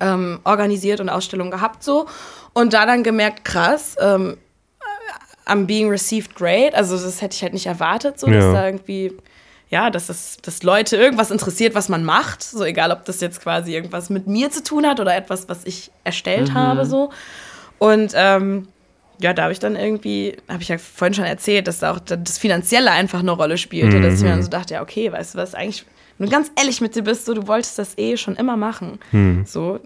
ähm, 0.00 0.40
organisiert 0.44 1.00
und 1.00 1.10
Ausstellungen 1.10 1.50
gehabt 1.50 1.82
so. 1.84 2.06
Und 2.54 2.72
da 2.72 2.86
dann 2.86 3.02
gemerkt, 3.02 3.44
krass, 3.44 3.96
ähm, 4.00 4.38
I'm 5.46 5.66
being 5.66 5.90
received 5.90 6.34
great. 6.34 6.74
Also 6.74 6.96
das 6.96 7.20
hätte 7.20 7.34
ich 7.36 7.42
halt 7.42 7.52
nicht 7.52 7.66
erwartet, 7.66 8.18
so 8.18 8.26
dass 8.26 8.44
Ja. 8.44 8.52
da 8.52 8.66
irgendwie, 8.66 9.12
ja, 9.68 9.90
dass, 9.90 10.08
es, 10.08 10.38
dass 10.42 10.62
Leute 10.62 10.96
irgendwas 10.96 11.30
interessiert, 11.30 11.74
was 11.74 11.88
man 11.90 12.04
macht. 12.04 12.42
So 12.42 12.64
egal, 12.64 12.92
ob 12.92 13.04
das 13.04 13.20
jetzt 13.20 13.42
quasi 13.42 13.74
irgendwas 13.74 14.08
mit 14.08 14.26
mir 14.26 14.50
zu 14.50 14.62
tun 14.62 14.86
hat 14.86 15.00
oder 15.00 15.14
etwas, 15.14 15.48
was 15.50 15.64
ich 15.64 15.90
erstellt 16.04 16.54
habe, 16.54 16.86
so. 16.86 17.10
Und 17.78 18.12
ähm, 18.14 18.68
ja, 19.20 19.32
da 19.32 19.42
habe 19.42 19.52
ich 19.52 19.58
dann 19.58 19.76
irgendwie, 19.76 20.36
habe 20.48 20.62
ich 20.62 20.68
ja 20.68 20.78
vorhin 20.78 21.14
schon 21.14 21.24
erzählt, 21.24 21.66
dass 21.66 21.80
da 21.80 21.92
auch 21.92 21.98
das 21.98 22.38
Finanzielle 22.38 22.90
einfach 22.90 23.20
eine 23.20 23.32
Rolle 23.32 23.58
spielte. 23.58 24.00
Dass 24.00 24.14
ich 24.14 24.22
mir 24.22 24.30
dann 24.30 24.42
so 24.42 24.50
dachte, 24.50 24.74
ja, 24.74 24.82
okay, 24.82 25.10
weißt 25.10 25.34
du 25.34 25.38
was, 25.38 25.54
eigentlich, 25.54 25.84
wenn 26.18 26.26
du 26.26 26.32
ganz 26.32 26.50
ehrlich 26.56 26.80
mit 26.80 26.94
dir 26.94 27.02
bist, 27.02 27.26
so, 27.26 27.34
du 27.34 27.46
wolltest 27.46 27.78
das 27.78 27.98
eh 27.98 28.16
schon 28.16 28.36
immer 28.36 28.56
machen. 28.56 28.98
So, 29.44 29.80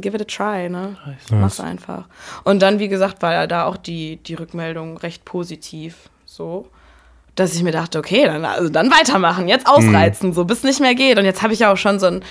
give 0.00 0.16
it 0.16 0.22
a 0.22 0.24
try, 0.24 0.68
ne? 0.68 0.96
Mach's 1.30 1.60
einfach. 1.60 2.06
Und 2.44 2.60
dann, 2.60 2.78
wie 2.78 2.88
gesagt, 2.88 3.22
war 3.22 3.32
ja 3.32 3.46
da 3.46 3.66
auch 3.66 3.76
die, 3.76 4.16
die 4.16 4.34
Rückmeldung 4.34 4.96
recht 4.98 5.24
positiv, 5.24 6.10
so. 6.24 6.68
Dass 7.36 7.54
ich 7.54 7.62
mir 7.62 7.72
dachte, 7.72 7.98
okay, 7.98 8.24
dann, 8.24 8.44
also 8.44 8.68
dann 8.68 8.90
weitermachen, 8.90 9.46
jetzt 9.46 9.66
ausreizen, 9.66 10.32
so 10.32 10.44
bis 10.44 10.62
nicht 10.62 10.80
mehr 10.80 10.94
geht. 10.94 11.18
Und 11.18 11.24
jetzt 11.24 11.42
habe 11.42 11.52
ich 11.52 11.60
ja 11.60 11.72
auch 11.72 11.76
schon 11.76 12.00
so 12.00 12.06
ein, 12.06 12.24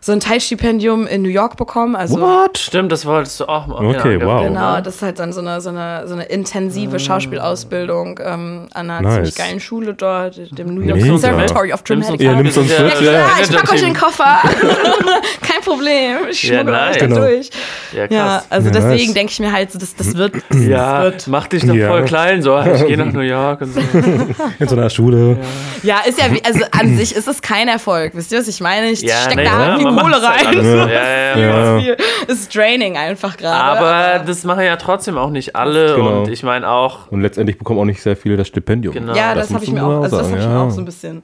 so 0.00 0.12
ein 0.12 0.20
Teilstipendium 0.20 1.06
in 1.06 1.22
New 1.22 1.28
York 1.28 1.56
bekommen. 1.56 1.94
Also 1.96 2.20
What? 2.20 2.58
Stimmt, 2.58 2.90
das 2.92 3.04
wolltest 3.06 3.38
du 3.40 3.46
auch 3.46 3.66
machen. 3.66 3.86
Okay, 3.86 4.18
ja, 4.18 4.24
wow. 4.26 4.42
Genau, 4.44 4.80
das 4.80 4.96
ist 4.96 5.02
halt 5.02 5.18
dann 5.18 5.32
so 5.32 5.40
eine, 5.40 5.60
so 5.60 5.68
eine, 5.70 6.06
so 6.08 6.14
eine 6.14 6.24
intensive 6.24 6.98
Schauspielausbildung 6.98 8.18
ähm, 8.24 8.68
an 8.74 8.90
einer 8.90 9.00
Nice. 9.02 9.14
ziemlich 9.14 9.34
geilen 9.34 9.60
Schule 9.60 9.94
dort, 9.94 10.36
dem 10.58 10.74
New 10.74 10.80
York 10.82 11.00
Mega. 11.00 11.10
Conservatory 11.12 11.72
of 11.72 11.82
Dramatic 11.82 12.20
Ja, 12.20 12.30
Art. 12.32 12.42
nimmst 12.42 12.58
uns 12.58 12.70
Ja, 12.72 12.82
mit, 12.84 13.00
ja. 13.00 13.12
ja. 13.12 13.12
Ja, 13.12 13.26
ich 13.42 13.50
pack 13.50 13.72
euch 13.72 13.80
den 13.80 13.94
Koffer. 13.94 14.38
Kein 15.42 15.60
Problem. 15.64 16.16
Ich 16.30 16.42
Ja, 16.44 16.56
schmuggel 16.60 16.74
euch 16.74 16.80
nice. 16.80 16.98
da 16.98 17.06
Genau. 17.06 17.16
durch. 17.20 17.50
Ja, 17.92 18.06
Ja, 18.10 18.42
also 18.50 18.66
Ja, 18.68 18.72
deswegen 18.74 19.04
nice. 19.06 19.14
denke 19.14 19.32
ich 19.32 19.40
mir 19.40 19.52
halt, 19.52 19.72
so, 19.72 19.78
das, 19.78 19.94
das 19.96 20.14
wird. 20.16 20.34
Das 20.50 20.64
Ja, 20.66 21.02
wird 21.02 21.26
mach 21.28 21.46
dich 21.46 21.64
doch 21.66 21.74
Ja. 21.74 21.88
voll 21.88 22.04
klein, 22.04 22.42
so, 22.42 22.58
ich 22.74 22.86
gehe 22.86 22.96
nach 22.96 23.12
New 23.12 23.20
York 23.20 23.60
und 23.62 23.74
so. 23.74 23.80
In 24.58 24.68
so 24.68 24.76
einer 24.76 24.90
Schule. 24.90 25.38
ja, 25.82 26.00
ist 26.06 26.18
ja, 26.18 26.32
wie- 26.32 26.42
also 26.44 26.60
an 26.70 26.96
sich 26.96 27.14
ist 27.14 27.26
es 27.28 27.40
kein 27.42 27.68
Erfolg. 27.68 28.12
Wisst 28.14 28.32
ihr, 28.32 28.38
was 28.38 28.48
ich 28.48 28.60
meine? 28.60 28.90
Ich 28.90 29.02
Ja, 29.02 29.16
steck 29.24 29.36
da 29.36 29.42
ja, 29.42 29.52
halt 29.58 29.76
viel 29.76 29.84
man 29.86 29.89
Kohle 29.96 30.14
halt 30.14 30.24
rein. 30.24 30.46
alles 30.46 30.66
so. 30.66 30.76
Ja, 30.90 31.36
ja, 31.36 31.78
ja. 31.78 31.94
Es 32.28 32.40
ist 32.40 32.54
draining 32.56 32.96
einfach 32.96 33.36
gerade. 33.36 33.78
Aber 33.78 34.24
das 34.24 34.44
machen 34.44 34.64
ja 34.64 34.76
trotzdem 34.76 35.16
auch 35.18 35.30
nicht 35.30 35.56
alle 35.56 35.94
Genau. 35.96 36.20
und 36.22 36.28
ich 36.28 36.42
meine 36.42 36.68
auch, 36.68 37.10
Und 37.10 37.20
letztendlich 37.22 37.58
bekommen 37.58 37.80
auch 37.80 37.84
nicht 37.84 38.02
sehr 38.02 38.16
viele 38.16 38.36
das 38.36 38.48
Stipendium. 38.48 38.94
Genau. 38.94 39.14
ja, 39.14 39.34
das 39.34 39.48
das, 39.48 39.54
habe 39.54 39.64
ich 39.64 39.72
mir 39.72 39.84
auch, 39.84 40.02
also 40.02 40.18
das 40.18 40.28
sagen, 40.28 40.30
habe 40.32 40.40
ich 40.42 40.48
mir 40.48 40.54
ja. 40.54 40.66
auch 40.66 40.70
so 40.70 40.80
ein 40.80 40.84
bisschen 40.84 41.22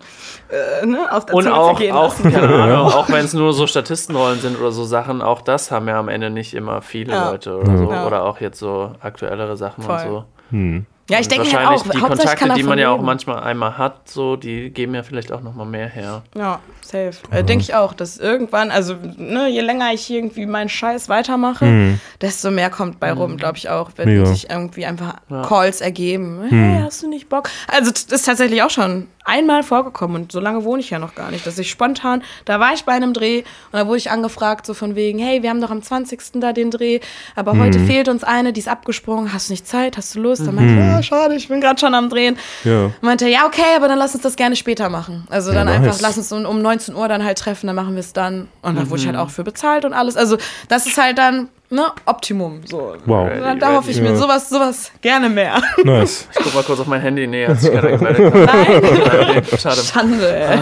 äh, 0.83 0.87
ne, 0.87 0.99
auf 1.11 1.27
der 1.27 1.35
und 1.35 1.43
Zunge 1.45 1.55
auch, 1.57 1.81
auch, 1.81 2.23
keine 2.23 2.55
Ahnung, 2.55 2.87
auch 2.93 3.09
wenn 3.09 3.25
es 3.25 3.35
nur 3.35 3.53
so 3.53 3.67
Statistenrollen 3.67 4.41
sind 4.41 4.59
oder 4.61 4.73
so 4.73 4.85
Sachen, 4.85 5.23
auch 5.23 5.43
das 5.43 5.71
haben 5.71 5.89
ja 5.89 5.99
am 5.99 6.09
Ende 6.09 6.31
nicht 6.31 6.55
immer 6.55 6.83
viele 6.83 7.13
Ja. 7.13 7.31
Leute 7.31 7.57
oder 7.57 7.77
so. 7.79 7.87
Oder 7.89 8.25
auch 8.25 8.41
jetzt 8.41 8.59
so 8.59 8.93
aktuellere 9.01 9.57
Sachen 9.57 9.83
Voll. 9.83 9.95
und 9.97 10.01
so. 10.03 10.25
Hm. 10.51 10.87
Ja, 11.09 11.21
ich 11.21 11.29
denke 11.29 11.45
halt 11.45 11.55
wahrscheinlich 11.55 11.81
auch, 11.81 11.85
die 11.85 11.99
kann 12.01 12.09
Kontakte, 12.09 12.49
die 12.55 12.63
man 12.65 12.79
ja 12.79 12.91
auch 12.91 13.01
manchmal 13.01 13.41
einmal 13.43 13.79
hat, 13.79 14.09
so, 14.09 14.35
die 14.35 14.71
geben 14.71 14.95
ja 14.95 15.05
vielleicht 15.05 15.31
auch 15.31 15.41
nochmal 15.41 15.67
mehr 15.67 15.89
her. 15.89 16.23
Ja, 16.37 16.59
safe. 16.83 17.13
Äh, 17.31 17.45
denke 17.45 17.63
ich 17.63 17.75
auch, 17.75 17.95
dass 17.95 18.19
irgendwann, 18.19 18.73
also 18.73 18.97
ne, 19.17 19.49
je 19.49 19.61
länger 19.61 19.93
ich 19.93 20.11
irgendwie 20.11 20.47
meinen 20.47 20.69
Scheiß 20.69 21.09
weitermache, 21.09 21.99
desto 22.21 22.51
mehr 22.51 22.71
kommt 22.71 22.99
bei 22.99 23.13
rum, 23.13 23.37
glaube 23.37 23.57
ich 23.57 23.69
auch, 23.69 23.91
wenn 23.97 24.17
Ja. 24.17 24.27
sich 24.27 24.51
irgendwie 24.51 24.85
einfach 24.85 25.15
Calls 25.47 25.81
ergeben. 25.81 26.43
Hey, 26.49 26.81
hast 26.83 27.05
du 27.05 27.09
nicht 27.09 27.29
Bock? 27.29 27.51
Also 27.69 27.93
das 27.93 28.03
ist 28.05 28.27
tatsächlich 28.27 28.63
auch 28.65 28.71
schon 28.71 29.07
einmal 29.27 29.63
vorgekommen 29.63 30.23
und 30.23 30.33
so 30.33 30.41
lange 30.41 30.65
wohne 30.65 30.81
ich 30.81 30.91
ja 30.91 30.99
noch 30.99 31.15
gar 31.15 31.31
nicht, 31.31 31.47
dass 31.47 31.59
ich 31.59 31.71
spontan, 31.71 32.23
da 32.45 32.61
war 32.61 32.73
ich 32.73 32.85
bei 32.85 32.93
einem 32.93 33.13
Dreh 33.13 33.39
und 33.73 33.79
da 33.79 33.87
wurde 33.87 33.99
ich 33.99 34.11
angefragt 34.11 34.67
so 34.67 34.75
von 34.75 34.95
wegen, 34.95 35.19
hey, 35.19 35.43
wir 35.43 35.51
haben 35.51 35.61
doch 35.61 35.71
am 35.71 35.83
20. 35.83 36.21
da 36.35 36.53
den 36.53 36.71
Dreh, 36.71 37.01
aber 37.35 37.59
heute 37.59 37.79
fehlt 37.81 38.09
uns 38.09 38.25
eine, 38.25 38.53
die 38.53 38.61
ist 38.61 38.69
abgesprungen, 38.69 39.33
hast 39.33 39.49
du 39.49 39.53
nicht 39.53 39.67
Zeit, 39.67 39.97
hast 39.97 40.15
du 40.15 40.21
Lust? 40.21 40.47
Dann 40.47 40.55
meinte 40.55 40.73
ich, 40.73 40.79
ja, 40.79 41.03
schade, 41.03 41.35
ich 41.35 41.49
bin 41.49 41.61
gerade 41.61 41.79
schon 41.79 41.95
am 41.95 42.09
Drehen. 42.09 42.39
Ja. 42.65 42.91
Meinte, 43.01 43.25
er, 43.27 43.31
ja, 43.31 43.47
okay, 43.47 43.77
aber 43.77 43.89
dann 43.89 43.99
lass 43.99 44.15
uns 44.15 44.23
das 44.23 44.37
gerne 44.37 44.57
später 44.57 44.89
machen. 44.89 45.27
Also 45.29 45.53
dann 45.53 45.67
nice. 45.67 45.77
einfach, 45.77 46.01
lass 46.01 46.17
uns 46.17 46.33
um, 46.33 46.45
um 46.47 46.63
19 46.63 46.95
Uhr 46.95 47.09
dann 47.09 47.25
halt 47.25 47.39
treffen, 47.39 47.67
dann 47.67 47.77
machen 47.77 47.95
wir 47.95 48.01
es 48.01 48.13
dann. 48.13 48.49
Und 48.63 48.77
dann 48.77 48.91
wurde 48.91 49.01
ich 49.01 49.07
halt 49.07 49.17
auch 49.17 49.31
für 49.31 49.45
bezahlt 49.45 49.85
und 49.85 49.93
alles. 49.93 50.17
Also 50.17 50.39
das 50.69 50.87
ist 50.87 50.99
halt 50.99 51.19
dann, 51.19 51.49
ne, 51.71 51.87
Optimum. 52.05 52.61
So. 52.67 52.95
Wow. 53.07 53.29
Da, 53.41 53.55
da 53.55 53.73
hoffe 53.75 53.91
ich 53.91 54.01
mir 54.01 54.11
Ja. 54.11 54.17
sowas, 54.17 54.49
sowas 54.49 54.91
gerne 55.03 55.29
mehr. 55.29 55.61
Nice. 55.85 56.29
Ich 56.31 56.37
guck 56.45 56.55
mal 56.55 56.63
kurz 56.63 56.81
auf 56.81 56.87
mein 56.87 57.01
Handy. 57.01 57.27
Nee, 57.27 57.47
hat 57.49 57.61
sich 57.61 57.73
keiner 57.73 57.91
gemeldet. 57.97 58.35
Nein. 58.35 59.43
schade. 59.59 59.81
Schande, 59.83 60.37
ey. 60.37 60.59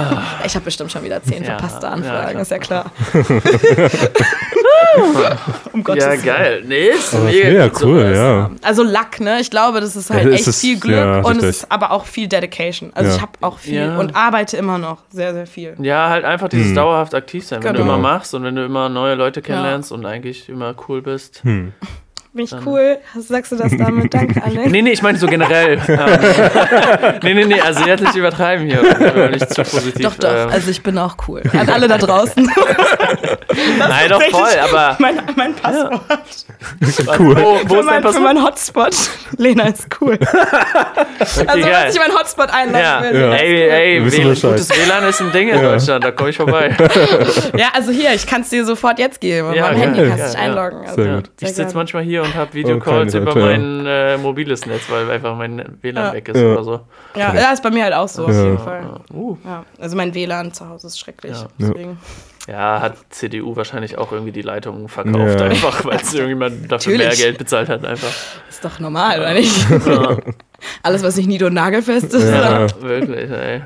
Ich 0.46 0.54
habe 0.54 0.64
bestimmt 0.64 0.90
schon 0.92 1.04
wieder 1.04 1.22
zehn 1.22 1.42
Ja, 1.42 1.58
verpasste 1.58 1.86
ja, 1.86 1.92
Anfragen, 1.92 2.30
klar. 2.30 2.42
ist 2.42 2.50
ja 2.50 2.58
klar. 2.58 2.84
um 5.72 5.82
Gottes 5.84 6.04
Ja, 6.04 6.10
Willen. 6.12 6.24
geil. 6.24 6.62
Nee, 6.66 6.86
ist 6.88 7.14
Aber 7.14 7.24
mega, 7.24 7.48
mega 7.48 7.68
gut, 7.68 7.82
cool, 7.84 8.12
ja. 8.14 8.50
Also 8.62 8.82
Luck, 8.82 9.20
ne? 9.20 9.40
Ich 9.40 9.50
glaube, 9.50 9.80
das 9.80 9.96
ist 9.96 10.10
halt 10.10 10.24
Ja, 10.26 10.30
echt 10.30 10.46
ist- 10.46 10.60
viel 10.60 10.78
Glück 10.78 10.96
ja, 10.96 11.20
und 11.20 11.36
es 11.38 11.44
ist 11.62 11.72
aber 11.72 11.90
auch 11.92 12.06
viel 12.06 12.28
Dedication. 12.28 12.92
Also 12.94 13.10
Ja. 13.10 13.16
ich 13.16 13.22
habe 13.22 13.32
auch 13.40 13.58
viel 13.58 13.74
Ja. 13.80 13.98
und 13.98 14.14
arbeite 14.16 14.56
immer 14.56 14.78
noch 14.78 14.98
sehr, 15.10 15.32
sehr 15.34 15.46
viel. 15.46 15.74
Ja, 15.80 16.08
halt 16.08 16.24
einfach 16.24 16.48
dieses 16.48 16.68
Hm. 16.68 16.74
dauerhaft 16.76 17.14
aktiv 17.14 17.46
sein. 17.46 17.62
Wenn 17.62 17.74
du 17.74 17.82
Genau. 17.82 17.94
immer 17.94 18.02
machst 18.02 18.34
und 18.34 18.44
wenn 18.44 18.54
du 18.56 18.64
immer 18.64 18.88
neue 18.88 19.14
Leute 19.14 19.42
kennenlernst 19.42 19.92
und 19.92 20.04
eigentlich 20.06 20.48
immer 20.48 20.74
cool 20.88 21.02
bist. 21.02 21.40
Hm. 21.44 21.72
Bin 22.34 22.46
ich 22.46 22.52
cool? 22.66 22.98
Sagst 23.16 23.52
du 23.52 23.56
das 23.56 23.70
damit? 23.78 24.12
Danke, 24.14 24.42
Alex. 24.42 24.68
Nee, 24.68 24.82
nee, 24.82 24.90
ich 24.90 25.02
meine 25.02 25.16
so 25.18 25.28
generell. 25.28 25.78
ähm, 25.88 25.98
nee, 27.22 27.32
nee, 27.34 27.44
nee, 27.44 27.60
also 27.60 27.84
jetzt 27.86 28.00
nicht 28.02 28.16
übertreiben 28.16 28.66
hier. 28.66 28.82
Nicht 29.30 29.54
zu 29.54 29.62
positiv. 29.62 30.02
Doch, 30.04 30.16
doch. 30.16 30.32
ähm, 30.46 30.48
Also 30.50 30.68
ich 30.72 30.82
bin 30.82 30.98
auch 30.98 31.16
cool. 31.28 31.42
An 31.52 31.68
alle 31.68 31.86
da 31.86 31.96
draußen. 31.96 32.44
nein, 33.78 34.08
doch 34.10 34.20
voll, 34.24 34.48
aber 34.68 34.96
mein, 34.98 35.20
mein 35.36 35.54
Passwort. 35.54 36.00
Cool. 37.20 37.36
wo, 37.36 37.42
wo 37.42 37.56
Für, 37.56 37.62
ist 37.62 37.68
dein 37.70 37.84
mein, 37.84 37.94
für 37.96 38.02
Passwort? 38.08 38.22
meinen 38.24 38.42
Hotspot. 38.44 38.96
Lena 39.36 39.68
ist 39.68 39.86
cool. 40.00 40.14
Okay, 40.14 40.26
Also, 41.20 41.44
geil. 41.46 41.72
wenn 41.84 41.92
ich 41.92 41.98
meinen 42.00 42.14
Hotspot 42.18 42.50
einladen 42.50 42.84
Ja, 42.84 43.12
will. 43.12 43.20
Ja. 43.20 43.32
Ey, 43.34 43.68
ey, 43.98 44.12
WLAN, 44.12 44.34
gutes 44.34 44.70
WLAN 44.70 45.04
ist 45.08 45.20
ein 45.20 45.30
Ding 45.30 45.48
in 45.50 45.56
Ja. 45.56 45.62
Deutschland, 45.70 46.02
da 46.04 46.10
komme 46.10 46.30
ich 46.30 46.36
vorbei. 46.36 46.76
Ja, 47.56 47.68
also 47.74 47.92
hier, 47.92 48.12
ich 48.12 48.26
kann 48.26 48.40
es 48.40 48.48
dir 48.48 48.64
sofort 48.64 48.98
jetzt 48.98 49.20
geben. 49.20 49.52
Ja, 49.54 49.68
geil. 49.70 49.78
Handy 49.78 50.00
kannst 50.08 50.18
du 50.18 50.18
Ja, 50.18 50.26
dich 50.26 50.34
ja. 50.34 50.40
einloggen. 50.40 50.80
Also, 50.80 50.94
Sehr 50.96 51.06
Ja, 51.06 51.16
gut. 51.16 51.30
ich 51.40 51.52
sitze 51.54 51.76
manchmal 51.76 52.02
hier 52.02 52.23
und 52.24 52.34
habe 52.34 52.50
Oh, 52.52 52.54
Videocalls 52.54 53.14
über 53.14 53.36
ja. 53.38 53.46
mein 53.46 53.86
äh, 53.86 54.16
mobiles 54.18 54.66
Netz, 54.66 54.82
weil 54.90 55.10
einfach 55.10 55.36
mein 55.36 55.76
WLAN 55.82 56.06
Ja. 56.06 56.12
weg 56.12 56.28
ist 56.28 56.40
Ja. 56.40 56.52
oder 56.52 56.64
so. 56.64 56.80
Ja, 57.14 57.34
ja, 57.34 57.52
ist 57.52 57.62
bei 57.62 57.70
mir 57.70 57.84
halt 57.84 57.94
auch 57.94 58.08
so, 58.08 58.24
auf 58.24 58.30
Ja. 58.32 58.44
jeden 58.44 58.58
Fall. 58.58 59.00
Uh. 59.12 59.36
Ja, 59.44 59.64
also 59.80 59.96
mein 59.96 60.14
WLAN 60.14 60.52
zu 60.52 60.68
Hause 60.68 60.86
ist 60.88 60.98
schrecklich. 60.98 61.32
Ja. 61.36 61.48
Deswegen. 61.58 61.98
Ja, 62.46 62.80
hat 62.82 62.96
CDU 63.08 63.56
wahrscheinlich 63.56 63.96
auch 63.96 64.12
irgendwie 64.12 64.32
die 64.32 64.42
Leitungen 64.42 64.88
verkauft, 64.88 65.40
Ja. 65.40 65.46
einfach 65.46 65.84
weil 65.86 65.96
es 65.96 66.12
irgendjemand 66.12 66.70
dafür 66.70 66.92
Natürlich. 66.92 67.18
mehr 67.18 67.26
Geld 67.26 67.38
bezahlt 67.38 67.68
hat, 67.70 67.84
einfach. 67.86 68.12
Ist 68.50 68.62
doch 68.64 68.78
normal, 68.80 69.18
oder 69.18 69.32
nicht? 69.32 69.66
Ja, 69.86 70.16
Alles, 70.82 71.02
was 71.02 71.16
nicht 71.16 71.26
nied- 71.26 71.42
und 71.42 71.54
nagelfest 71.54 72.12
ist. 72.12 72.30
Ja. 72.30 72.66
wirklich, 72.82 73.30
ey. 73.30 73.62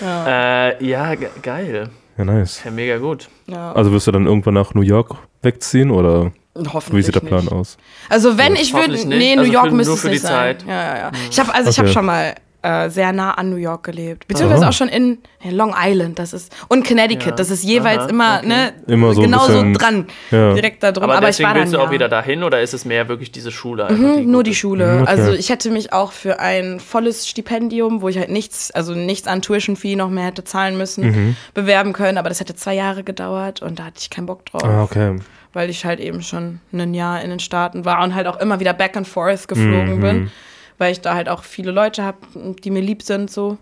Ja. 0.00 0.68
Äh, 0.70 0.84
ja, 0.84 1.14
ge 1.14 1.28
geil. 1.42 1.88
Ja, 2.18 2.24
nice. 2.24 2.62
Ja, 2.64 2.70
mega 2.70 2.98
gut. 2.98 3.28
Ja. 3.46 3.72
Also 3.72 3.92
wirst 3.92 4.06
du 4.06 4.12
dann 4.12 4.26
irgendwann 4.26 4.54
nach 4.54 4.74
New 4.74 4.82
York 4.82 5.14
wegziehen 5.42 5.90
oder 5.90 6.32
Hoffentlich 6.72 6.98
wie 6.98 7.02
sieht 7.06 7.14
der 7.14 7.20
Plan 7.20 7.40
nicht. 7.44 7.52
aus? 7.52 7.76
Also 8.08 8.38
wenn 8.38 8.54
ich 8.56 8.72
würde, 8.74 8.94
nee, 9.06 9.34
New 9.36 9.42
Also 9.42 9.52
York 9.52 9.72
müsste 9.72 9.90
nur 9.90 9.98
es 9.98 10.04
nicht 10.04 10.14
die 10.14 10.18
sein. 10.18 10.58
Zeit. 10.58 10.64
Ja, 10.66 10.82
ja, 10.82 10.98
ja. 10.98 11.10
Ich 11.30 11.38
habe 11.40 11.54
also 11.54 11.70
ich 11.70 11.78
habe 11.78 11.88
Okay. 11.88 11.94
schon 11.94 12.06
mal 12.06 12.34
äh, 12.62 12.90
sehr 12.90 13.12
nah 13.12 13.30
an 13.32 13.50
New 13.50 13.56
York 13.56 13.84
gelebt. 13.84 14.26
Beziehungsweise 14.26 14.62
Aha. 14.62 14.70
auch 14.70 14.72
schon 14.72 14.88
in 14.88 15.18
ja, 15.40 15.52
Long 15.52 15.72
Island, 15.78 16.18
das 16.18 16.32
ist, 16.32 16.52
und 16.66 16.84
Connecticut, 16.84 17.26
Ja. 17.26 17.30
das 17.32 17.50
ist 17.50 17.62
jeweils 17.62 18.00
Aha, 18.04 18.08
immer, 18.08 18.36
okay. 18.38 18.48
ne, 18.48 18.72
Immer 18.88 19.14
so 19.14 19.20
genau 19.22 19.46
so 19.46 19.72
dran, 19.72 20.06
ja. 20.32 20.52
direkt 20.52 20.82
da 20.82 20.90
drum. 20.90 21.04
Aber, 21.04 21.12
Aber, 21.18 21.28
ich 21.28 21.36
deswegen 21.36 21.46
war 21.48 21.54
dann, 21.54 21.62
willst 21.62 21.74
du 21.74 21.78
auch 21.78 21.84
ja. 21.84 21.90
wieder 21.92 22.08
dahin 22.08 22.42
oder 22.42 22.60
ist 22.62 22.74
es 22.74 22.84
mehr 22.84 23.08
wirklich 23.08 23.30
diese 23.30 23.52
Schule? 23.52 23.86
einfach, 23.86 24.02
Mhm, 24.16 24.24
nur 24.28 24.40
gut 24.40 24.46
die? 24.48 24.54
Schule. 24.56 24.94
Mhm, 24.96 25.02
okay. 25.02 25.10
Also 25.10 25.32
ich 25.34 25.48
hätte 25.50 25.70
mich 25.70 25.92
auch 25.92 26.10
für 26.10 26.40
ein 26.40 26.80
volles 26.80 27.28
Stipendium, 27.28 28.00
wo 28.02 28.08
ich 28.08 28.18
halt 28.18 28.30
nichts, 28.30 28.72
also 28.72 28.94
nichts 28.94 29.28
an 29.28 29.42
Tuition 29.42 29.76
Fee 29.76 29.94
noch 29.94 30.10
mehr 30.10 30.24
hätte 30.24 30.42
zahlen 30.42 30.76
müssen, 30.76 31.04
Mhm. 31.06 31.36
bewerben 31.54 31.92
können. 31.92 32.18
Aber 32.18 32.30
das 32.30 32.40
hätte 32.40 32.56
zwei 32.56 32.74
Jahre 32.74 33.04
gedauert 33.04 33.62
und 33.62 33.78
da 33.78 33.84
hatte 33.84 33.98
ich 34.00 34.10
keinen 34.10 34.26
Bock 34.26 34.44
drauf. 34.46 34.64
Ah, 34.64 34.82
okay. 34.82 35.18
Weil 35.56 35.70
ich 35.70 35.86
halt 35.86 36.00
eben 36.00 36.20
schon 36.20 36.60
ein 36.70 36.92
Jahr 36.92 37.22
in 37.22 37.30
den 37.30 37.40
Staaten 37.40 37.86
war 37.86 38.04
und 38.04 38.14
halt 38.14 38.26
auch 38.26 38.38
immer 38.40 38.60
wieder 38.60 38.74
back 38.74 38.94
and 38.94 39.08
forth 39.08 39.48
geflogen 39.48 39.96
Mhm. 39.96 40.00
bin. 40.02 40.30
Weil 40.76 40.92
ich 40.92 41.00
da 41.00 41.14
halt 41.14 41.30
auch 41.30 41.44
viele 41.44 41.70
Leute 41.70 42.02
habe, 42.04 42.18
die 42.62 42.70
mir 42.70 42.82
lieb 42.82 43.00
sind 43.02 43.30
so. 43.30 43.56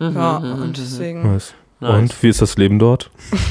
Mhm, 0.00 0.16
ja, 0.16 0.36
und 0.38 0.76
deswegen. 0.76 1.22
Nice. 1.32 1.54
Nice. 1.82 1.98
Und 1.98 2.22
wie 2.22 2.28
ist 2.28 2.40
das 2.40 2.56
Leben 2.56 2.78
dort? 2.78 3.10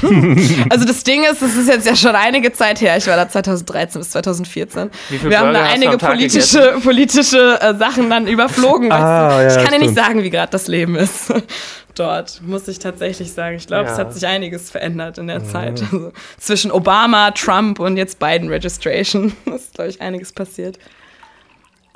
Also 0.70 0.84
das 0.86 1.04
Ding 1.04 1.24
ist, 1.24 1.42
es 1.42 1.54
ist 1.56 1.68
jetzt 1.68 1.86
ja 1.86 1.94
schon 1.94 2.14
einige 2.16 2.52
Zeit 2.52 2.80
her. 2.80 2.96
Ich 2.96 3.06
war 3.06 3.16
da 3.16 3.28
2013 3.28 4.00
bis 4.00 4.10
2014. 4.10 4.90
Wie 5.10 5.18
viel 5.18 5.30
Wir 5.30 5.38
haben 5.38 5.52
da 5.52 5.60
Burger 5.60 5.64
hast 5.70 5.82
du 5.82 5.86
einige 5.86 5.98
politische, 5.98 6.74
politische 6.82 7.60
äh, 7.60 7.74
Sachen 7.76 8.08
dann 8.10 8.26
überflogen. 8.26 8.90
weißt 8.90 9.02
Ah, 9.02 9.28
du? 9.38 9.42
ja, 9.44 9.48
ich 9.56 9.62
kann 9.64 9.72
dir 9.72 9.86
nicht 9.86 9.94
sagen, 9.94 10.22
wie 10.22 10.30
gerade 10.30 10.50
das 10.50 10.66
Leben 10.68 10.96
ist. 10.96 11.32
Dort 11.94 12.40
muss 12.42 12.66
ich 12.68 12.78
tatsächlich 12.78 13.32
sagen. 13.34 13.56
Ich 13.56 13.66
glaube, 13.66 13.84
Ja. 13.86 13.92
es 13.92 13.98
hat 13.98 14.14
sich 14.14 14.26
einiges 14.26 14.70
verändert 14.70 15.18
in 15.18 15.26
der 15.26 15.44
Zeit. 15.44 15.82
Also, 15.82 16.12
zwischen 16.38 16.70
Obama, 16.70 17.32
Trump 17.32 17.78
und 17.80 17.96
jetzt 17.98 18.18
Biden 18.18 18.48
Registration 18.48 19.34
ist, 19.54 19.74
glaube 19.74 19.90
ich, 19.90 20.00
einiges 20.00 20.32
passiert. 20.32 20.78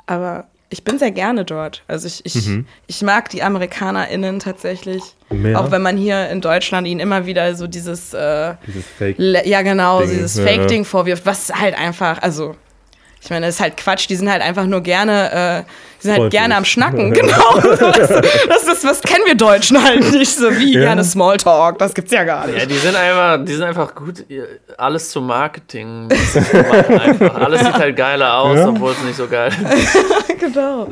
Aber 0.05 0.45
ich 0.69 0.83
bin 0.83 0.99
sehr 0.99 1.11
gerne 1.11 1.45
dort. 1.45 1.83
Also 1.87 2.07
ich, 2.07 2.25
ich, 2.25 2.49
ich 2.87 3.01
mag 3.01 3.29
die 3.29 3.41
AmerikanerInnen 3.41 4.39
tatsächlich. 4.39 5.01
Mehr? 5.29 5.59
Auch 5.59 5.71
wenn 5.71 5.81
man 5.81 5.95
hier 5.97 6.29
in 6.29 6.41
Deutschland 6.41 6.87
ihnen 6.87 6.99
immer 6.99 7.25
wieder 7.25 7.55
so 7.55 7.67
dieses 7.67 8.13
äh, 8.13 8.55
Dieses 8.67 8.85
Fake. 8.85 9.17
Ja, 9.17 9.61
genau, 9.61 10.01
Ding, 10.01 10.09
dieses 10.09 10.35
ja. 10.35 10.43
Fake-Ding 10.43 10.83
vorwirft, 10.83 11.25
was 11.25 11.53
halt 11.53 11.77
einfach, 11.77 12.21
also, 12.21 12.55
ich 13.21 13.29
meine, 13.29 13.45
das 13.45 13.55
ist 13.55 13.61
halt 13.61 13.77
Quatsch, 13.77 14.09
die 14.09 14.15
sind 14.15 14.29
halt 14.29 14.41
einfach 14.41 14.65
nur 14.65 14.81
gerne, 14.81 15.65
äh, 15.65 15.96
sind 15.99 16.11
halt 16.11 16.19
Freundlich. 16.21 16.39
gerne 16.39 16.55
am 16.57 16.65
Schnacken, 16.65 17.11
genau. 17.13 17.59
Das, 17.61 18.09
das 18.09 18.67
ist, 18.67 18.85
was 18.85 19.01
kennen 19.01 19.23
wir 19.25 19.35
Deutschen 19.35 19.83
halt 19.83 20.11
nicht, 20.11 20.35
so 20.35 20.49
wie 20.57 20.73
Ja. 20.73 20.81
gerne 20.81 21.03
Smalltalk, 21.03 21.79
das 21.79 21.93
gibt's 21.93 22.11
ja 22.11 22.23
gar 22.23 22.47
Ja, 22.47 22.53
nicht. 22.55 22.71
die 22.71 22.75
sind 22.77 22.95
einfach, 22.95 23.43
die 23.43 23.53
sind 23.53 23.63
einfach 23.63 23.93
gut, 23.95 24.23
alles 24.77 25.09
zum 25.09 25.27
Marketing. 25.27 26.09
Alles 27.33 27.61
sieht 27.61 27.73
halt 27.73 27.95
geiler 27.95 28.37
aus, 28.39 28.57
Ja. 28.57 28.67
obwohl 28.69 28.91
es 28.91 29.01
nicht 29.03 29.15
so 29.15 29.27
geil 29.27 29.51
ist. 29.73 30.39
genau. 30.39 30.87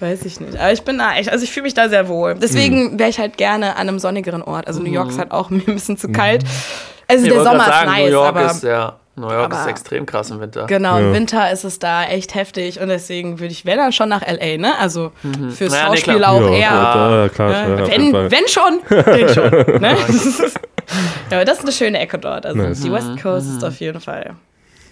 Weiß 0.00 0.24
ich 0.24 0.40
nicht. 0.40 0.56
Aber 0.58 0.72
ich 0.72 0.82
bin 0.82 0.98
da 0.98 1.14
echt, 1.14 1.30
also 1.30 1.44
ich 1.44 1.50
fühle 1.52 1.64
mich 1.64 1.74
da 1.74 1.88
sehr 1.88 2.08
wohl. 2.08 2.34
Mhm. 2.34 2.40
Deswegen 2.40 2.98
wäre 2.98 3.10
ich 3.10 3.18
halt 3.18 3.36
gerne 3.36 3.76
an 3.76 3.88
einem 3.88 3.98
sonnigeren 3.98 4.42
Ort. 4.42 4.66
Also 4.66 4.80
New 4.82 4.90
York 4.92 5.10
ist 5.10 5.18
halt 5.18 5.30
auch 5.32 5.50
mir 5.50 5.60
ein 5.66 5.74
bisschen 5.74 5.96
zu 5.98 6.08
kalt. 6.10 6.44
Also 7.06 7.26
Ich 7.26 7.32
der 7.32 7.42
Sommer 7.44 7.58
ist 7.60 7.66
sagen, 7.66 7.90
nice, 7.90 8.04
New 8.06 8.10
York 8.12 8.28
aber 8.28 8.50
ist 8.50 8.62
ja, 8.62 8.96
New 9.20 9.30
York 9.30 9.52
aber- 9.52 9.60
ist 9.60 9.66
extrem 9.66 10.06
krass 10.06 10.30
im 10.30 10.40
Winter. 10.40 10.66
Genau, 10.66 10.98
im 10.98 11.06
Ja. 11.08 11.12
Winter 11.14 11.50
ist 11.52 11.64
es 11.64 11.78
da 11.78 12.04
echt 12.04 12.34
heftig 12.34 12.80
und 12.80 12.88
deswegen 12.88 13.38
würde 13.38 13.52
ich, 13.52 13.64
wenn 13.66 13.76
dann 13.78 13.92
schon 13.92 14.08
nach 14.08 14.22
L.A., 14.22 14.56
ne? 14.58 14.78
Also 14.78 15.12
fürs 15.54 15.72
Ja, 15.74 15.90
nee, 15.90 15.96
Schauspiel 15.96 16.16
klar. 16.16 16.32
auch 16.32 16.40
ja, 16.40 16.48
eher. 16.50 16.60
Ja, 16.60 17.28
klar. 17.28 17.50
Fall. 17.52 17.88
wenn, 17.88 18.12
wenn 18.30 18.48
schon, 18.48 18.80
dann 18.88 19.28
schon. 19.28 19.80
Ne? 19.80 19.96
ja, 21.30 21.36
aber 21.36 21.44
das 21.44 21.58
ist 21.58 21.64
eine 21.64 21.72
schöne 21.72 21.98
Ecke 21.98 22.18
dort. 22.18 22.46
Also 22.46 22.60
Nice. 22.60 22.80
die 22.80 22.90
West 22.92 23.20
Coast 23.22 23.48
ist 23.48 23.64
auf 23.64 23.78
jeden 23.80 24.00
Fall, 24.00 24.34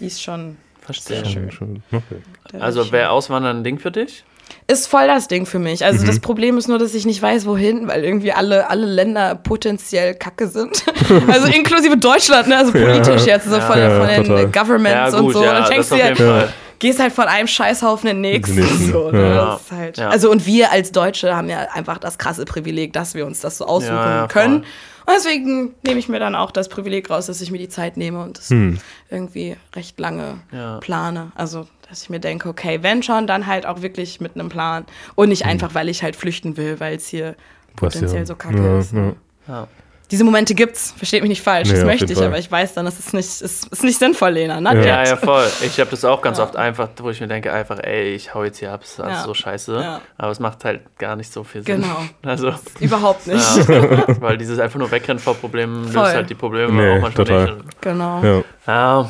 die 0.00 0.06
ist 0.06 0.22
schon, 0.22 0.56
Verstehe. 0.80 1.22
Schön, 1.26 1.50
schön. 1.50 1.82
Okay. 1.92 2.22
da 2.50 2.58
Also 2.60 2.90
wäre 2.92 3.10
Auswandern 3.10 3.58
ein 3.58 3.64
Ding 3.64 3.78
für 3.78 3.90
dich? 3.90 4.24
Ist 4.66 4.86
voll 4.86 5.06
das 5.06 5.28
Ding 5.28 5.46
für 5.46 5.58
mich. 5.58 5.80
Mhm. 5.80 5.86
Also 5.86 6.06
das 6.06 6.20
Problem 6.20 6.58
ist 6.58 6.68
nur, 6.68 6.78
dass 6.78 6.94
ich 6.94 7.06
nicht 7.06 7.20
weiß, 7.22 7.46
wohin, 7.46 7.88
weil 7.88 8.04
irgendwie 8.04 8.32
alle, 8.32 8.68
alle 8.70 8.86
Länder 8.86 9.34
potenziell 9.34 10.14
kacke 10.14 10.48
sind. 10.48 10.84
also 11.28 11.46
inklusive 11.48 11.96
Deutschland, 11.96 12.48
ne? 12.48 12.56
Also 12.58 12.72
politisch 12.72 13.24
jetzt, 13.26 13.44
so 13.48 13.60
von, 13.60 13.78
Ja, 13.78 13.98
von 13.98 14.08
den 14.08 14.24
total. 14.24 14.46
Governments 14.48 15.12
Ja, 15.12 15.18
und 15.18 15.24
gut, 15.26 15.34
so. 15.34 15.42
ja, 15.44 15.52
dann 15.52 15.60
das 15.62 15.70
denkst 15.70 15.88
du 15.88 15.96
dir, 15.96 16.48
gehst 16.78 17.00
halt 17.00 17.12
von 17.12 17.24
einem 17.24 17.48
Scheißhaufen 17.48 18.08
in 18.10 18.16
den 18.22 18.32
nächsten. 18.32 18.56
Den 18.56 18.64
nächsten, 18.66 18.92
So, 18.92 19.10
ne? 19.10 19.34
ja. 19.34 19.60
halt, 19.70 19.96
Ja. 19.98 20.08
Also 20.10 20.30
und 20.30 20.46
wir 20.46 20.70
als 20.70 20.92
Deutsche 20.92 21.34
haben 21.34 21.48
ja 21.48 21.66
einfach 21.74 21.98
das 21.98 22.18
krasse 22.18 22.44
Privileg, 22.44 22.92
dass 22.92 23.14
wir 23.14 23.26
uns 23.26 23.40
das 23.40 23.58
so 23.58 23.66
aussuchen 23.66 23.94
Ja, 23.94 24.16
ja, 24.22 24.26
können. 24.28 24.64
Und 25.06 25.14
deswegen 25.16 25.74
nehme 25.86 25.98
ich 25.98 26.08
mir 26.10 26.20
dann 26.20 26.34
auch 26.34 26.50
das 26.50 26.68
Privileg 26.68 27.08
raus, 27.08 27.26
dass 27.26 27.40
ich 27.40 27.50
mir 27.50 27.56
die 27.58 27.70
Zeit 27.70 27.96
nehme 27.96 28.22
und 28.22 28.36
das 28.38 28.50
Hm. 28.50 28.78
irgendwie 29.10 29.56
recht 29.74 29.98
lange 29.98 30.34
Ja. 30.52 30.78
plane. 30.80 31.32
Also 31.34 31.66
dass 31.88 32.02
ich 32.02 32.10
mir 32.10 32.20
denke, 32.20 32.48
okay, 32.48 32.78
wenn 32.82 33.02
schon, 33.02 33.26
dann 33.26 33.46
halt 33.46 33.64
auch 33.66 33.82
wirklich 33.82 34.20
mit 34.20 34.34
einem 34.34 34.48
Plan. 34.48 34.84
Und 35.14 35.30
nicht 35.30 35.46
einfach, 35.46 35.74
weil 35.74 35.88
ich 35.88 36.02
halt 36.02 36.16
flüchten 36.16 36.56
will, 36.56 36.80
weil 36.80 36.96
es 36.96 37.06
hier 37.08 37.34
Was 37.80 37.94
potenziell 37.94 38.26
so 38.26 38.34
kacke 38.34 38.62
ja, 38.62 38.78
ist. 38.78 38.92
Ja. 38.92 39.12
Ja. 39.48 39.68
Diese 40.10 40.24
Momente 40.24 40.54
gibt's, 40.54 40.94
versteht 40.96 41.20
mich 41.20 41.28
nicht 41.28 41.42
falsch, 41.42 41.68
Nee, 41.68 41.74
das 41.74 41.84
möchte 41.84 42.06
ich, 42.06 42.14
Fall. 42.18 42.28
aber 42.28 42.38
ich 42.38 42.50
weiß 42.50 42.72
dann, 42.72 42.86
das 42.86 42.98
ist 42.98 43.12
nicht, 43.12 43.42
ist, 43.42 43.66
ist 43.70 43.84
nicht 43.84 43.98
sinnvoll, 43.98 44.30
Lena. 44.30 44.58
Not 44.58 44.76
Ja. 44.76 44.80
Ja, 44.80 45.04
ja, 45.04 45.16
voll. 45.18 45.46
Ich 45.62 45.78
habe 45.80 45.90
das 45.90 46.02
auch 46.06 46.22
ganz 46.22 46.38
oft 46.38 46.56
einfach, 46.56 46.88
wo 47.02 47.10
ich 47.10 47.20
mir 47.20 47.28
denke, 47.28 47.52
einfach, 47.52 47.78
ey, 47.78 48.14
ich 48.14 48.34
hau 48.34 48.42
jetzt 48.42 48.58
hier 48.58 48.72
ab, 48.72 48.84
ist 48.84 48.98
alles 49.00 49.18
Ja. 49.18 49.24
so 49.24 49.34
scheiße. 49.34 49.74
Ja. 49.74 50.00
Aber 50.16 50.30
es 50.30 50.40
macht 50.40 50.64
halt 50.64 50.80
gar 50.98 51.14
nicht 51.14 51.30
so 51.30 51.44
viel 51.44 51.62
Sinn. 51.62 51.82
Genau. 51.82 51.96
Also, 52.24 52.54
Überhaupt 52.80 53.26
nicht. 53.26 53.68
ja, 53.68 54.04
weil 54.22 54.38
dieses 54.38 54.58
einfach 54.58 54.78
nur 54.78 54.90
wegrennen 54.90 55.18
vor 55.18 55.34
Problemen 55.34 55.82
löst 55.84 55.94
Voll. 55.94 56.04
halt 56.12 56.30
die 56.30 56.34
Probleme 56.34 56.72
Nee, 56.72 56.96
auch 56.96 57.02
manchmal 57.02 57.26
total. 57.26 57.54
nicht. 57.56 57.82
Genau. 57.82 58.42
Ja. 58.66 59.08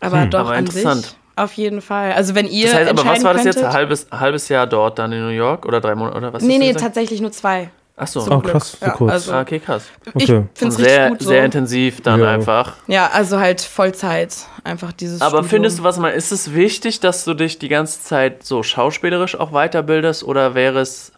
Aber 0.00 0.26
doch 0.26 0.40
Aber 0.40 0.50
an 0.50 0.66
sich 0.66 0.76
interessant. 0.84 1.16
Auf 1.38 1.52
jeden 1.54 1.80
Fall. 1.80 2.12
Also 2.12 2.34
wenn 2.34 2.46
ihr 2.46 2.66
das 2.66 2.74
heißt, 2.74 2.90
aber 2.90 3.04
was 3.04 3.24
war 3.24 3.34
das 3.34 3.44
jetzt? 3.44 3.62
Ein 3.62 3.72
halbes, 3.72 4.06
halbes 4.10 4.48
Jahr 4.48 4.66
dort 4.66 4.98
dann 4.98 5.12
in 5.12 5.20
New 5.22 5.28
York 5.28 5.64
oder 5.66 5.80
drei 5.80 5.94
Monate 5.94 6.16
oder 6.18 6.32
was? 6.32 6.42
Nee, 6.42 6.58
nee, 6.58 6.72
tatsächlich 6.74 7.20
nur 7.20 7.32
zwei. 7.32 7.70
Ach 8.00 8.06
so. 8.06 8.20
Zum 8.20 8.34
Oh, 8.34 8.38
Glück. 8.38 8.52
krass, 8.52 8.76
so 8.78 8.86
ja, 8.86 8.92
kurz. 8.92 9.12
Also, 9.12 9.32
Ah, 9.32 9.40
okay, 9.40 9.58
krass. 9.58 9.86
Ich 10.14 10.30
Okay. 10.30 10.44
finde 10.54 10.74
es 10.74 10.80
sehr, 10.80 10.86
richtig 10.86 11.08
gut 11.08 11.22
so. 11.22 11.28
sehr 11.30 11.44
intensiv 11.44 12.00
dann 12.00 12.20
Ja. 12.20 12.30
einfach. 12.30 12.76
Ja, 12.86 13.10
also 13.12 13.40
halt 13.40 13.60
Vollzeit. 13.60 14.36
Einfach 14.62 14.92
dieses 14.92 15.20
Aber 15.20 15.38
Studium. 15.38 15.48
findest 15.50 15.78
du, 15.80 15.82
was 15.82 15.98
mal, 15.98 16.10
ist 16.10 16.30
es 16.30 16.54
wichtig, 16.54 17.00
dass 17.00 17.24
du 17.24 17.34
dich 17.34 17.58
die 17.58 17.68
ganze 17.68 18.00
Zeit 18.00 18.44
so 18.44 18.62
schauspielerisch 18.62 19.34
auch 19.40 19.50
weiterbildest 19.50 20.22
oder 20.22 20.54
wäre 20.54 20.78
es 20.78 21.10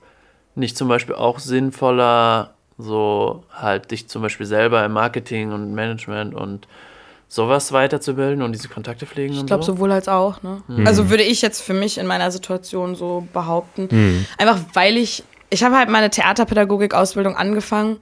nicht 0.55 0.75
zum 0.77 0.89
Beispiel 0.89 1.15
auch 1.17 1.39
sinnvoller, 1.39 2.55
so 2.79 3.45
halt 3.55 3.91
dich 3.91 4.09
zum 4.09 4.23
Beispiel 4.23 4.47
selber 4.47 4.83
im 4.85 4.93
Marketing 4.93 5.53
und 5.53 5.75
Management 5.75 6.35
und 6.35 6.67
sowas 7.31 7.71
weiterzubilden 7.71 8.43
und 8.43 8.53
diese 8.53 8.69
Kontakte 8.69 9.07
pflegen 9.07 9.33
Ich 9.35 9.47
glaube 9.47 9.63
so? 9.63 9.75
sowohl 9.75 9.93
als 9.93 10.09
auch, 10.09 10.43
ne? 10.43 10.63
Also 10.85 11.11
würde 11.11 11.23
ich 11.23 11.43
jetzt 11.43 11.63
für 11.63 11.75
mich 11.75 11.97
in 11.97 12.07
meiner 12.07 12.33
Situation 12.33 12.97
so 12.97 13.27
behaupten. 13.33 13.89
Hm. 13.89 14.27
Einfach 14.37 14.59
weil 14.75 14.97
ich. 14.97 15.23
Ich 15.53 15.65
habe 15.65 15.77
halt 15.77 15.89
meine 15.89 16.11
Theaterpädagogik-Ausbildung 16.11 17.37
angefangen, 17.37 17.99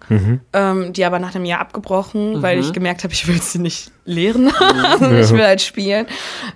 ähm, 0.53 0.93
die 0.93 1.05
aber 1.05 1.19
nach 1.19 1.35
einem 1.35 1.47
Jahr 1.47 1.61
abgebrochen, 1.61 2.43
weil 2.43 2.59
ich 2.59 2.73
gemerkt 2.75 3.05
habe, 3.05 3.15
ich 3.15 3.27
will 3.27 3.41
sie 3.41 3.59
nicht 3.59 3.91
lehren. 4.05 4.53
Also 5.01 5.15
ich 5.15 5.31
will 5.33 5.45
halt 5.45 5.63
spielen. 5.63 6.07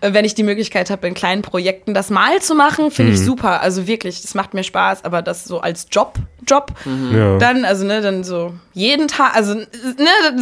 Äh, 0.02 0.12
Wenn 0.12 0.24
ich 0.24 0.34
die 0.34 0.42
Möglichkeit 0.42 0.90
habe, 0.90 1.06
in 1.06 1.14
kleinen 1.14 1.40
Projekten 1.42 1.94
das 1.94 2.10
mal 2.10 2.40
zu 2.42 2.54
machen, 2.54 2.90
finde 2.90 3.12
ich 3.12 3.20
super. 3.20 3.60
Also 3.62 3.86
wirklich, 3.86 4.20
das 4.22 4.34
macht 4.34 4.52
mir 4.54 4.64
Spaß, 4.64 5.04
aber 5.04 5.22
das 5.22 5.44
so 5.44 5.60
als 5.60 5.86
Job, 5.90 6.14
Job, 6.46 6.72
Ja. 7.12 7.38
dann, 7.38 7.64
also 7.64 7.84
ne, 7.86 8.00
dann 8.02 8.22
so 8.24 8.52
jeden 8.74 9.08
Tag, 9.08 9.34
also 9.34 9.54
ne, 9.54 9.66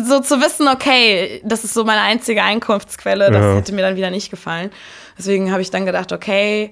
so 0.05 0.21
zu 0.21 0.41
wissen, 0.41 0.67
okay, 0.69 1.41
das 1.45 1.63
ist 1.65 1.75
so 1.75 1.85
meine 1.85 2.01
einzige 2.01 2.43
Einkunftsquelle, 2.43 3.31
das 3.31 3.43
Ja. 3.45 3.55
hätte 3.55 3.73
mir 3.73 3.83
dann 3.83 3.97
wieder 3.97 4.11
nicht 4.11 4.31
gefallen. 4.31 4.71
Deswegen 5.19 5.53
habe 5.53 5.63
ich 5.63 5.71
dann 5.71 5.85
gedacht, 5.87 6.13
okay, 6.13 6.71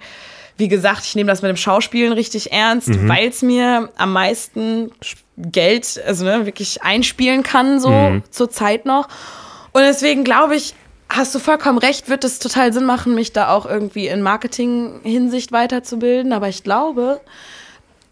wie 0.58 0.68
gesagt, 0.68 1.04
ich 1.04 1.14
nehme 1.14 1.30
das 1.30 1.40
mit 1.40 1.48
dem 1.48 1.56
Schauspielen 1.56 2.12
richtig 2.12 2.52
ernst, 2.52 2.90
weil 3.08 3.28
es 3.28 3.42
mir 3.42 3.90
am 3.96 4.12
meisten 4.12 4.90
Geld, 5.36 6.00
also 6.04 6.24
ne, 6.24 6.46
wirklich 6.46 6.82
einspielen 6.82 7.44
kann, 7.44 7.80
so 7.80 8.20
zur 8.30 8.50
Zeit 8.50 8.84
noch. 8.84 9.08
Und 9.72 9.82
deswegen 9.82 10.24
glaube 10.24 10.56
ich, 10.56 10.74
hast 11.08 11.34
du 11.34 11.38
vollkommen 11.38 11.78
recht, 11.78 12.08
wird 12.08 12.24
es 12.24 12.40
total 12.40 12.72
Sinn 12.72 12.84
machen, 12.84 13.14
mich 13.14 13.32
da 13.32 13.50
auch 13.50 13.66
irgendwie 13.66 14.08
in 14.08 14.20
Marketing-Hinsicht 14.20 15.52
weiterzubilden. 15.52 16.32
Aber 16.32 16.48
ich 16.48 16.64
glaube, 16.64 17.20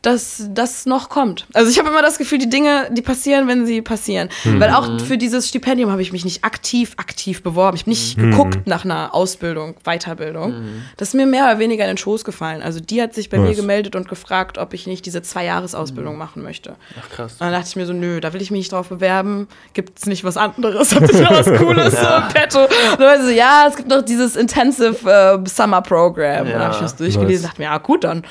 dass 0.07 0.47
das 0.51 0.87
noch 0.87 1.09
kommt. 1.09 1.47
Also 1.53 1.69
ich 1.71 1.79
habe 1.79 1.89
immer 1.89 2.01
das 2.03 2.17
Gefühl, 2.19 2.39
die 2.39 2.49
Dinge, 2.49 2.89
die 2.93 3.03
passieren, 3.03 3.49
wenn 3.49 3.67
sie 3.67 3.83
passieren. 3.83 4.29
Weil 4.45 4.71
auch 4.71 5.01
für 5.01 5.19
dieses 5.19 5.49
Stipendium 5.49 5.91
habe 5.91 6.01
ich 6.03 6.13
mich 6.13 6.25
nicht 6.25 6.45
aktiv, 6.45 6.93
aktiv 6.97 7.43
beworben. 7.43 7.75
Ich 7.77 7.83
habe 7.83 7.91
nicht 7.91 8.17
geguckt 8.17 8.67
nach 8.67 8.85
einer 8.85 9.15
Ausbildung, 9.15 9.75
Weiterbildung. 9.85 10.55
Das 10.97 11.09
ist 11.09 11.15
mir 11.15 11.27
mehr 11.27 11.45
oder 11.45 11.59
weniger 11.59 11.85
in 11.85 11.89
den 11.91 11.97
Schoß 11.99 12.25
gefallen. 12.25 12.63
Also 12.63 12.79
die 12.81 13.03
hat 13.03 13.15
sich 13.15 13.31
bei 13.31 13.39
mir 13.39 13.51
Was? 13.51 13.57
gemeldet 13.57 13.97
und 13.97 14.09
gefragt, 14.09 14.59
ob 14.59 14.75
ich 14.75 14.87
nicht 14.87 15.05
diese 15.07 15.23
Zwei-Jahres-Ausbildung 15.23 16.17
machen 16.17 16.43
möchte. 16.43 16.77
Ach 17.01 17.09
krass. 17.11 17.33
Und 17.33 17.41
dann 17.41 17.53
dachte 17.53 17.67
ich 17.69 17.77
mir 17.77 17.87
so, 17.87 17.93
nö, 17.93 18.21
da 18.21 18.33
will 18.33 18.41
ich 18.43 18.51
mich 18.51 18.61
nicht 18.61 18.73
drauf 18.73 18.89
bewerben. 18.89 19.49
Gibt 19.75 19.99
es 19.99 20.07
nicht 20.07 20.23
was 20.25 20.37
anderes? 20.37 20.95
Habt 20.95 21.13
ihr 21.13 21.23
noch 21.23 21.33
was 21.33 21.47
Cooles 21.59 21.93
so 22.01 22.07
im 22.07 22.29
Petto? 22.33 22.61
Und 22.65 23.01
dann 23.01 23.23
so, 23.25 23.31
ja, 23.31 23.67
es 23.69 23.77
gibt 23.77 23.89
noch 23.89 24.03
dieses 24.03 24.37
Intensive 24.37 24.97
äh, 25.11 25.49
Summer 25.49 25.83
Program. 25.83 26.47
Und 26.47 26.53
dann 26.53 26.61
habe 26.63 26.71
ich 26.71 26.77
Ja. 26.77 26.83
das 26.83 26.95
durchgelesen 26.97 27.45
und 27.47 27.51
dachte 27.51 27.61
mir, 27.61 27.69
ja 27.69 27.79
gut, 27.79 28.05
dann 28.05 28.23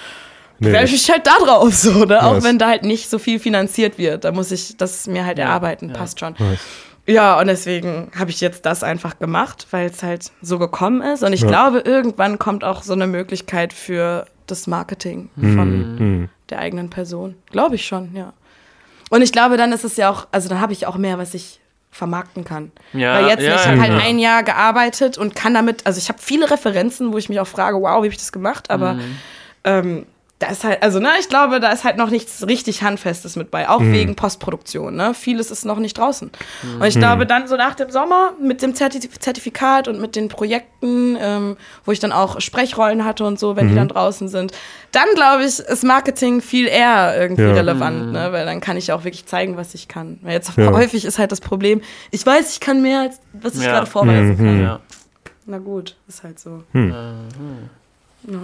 Nee, 0.60 0.72
Werfe 0.72 0.86
ich 0.86 0.92
mich 0.94 1.10
halt 1.12 1.28
da 1.28 1.34
drauf, 1.44 1.74
so, 1.74 2.06
ne? 2.06 2.24
Auch 2.24 2.34
Nice. 2.36 2.44
wenn 2.44 2.58
da 2.60 2.68
halt 2.70 2.84
nicht 2.84 3.10
so 3.10 3.20
viel 3.20 3.40
finanziert 3.40 3.98
wird. 3.98 4.24
Da 4.24 4.32
muss 4.32 4.52
ich 4.52 4.78
das 4.78 5.06
mir 5.08 5.26
halt 5.26 5.38
erarbeiten, 5.40 5.92
passt 5.94 6.20
schon. 6.20 6.36
Nice. 6.40 6.60
Ja, 7.08 7.40
und 7.40 7.48
deswegen 7.48 8.10
habe 8.18 8.32
ich 8.32 8.42
jetzt 8.42 8.66
das 8.66 8.82
einfach 8.84 9.20
gemacht, 9.20 9.68
weil 9.72 9.88
es 9.90 10.02
halt 10.02 10.32
so 10.42 10.58
gekommen 10.58 11.02
ist. 11.02 11.24
Und 11.24 11.34
ich 11.34 11.42
Ja. 11.42 11.48
glaube, 11.48 11.80
irgendwann 11.80 12.40
kommt 12.40 12.64
auch 12.64 12.82
so 12.84 12.94
eine 12.94 13.06
Möglichkeit 13.06 13.74
für 13.74 14.26
das 14.48 14.66
Marketing 14.66 15.30
Mhm. 15.36 15.56
von 15.58 15.96
Mhm. 15.98 16.30
der 16.50 16.60
eigenen 16.60 16.90
Person. 16.90 17.36
Glaube 17.52 17.76
ich 17.76 17.86
schon, 17.86 18.16
ja. 18.16 18.34
Und 19.12 19.22
ich 19.22 19.32
glaube, 19.32 19.58
dann 19.58 19.72
ist 19.72 19.84
es 19.84 19.98
ja 19.98 20.10
auch, 20.10 20.28
also 20.32 20.50
dann 20.50 20.62
habe 20.62 20.74
ich 20.74 20.88
auch 20.88 20.98
mehr, 20.98 21.18
was 21.20 21.34
ich 21.36 21.60
vermarkten 21.92 22.44
kann. 22.44 22.72
Ja, 22.94 23.14
Weil 23.16 23.28
jetzt, 23.28 23.44
ja, 23.44 23.56
ich 23.56 23.68
habe 23.68 23.80
halt 23.80 23.92
ja. 23.94 24.00
ein 24.00 24.18
Jahr 24.20 24.44
gearbeitet 24.44 25.18
und 25.18 25.36
kann 25.36 25.54
damit, 25.54 25.86
also 25.86 25.98
ich 26.00 26.10
habe 26.10 26.20
viele 26.22 26.50
Referenzen, 26.50 27.14
wo 27.14 27.18
ich 27.18 27.30
mich 27.30 27.40
auch 27.40 27.48
frage, 27.48 27.78
wow, 27.78 27.92
wie 28.02 28.08
habe 28.08 28.08
ich 28.08 28.18
das 28.18 28.32
gemacht? 28.32 28.70
Aber 28.72 28.94
Mhm. 28.96 29.18
ähm, 29.64 30.06
da 30.40 30.48
ist 30.48 30.66
halt, 30.66 30.84
also 30.84 31.00
ne, 31.00 31.12
ich 31.18 31.30
glaube, 31.30 31.62
da 31.62 31.72
ist 31.72 31.86
halt 31.86 31.96
noch 31.96 32.10
nichts 32.10 32.46
richtig 32.46 32.84
Handfestes 32.84 33.38
mit 33.38 33.52
bei, 33.52 33.70
auch 33.70 33.80
wegen 33.80 34.16
Postproduktion. 34.16 34.94
Ne? 34.94 35.14
Vieles 35.14 35.50
ist 35.50 35.64
noch 35.64 35.80
nicht 35.80 35.98
draußen. 35.98 36.30
Und 36.78 36.86
ich 36.86 36.96
glaube, 37.00 37.26
dann 37.26 37.48
so 37.48 37.56
nach 37.56 37.74
dem 37.76 37.90
Sommer 37.90 38.34
mit 38.42 38.62
dem 38.62 38.76
Zertif 38.76 39.18
Zertifikat 39.18 39.88
und 39.88 40.02
mit 40.02 40.18
den 40.18 40.28
Projekten, 40.28 41.18
ähm, 41.22 41.56
wo 41.86 41.94
ich 41.94 42.00
dann 42.02 42.12
auch 42.12 42.42
Sprechrollen 42.42 43.06
hatte 43.06 43.24
und 43.24 43.40
so, 43.40 43.56
wenn 43.56 43.70
die 43.70 43.76
dann 43.76 43.88
draußen 43.88 44.28
sind, 44.28 44.52
dann 44.92 45.08
glaube 45.16 45.46
ich, 45.46 45.60
ist 45.60 45.84
Marketing 45.86 46.42
viel 46.42 46.68
eher 46.68 47.16
irgendwie 47.18 47.44
Ja. 47.44 47.54
relevant, 47.54 48.12
ne? 48.12 48.34
weil 48.34 48.46
dann 48.46 48.60
kann 48.60 48.76
ich 48.76 48.92
auch 48.92 49.06
wirklich 49.06 49.26
zeigen, 49.26 49.56
was 49.56 49.74
ich 49.74 49.88
kann. 49.88 50.20
Weil 50.22 50.34
jetzt 50.34 50.52
Ja. 50.58 50.72
häufig 50.74 51.06
ist 51.06 51.18
halt 51.18 51.32
das 51.32 51.40
Problem, 51.40 51.80
ich 52.12 52.26
weiß, 52.26 52.52
ich 52.52 52.60
kann 52.60 52.82
mehr, 52.82 53.00
als 53.02 53.22
was 53.32 53.56
ich 53.56 53.64
Ja. 53.64 53.72
gerade 53.72 53.86
vorweisen 53.86 54.36
kann. 54.38 54.62
Ja. 54.62 54.80
Na 55.46 55.60
gut, 55.60 55.96
ist 56.10 56.24
halt 56.24 56.40
so. 56.42 56.64
Hm. 56.74 56.94
Ja. 58.28 58.38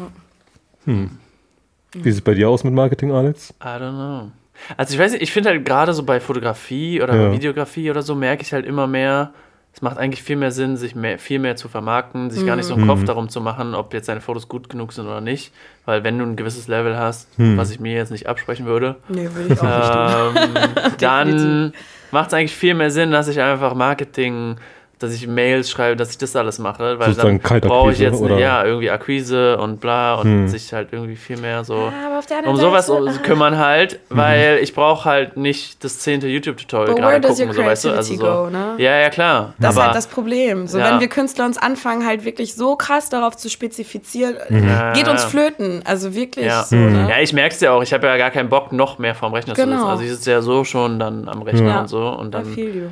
Wie 1.93 2.03
sieht 2.11 2.13
es 2.13 2.21
bei 2.21 2.33
dir 2.33 2.49
aus 2.49 2.63
mit 2.63 2.73
Marketing, 2.73 3.11
Alex? 3.11 3.53
I 3.61 3.65
don't 3.67 3.91
know. 3.91 4.31
Also 4.77 4.93
ich 4.93 4.99
weiß 4.99 5.11
nicht, 5.13 5.21
ich 5.23 5.31
finde 5.31 5.49
halt 5.49 5.65
gerade 5.65 5.93
so 5.93 6.03
bei 6.03 6.19
Fotografie 6.19 7.01
oder 7.01 7.15
Ja. 7.15 7.27
bei 7.27 7.33
Videografie 7.33 7.89
oder 7.89 8.01
so 8.01 8.15
merke 8.15 8.43
ich 8.43 8.53
halt 8.53 8.65
immer 8.65 8.87
mehr, 8.87 9.31
es 9.73 9.81
macht 9.81 9.97
eigentlich 9.97 10.21
viel 10.21 10.35
mehr 10.35 10.51
Sinn, 10.51 10.75
sich 10.75 10.95
mehr, 10.95 11.17
viel 11.17 11.39
mehr 11.39 11.55
zu 11.55 11.69
vermarkten, 11.69 12.29
sich 12.29 12.45
gar 12.45 12.57
nicht 12.57 12.65
so 12.65 12.73
einen 12.75 12.87
Kopf 12.87 13.05
darum 13.05 13.29
zu 13.29 13.39
machen, 13.39 13.73
ob 13.73 13.93
jetzt 13.93 14.09
deine 14.09 14.19
Fotos 14.19 14.49
gut 14.49 14.69
genug 14.69 14.91
sind 14.91 15.05
oder 15.07 15.21
nicht. 15.21 15.53
Weil 15.85 16.03
wenn 16.03 16.17
du 16.19 16.25
ein 16.25 16.35
gewisses 16.35 16.67
Level 16.67 16.97
hast, 16.97 17.29
was 17.37 17.71
ich 17.71 17.79
mir 17.79 17.93
jetzt 17.95 18.11
nicht 18.11 18.27
absprechen 18.27 18.65
würde, 18.65 18.97
Nee, 19.07 19.29
würde 19.33 19.53
ich 19.53 19.59
auch 19.61 20.33
nicht 20.33 20.45
ähm, 20.57 20.91
dann 20.99 21.73
macht 22.11 22.27
es 22.27 22.33
eigentlich 22.33 22.55
viel 22.55 22.73
mehr 22.73 22.91
Sinn, 22.91 23.11
dass 23.11 23.29
ich 23.29 23.39
einfach 23.41 23.73
Marketing, 23.73 24.57
dass 25.03 25.13
ich 25.13 25.27
Mails 25.27 25.69
schreibe, 25.69 25.95
dass 25.95 26.09
ich 26.11 26.17
das 26.17 26.35
alles 26.35 26.59
mache, 26.59 26.99
weil 26.99 27.07
Sozusagen 27.09 27.41
dann 27.41 27.61
brauche 27.61 27.91
ich 27.91 27.99
jetzt 27.99 28.19
oder? 28.21 28.37
ja 28.37 28.63
irgendwie 28.63 28.89
Akquise 28.89 29.57
und 29.57 29.79
bla 29.81 30.15
und 30.15 30.47
sich 30.47 30.71
halt 30.73 30.89
irgendwie 30.91 31.15
viel 31.15 31.37
mehr 31.37 31.63
so 31.63 31.91
Aber 32.05 32.19
auf 32.19 32.25
der 32.25 32.45
um 32.47 32.55
sowas 32.57 32.89
um- 32.89 33.07
kümmern 33.23 33.57
halt, 33.57 33.99
Mhm. 34.09 34.17
weil 34.17 34.59
ich 34.61 34.73
brauche 34.73 35.05
halt 35.09 35.37
nicht 35.37 35.83
das 35.83 35.99
zehnte 35.99 36.27
YouTube-Tutorial 36.27 36.95
gerade 36.95 37.07
where 37.07 37.19
does 37.21 37.31
gucken, 37.37 37.47
your 37.49 37.53
so 37.55 37.65
weißt 37.65 37.85
du, 37.85 37.89
also 37.91 38.13
creativity 38.15 38.25
so. 38.25 38.43
go, 38.43 38.49
ne? 38.49 38.73
Ja, 38.77 38.97
ja, 38.99 39.09
klar. 39.09 39.53
Das 39.59 39.71
ist 39.71 39.77
aber 39.77 39.85
halt 39.87 39.95
das 39.95 40.07
Problem. 40.07 40.67
So, 40.67 40.77
Ja. 40.79 40.91
wenn 40.91 40.99
wir 40.99 41.07
Künstler 41.09 41.45
uns 41.45 41.57
anfangen, 41.57 42.05
halt 42.05 42.23
wirklich 42.25 42.55
so 42.55 42.75
krass 42.75 43.09
darauf 43.09 43.35
zu 43.37 43.49
spezifizieren, 43.49 44.35
Ja, 44.49 44.93
geht 44.93 45.07
uns 45.07 45.23
flöten. 45.23 45.81
Also 45.85 46.13
wirklich 46.15 46.45
ja. 46.45 46.63
so, 46.63 46.75
ne? 46.75 47.07
ja, 47.09 47.19
ich 47.19 47.33
merke 47.33 47.55
es 47.55 47.61
ja 47.61 47.71
auch. 47.71 47.81
Ich 47.83 47.93
habe 47.93 48.07
ja 48.07 48.17
gar 48.17 48.29
keinen 48.31 48.49
Bock, 48.49 48.71
noch 48.71 48.99
mehr 48.99 49.15
vorm 49.15 49.33
Rechner 49.33 49.55
zu 49.55 49.61
Genau. 49.61 49.75
sitzen. 49.77 49.87
Also 49.89 50.03
ich 50.03 50.09
sitze 50.11 50.31
ja 50.31 50.41
so 50.41 50.63
schon 50.63 50.99
dann 50.99 51.27
am 51.27 51.41
Rechner 51.41 51.67
Ja. 51.69 51.79
und 51.81 51.87
so 51.87 52.07
und 52.09 52.27
I 52.27 52.31
dann, 52.31 52.45
feel 52.45 52.75
you. 52.75 52.83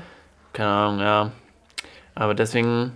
keine 0.53 0.70
Ahnung, 0.70 0.99
ja. 0.99 1.32
Aber 2.20 2.34
deswegen 2.34 2.91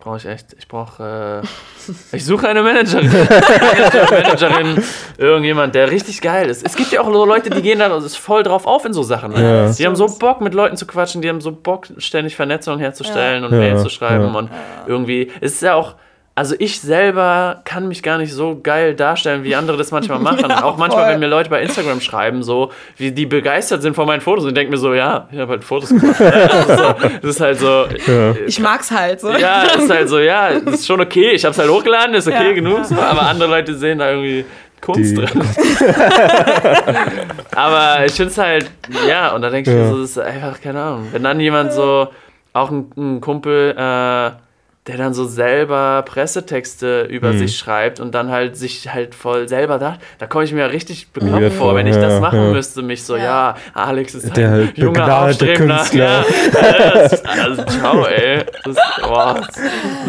brauche 0.00 0.16
ich 0.16 0.24
echt, 0.26 0.54
ich 0.58 0.66
brauche, 0.66 1.42
äh, 1.42 2.16
ich 2.16 2.24
suche 2.24 2.48
eine 2.48 2.62
Managerin. 2.62 3.06
Manager, 3.12 4.10
Managerin, 4.10 4.82
irgendjemand, 5.18 5.74
der 5.74 5.90
richtig 5.90 6.22
geil 6.22 6.48
ist. 6.48 6.64
Es 6.64 6.74
gibt 6.74 6.90
ja 6.90 7.02
auch 7.02 7.12
so 7.12 7.24
Leute, 7.26 7.50
die 7.50 7.60
gehen 7.60 7.78
da 7.78 7.94
ist 7.98 8.16
voll 8.16 8.42
drauf 8.42 8.66
auf 8.66 8.84
in 8.86 8.94
so 8.94 9.02
Sachen. 9.02 9.32
Ne? 9.32 9.66
Ja. 9.66 9.72
Die 9.72 9.86
haben 9.86 9.94
so 9.94 10.06
Bock, 10.06 10.40
mit 10.40 10.54
Leuten 10.54 10.76
zu 10.78 10.86
quatschen, 10.86 11.20
die 11.20 11.28
haben 11.28 11.42
so 11.42 11.52
Bock, 11.52 11.86
ständig 11.98 12.34
Vernetzung 12.34 12.78
herzustellen 12.78 13.44
und 13.44 13.52
Ja. 13.52 13.58
Mails 13.58 13.82
zu 13.82 13.90
schreiben 13.90 14.32
Ja. 14.32 14.38
und 14.38 14.50
irgendwie, 14.86 15.30
es 15.42 15.52
ist 15.52 15.62
ja 15.62 15.74
auch, 15.74 15.94
also 16.42 16.56
ich 16.58 16.80
selber 16.80 17.60
kann 17.64 17.86
mich 17.86 18.02
gar 18.02 18.18
nicht 18.18 18.32
so 18.32 18.58
geil 18.60 18.96
darstellen, 18.96 19.44
wie 19.44 19.54
andere 19.54 19.76
das 19.76 19.92
manchmal 19.92 20.18
machen. 20.28 20.44
Ja, 20.50 20.64
auch 20.64 20.76
manchmal, 20.76 21.04
voll. 21.04 21.12
wenn 21.12 21.20
mir 21.20 21.28
Leute 21.28 21.48
bei 21.48 21.62
Instagram 21.62 22.00
schreiben, 22.00 22.42
so, 22.42 22.72
wie 22.96 23.12
die 23.12 23.26
begeistert 23.26 23.80
sind 23.80 23.94
von 23.94 24.08
meinen 24.08 24.20
Fotos 24.20 24.44
und 24.44 24.56
denken 24.56 24.72
mir 24.72 24.76
so, 24.78 24.92
ja, 24.92 25.28
ich 25.30 25.38
habe 25.38 25.52
halt 25.52 25.62
Fotos 25.62 25.90
gemacht. 25.90 26.16
das, 26.18 26.66
ist 26.68 26.78
so, 26.78 26.94
das 27.22 27.30
ist 27.30 27.40
halt 27.40 27.58
so, 27.60 27.86
Ich 28.44 28.58
mag's 28.58 28.90
halt 28.90 29.20
so. 29.20 29.30
ja, 29.30 29.62
ist 29.78 29.88
halt 29.88 30.08
so, 30.08 30.18
ja, 30.18 30.58
das 30.58 30.74
ist 30.80 30.86
schon 30.88 31.00
okay. 31.00 31.30
Ich 31.30 31.44
habe 31.44 31.52
es 31.52 31.58
halt 31.60 31.70
hochgeladen, 31.70 32.12
ist 32.16 32.26
okay 32.26 32.48
Ja, 32.48 32.52
genug, 32.54 32.84
so, 32.86 32.96
aber 32.96 33.22
andere 33.22 33.48
Leute 33.48 33.74
sehen 33.76 34.00
da 34.00 34.10
irgendwie 34.10 34.44
Kunst 34.80 35.12
Die- 35.12 35.14
drin. 35.14 35.28
aber 37.54 38.04
ich 38.04 38.12
finde 38.12 38.30
es 38.32 38.38
halt, 38.38 38.70
ja, 39.08 39.32
und 39.34 39.42
da 39.42 39.50
denke 39.50 39.70
ich 39.70 39.76
mir 39.76 39.82
Ja. 39.84 39.88
so, 39.90 40.00
das 40.00 40.10
ist 40.10 40.18
einfach, 40.18 40.60
keine 40.60 40.80
Ahnung. 40.82 41.08
Wenn 41.12 41.22
dann 41.22 41.38
jemand 41.38 41.72
so, 41.72 42.08
auch 42.52 42.70
ein, 42.70 42.90
ein 42.96 43.20
Kumpel, 43.20 43.74
äh, 43.78 44.30
der 44.88 44.96
dann 44.96 45.14
so 45.14 45.26
selber 45.26 46.02
Pressetexte 46.02 47.02
über 47.02 47.28
Mhm. 47.32 47.38
sich 47.38 47.56
schreibt 47.56 48.00
und 48.00 48.12
dann 48.16 48.32
halt 48.32 48.56
sich 48.56 48.92
halt 48.92 49.14
voll 49.14 49.48
selber 49.48 49.78
da, 49.78 49.98
da 50.18 50.26
komme 50.26 50.42
ich 50.44 50.52
mir 50.52 50.60
ja 50.62 50.66
richtig 50.66 51.02
Ja, 51.02 51.20
bekloppt 51.20 51.52
vor, 51.54 51.76
wenn 51.76 51.86
ich 51.86 51.94
ja, 51.94 52.00
das 52.02 52.20
machen 52.20 52.40
ja. 52.46 52.50
müsste, 52.50 52.82
mich 52.82 53.04
so, 53.04 53.14
ja, 53.16 53.22
Ja. 53.22 53.56
Alex 53.74 54.16
ist 54.16 54.24
halt 54.24 54.36
Der 54.36 54.50
ein 54.50 54.72
junger, 54.74 55.22
aufstrebender, 55.24 55.76
Künstler. 55.76 56.24
ja, 56.24 56.92
das, 56.94 57.24
also, 57.24 57.62
ciao, 57.64 58.06
ey, 58.06 58.44
das, 58.64 58.76
boah, 59.02 59.40
das 59.46 59.56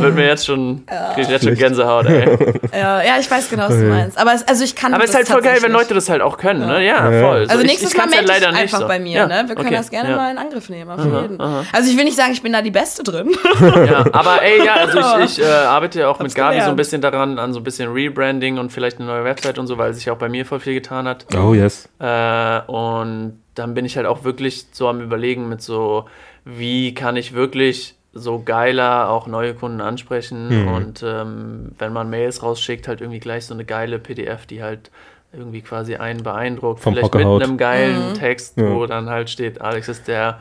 wird 0.02 0.16
mir 0.16 0.26
jetzt 0.26 0.46
schon, 0.48 0.84
krieg 1.14 1.26
ich 1.26 1.30
jetzt 1.30 1.46
schon 1.46 1.54
Gänsehaut, 1.56 2.08
ey. 2.08 2.24
Ja, 2.74 3.04
ja, 3.04 3.14
ich 3.20 3.30
weiß 3.30 3.52
genau, 3.52 3.66
was 3.70 3.76
du 3.78 3.84
meinst. 3.84 4.18
Aber 4.18 4.34
es, 4.34 4.48
also 4.48 4.64
ich 4.64 4.76
kann 4.76 4.92
Aber 4.96 5.04
es 5.04 5.12
ist 5.12 5.16
halt 5.16 5.28
voll 5.28 5.42
geil, 5.42 5.60
wenn. 5.62 5.72
Leute 5.72 5.94
das 5.94 6.10
halt 6.10 6.24
auch 6.24 6.38
können, 6.38 6.66
ne, 6.66 6.84
ja, 6.84 7.12
Ja. 7.12 7.22
voll. 7.28 7.46
So, 7.46 7.52
Also 7.52 7.62
ich- 7.64 7.68
nächstes 7.70 7.92
ich 7.92 7.98
Mal 7.98 8.04
kann's 8.06 8.16
halt 8.18 8.28
melde 8.28 8.38
ich 8.38 8.42
leider 8.44 8.52
nicht 8.54 8.62
einfach 8.64 8.80
so. 8.82 8.88
bei 8.88 9.00
mir, 9.00 9.18
Ja, 9.18 9.28
ne? 9.28 9.44
Wir 9.48 9.56
können 9.56 9.68
okay, 9.68 9.76
das 9.78 9.92
gerne 9.92 10.10
ja. 10.10 10.16
mal 10.16 10.32
in 10.32 10.38
Angriff 10.40 10.68
nehmen, 10.70 10.90
auf 10.90 11.06
jeden. 11.06 11.40
aha. 11.40 11.64
Also 11.72 11.92
ich 11.92 11.96
will 11.98 12.06
nicht 12.06 12.18
sagen, 12.18 12.32
ich 12.34 12.42
bin 12.42 12.54
da 12.54 12.62
die 12.64 12.72
Beste 12.72 13.04
drin. 13.04 13.30
Ja, 13.62 14.06
aber 14.12 14.42
ey, 14.42 14.63
ja, 14.66 14.74
also 14.76 15.00
ich, 15.24 15.38
ich 15.40 15.46
äh, 15.46 15.50
arbeite 15.50 16.00
ja 16.02 16.08
auch 16.10 16.20
mit 16.20 16.26
Hab's 16.26 16.36
Gabi 16.36 16.54
so 16.54 16.58
ein 16.58 16.60
gelernt. 16.62 16.78
bisschen 16.78 17.02
daran, 17.02 17.40
an 17.40 17.54
so 17.54 17.60
ein 17.60 17.64
bisschen 17.64 17.92
Rebranding 17.92 18.58
und 18.58 18.72
vielleicht 18.72 18.98
eine 19.00 19.08
neue 19.08 19.24
Website 19.24 19.58
und 19.60 19.68
so, 19.68 19.78
weil 19.78 19.94
sich 19.94 20.10
auch 20.10 20.18
bei 20.18 20.30
mir 20.30 20.46
voll 20.46 20.60
viel 20.60 20.74
getan 20.74 21.08
hat. 21.08 21.26
Oh, 21.38 21.54
yes. 21.54 21.90
Äh, 22.00 22.60
und 22.68 23.40
dann 23.56 23.74
bin 23.74 23.86
ich 23.86 23.98
halt 23.98 24.06
auch 24.08 24.24
wirklich 24.24 24.66
so 24.72 24.88
am 24.88 25.02
Überlegen 25.02 25.48
mit 25.50 25.62
so, 25.62 26.06
wie 26.46 26.94
kann 26.94 27.16
ich 27.16 27.34
wirklich 27.34 27.96
so 28.16 28.40
geiler 28.44 29.10
auch 29.10 29.26
neue 29.26 29.56
Kunden 29.56 29.82
ansprechen 29.82 30.68
und 30.68 31.02
ähm, 31.02 31.72
wenn 31.80 31.94
man 31.94 32.12
Mails 32.12 32.44
rausschickt, 32.44 32.88
halt 32.88 33.02
irgendwie 33.02 33.20
gleich 33.20 33.48
so 33.48 33.56
eine 33.56 33.66
geile 33.66 33.98
PDF, 33.98 34.46
die 34.46 34.62
halt 34.62 34.92
irgendwie 35.36 35.62
quasi 35.62 35.96
einen 35.96 36.22
beeindruckt, 36.22 36.80
Vom 36.82 36.94
vielleicht 36.94 37.06
Hocker 37.12 37.34
mit 37.34 37.44
einem 37.44 37.58
geilen 37.58 38.10
Mhm. 38.10 38.14
Text, 38.14 38.58
Ja. 38.58 38.70
wo 38.72 38.86
dann 38.86 39.10
halt 39.10 39.32
steht, 39.32 39.62
Alex 39.62 39.88
ist 39.88 40.08
der 40.08 40.40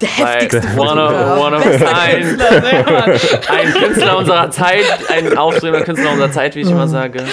Der 0.00 0.08
heftigste 0.08 0.62
one 0.76 1.02
of, 1.02 1.38
one 1.40 1.56
of 1.56 1.64
Bester 1.64 1.98
ein, 1.98 2.20
Künstler, 2.22 2.82
Mann. 2.84 3.10
ein 3.48 3.74
Künstler 3.74 4.18
unserer 4.18 4.50
Zeit, 4.50 4.84
ein 5.08 5.38
aufstrebender 5.38 5.84
Künstler 5.86 6.10
unserer 6.10 6.30
Zeit, 6.30 6.54
wie 6.54 6.60
ich 6.60 6.70
immer 6.70 6.86
sage. 6.86 7.24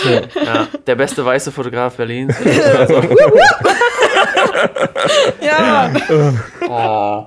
Ja, 0.46 0.68
der 0.88 0.96
beste 0.96 1.26
weiße 1.26 1.52
Fotograf 1.52 1.96
Berlins. 1.96 2.36
Ja, 5.42 5.90
Mann. 6.10 6.42
Oh. 6.70 7.26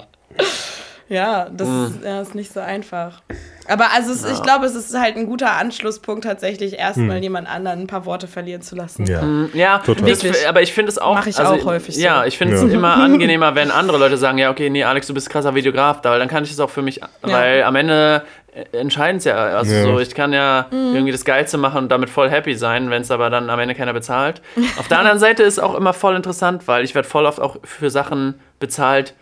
Ja, 1.08 1.48
das 1.50 1.68
Mhm. 1.68 1.84
ist, 1.84 2.04
ja, 2.04 2.20
ist 2.20 2.34
nicht 2.34 2.52
so 2.52 2.60
einfach. 2.60 3.22
Aber 3.68 3.86
also 3.94 4.12
es, 4.12 4.24
ich 4.24 4.42
glaube, 4.42 4.66
es 4.66 4.74
ist 4.74 4.96
halt 4.98 5.16
ein 5.16 5.26
guter 5.26 5.52
Anschlusspunkt, 5.52 6.24
tatsächlich 6.24 6.78
erstmal 6.78 7.18
jemand 7.22 7.48
anderen 7.48 7.80
ein 7.82 7.86
paar 7.88 8.04
Worte 8.06 8.28
verlieren 8.28 8.62
zu 8.62 8.76
lassen. 8.76 9.06
Ja. 9.06 9.22
Ja, 9.54 9.78
Total. 9.78 10.08
das, 10.10 10.44
aber 10.46 10.62
ich 10.62 10.72
finde 10.72 10.90
es 10.90 10.98
auch. 10.98 11.14
Mach 11.14 11.26
ich 11.26 11.36
also, 11.38 11.54
auch 11.54 11.64
häufig 11.64 11.96
so. 11.96 12.00
Ja, 12.00 12.24
ich 12.24 12.38
finde 12.38 12.54
es 12.56 12.62
Ja. 12.62 12.68
immer 12.68 12.94
angenehmer, 13.02 13.54
wenn 13.56 13.70
andere 13.72 13.98
Leute 13.98 14.16
sagen, 14.18 14.38
ja, 14.38 14.50
okay, 14.50 14.70
nee, 14.70 14.84
Alex, 14.84 15.06
du 15.08 15.14
bist 15.14 15.30
krasser 15.30 15.54
Videograf, 15.54 16.00
da, 16.00 16.10
weil 16.10 16.18
dann 16.20 16.28
kann 16.28 16.44
ich 16.44 16.50
es 16.52 16.60
auch 16.60 16.70
für 16.70 16.82
mich, 16.82 17.00
weil 17.22 17.62
am 17.64 17.74
Ende 17.74 18.22
äh, 18.52 18.76
entscheiden 18.78 19.18
es 19.18 19.24
ja. 19.24 19.34
Also 19.36 19.72
Ja. 19.74 19.82
so, 19.82 19.98
ich 20.00 20.14
kann 20.14 20.32
ja 20.32 20.66
Mhm. 20.70 20.94
irgendwie 20.94 21.12
das 21.12 21.24
Geilste 21.24 21.58
machen 21.58 21.78
und 21.78 21.88
damit 21.88 22.08
voll 22.08 22.30
happy 22.30 22.54
sein, 22.54 22.88
wenn 22.90 23.02
es 23.02 23.10
aber 23.10 23.30
dann 23.30 23.50
am 23.50 23.58
Ende 23.58 23.74
keiner 23.74 23.92
bezahlt. 23.92 24.42
Auf 24.78 24.86
der 24.88 24.98
anderen 25.00 25.18
Seite 25.26 25.42
ist 25.42 25.58
auch 25.60 25.74
immer 25.74 25.92
voll 25.92 26.14
interessant, 26.16 26.66
weil 26.68 26.84
ich 26.84 26.94
werde 26.94 27.08
voll 27.08 27.26
oft 27.26 27.40
auch 27.40 27.56
für 27.64 27.90
Sachen 27.90 28.40
bezahlt, 28.60 29.14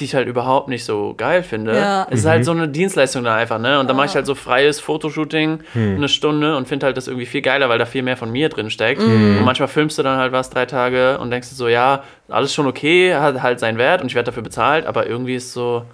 die 0.00 0.06
ich 0.06 0.14
halt 0.14 0.26
überhaupt 0.26 0.68
nicht 0.68 0.84
so 0.84 1.14
geil 1.16 1.42
finde. 1.44 1.76
Ja. 1.76 2.06
Es 2.10 2.20
ist 2.20 2.26
halt 2.26 2.44
so 2.44 2.50
eine 2.50 2.68
Dienstleistung 2.68 3.22
da 3.22 3.36
einfach, 3.36 3.60
ne? 3.60 3.78
Und 3.78 3.88
dann 3.88 3.96
mache 3.96 4.06
ich 4.06 4.14
halt 4.16 4.26
so 4.26 4.34
freies 4.34 4.80
Fotoshooting 4.80 5.60
eine 5.74 6.08
Stunde 6.08 6.56
und 6.56 6.66
finde 6.66 6.86
halt 6.86 6.96
das 6.96 7.06
irgendwie 7.06 7.26
viel 7.26 7.42
geiler, 7.42 7.68
weil 7.68 7.78
da 7.78 7.86
viel 7.86 8.02
mehr 8.02 8.16
von 8.16 8.32
mir 8.32 8.48
drin 8.48 8.70
steckt. 8.70 9.00
Und 9.00 9.44
manchmal 9.44 9.68
filmst 9.68 9.96
du 9.98 10.02
dann 10.02 10.18
halt 10.18 10.32
was 10.32 10.50
drei 10.50 10.66
Tage 10.66 11.18
und 11.18 11.30
denkst 11.30 11.48
dir 11.50 11.54
so, 11.54 11.68
ja, 11.68 12.02
alles 12.28 12.52
schon 12.52 12.66
okay, 12.66 13.14
hat 13.14 13.40
halt 13.42 13.60
seinen 13.60 13.78
Wert 13.78 14.00
und 14.02 14.08
ich 14.08 14.14
werde 14.16 14.26
dafür 14.26 14.42
bezahlt, 14.42 14.86
aber 14.86 15.06
irgendwie 15.06 15.36
ist 15.36 15.52
so. 15.52 15.84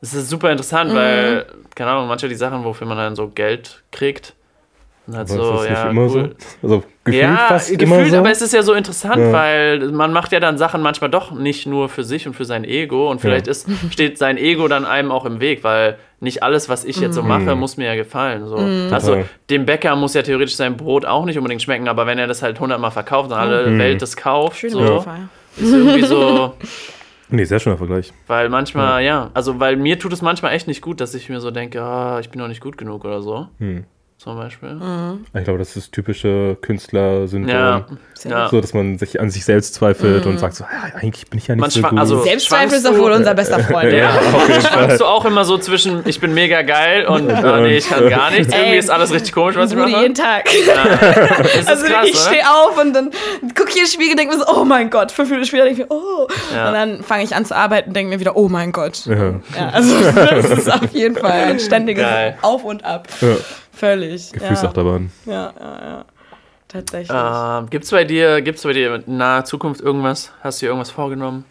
Es 0.00 0.14
ist 0.14 0.30
super 0.30 0.52
interessant, 0.52 0.94
weil, 0.94 1.46
keine 1.74 1.90
Ahnung, 1.90 2.06
manche 2.06 2.28
die 2.28 2.36
Sachen, 2.36 2.62
wofür 2.62 2.86
man 2.86 2.96
dann 2.96 3.16
so 3.16 3.26
Geld 3.26 3.82
kriegt, 3.90 4.34
halt 5.16 5.30
Aber 5.30 5.42
so, 5.42 5.42
ist 5.42 5.50
das 5.52 5.68
nicht 5.70 5.78
ja, 5.78 5.90
immer 5.90 6.02
cool. 6.02 6.08
so? 6.60 6.66
Also 6.68 6.82
gefühlt 7.04 7.22
Ja, 7.22 7.36
fast 7.48 7.68
gefühlt, 7.70 7.82
immer 7.82 8.04
so? 8.06 8.16
aber 8.18 8.30
es 8.30 8.42
ist 8.42 8.52
ja 8.54 8.62
so 8.62 8.74
interessant, 8.74 9.16
Ja. 9.18 9.32
weil 9.32 9.90
man 9.92 10.12
macht 10.12 10.32
ja 10.32 10.40
dann 10.40 10.58
Sachen 10.58 10.82
manchmal 10.82 11.10
doch 11.10 11.30
nicht 11.32 11.66
nur 11.66 11.88
für 11.88 12.04
sich 12.04 12.26
und 12.26 12.34
für 12.34 12.44
sein 12.44 12.64
Ego 12.64 13.10
und 13.10 13.20
vielleicht 13.20 13.46
Ja. 13.46 13.52
ist, 13.52 13.68
steht 13.90 14.18
sein 14.18 14.36
Ego 14.36 14.68
dann 14.68 14.84
einem 14.84 15.10
auch 15.10 15.24
im 15.24 15.40
Weg, 15.40 15.64
weil 15.64 15.98
nicht 16.20 16.42
alles, 16.42 16.68
was 16.68 16.84
ich 16.84 16.98
jetzt 17.00 17.14
so 17.14 17.22
mache, 17.22 17.54
muss 17.54 17.76
mir 17.76 17.86
ja 17.86 17.94
gefallen. 17.94 18.46
So. 18.48 18.56
Also 18.56 19.12
Total. 19.12 19.24
dem 19.50 19.66
Bäcker 19.66 19.94
muss 19.96 20.14
ja 20.14 20.22
theoretisch 20.22 20.56
sein 20.56 20.76
Brot 20.76 21.04
auch 21.04 21.24
nicht 21.24 21.38
unbedingt 21.38 21.62
schmecken, 21.62 21.86
aber 21.88 22.06
wenn 22.06 22.18
er 22.18 22.26
das 22.26 22.42
halt 22.42 22.58
hundertmal 22.58 22.90
verkauft 22.90 23.30
und 23.30 23.36
alle 23.36 23.78
Welt 23.78 24.02
das 24.02 24.16
kauft, 24.16 24.58
Schöne 24.58 24.72
so, 24.72 25.04
ist 25.56 25.72
irgendwie 25.72 26.04
so, 26.04 26.54
Nee, 27.30 27.44
sehr 27.44 27.58
schöner 27.60 27.76
Vergleich. 27.76 28.10
weil 28.26 28.48
manchmal, 28.48 29.04
ja. 29.04 29.30
also 29.34 29.60
weil 29.60 29.76
mir 29.76 29.98
tut 29.98 30.12
es 30.14 30.22
manchmal 30.22 30.54
echt 30.54 30.66
nicht 30.66 30.80
gut, 30.80 30.98
dass 31.00 31.14
ich 31.14 31.28
mir 31.28 31.40
so 31.40 31.50
denke, 31.50 31.82
ah, 31.82 32.18
ich 32.20 32.30
bin 32.30 32.40
noch 32.40 32.48
nicht 32.48 32.62
gut 32.62 32.78
genug 32.78 33.04
oder 33.04 33.20
so. 33.20 33.48
Hm. 33.58 33.84
Zum 34.18 34.36
Beispiel. 34.36 34.74
Mhm. 34.74 35.24
Ich 35.32 35.44
glaube, 35.44 35.60
das 35.60 35.76
ist 35.76 35.92
typische 35.92 36.56
Künstlersyndrom. 36.60 37.54
Ja, 37.56 37.86
ja. 38.24 38.48
So, 38.48 38.60
dass 38.60 38.74
man 38.74 38.98
sich 38.98 39.20
an 39.20 39.30
sich 39.30 39.44
selbst 39.44 39.74
zweifelt 39.74 40.26
und 40.26 40.38
sagt 40.38 40.56
so, 40.56 40.64
ja, 40.64 40.92
eigentlich 40.98 41.30
bin 41.30 41.38
ich 41.38 41.46
ja 41.46 41.54
nicht 41.54 41.70
so 41.70 41.80
Manchmal- 41.80 41.90
gut. 41.92 42.00
also- 42.00 42.22
Selbstzweifel 42.24 42.78
ist 42.78 42.84
doch 42.84 42.98
wohl 42.98 43.12
unser 43.12 43.34
bester 43.34 43.60
Freund. 43.60 43.92
Ja, 43.98 44.10
Fall. 44.10 44.60
schwankst 44.60 45.00
du 45.00 45.04
auch 45.04 45.24
immer 45.24 45.44
so 45.44 45.56
zwischen, 45.56 46.02
ich 46.04 46.20
bin 46.20 46.34
mega 46.34 46.62
geil 46.62 47.06
und 47.06 47.30
ah, 47.30 47.60
nee, 47.60 47.76
ich 47.76 47.88
kann 47.88 48.08
gar 48.08 48.30
nichts. 48.32 48.52
Irgendwie 48.52 48.72
Ey, 48.72 48.78
ist 48.78 48.90
alles 48.90 49.12
richtig 49.12 49.32
komisch, 49.32 49.54
was 49.54 49.70
ich 49.70 49.76
mache. 49.78 49.90
jeden 49.90 50.14
Tag. 50.14 50.48
Also 51.68 51.84
krass, 51.86 52.06
ich 52.08 52.14
oder? 52.14 52.28
stehe 52.28 52.42
auf 52.50 52.80
und 52.80 52.92
dann 52.94 53.10
gucke 53.56 53.68
ich 53.70 53.76
in 53.76 53.82
den 53.84 53.86
Spiegel 53.88 54.10
und 54.12 54.18
denke 54.18 54.36
mir 54.36 54.44
so, 54.44 54.52
oh 54.52 54.64
mein 54.64 54.90
Gott. 54.90 55.12
Fünf 55.12 55.28
Minuten 55.30 55.46
später 55.46 55.64
denke 55.64 55.82
ich 55.82 55.88
mir, 55.88 55.94
oh. 55.94 56.26
Ja. 56.54 56.68
Und 56.68 56.74
dann 56.74 57.02
fange 57.04 57.22
ich 57.22 57.34
an 57.36 57.44
zu 57.44 57.54
arbeiten 57.54 57.88
und 57.90 57.94
denke 57.96 58.10
mir 58.14 58.20
wieder, 58.20 58.36
oh 58.36 58.48
mein 58.48 58.72
Gott. 58.72 59.06
Ja. 59.06 59.14
Ja. 59.56 59.68
also 59.72 59.94
das 60.00 60.50
ist 60.50 60.72
auf 60.72 60.90
jeden 60.92 61.16
Fall 61.16 61.30
ein 61.30 61.60
ständiges 61.60 62.02
Geil. 62.04 62.36
Auf 62.42 62.64
und 62.64 62.84
Ab. 62.84 63.06
Ja. 63.80 63.88
Völlig. 63.88 64.32
Gefühlsachterbahn. 64.32 65.10
Ja, 65.26 65.32
ja, 65.32 65.50
ja. 65.60 65.80
ja. 65.88 66.04
Tatsächlich. 66.68 67.16
Ähm, 67.18 67.70
gibt's 67.70 67.90
bei 67.90 68.04
dir, 68.04 68.42
gibt's 68.42 68.62
bei 68.62 68.72
dir 68.74 69.02
in 69.06 69.16
naher 69.16 69.44
Zukunft 69.44 69.80
irgendwas? 69.80 70.32
Hast 70.42 70.60
du 70.60 70.66
dir 70.66 70.70
irgendwas 70.70 70.90
vorgenommen? 70.90 71.44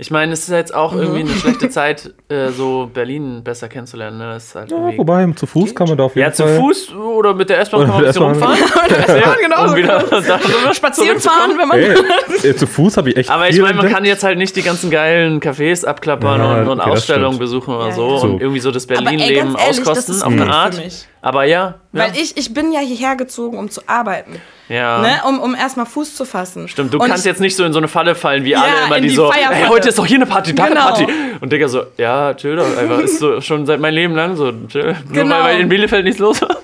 Ich 0.00 0.12
meine, 0.12 0.32
es 0.32 0.40
ist 0.42 0.50
jetzt 0.50 0.72
auch 0.74 0.92
Mhm. 0.92 1.00
irgendwie 1.00 1.20
eine 1.22 1.30
schlechte 1.40 1.70
Zeit, 1.70 2.12
äh, 2.28 2.50
so 2.50 2.88
Berlin 2.92 3.42
besser 3.42 3.66
kennenzulernen. 3.68 4.18
Ne? 4.18 4.38
Halt 4.54 4.70
Ja, 4.70 4.76
wobei, 4.96 5.26
zu 5.34 5.46
Fuß 5.46 5.74
kann 5.74 5.88
man 5.88 5.96
da 5.98 6.04
auf 6.04 6.14
jeden 6.14 6.28
ja, 6.28 6.32
zu 6.32 6.44
Fall. 6.44 6.56
Fuß 6.56 6.94
oder 6.94 7.34
mit 7.34 7.50
der 7.50 7.58
S-Bahn 7.60 7.80
kann 7.80 7.88
man 7.90 7.98
ein 7.98 8.04
bisschen 8.04 8.28
mit 8.30 8.40
der 8.40 8.46
rumfahren. 8.48 9.20
Ja, 9.20 9.34
genau, 9.42 9.62
und 9.70 9.76
wieder 9.76 9.98
darüber 10.10 10.72
Spazieren 10.74 11.18
fahren, 11.18 11.52
wenn 11.58 11.66
man. 11.66 11.78
Ey, 11.78 11.96
äh, 12.50 12.54
zu 12.54 12.66
Fuß 12.68 12.96
habe 12.98 13.10
ich 13.10 13.16
echt 13.16 13.30
Aber 13.30 13.48
ich 13.48 13.58
meine, 13.60 13.74
man 13.74 13.88
kann 13.88 14.04
jetzt 14.04 14.22
halt 14.22 14.38
nicht 14.38 14.54
die 14.54 14.62
ganzen 14.62 14.90
geilen 14.90 15.40
Cafés 15.40 15.84
abklappern 15.84 16.38
Ja, 16.40 16.60
und, 16.60 16.68
und 16.68 16.80
okay, 16.80 16.90
Ausstellungen 16.90 17.38
besuchen 17.40 17.74
oder 17.74 17.86
Ja, 17.88 17.92
so, 17.92 18.12
ja. 18.12 18.18
So. 18.20 18.26
und 18.28 18.40
irgendwie 18.40 18.60
so 18.60 18.70
das 18.70 18.86
Berlin-Leben 18.86 19.54
ganz 19.54 19.60
ehrlich, 19.60 19.78
das 19.78 19.88
auskosten 19.88 20.14
ist 20.14 20.22
auf 20.22 20.32
eine 20.32 20.42
nichts 20.42 20.54
Art. 20.56 20.74
für 20.76 20.80
mich. 20.82 21.08
Aber 21.20 21.44
ja, 21.44 21.74
ja, 21.92 22.00
Weil 22.04 22.12
ich, 22.16 22.36
ich 22.36 22.54
bin 22.54 22.72
ja 22.72 22.80
hierher 22.80 23.16
gezogen, 23.16 23.58
um 23.58 23.68
zu 23.70 23.80
arbeiten. 23.88 24.40
ja. 24.68 25.00
Ne? 25.00 25.20
Um, 25.26 25.40
um 25.40 25.54
erstmal 25.56 25.86
Fuß 25.86 26.14
zu 26.14 26.24
fassen. 26.24 26.68
Stimmt, 26.68 26.94
du 26.94 26.98
Und 26.98 27.08
kannst 27.08 27.24
ich- 27.26 27.30
jetzt 27.30 27.40
nicht 27.40 27.56
so 27.56 27.64
in 27.64 27.72
so 27.72 27.78
eine 27.78 27.88
Falle 27.88 28.14
fallen, 28.14 28.44
wie 28.44 28.50
Ja, 28.50 28.62
alle 28.62 28.86
immer, 28.86 29.00
die, 29.00 29.08
die 29.08 29.14
so, 29.14 29.32
hey, 29.32 29.66
heute 29.68 29.88
ist 29.88 29.98
doch 29.98 30.06
hier 30.06 30.18
eine 30.18 30.26
Party, 30.26 30.54
da 30.54 30.66
Genau. 30.68 30.80
eine 30.94 31.06
Party. 31.06 31.12
Und 31.40 31.52
Digga 31.52 31.66
so, 31.68 31.82
ja, 31.96 32.34
chill 32.34 32.54
doch 32.56 32.76
einfach. 32.76 33.00
Ist 33.00 33.18
so 33.18 33.40
schon 33.40 33.66
seit 33.66 33.80
meinem 33.80 33.94
Leben 33.94 34.14
lang 34.14 34.36
so, 34.36 34.52
chill. 34.68 34.94
Nur 35.08 35.12
Genau. 35.24 35.36
weil, 35.36 35.44
weil 35.54 35.60
in 35.60 35.68
Bielefeld 35.68 36.04
nichts 36.04 36.20
los 36.20 36.40
war. 36.42 36.57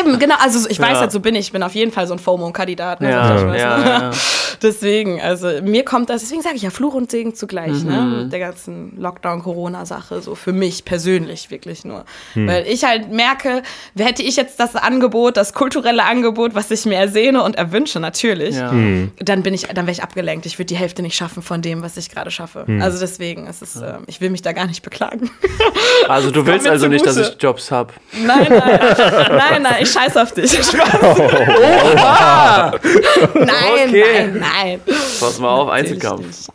Eben, 0.00 0.18
genau. 0.18 0.36
Also 0.42 0.68
ich 0.68 0.78
weiß 0.80 0.92
Ja. 0.92 1.00
halt, 1.00 1.12
so 1.12 1.20
bin 1.20 1.34
ich. 1.34 1.46
Ich 1.46 1.52
bin 1.52 1.62
auf 1.62 1.74
jeden 1.74 1.92
Fall 1.92 2.06
so 2.06 2.14
ein 2.14 2.18
FOMO-Kandidat. 2.18 3.00
Ne? 3.00 3.10
Ja, 3.10 3.38
So, 3.38 3.46
weiß, 3.46 3.60
ja, 3.60 3.78
ne? 3.78 3.84
ja. 3.84 4.10
Deswegen, 4.62 5.20
also 5.20 5.48
mir 5.62 5.84
kommt 5.84 6.08
das, 6.08 6.22
deswegen 6.22 6.40
sage 6.40 6.56
ich 6.56 6.62
ja 6.62 6.70
Fluch 6.70 6.94
und 6.94 7.10
Segen 7.10 7.34
zugleich, 7.34 7.82
ne? 7.84 8.00
Mhm. 8.00 8.22
Mit 8.22 8.32
der 8.32 8.40
ganzen 8.40 8.96
Lockdown-Corona-Sache, 8.98 10.22
so 10.22 10.34
für 10.34 10.52
mich 10.52 10.84
persönlich 10.86 11.50
wirklich 11.50 11.84
nur. 11.84 12.04
Hm. 12.32 12.48
Weil 12.48 12.66
ich 12.66 12.84
halt 12.84 13.10
merke, 13.12 13.62
hätte 13.98 14.22
ich 14.22 14.36
jetzt 14.36 14.58
das 14.58 14.74
Angebot, 14.74 15.36
das 15.36 15.52
kulturelle 15.52 16.04
Angebot, 16.04 16.54
was 16.54 16.70
ich 16.70 16.86
mir 16.86 16.96
ersehne 16.96 17.42
und 17.42 17.56
erwünsche, 17.56 18.00
natürlich, 18.00 18.56
Ja. 18.56 18.72
dann 19.18 19.42
bin 19.42 19.52
ich, 19.52 19.64
dann 19.68 19.86
wäre 19.86 19.92
ich 19.92 20.02
abgelenkt. 20.02 20.46
Ich 20.46 20.58
würde 20.58 20.66
die 20.66 20.76
Hälfte 20.76 21.02
nicht 21.02 21.16
schaffen 21.16 21.42
von 21.42 21.60
dem, 21.60 21.82
was 21.82 21.98
ich 21.98 22.08
gerade 22.10 22.30
schaffe. 22.30 22.64
Hm. 22.66 22.80
Also 22.80 22.98
deswegen, 22.98 23.46
es 23.46 23.60
ist, 23.60 23.76
ähm, 23.76 24.04
ich 24.06 24.22
will 24.22 24.30
mich 24.30 24.40
da 24.40 24.52
gar 24.52 24.66
nicht 24.66 24.82
beklagen. 24.82 25.30
Also 26.08 26.30
du 26.30 26.46
willst 26.46 26.66
also 26.66 26.88
nicht, 26.88 27.04
dass 27.04 27.18
ich 27.18 27.36
Jobs 27.38 27.70
hab. 27.70 27.92
Nein, 28.12 28.46
nein, 28.48 28.80
nein, 28.80 29.62
nein, 29.62 29.62
ich 29.80 29.90
scheiß 29.90 30.16
auf 30.16 30.32
dich. 30.32 30.52
Spaß. 30.62 31.20
Ah, 31.98 32.72
Nein, 33.34 33.46
Okay. 33.88 34.04
nein, 34.32 34.38
nein. 34.40 34.80
pass 35.20 35.38
mal 35.38 35.48
auf, 35.50 35.68
Natürlich 35.68 35.90
Einzelkampf. 36.02 36.48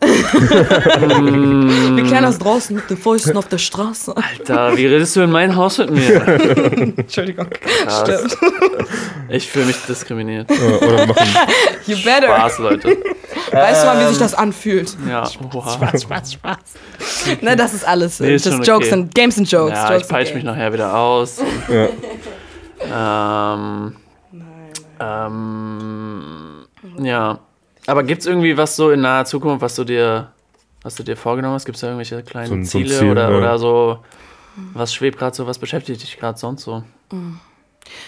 Wir 1.96 2.04
kennen 2.04 2.22
das 2.22 2.38
draußen 2.38 2.74
mit 2.76 2.88
den 2.90 2.96
Fäusten 2.96 3.36
auf 3.36 3.48
der 3.48 3.58
Straße. 3.58 4.14
Alter, 4.16 4.76
wie 4.76 4.86
redest 4.86 5.16
du 5.16 5.20
in 5.22 5.30
mein 5.30 5.54
Haus 5.56 5.78
mit 5.78 5.90
mir? 5.90 6.22
Entschuldigung. 6.96 7.46
Krass. 7.84 8.00
Stimmt. 8.02 8.36
Ich 9.28 9.48
fühle 9.48 9.66
mich 9.66 9.76
diskriminiert. 9.88 10.50
Oder 10.50 11.06
machen, 11.06 11.26
You 11.86 11.96
better. 12.04 12.26
Spaß, 12.36 12.58
Leute. 12.58 12.98
Weißt 13.50 13.82
du 13.82 13.86
mal, 13.86 14.00
wie 14.04 14.08
sich 14.08 14.18
das 14.18 14.34
anfühlt? 14.34 14.96
Ja, 15.08 15.24
oha. 15.54 15.70
Spaß, 15.70 16.02
Spaß, 16.02 16.32
Spaß. 16.34 16.58
Ne, 17.40 17.56
das 17.56 17.74
ist 17.74 17.86
alles. 17.86 18.20
Nee, 18.20 18.34
ist 18.34 18.46
das 18.46 18.54
schon 18.54 18.62
Jokes 18.64 18.86
okay. 18.88 18.94
and 18.94 19.14
Games 19.14 19.38
and 19.38 19.50
Jokes. 19.50 19.74
Ja, 19.74 19.90
Jokes 19.92 20.02
ich 20.04 20.08
peitsche 20.08 20.34
mich 20.34 20.44
nachher 20.44 20.72
wieder 20.72 20.94
aus. 20.94 21.38
ja. 21.68 21.88
Ähm, 22.90 23.96
ähm, 25.00 26.66
ja. 26.98 27.38
Aber 27.86 28.02
gibt 28.04 28.20
es 28.20 28.26
irgendwie 28.26 28.56
was 28.56 28.76
so 28.76 28.90
in 28.90 29.00
naher 29.00 29.24
Zukunft, 29.24 29.62
was 29.62 29.74
du 29.74 29.84
dir, 29.84 30.32
was 30.82 30.94
du 30.94 31.02
dir 31.02 31.16
vorgenommen 31.16 31.54
hast? 31.54 31.64
Gibt 31.64 31.76
es 31.76 31.80
da 31.80 31.88
irgendwelche 31.88 32.22
kleinen 32.22 32.46
So 32.48 32.54
ein- 32.54 32.64
so 32.64 32.78
ein 32.78 32.82
Ziele 32.84 32.98
Ziel, 32.98 33.10
oder, 33.10 33.30
ja. 33.30 33.36
oder 33.38 33.58
so? 33.58 33.98
Was 34.74 34.92
schwebt 34.94 35.18
gerade 35.18 35.34
so, 35.34 35.46
was 35.46 35.58
beschäftigt 35.58 36.02
dich 36.02 36.18
gerade 36.18 36.38
sonst 36.38 36.62
so? 36.64 36.84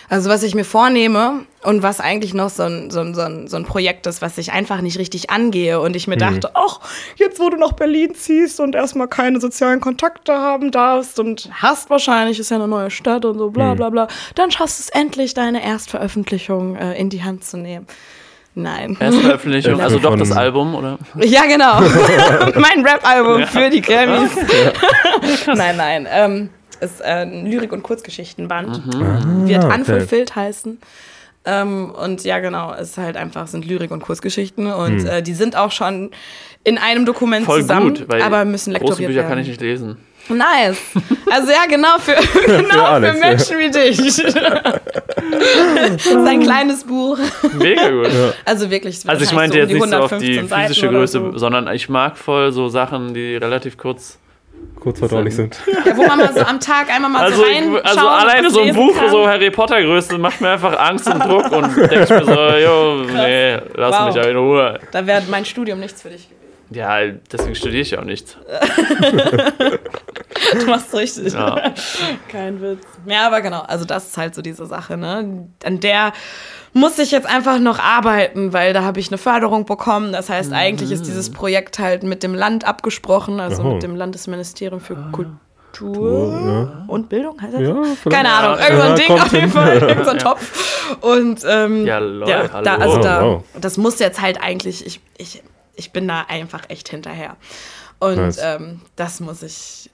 Also 0.08 0.30
was 0.30 0.42
ich 0.42 0.54
mir 0.54 0.64
vornehme 0.64 1.44
und 1.62 1.82
was 1.82 2.00
eigentlich 2.00 2.34
noch 2.34 2.50
so 2.50 2.64
ein, 2.64 2.90
so, 2.90 3.00
ein, 3.00 3.14
so, 3.14 3.22
ein, 3.22 3.48
so 3.48 3.56
ein 3.56 3.64
Projekt 3.64 4.06
ist, 4.06 4.22
was 4.22 4.38
ich 4.38 4.52
einfach 4.52 4.80
nicht 4.80 4.98
richtig 4.98 5.30
angehe 5.30 5.80
und 5.80 5.96
ich 5.96 6.06
mir 6.06 6.16
dachte, 6.16 6.50
ach, 6.54 6.80
jetzt 7.16 7.40
wo 7.40 7.50
du 7.50 7.56
nach 7.56 7.72
Berlin 7.72 8.14
ziehst 8.14 8.60
und 8.60 8.74
erstmal 8.74 9.08
keine 9.08 9.40
sozialen 9.40 9.80
Kontakte 9.80 10.32
haben 10.34 10.70
darfst 10.70 11.18
und 11.18 11.50
hast 11.52 11.90
wahrscheinlich, 11.90 12.38
ist 12.38 12.50
ja 12.50 12.56
eine 12.56 12.68
neue 12.68 12.90
Stadt 12.90 13.24
und 13.24 13.38
so 13.38 13.50
bla 13.50 13.74
bla 13.74 13.90
bla, 13.90 14.08
dann 14.34 14.50
schaffst 14.50 14.78
du 14.78 14.82
es 14.82 14.88
endlich, 14.90 15.34
deine 15.34 15.64
Erstveröffentlichung 15.64 16.76
äh, 16.76 16.98
in 16.98 17.10
die 17.10 17.22
Hand 17.22 17.44
zu 17.44 17.56
nehmen. 17.56 17.86
Nein. 18.54 18.96
Erstveröffentlichung, 19.00 19.78
Ja, 19.78 19.84
also 19.84 19.98
doch 19.98 20.16
das 20.16 20.30
Album, 20.30 20.74
oder? 20.74 20.98
Ja, 21.16 21.42
genau. 21.46 21.80
mein 22.60 22.86
Rap-Album 22.86 23.46
für 23.46 23.68
die 23.68 23.80
Grammys. 23.80 24.30
nein, 25.46 25.76
nein. 25.76 26.08
Ähm, 26.08 26.50
ist 26.84 27.00
äh, 27.00 27.22
ein 27.22 27.46
Lyrik- 27.46 27.72
und 27.72 27.82
Kurzgeschichtenband. 27.82 28.82
Wird 29.48 29.64
Ah, 29.64 29.66
okay. 29.68 29.74
Unfulfilled 29.80 30.34
heißen. 30.36 30.78
Ähm, 31.46 31.90
und 31.90 32.24
ja, 32.24 32.38
genau, 32.38 32.72
es 32.74 32.90
ist 32.90 32.98
halt 32.98 33.16
einfach, 33.16 33.46
sind 33.48 33.66
Lyrik- 33.66 33.90
und 33.90 34.00
Kurzgeschichten. 34.02 34.66
Und 34.72 35.04
äh, 35.04 35.22
die 35.22 35.34
sind 35.34 35.56
auch 35.56 35.72
schon 35.72 36.10
in 36.62 36.78
einem 36.78 37.04
Dokument 37.04 37.44
Voll 37.44 37.60
zusammen, 37.60 37.94
gut, 37.94 38.08
weil 38.08 38.22
aber 38.22 38.44
müssen 38.46 38.72
große 38.72 38.84
lektoriert 38.84 39.08
Bücher 39.08 39.20
werden. 39.20 39.28
kann 39.28 39.38
ich 39.40 39.48
nicht 39.48 39.60
lesen. 39.60 39.98
Nice. 40.30 40.78
Also 41.30 41.50
ja, 41.50 41.66
genau, 41.68 41.98
für, 41.98 42.14
genau 42.46 42.68
für, 42.70 42.86
Alex, 42.86 43.20
ja. 43.20 43.26
Menschen 43.28 43.58
wie 43.58 43.70
dich. 43.70 43.98
das 45.76 46.06
ist 46.06 46.16
ein 46.16 46.40
kleines 46.42 46.84
Buch. 46.84 47.18
Mega 47.58 47.90
gut. 47.90 48.08
Also 48.46 48.70
wirklich. 48.70 49.04
wird 49.04 49.10
Also 49.10 49.24
ich 49.24 49.32
meinte 49.34 49.58
so 49.58 49.62
um 49.62 49.68
jetzt 49.68 49.80
nicht 49.80 49.90
so 49.90 49.96
auf 49.98 50.08
die 50.18 50.38
115 50.38 50.48
Seiten 50.48 50.68
physische 50.68 50.88
Größe, 50.88 51.18
So. 51.32 51.38
sondern 51.38 51.68
ich 51.68 51.90
mag 51.90 52.16
voll 52.16 52.52
so 52.52 52.68
Sachen, 52.68 53.12
die 53.12 53.36
relativ 53.36 53.76
kurz. 53.76 54.18
Kurz 54.84 55.00
verdaulich 55.00 55.34
sind. 55.34 55.58
Ja, 55.84 55.96
wo 55.96 56.06
man 56.06 56.18
mal 56.18 56.32
so 56.32 56.40
am 56.40 56.60
Tag 56.60 56.88
einmal 56.94 57.10
mal 57.10 57.24
Also, 57.24 57.38
so 57.38 57.42
ich, 57.46 57.56
reinschauen 57.56 57.80
also 57.84 58.08
alleine 58.08 58.50
so 58.50 58.60
ein 58.60 58.74
Buch 58.74 58.94
kann. 58.96 59.10
so 59.10 59.26
Harry 59.26 59.50
Potter 59.50 59.82
Größe 59.82 60.16
macht 60.18 60.40
mir 60.40 60.50
einfach 60.50 60.78
Angst 60.78 61.08
und 61.08 61.18
Druck 61.24 61.50
und 61.50 61.76
denke 61.76 62.04
ich 62.04 62.10
mir 62.10 62.24
so, 62.24 62.32
jo, 62.32 63.04
nee, 63.12 63.58
lass 63.74 63.98
Wow. 63.98 64.06
mich 64.06 64.14
ja 64.16 64.22
in 64.30 64.36
Ruhe. 64.36 64.78
Da 64.92 65.04
wäre 65.06 65.22
mein 65.28 65.44
Studium 65.44 65.80
nichts 65.80 66.02
für 66.02 66.10
dich 66.10 66.28
gewesen. 66.28 66.40
Ja, 66.70 66.98
deswegen 67.30 67.54
studiere 67.54 67.82
ich 67.82 67.90
ja 67.90 67.98
auch 68.00 68.04
nicht. 68.04 68.36
Du 70.58 70.66
machst 70.66 70.94
richtig. 70.94 71.32
Ja. 71.32 71.72
Kein 72.28 72.60
Witz. 72.60 72.84
Ja, 73.06 73.26
aber 73.26 73.40
genau, 73.40 73.62
also 73.62 73.84
das 73.84 74.06
ist 74.08 74.16
halt 74.18 74.34
so 74.34 74.42
diese 74.42 74.66
Sache, 74.66 74.96
ne? 74.96 75.48
An 75.64 75.80
der 75.80 76.12
muss 76.74 76.98
ich 76.98 77.12
jetzt 77.12 77.26
einfach 77.26 77.58
noch 77.60 77.78
arbeiten, 77.78 78.52
weil 78.52 78.72
da 78.74 78.82
habe 78.82 79.00
ich 79.00 79.08
eine 79.08 79.16
Förderung 79.18 79.64
bekommen. 79.64 80.12
Das 80.12 80.28
heißt, 80.28 80.52
eigentlich 80.52 80.90
ist 80.90 81.06
dieses 81.06 81.30
Projekt 81.30 81.78
halt 81.78 82.02
mit 82.02 82.22
dem 82.22 82.34
Land 82.34 82.64
abgesprochen, 82.66 83.40
also 83.40 83.62
Aha. 83.62 83.72
mit 83.74 83.82
dem 83.84 83.94
Landesministerium 83.96 84.80
für 84.80 84.96
Kultur 85.12 86.32
ja. 86.46 86.84
und 86.88 87.08
Bildung, 87.08 87.40
heißt 87.40 87.54
das? 87.54 87.60
Ja, 87.62 87.82
Keine 88.10 88.28
Ja. 88.28 88.38
Ahnung, 88.40 88.58
irgend 88.58 88.76
so 88.76 88.82
ein 88.82 88.88
Ja, 88.90 88.94
Ding 88.96 89.20
auf 89.20 89.32
jeden. 89.32 89.50
Fall, 89.50 89.78
irgend 89.78 90.04
so 90.04 90.10
ein 90.10 90.18
Topf. 90.18 90.96
Und 91.00 91.40
ähm, 91.48 91.86
Ja, 91.86 91.98
lol, 91.98 92.26
da, 92.62 92.74
also 92.76 92.98
da, 93.00 93.22
Wow, 93.22 93.32
wow. 93.54 93.60
das 93.60 93.76
muss 93.78 93.98
jetzt 94.00 94.20
halt 94.20 94.42
eigentlich, 94.42 94.84
ich, 94.84 95.00
ich, 95.16 95.42
ich 95.76 95.92
bin 95.92 96.08
da 96.08 96.24
einfach 96.28 96.62
echt 96.68 96.88
hinterher. 96.88 97.36
Und 98.00 98.16
Nice. 98.16 98.40
ähm, 98.42 98.80
das 98.96 99.20
muss 99.20 99.42
ich 99.44 99.90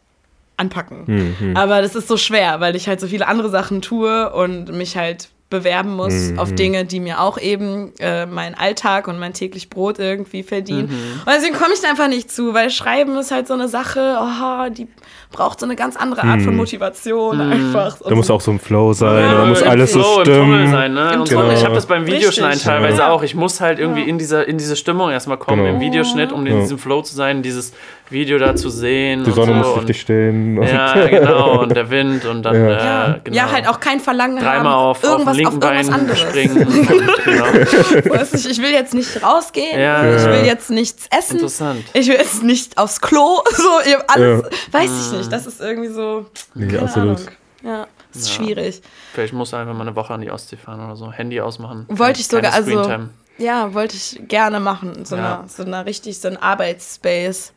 anpacken. 0.57 1.07
Hm, 1.07 1.37
hm. 1.39 1.57
Aber 1.57 1.83
das 1.83 1.95
ist 1.95 2.09
so 2.09 2.17
schwer, 2.17 2.61
weil 2.61 2.75
ich 2.75 2.89
halt 2.89 3.01
so 3.01 3.07
viele 3.07 3.29
andere 3.29 3.51
Sachen 3.51 3.83
tue 3.83 4.31
und 4.33 4.73
mich 4.73 4.97
halt 4.97 5.29
bewerben 5.51 5.95
muss 5.95 6.31
Mhm. 6.31 6.39
auf 6.39 6.55
Dinge, 6.55 6.85
die 6.85 7.01
mir 7.01 7.21
auch 7.21 7.37
eben 7.39 7.93
äh, 7.99 8.25
meinen 8.27 8.55
Alltag 8.55 9.09
und 9.09 9.19
mein 9.19 9.35
täglich 9.35 9.69
Brot 9.69 9.99
irgendwie 9.99 10.43
verdienen. 10.43 10.89
Mhm. 10.89 11.21
Und 11.27 11.29
deswegen 11.35 11.55
komme 11.57 11.75
ich 11.75 11.81
da 11.81 11.91
einfach 11.91 12.09
nicht 12.09 12.31
zu, 12.33 12.55
weil 12.55 12.71
Schreiben 12.71 13.17
ist 13.19 13.31
halt 13.33 13.47
so 13.49 13.55
eine 13.55 13.69
Sache, 13.69 14.17
oh, 14.21 14.71
die 14.71 14.87
braucht 15.33 15.61
so 15.61 15.67
eine 15.67 15.77
ganz 15.77 15.97
andere 15.97 16.25
Art 16.25 16.43
von 16.43 16.57
Motivation 16.57 17.41
einfach. 17.41 18.01
Mhm. 18.01 18.09
Da 18.09 18.15
muss 18.17 18.31
auch 18.31 18.41
so 18.41 18.51
ein 18.51 18.59
Flow 18.59 18.93
sein, 18.93 19.23
Ja, 19.23 19.35
da 19.39 19.45
muss 19.47 19.63
alles 19.63 19.93
so 19.93 20.01
Flow, 20.03 20.19
Im 20.19 20.25
Tunnel 20.25 20.43
stimmen. 20.67 20.71
sein, 20.73 20.95
ne? 20.95 21.13
Im 21.15 21.27
so. 21.27 21.35
Tunnel. 21.37 21.55
Ich 21.55 21.65
habe 21.65 21.75
das 21.75 21.87
beim 21.87 22.05
Videoschneiden 22.07 22.55
Richtig. 22.55 22.67
teilweise 22.67 22.99
Ja. 22.99 23.11
auch. 23.11 23.23
Ich 23.23 23.35
muss 23.37 23.61
halt 23.61 23.79
irgendwie 23.79 24.03
in, 24.03 24.19
dieser, 24.19 24.47
in 24.49 24.59
diese 24.59 24.75
Stimmung 24.75 25.11
erstmal 25.11 25.37
kommen, 25.37 25.63
Genau. 25.65 25.75
im 25.77 25.81
Videoschnitt, 25.81 26.33
um 26.33 26.45
in 26.47 26.55
Ja. 26.55 26.61
diesem 26.63 26.79
Flow 26.79 27.03
zu 27.03 27.15
sein, 27.15 27.43
dieses 27.43 27.73
Video 28.09 28.39
da 28.39 28.57
zu 28.57 28.71
sehen. 28.71 29.23
Die 29.23 29.31
Sonne 29.31 29.53
und 29.53 29.59
muss 29.59 29.67
so. 29.69 29.75
richtig 29.75 30.01
stehen. 30.01 30.59
Und, 30.59 30.67
ja, 30.67 30.95
genau. 31.07 31.61
Und 31.61 31.77
der 31.77 31.89
Wind 31.91 32.25
und 32.25 32.43
dann, 32.43 32.55
Ja. 32.57 33.11
äh, 33.15 33.21
genau. 33.23 33.37
ja, 33.37 33.53
halt 33.53 33.69
auch 33.69 33.79
kein 33.79 34.01
Verlangen 34.01 34.39
Dreimal 34.39 34.57
haben, 34.65 34.67
auf, 34.67 34.97
auf 34.97 35.01
dem 35.03 35.11
irgendwas 35.11 35.37
linken 35.37 35.63
auf 35.63 35.73
irgendwas 35.73 35.87
Bein 35.87 35.95
anderes. 36.01 36.19
springen. 36.21 37.07
Genau. 37.25 38.15
Weißt 38.15 38.33
du, 38.35 38.49
ich 38.51 38.59
will 38.61 38.71
jetzt 38.73 38.95
nicht 38.95 39.23
rausgehen, 39.23 39.79
Ja. 39.79 40.03
ich 40.17 40.25
will 40.25 40.45
jetzt 40.47 40.71
nichts 40.71 41.07
essen, 41.17 41.37
Interessant. 41.37 41.85
ich 41.93 42.09
will 42.09 42.17
jetzt 42.17 42.43
nicht 42.43 42.77
aufs 42.79 43.01
Klo, 43.01 43.41
so 43.55 43.63
ihr- 43.89 44.03
alles, 44.09 44.43
Ja. 44.43 44.49
weiß 44.81 44.91
ich 45.13 45.19
nicht, 45.19 45.20
das 45.29 45.47
ist 45.47 45.61
irgendwie 45.61 45.89
so, 45.91 46.27
Nee, 46.55 46.67
keine 46.69 46.83
absolut. 46.83 47.17
Ahnung. 47.19 47.29
Ja, 47.63 47.87
Das 48.13 48.23
ist 48.23 48.33
schwierig. 48.33 48.81
Vielleicht 49.13 49.35
musst 49.35 49.53
du 49.53 49.57
einfach 49.57 49.75
mal 49.75 49.83
eine 49.87 49.95
Woche 49.95 50.15
an 50.15 50.21
die 50.23 50.31
Ostsee 50.31 50.57
fahren 50.57 50.83
oder 50.85 50.97
so. 50.97 51.13
Handy 51.13 51.41
ausmachen. 51.41 51.85
Wollte 51.89 52.21
ich 52.21 52.27
sogar, 52.29 52.55
also 52.55 52.91
ja, 53.39 53.73
wollte 53.75 53.97
ich 53.97 54.21
gerne 54.29 54.61
machen. 54.61 55.05
So, 55.05 55.17
Ja. 55.17 55.41
eine, 55.41 55.49
so 55.49 55.63
eine 55.65 55.85
richtig, 55.87 56.19
so 56.21 56.29
ein 56.29 56.37
Arbeitsspace. 56.37 57.53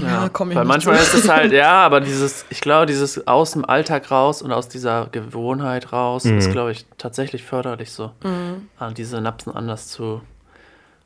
Ja, 0.00 0.28
komm 0.32 0.50
ich 0.50 0.56
Weil 0.56 0.64
nicht 0.64 0.68
manchmal 0.68 0.96
zu. 0.98 1.16
ist 1.16 1.24
es 1.24 1.28
halt, 1.28 1.52
ja, 1.52 1.72
aber 1.84 2.00
dieses, 2.00 2.44
ich 2.50 2.60
glaube, 2.60 2.86
dieses 2.86 3.26
aus 3.26 3.52
dem 3.52 3.64
Alltag 3.64 4.10
raus 4.10 4.42
und 4.42 4.52
aus 4.52 4.68
dieser 4.68 5.06
Gewohnheit 5.10 5.92
raus 5.92 6.24
Mhm. 6.24 6.38
ist, 6.38 6.50
glaube 6.52 6.72
ich, 6.72 6.86
tatsächlich 6.98 7.42
förderlich 7.42 7.90
so. 7.92 8.12
Mhm. 8.22 8.68
Diese 8.96 9.20
Napsen 9.20 9.54
anders 9.54 9.88
zu 9.88 10.20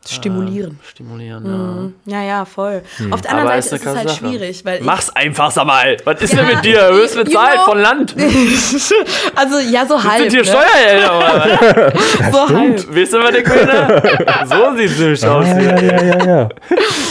Stimulieren. 0.08 0.72
äh, 0.82 0.88
stimulieren, 0.90 1.94
Ja, 2.06 2.22
ja, 2.22 2.44
voll. 2.44 2.82
Auf 3.10 3.20
der 3.20 3.30
anderen 3.30 3.50
Aber 3.52 3.62
Seite 3.62 3.76
ist 3.76 3.82
ist, 3.84 3.86
es 3.90 3.96
halt 3.96 4.08
Sache. 4.08 4.18
schwierig, 4.18 4.64
weil 4.64 4.78
ja. 4.78 4.84
Mach's 4.84 5.10
einfach, 5.10 5.50
sag 5.50 5.66
mal. 5.66 5.96
Was 6.04 6.20
ist 6.22 6.32
Ja, 6.34 6.42
denn 6.42 6.54
mit 6.56 6.64
dir? 6.64 6.88
Du 6.90 6.96
wirst 6.96 7.14
you 7.16 7.22
bezahlt 7.24 7.60
von 7.60 7.78
Land. 7.80 8.14
also 9.36 9.58
ja, 9.70 9.86
so 9.86 10.02
halb. 10.02 10.30
Sind 10.30 10.32
hier 10.32 10.42
ne? 10.42 10.46
Steuergelder? 10.46 11.92
So 12.32 12.48
halb. 12.48 12.96
Weißt 12.96 13.12
du, 13.12 13.18
was 13.18 13.34
ich 13.34 13.46
meine? 13.46 14.46
So 14.46 14.76
sieht's 14.76 14.98
nämlich 14.98 15.26
aus 15.26 15.46
Ja, 15.46 15.54
hier. 15.56 15.82
ja, 15.82 16.02
ja, 16.02 16.24
ja. 16.24 16.48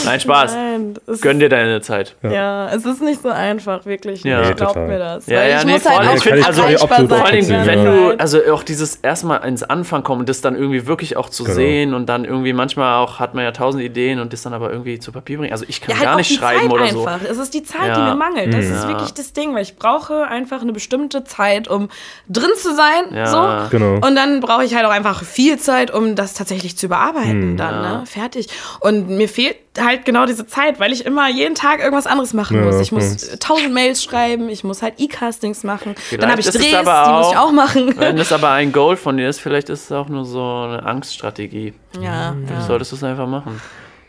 Nein, 0.04 0.20
Spaß. 0.20 0.54
Nein, 0.54 0.94
Gönn 1.20 1.40
dir 1.40 1.48
deine 1.48 1.80
Zeit. 1.80 2.14
Ja, 2.22 2.68
es 2.74 2.84
ist 2.84 3.02
nicht 3.02 3.22
so 3.22 3.28
einfach, 3.30 3.86
wirklich. 3.86 4.22
Ja. 4.24 4.32
Ja, 4.42 4.48
Nee, 4.48 4.54
Glaubt 4.54 4.74
total. 4.74 4.88
mir 4.88 4.98
das. 4.98 5.26
Ja, 5.26 5.44
ja, 5.44 5.58
ich 5.58 5.64
nee, 5.64 5.72
muss 5.72 5.82
vor 5.82 5.92
halt 5.98 6.08
allem 6.08 6.16
ich- 6.38 6.46
also. 6.46 6.62
Vor 7.08 7.24
allem, 7.26 7.48
wenn 7.48 7.84
ja. 7.84 7.84
du, 7.84 8.18
also 8.18 8.38
auch 8.52 8.62
dieses 8.62 8.96
erstmal 8.96 9.44
ins 9.46 9.62
Anfang 9.62 10.02
kommen 10.02 10.20
und 10.20 10.28
das 10.28 10.40
dann 10.40 10.56
irgendwie 10.56 10.86
wirklich 10.86 11.16
auch 11.16 11.28
zu 11.28 11.44
Genau. 11.44 11.54
sehen 11.56 11.94
und 11.94 12.06
dann 12.06 12.24
irgendwie 12.24 12.52
manchmal 12.52 12.81
auch 12.84 13.18
hat 13.20 13.34
man 13.34 13.44
ja 13.44 13.52
tausend 13.52 13.82
Ideen 13.82 14.18
und 14.20 14.32
das 14.32 14.42
dann 14.42 14.52
aber 14.54 14.70
irgendwie 14.70 14.98
zu 14.98 15.12
Papier 15.12 15.38
bringen. 15.38 15.52
Also 15.52 15.64
ich 15.68 15.80
kann 15.80 15.90
Ja, 15.90 15.96
halt 15.96 16.04
gar 16.04 16.12
auch 16.14 16.18
nicht 16.18 16.30
die 16.30 16.34
schreiben 16.36 16.60
Zeit 16.62 16.70
oder 16.72 16.82
einfach. 16.84 17.20
so. 17.20 17.26
Es 17.28 17.38
ist 17.38 17.54
die 17.54 17.62
Zeit, 17.62 17.88
Ja. 17.88 17.94
die 17.94 18.00
mir 18.02 18.14
mangelt. 18.14 18.52
Das 18.52 18.66
Mhm. 18.66 18.72
ist 18.74 18.82
Ja. 18.82 18.88
wirklich 18.88 19.14
das 19.14 19.32
Ding, 19.32 19.54
weil 19.54 19.62
ich 19.62 19.76
brauche 19.76 20.26
einfach 20.26 20.60
eine 20.62 20.72
bestimmte 20.72 21.24
Zeit, 21.24 21.68
um 21.68 21.88
drin 22.28 22.50
zu 22.56 22.74
sein. 22.74 23.14
Ja. 23.14 23.26
So. 23.26 23.76
Genau. 23.76 23.94
Und 24.06 24.16
dann 24.16 24.40
brauche 24.40 24.64
ich 24.64 24.74
halt 24.74 24.84
auch 24.86 24.90
einfach 24.90 25.22
viel 25.24 25.58
Zeit, 25.58 25.90
um 25.92 26.14
das 26.16 26.34
tatsächlich 26.34 26.76
zu 26.76 26.86
überarbeiten. 26.86 27.56
Dann, 27.56 27.74
Ja. 27.84 27.98
ne? 28.00 28.06
Fertig. 28.06 28.48
Und 28.80 29.08
mir 29.08 29.28
fehlt 29.28 29.56
halt 29.80 30.04
genau 30.04 30.26
diese 30.26 30.46
Zeit, 30.46 30.78
weil 30.80 30.92
ich 30.92 31.06
immer 31.06 31.28
jeden 31.30 31.54
Tag 31.54 31.80
irgendwas 31.80 32.06
anderes 32.06 32.34
machen 32.34 32.56
Ja, 32.58 32.64
muss. 32.64 32.80
Ich 32.80 32.92
muss 32.92 33.38
tausend 33.38 33.72
Mails 33.72 34.02
schreiben, 34.04 34.48
ich 34.50 34.64
muss 34.64 34.82
halt 34.82 34.94
E-Castings 34.98 35.64
machen. 35.64 35.94
Vielleicht 35.96 36.22
dann 36.22 36.30
habe 36.30 36.40
ich 36.40 36.48
Drehs, 36.50 36.74
aber 36.74 37.04
die 37.06 37.12
muss 37.12 37.30
ich 37.32 37.36
auch- 37.38 37.48
auch 37.48 37.52
machen. 37.52 37.94
Wenn 37.98 38.16
das 38.16 38.32
aber 38.32 38.50
ein 38.50 38.70
Goal 38.72 38.96
von 38.96 39.16
dir 39.16 39.28
ist, 39.28 39.40
vielleicht 39.40 39.70
ist 39.70 39.84
es 39.84 39.92
auch 39.92 40.08
nur 40.08 40.24
so 40.26 40.40
eine 40.42 40.82
Angststrategie. 40.84 41.72
ja, 42.00 42.34
Vielleicht 42.44 42.60
ja. 42.62 42.66
solltest 42.66 42.92
du 42.92 42.96
es 42.96 43.04
einfach 43.04 43.26
machen. 43.26 43.60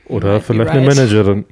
Oder 0.05 0.41
vielleicht 0.41 0.71
eine 0.71 0.85
right. 0.85 0.95
Managerin. 0.97 1.45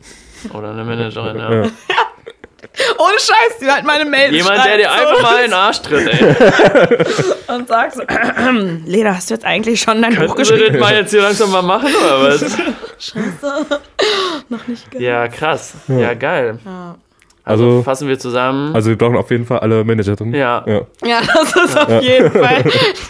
Oder 0.53 0.71
eine 0.71 0.83
Managerin, 0.83 1.37
ja. 1.37 1.53
Ja. 1.53 1.61
Ohne 2.97 3.13
Scheiß, 3.17 3.57
die 3.61 3.69
halt 3.71 3.85
meine 3.85 4.05
Mails 4.05 4.33
Jemand, 4.33 4.63
der 4.65 4.77
dir 4.77 4.83
so. 4.83 4.89
einfach 4.89 5.21
mal 5.23 5.35
in 5.37 5.43
den 5.51 5.53
Arsch 5.53 5.81
tritt, 5.81 6.07
ey. 6.07 7.55
und 7.55 7.67
sagt 7.67 7.95
so, 7.95 8.01
Lena, 8.85 9.15
hast 9.15 9.29
du 9.29 9.33
jetzt 9.33 9.45
eigentlich 9.45 9.81
schon 9.81 10.01
dein 10.01 10.11
Buch 10.15 10.35
Könnten 10.35 10.37
wir 10.37 10.57
geschrieben? 10.57 10.73
das 10.73 10.81
mal 10.81 10.95
jetzt 10.95 11.09
hier 11.11 11.21
langsam 11.21 11.51
mal 11.51 11.61
machen, 11.63 11.89
oder 12.05 12.21
was? 12.29 12.57
Scheiße. 13.01 13.65
Noch 14.49 14.67
nicht 14.67 14.89
gehört. 14.91 15.03
Ja, 15.05 15.27
krass. 15.27 15.73
Ja, 15.87 16.13
geil. 16.13 16.59
Ja. 16.63 16.95
Also, 17.43 17.65
Also- 17.65 17.83
fassen 17.83 18.07
wir 18.07 18.19
zusammen. 18.19 18.75
Also 18.75 18.89
wir 18.91 18.97
brauchen 18.97 19.15
auf 19.17 19.31
jeden 19.31 19.45
Fall 19.47 19.59
alle 19.59 19.83
Managerinnen. 19.83 20.35
ja. 20.35 20.63
Ja. 20.67 20.81
Ja, 21.03 21.21
das 21.25 21.55
ist 21.55 21.77
auf 21.77 22.01
jeden 22.03 22.31
Fall 22.43 22.63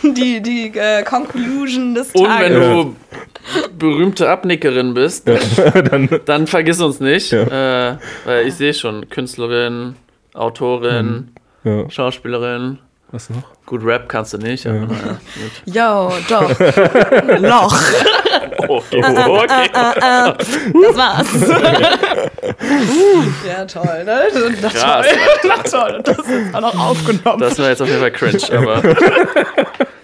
die, 0.03 0.41
die 0.41 0.71
äh, 0.77 1.03
Conclusion 1.03 1.93
des 1.93 2.11
Und 2.13 2.25
Tages. 2.25 2.49
wenn 2.49 2.53
du 2.61 2.95
berühmte 3.77 4.29
Abnickerin 4.29 4.93
bist, 4.93 5.27
Dann, 5.91 6.07
dann 6.25 6.47
vergiss 6.47 6.79
uns 6.79 6.99
nicht. 7.01 7.33
Äh, 7.33 7.97
weil 8.23 8.47
ich 8.47 8.53
sehe 8.55 8.73
schon, 8.73 9.09
Künstlerin, 9.09 9.95
Autorin, 10.33 11.31
ja. 11.65 11.89
Schauspielerin. 11.89 12.79
Was 13.11 13.29
noch? 13.29 13.43
Gut, 13.65 13.83
Rap 13.83 14.07
kannst 14.07 14.31
du 14.31 14.37
nicht. 14.37 14.65
Aber, 14.65 14.79
naja, 14.79 15.19
gut. 15.35 15.75
Yo, 15.75 16.11
doch. 16.29 17.39
Loch. 17.41 17.77
Okay, 18.69 19.01
okay. 19.01 20.33
Das 20.83 20.97
war's. 20.97 21.27
ja, 23.47 23.65
toll, 23.65 24.03
ne? 24.03 24.21
Das 24.61 24.73
Krass. 24.73 25.07
Na 25.43 25.57
toll, 25.57 26.01
das 26.05 26.17
ist 26.17 26.55
auch 26.55 26.61
noch 26.61 26.89
aufgenommen. 26.89 27.39
Das 27.39 27.59
war 27.59 27.69
jetzt 27.69 27.81
auf 27.81 27.87
jeden 27.87 27.99
Fall 27.99 28.11
cringe, 28.11 28.41
aber. 28.51 28.81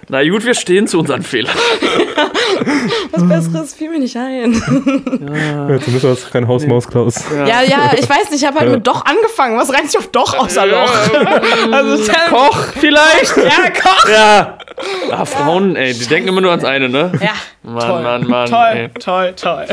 Na 0.09 0.23
gut, 0.27 0.45
wir 0.45 0.53
stehen 0.53 0.87
zu 0.87 0.99
unseren 0.99 1.21
Fehlern. 1.21 1.53
Was 3.11 3.27
Besseres 3.27 3.73
fiel 3.73 3.89
mir 3.89 3.99
nicht 3.99 4.15
ein. 4.15 4.53
Ja, 4.53 5.67
zumindest 5.79 6.03
war 6.03 6.11
es 6.11 6.29
kein 6.31 6.47
Haus-Maus-Klaus. 6.47 7.25
Ja, 7.35 7.61
ja, 7.61 7.91
ich 7.97 8.09
weiß 8.09 8.31
nicht, 8.31 8.41
ich 8.41 8.45
habe 8.47 8.59
halt 8.59 8.71
mit 8.71 8.87
Doch 8.87 9.05
angefangen. 9.05 9.57
Was 9.57 9.73
reimt 9.73 9.91
sich 9.91 9.97
auf 9.99 10.07
Doch 10.07 10.37
außer 10.37 10.65
Loch? 10.65 10.89
Also, 11.71 12.11
Koch, 12.29 12.57
vielleicht? 12.79 13.35
ja, 13.35 13.69
Koch. 13.81 14.09
Ja. 14.09 14.57
Ah, 15.11 15.25
Frauen, 15.25 15.75
ey, 15.75 15.93
die 15.93 16.05
denken 16.05 16.29
immer 16.29 16.39
nur 16.41 16.51
ans 16.51 16.63
eine, 16.63 16.87
ne? 16.87 17.11
Ja, 17.19 17.31
Mann, 17.63 17.79
toll. 17.89 18.03
Mann, 18.03 18.27
Mann. 18.27 18.49
toll, 18.49 18.89
toll, 18.99 19.33
toll. 19.35 19.65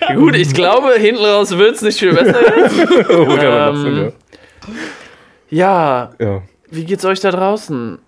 Ey. 0.00 0.14
Gut, 0.14 0.36
ich 0.36 0.54
glaube, 0.54 0.92
hinten 0.98 1.24
raus 1.24 1.56
wird 1.58 1.74
es 1.76 1.82
nicht 1.82 1.98
viel 1.98 2.14
besser. 2.14 2.38
Oh, 3.08 3.26
Ähm, 3.40 4.12
Ja, 5.50 6.10
ja. 6.20 6.26
ja. 6.26 6.42
wie 6.70 6.84
geht's 6.84 7.04
euch 7.04 7.20
da 7.20 7.30
draußen? 7.30 7.98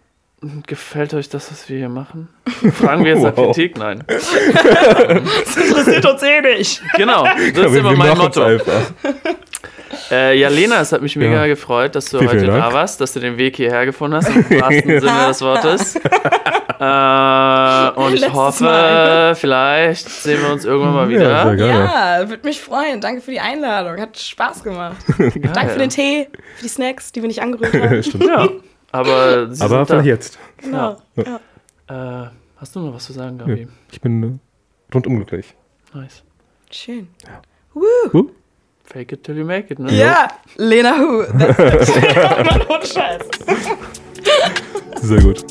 Gefällt 0.67 1.15
euch 1.15 1.29
das, 1.29 1.51
was 1.51 1.69
wir 1.69 1.79
hier 1.79 1.89
machen? 1.89 2.29
Fragen 2.73 3.05
wir 3.05 3.13
jetzt 3.15 3.23
nach 3.23 3.33
Wow. 3.37 3.55
Kritik? 3.55 3.79
Nein. 3.79 4.05
Das 4.09 5.57
interessiert 5.57 6.07
uns 6.07 6.23
eh 6.23 6.41
nicht. 6.41 6.83
Genau, 6.97 7.25
das 7.55 7.67
ist 7.67 7.73
wir, 7.73 7.81
immer 7.81 7.91
wir 7.91 7.97
mein 7.99 8.17
Motto. 8.19 8.59
Äh, 10.11 10.39
ja, 10.39 10.49
Lena, 10.49 10.81
es 10.81 10.93
hat 10.93 11.03
mich 11.03 11.17
mega 11.17 11.43
Ja. 11.43 11.47
gefreut, 11.47 11.95
dass 11.95 12.07
du 12.07 12.19
Vielen, 12.19 12.31
heute 12.31 12.41
vielen 12.41 12.57
da 12.57 12.73
warst, 12.73 13.01
dass 13.01 13.13
du 13.13 13.21
den 13.21 13.39
Weg 13.39 13.57
hierher 13.57 13.87
gefunden 13.87 14.17
hast, 14.17 14.29
im 14.29 14.61
wahrsten 14.61 15.01
Sinne 15.01 15.27
des 15.29 15.41
Wortes. 15.41 15.97
Äh, 15.97 18.01
und 18.01 18.15
ich 18.15 18.21
Letztes 18.21 18.33
hoffe, 18.33 18.65
Mal. 18.65 19.35
vielleicht 19.37 20.09
sehen 20.09 20.43
wir 20.43 20.53
uns 20.53 20.65
irgendwann 20.65 20.95
mal 20.95 21.13
Ja, 21.13 21.53
wieder. 21.55 21.57
gerne. 21.57 21.85
Ja, 21.85 22.29
würde 22.29 22.47
mich 22.47 22.61
freuen. 22.61 23.01
Danke 23.01 23.21
für 23.23 23.31
die 23.31 23.41
Einladung. 23.41 24.01
Hat 24.01 24.19
Spaß 24.19 24.65
gemacht. 24.65 24.97
Danke 25.55 25.73
für 25.73 25.79
den 25.79 25.91
Tee, 25.91 26.29
für 26.57 26.63
die 26.65 26.69
Snacks, 26.69 27.13
die 27.13 27.23
wir 27.23 27.29
nicht 27.29 27.41
angerührt 27.43 27.73
haben. 27.75 28.03
Stimmt. 28.03 28.25
Ja, 28.25 28.49
aber, 28.95 29.53
sie 29.53 29.63
Aber 29.65 29.77
sind 29.79 29.87
vielleicht 29.87 30.07
jetzt. 30.07 30.39
Genau. 30.59 30.97
Ja. 31.17 31.41
da. 31.87 32.25
Äh, 32.27 32.31
hast 32.57 32.77
du 32.77 32.81
noch 32.81 32.95
was 32.95 33.05
zu 33.05 33.13
sagen, 33.13 33.39
Gabi? 33.39 33.63
Ja. 33.63 33.69
Ich 33.91 34.01
bin 34.01 34.23
äh, 34.23 34.95
rundum 34.95 35.17
glücklich. 35.17 35.55
Nice. 35.93 36.23
Schön. 36.71 37.09
Huh? 37.75 38.31
Fake 38.85 39.13
it 39.13 39.25
till 39.25 39.37
you 39.37 39.45
make 39.45 39.73
it, 39.73 39.79
ne? 39.79 39.93
Ja, 39.93 40.29
Lena 40.57 40.97
Hu. 40.97 41.25
That's 41.39 41.89
it. 41.89 42.71
Ohne 42.71 42.87
Scheiß. 42.87 43.29
Sehr 45.03 45.23
gut. 45.23 45.45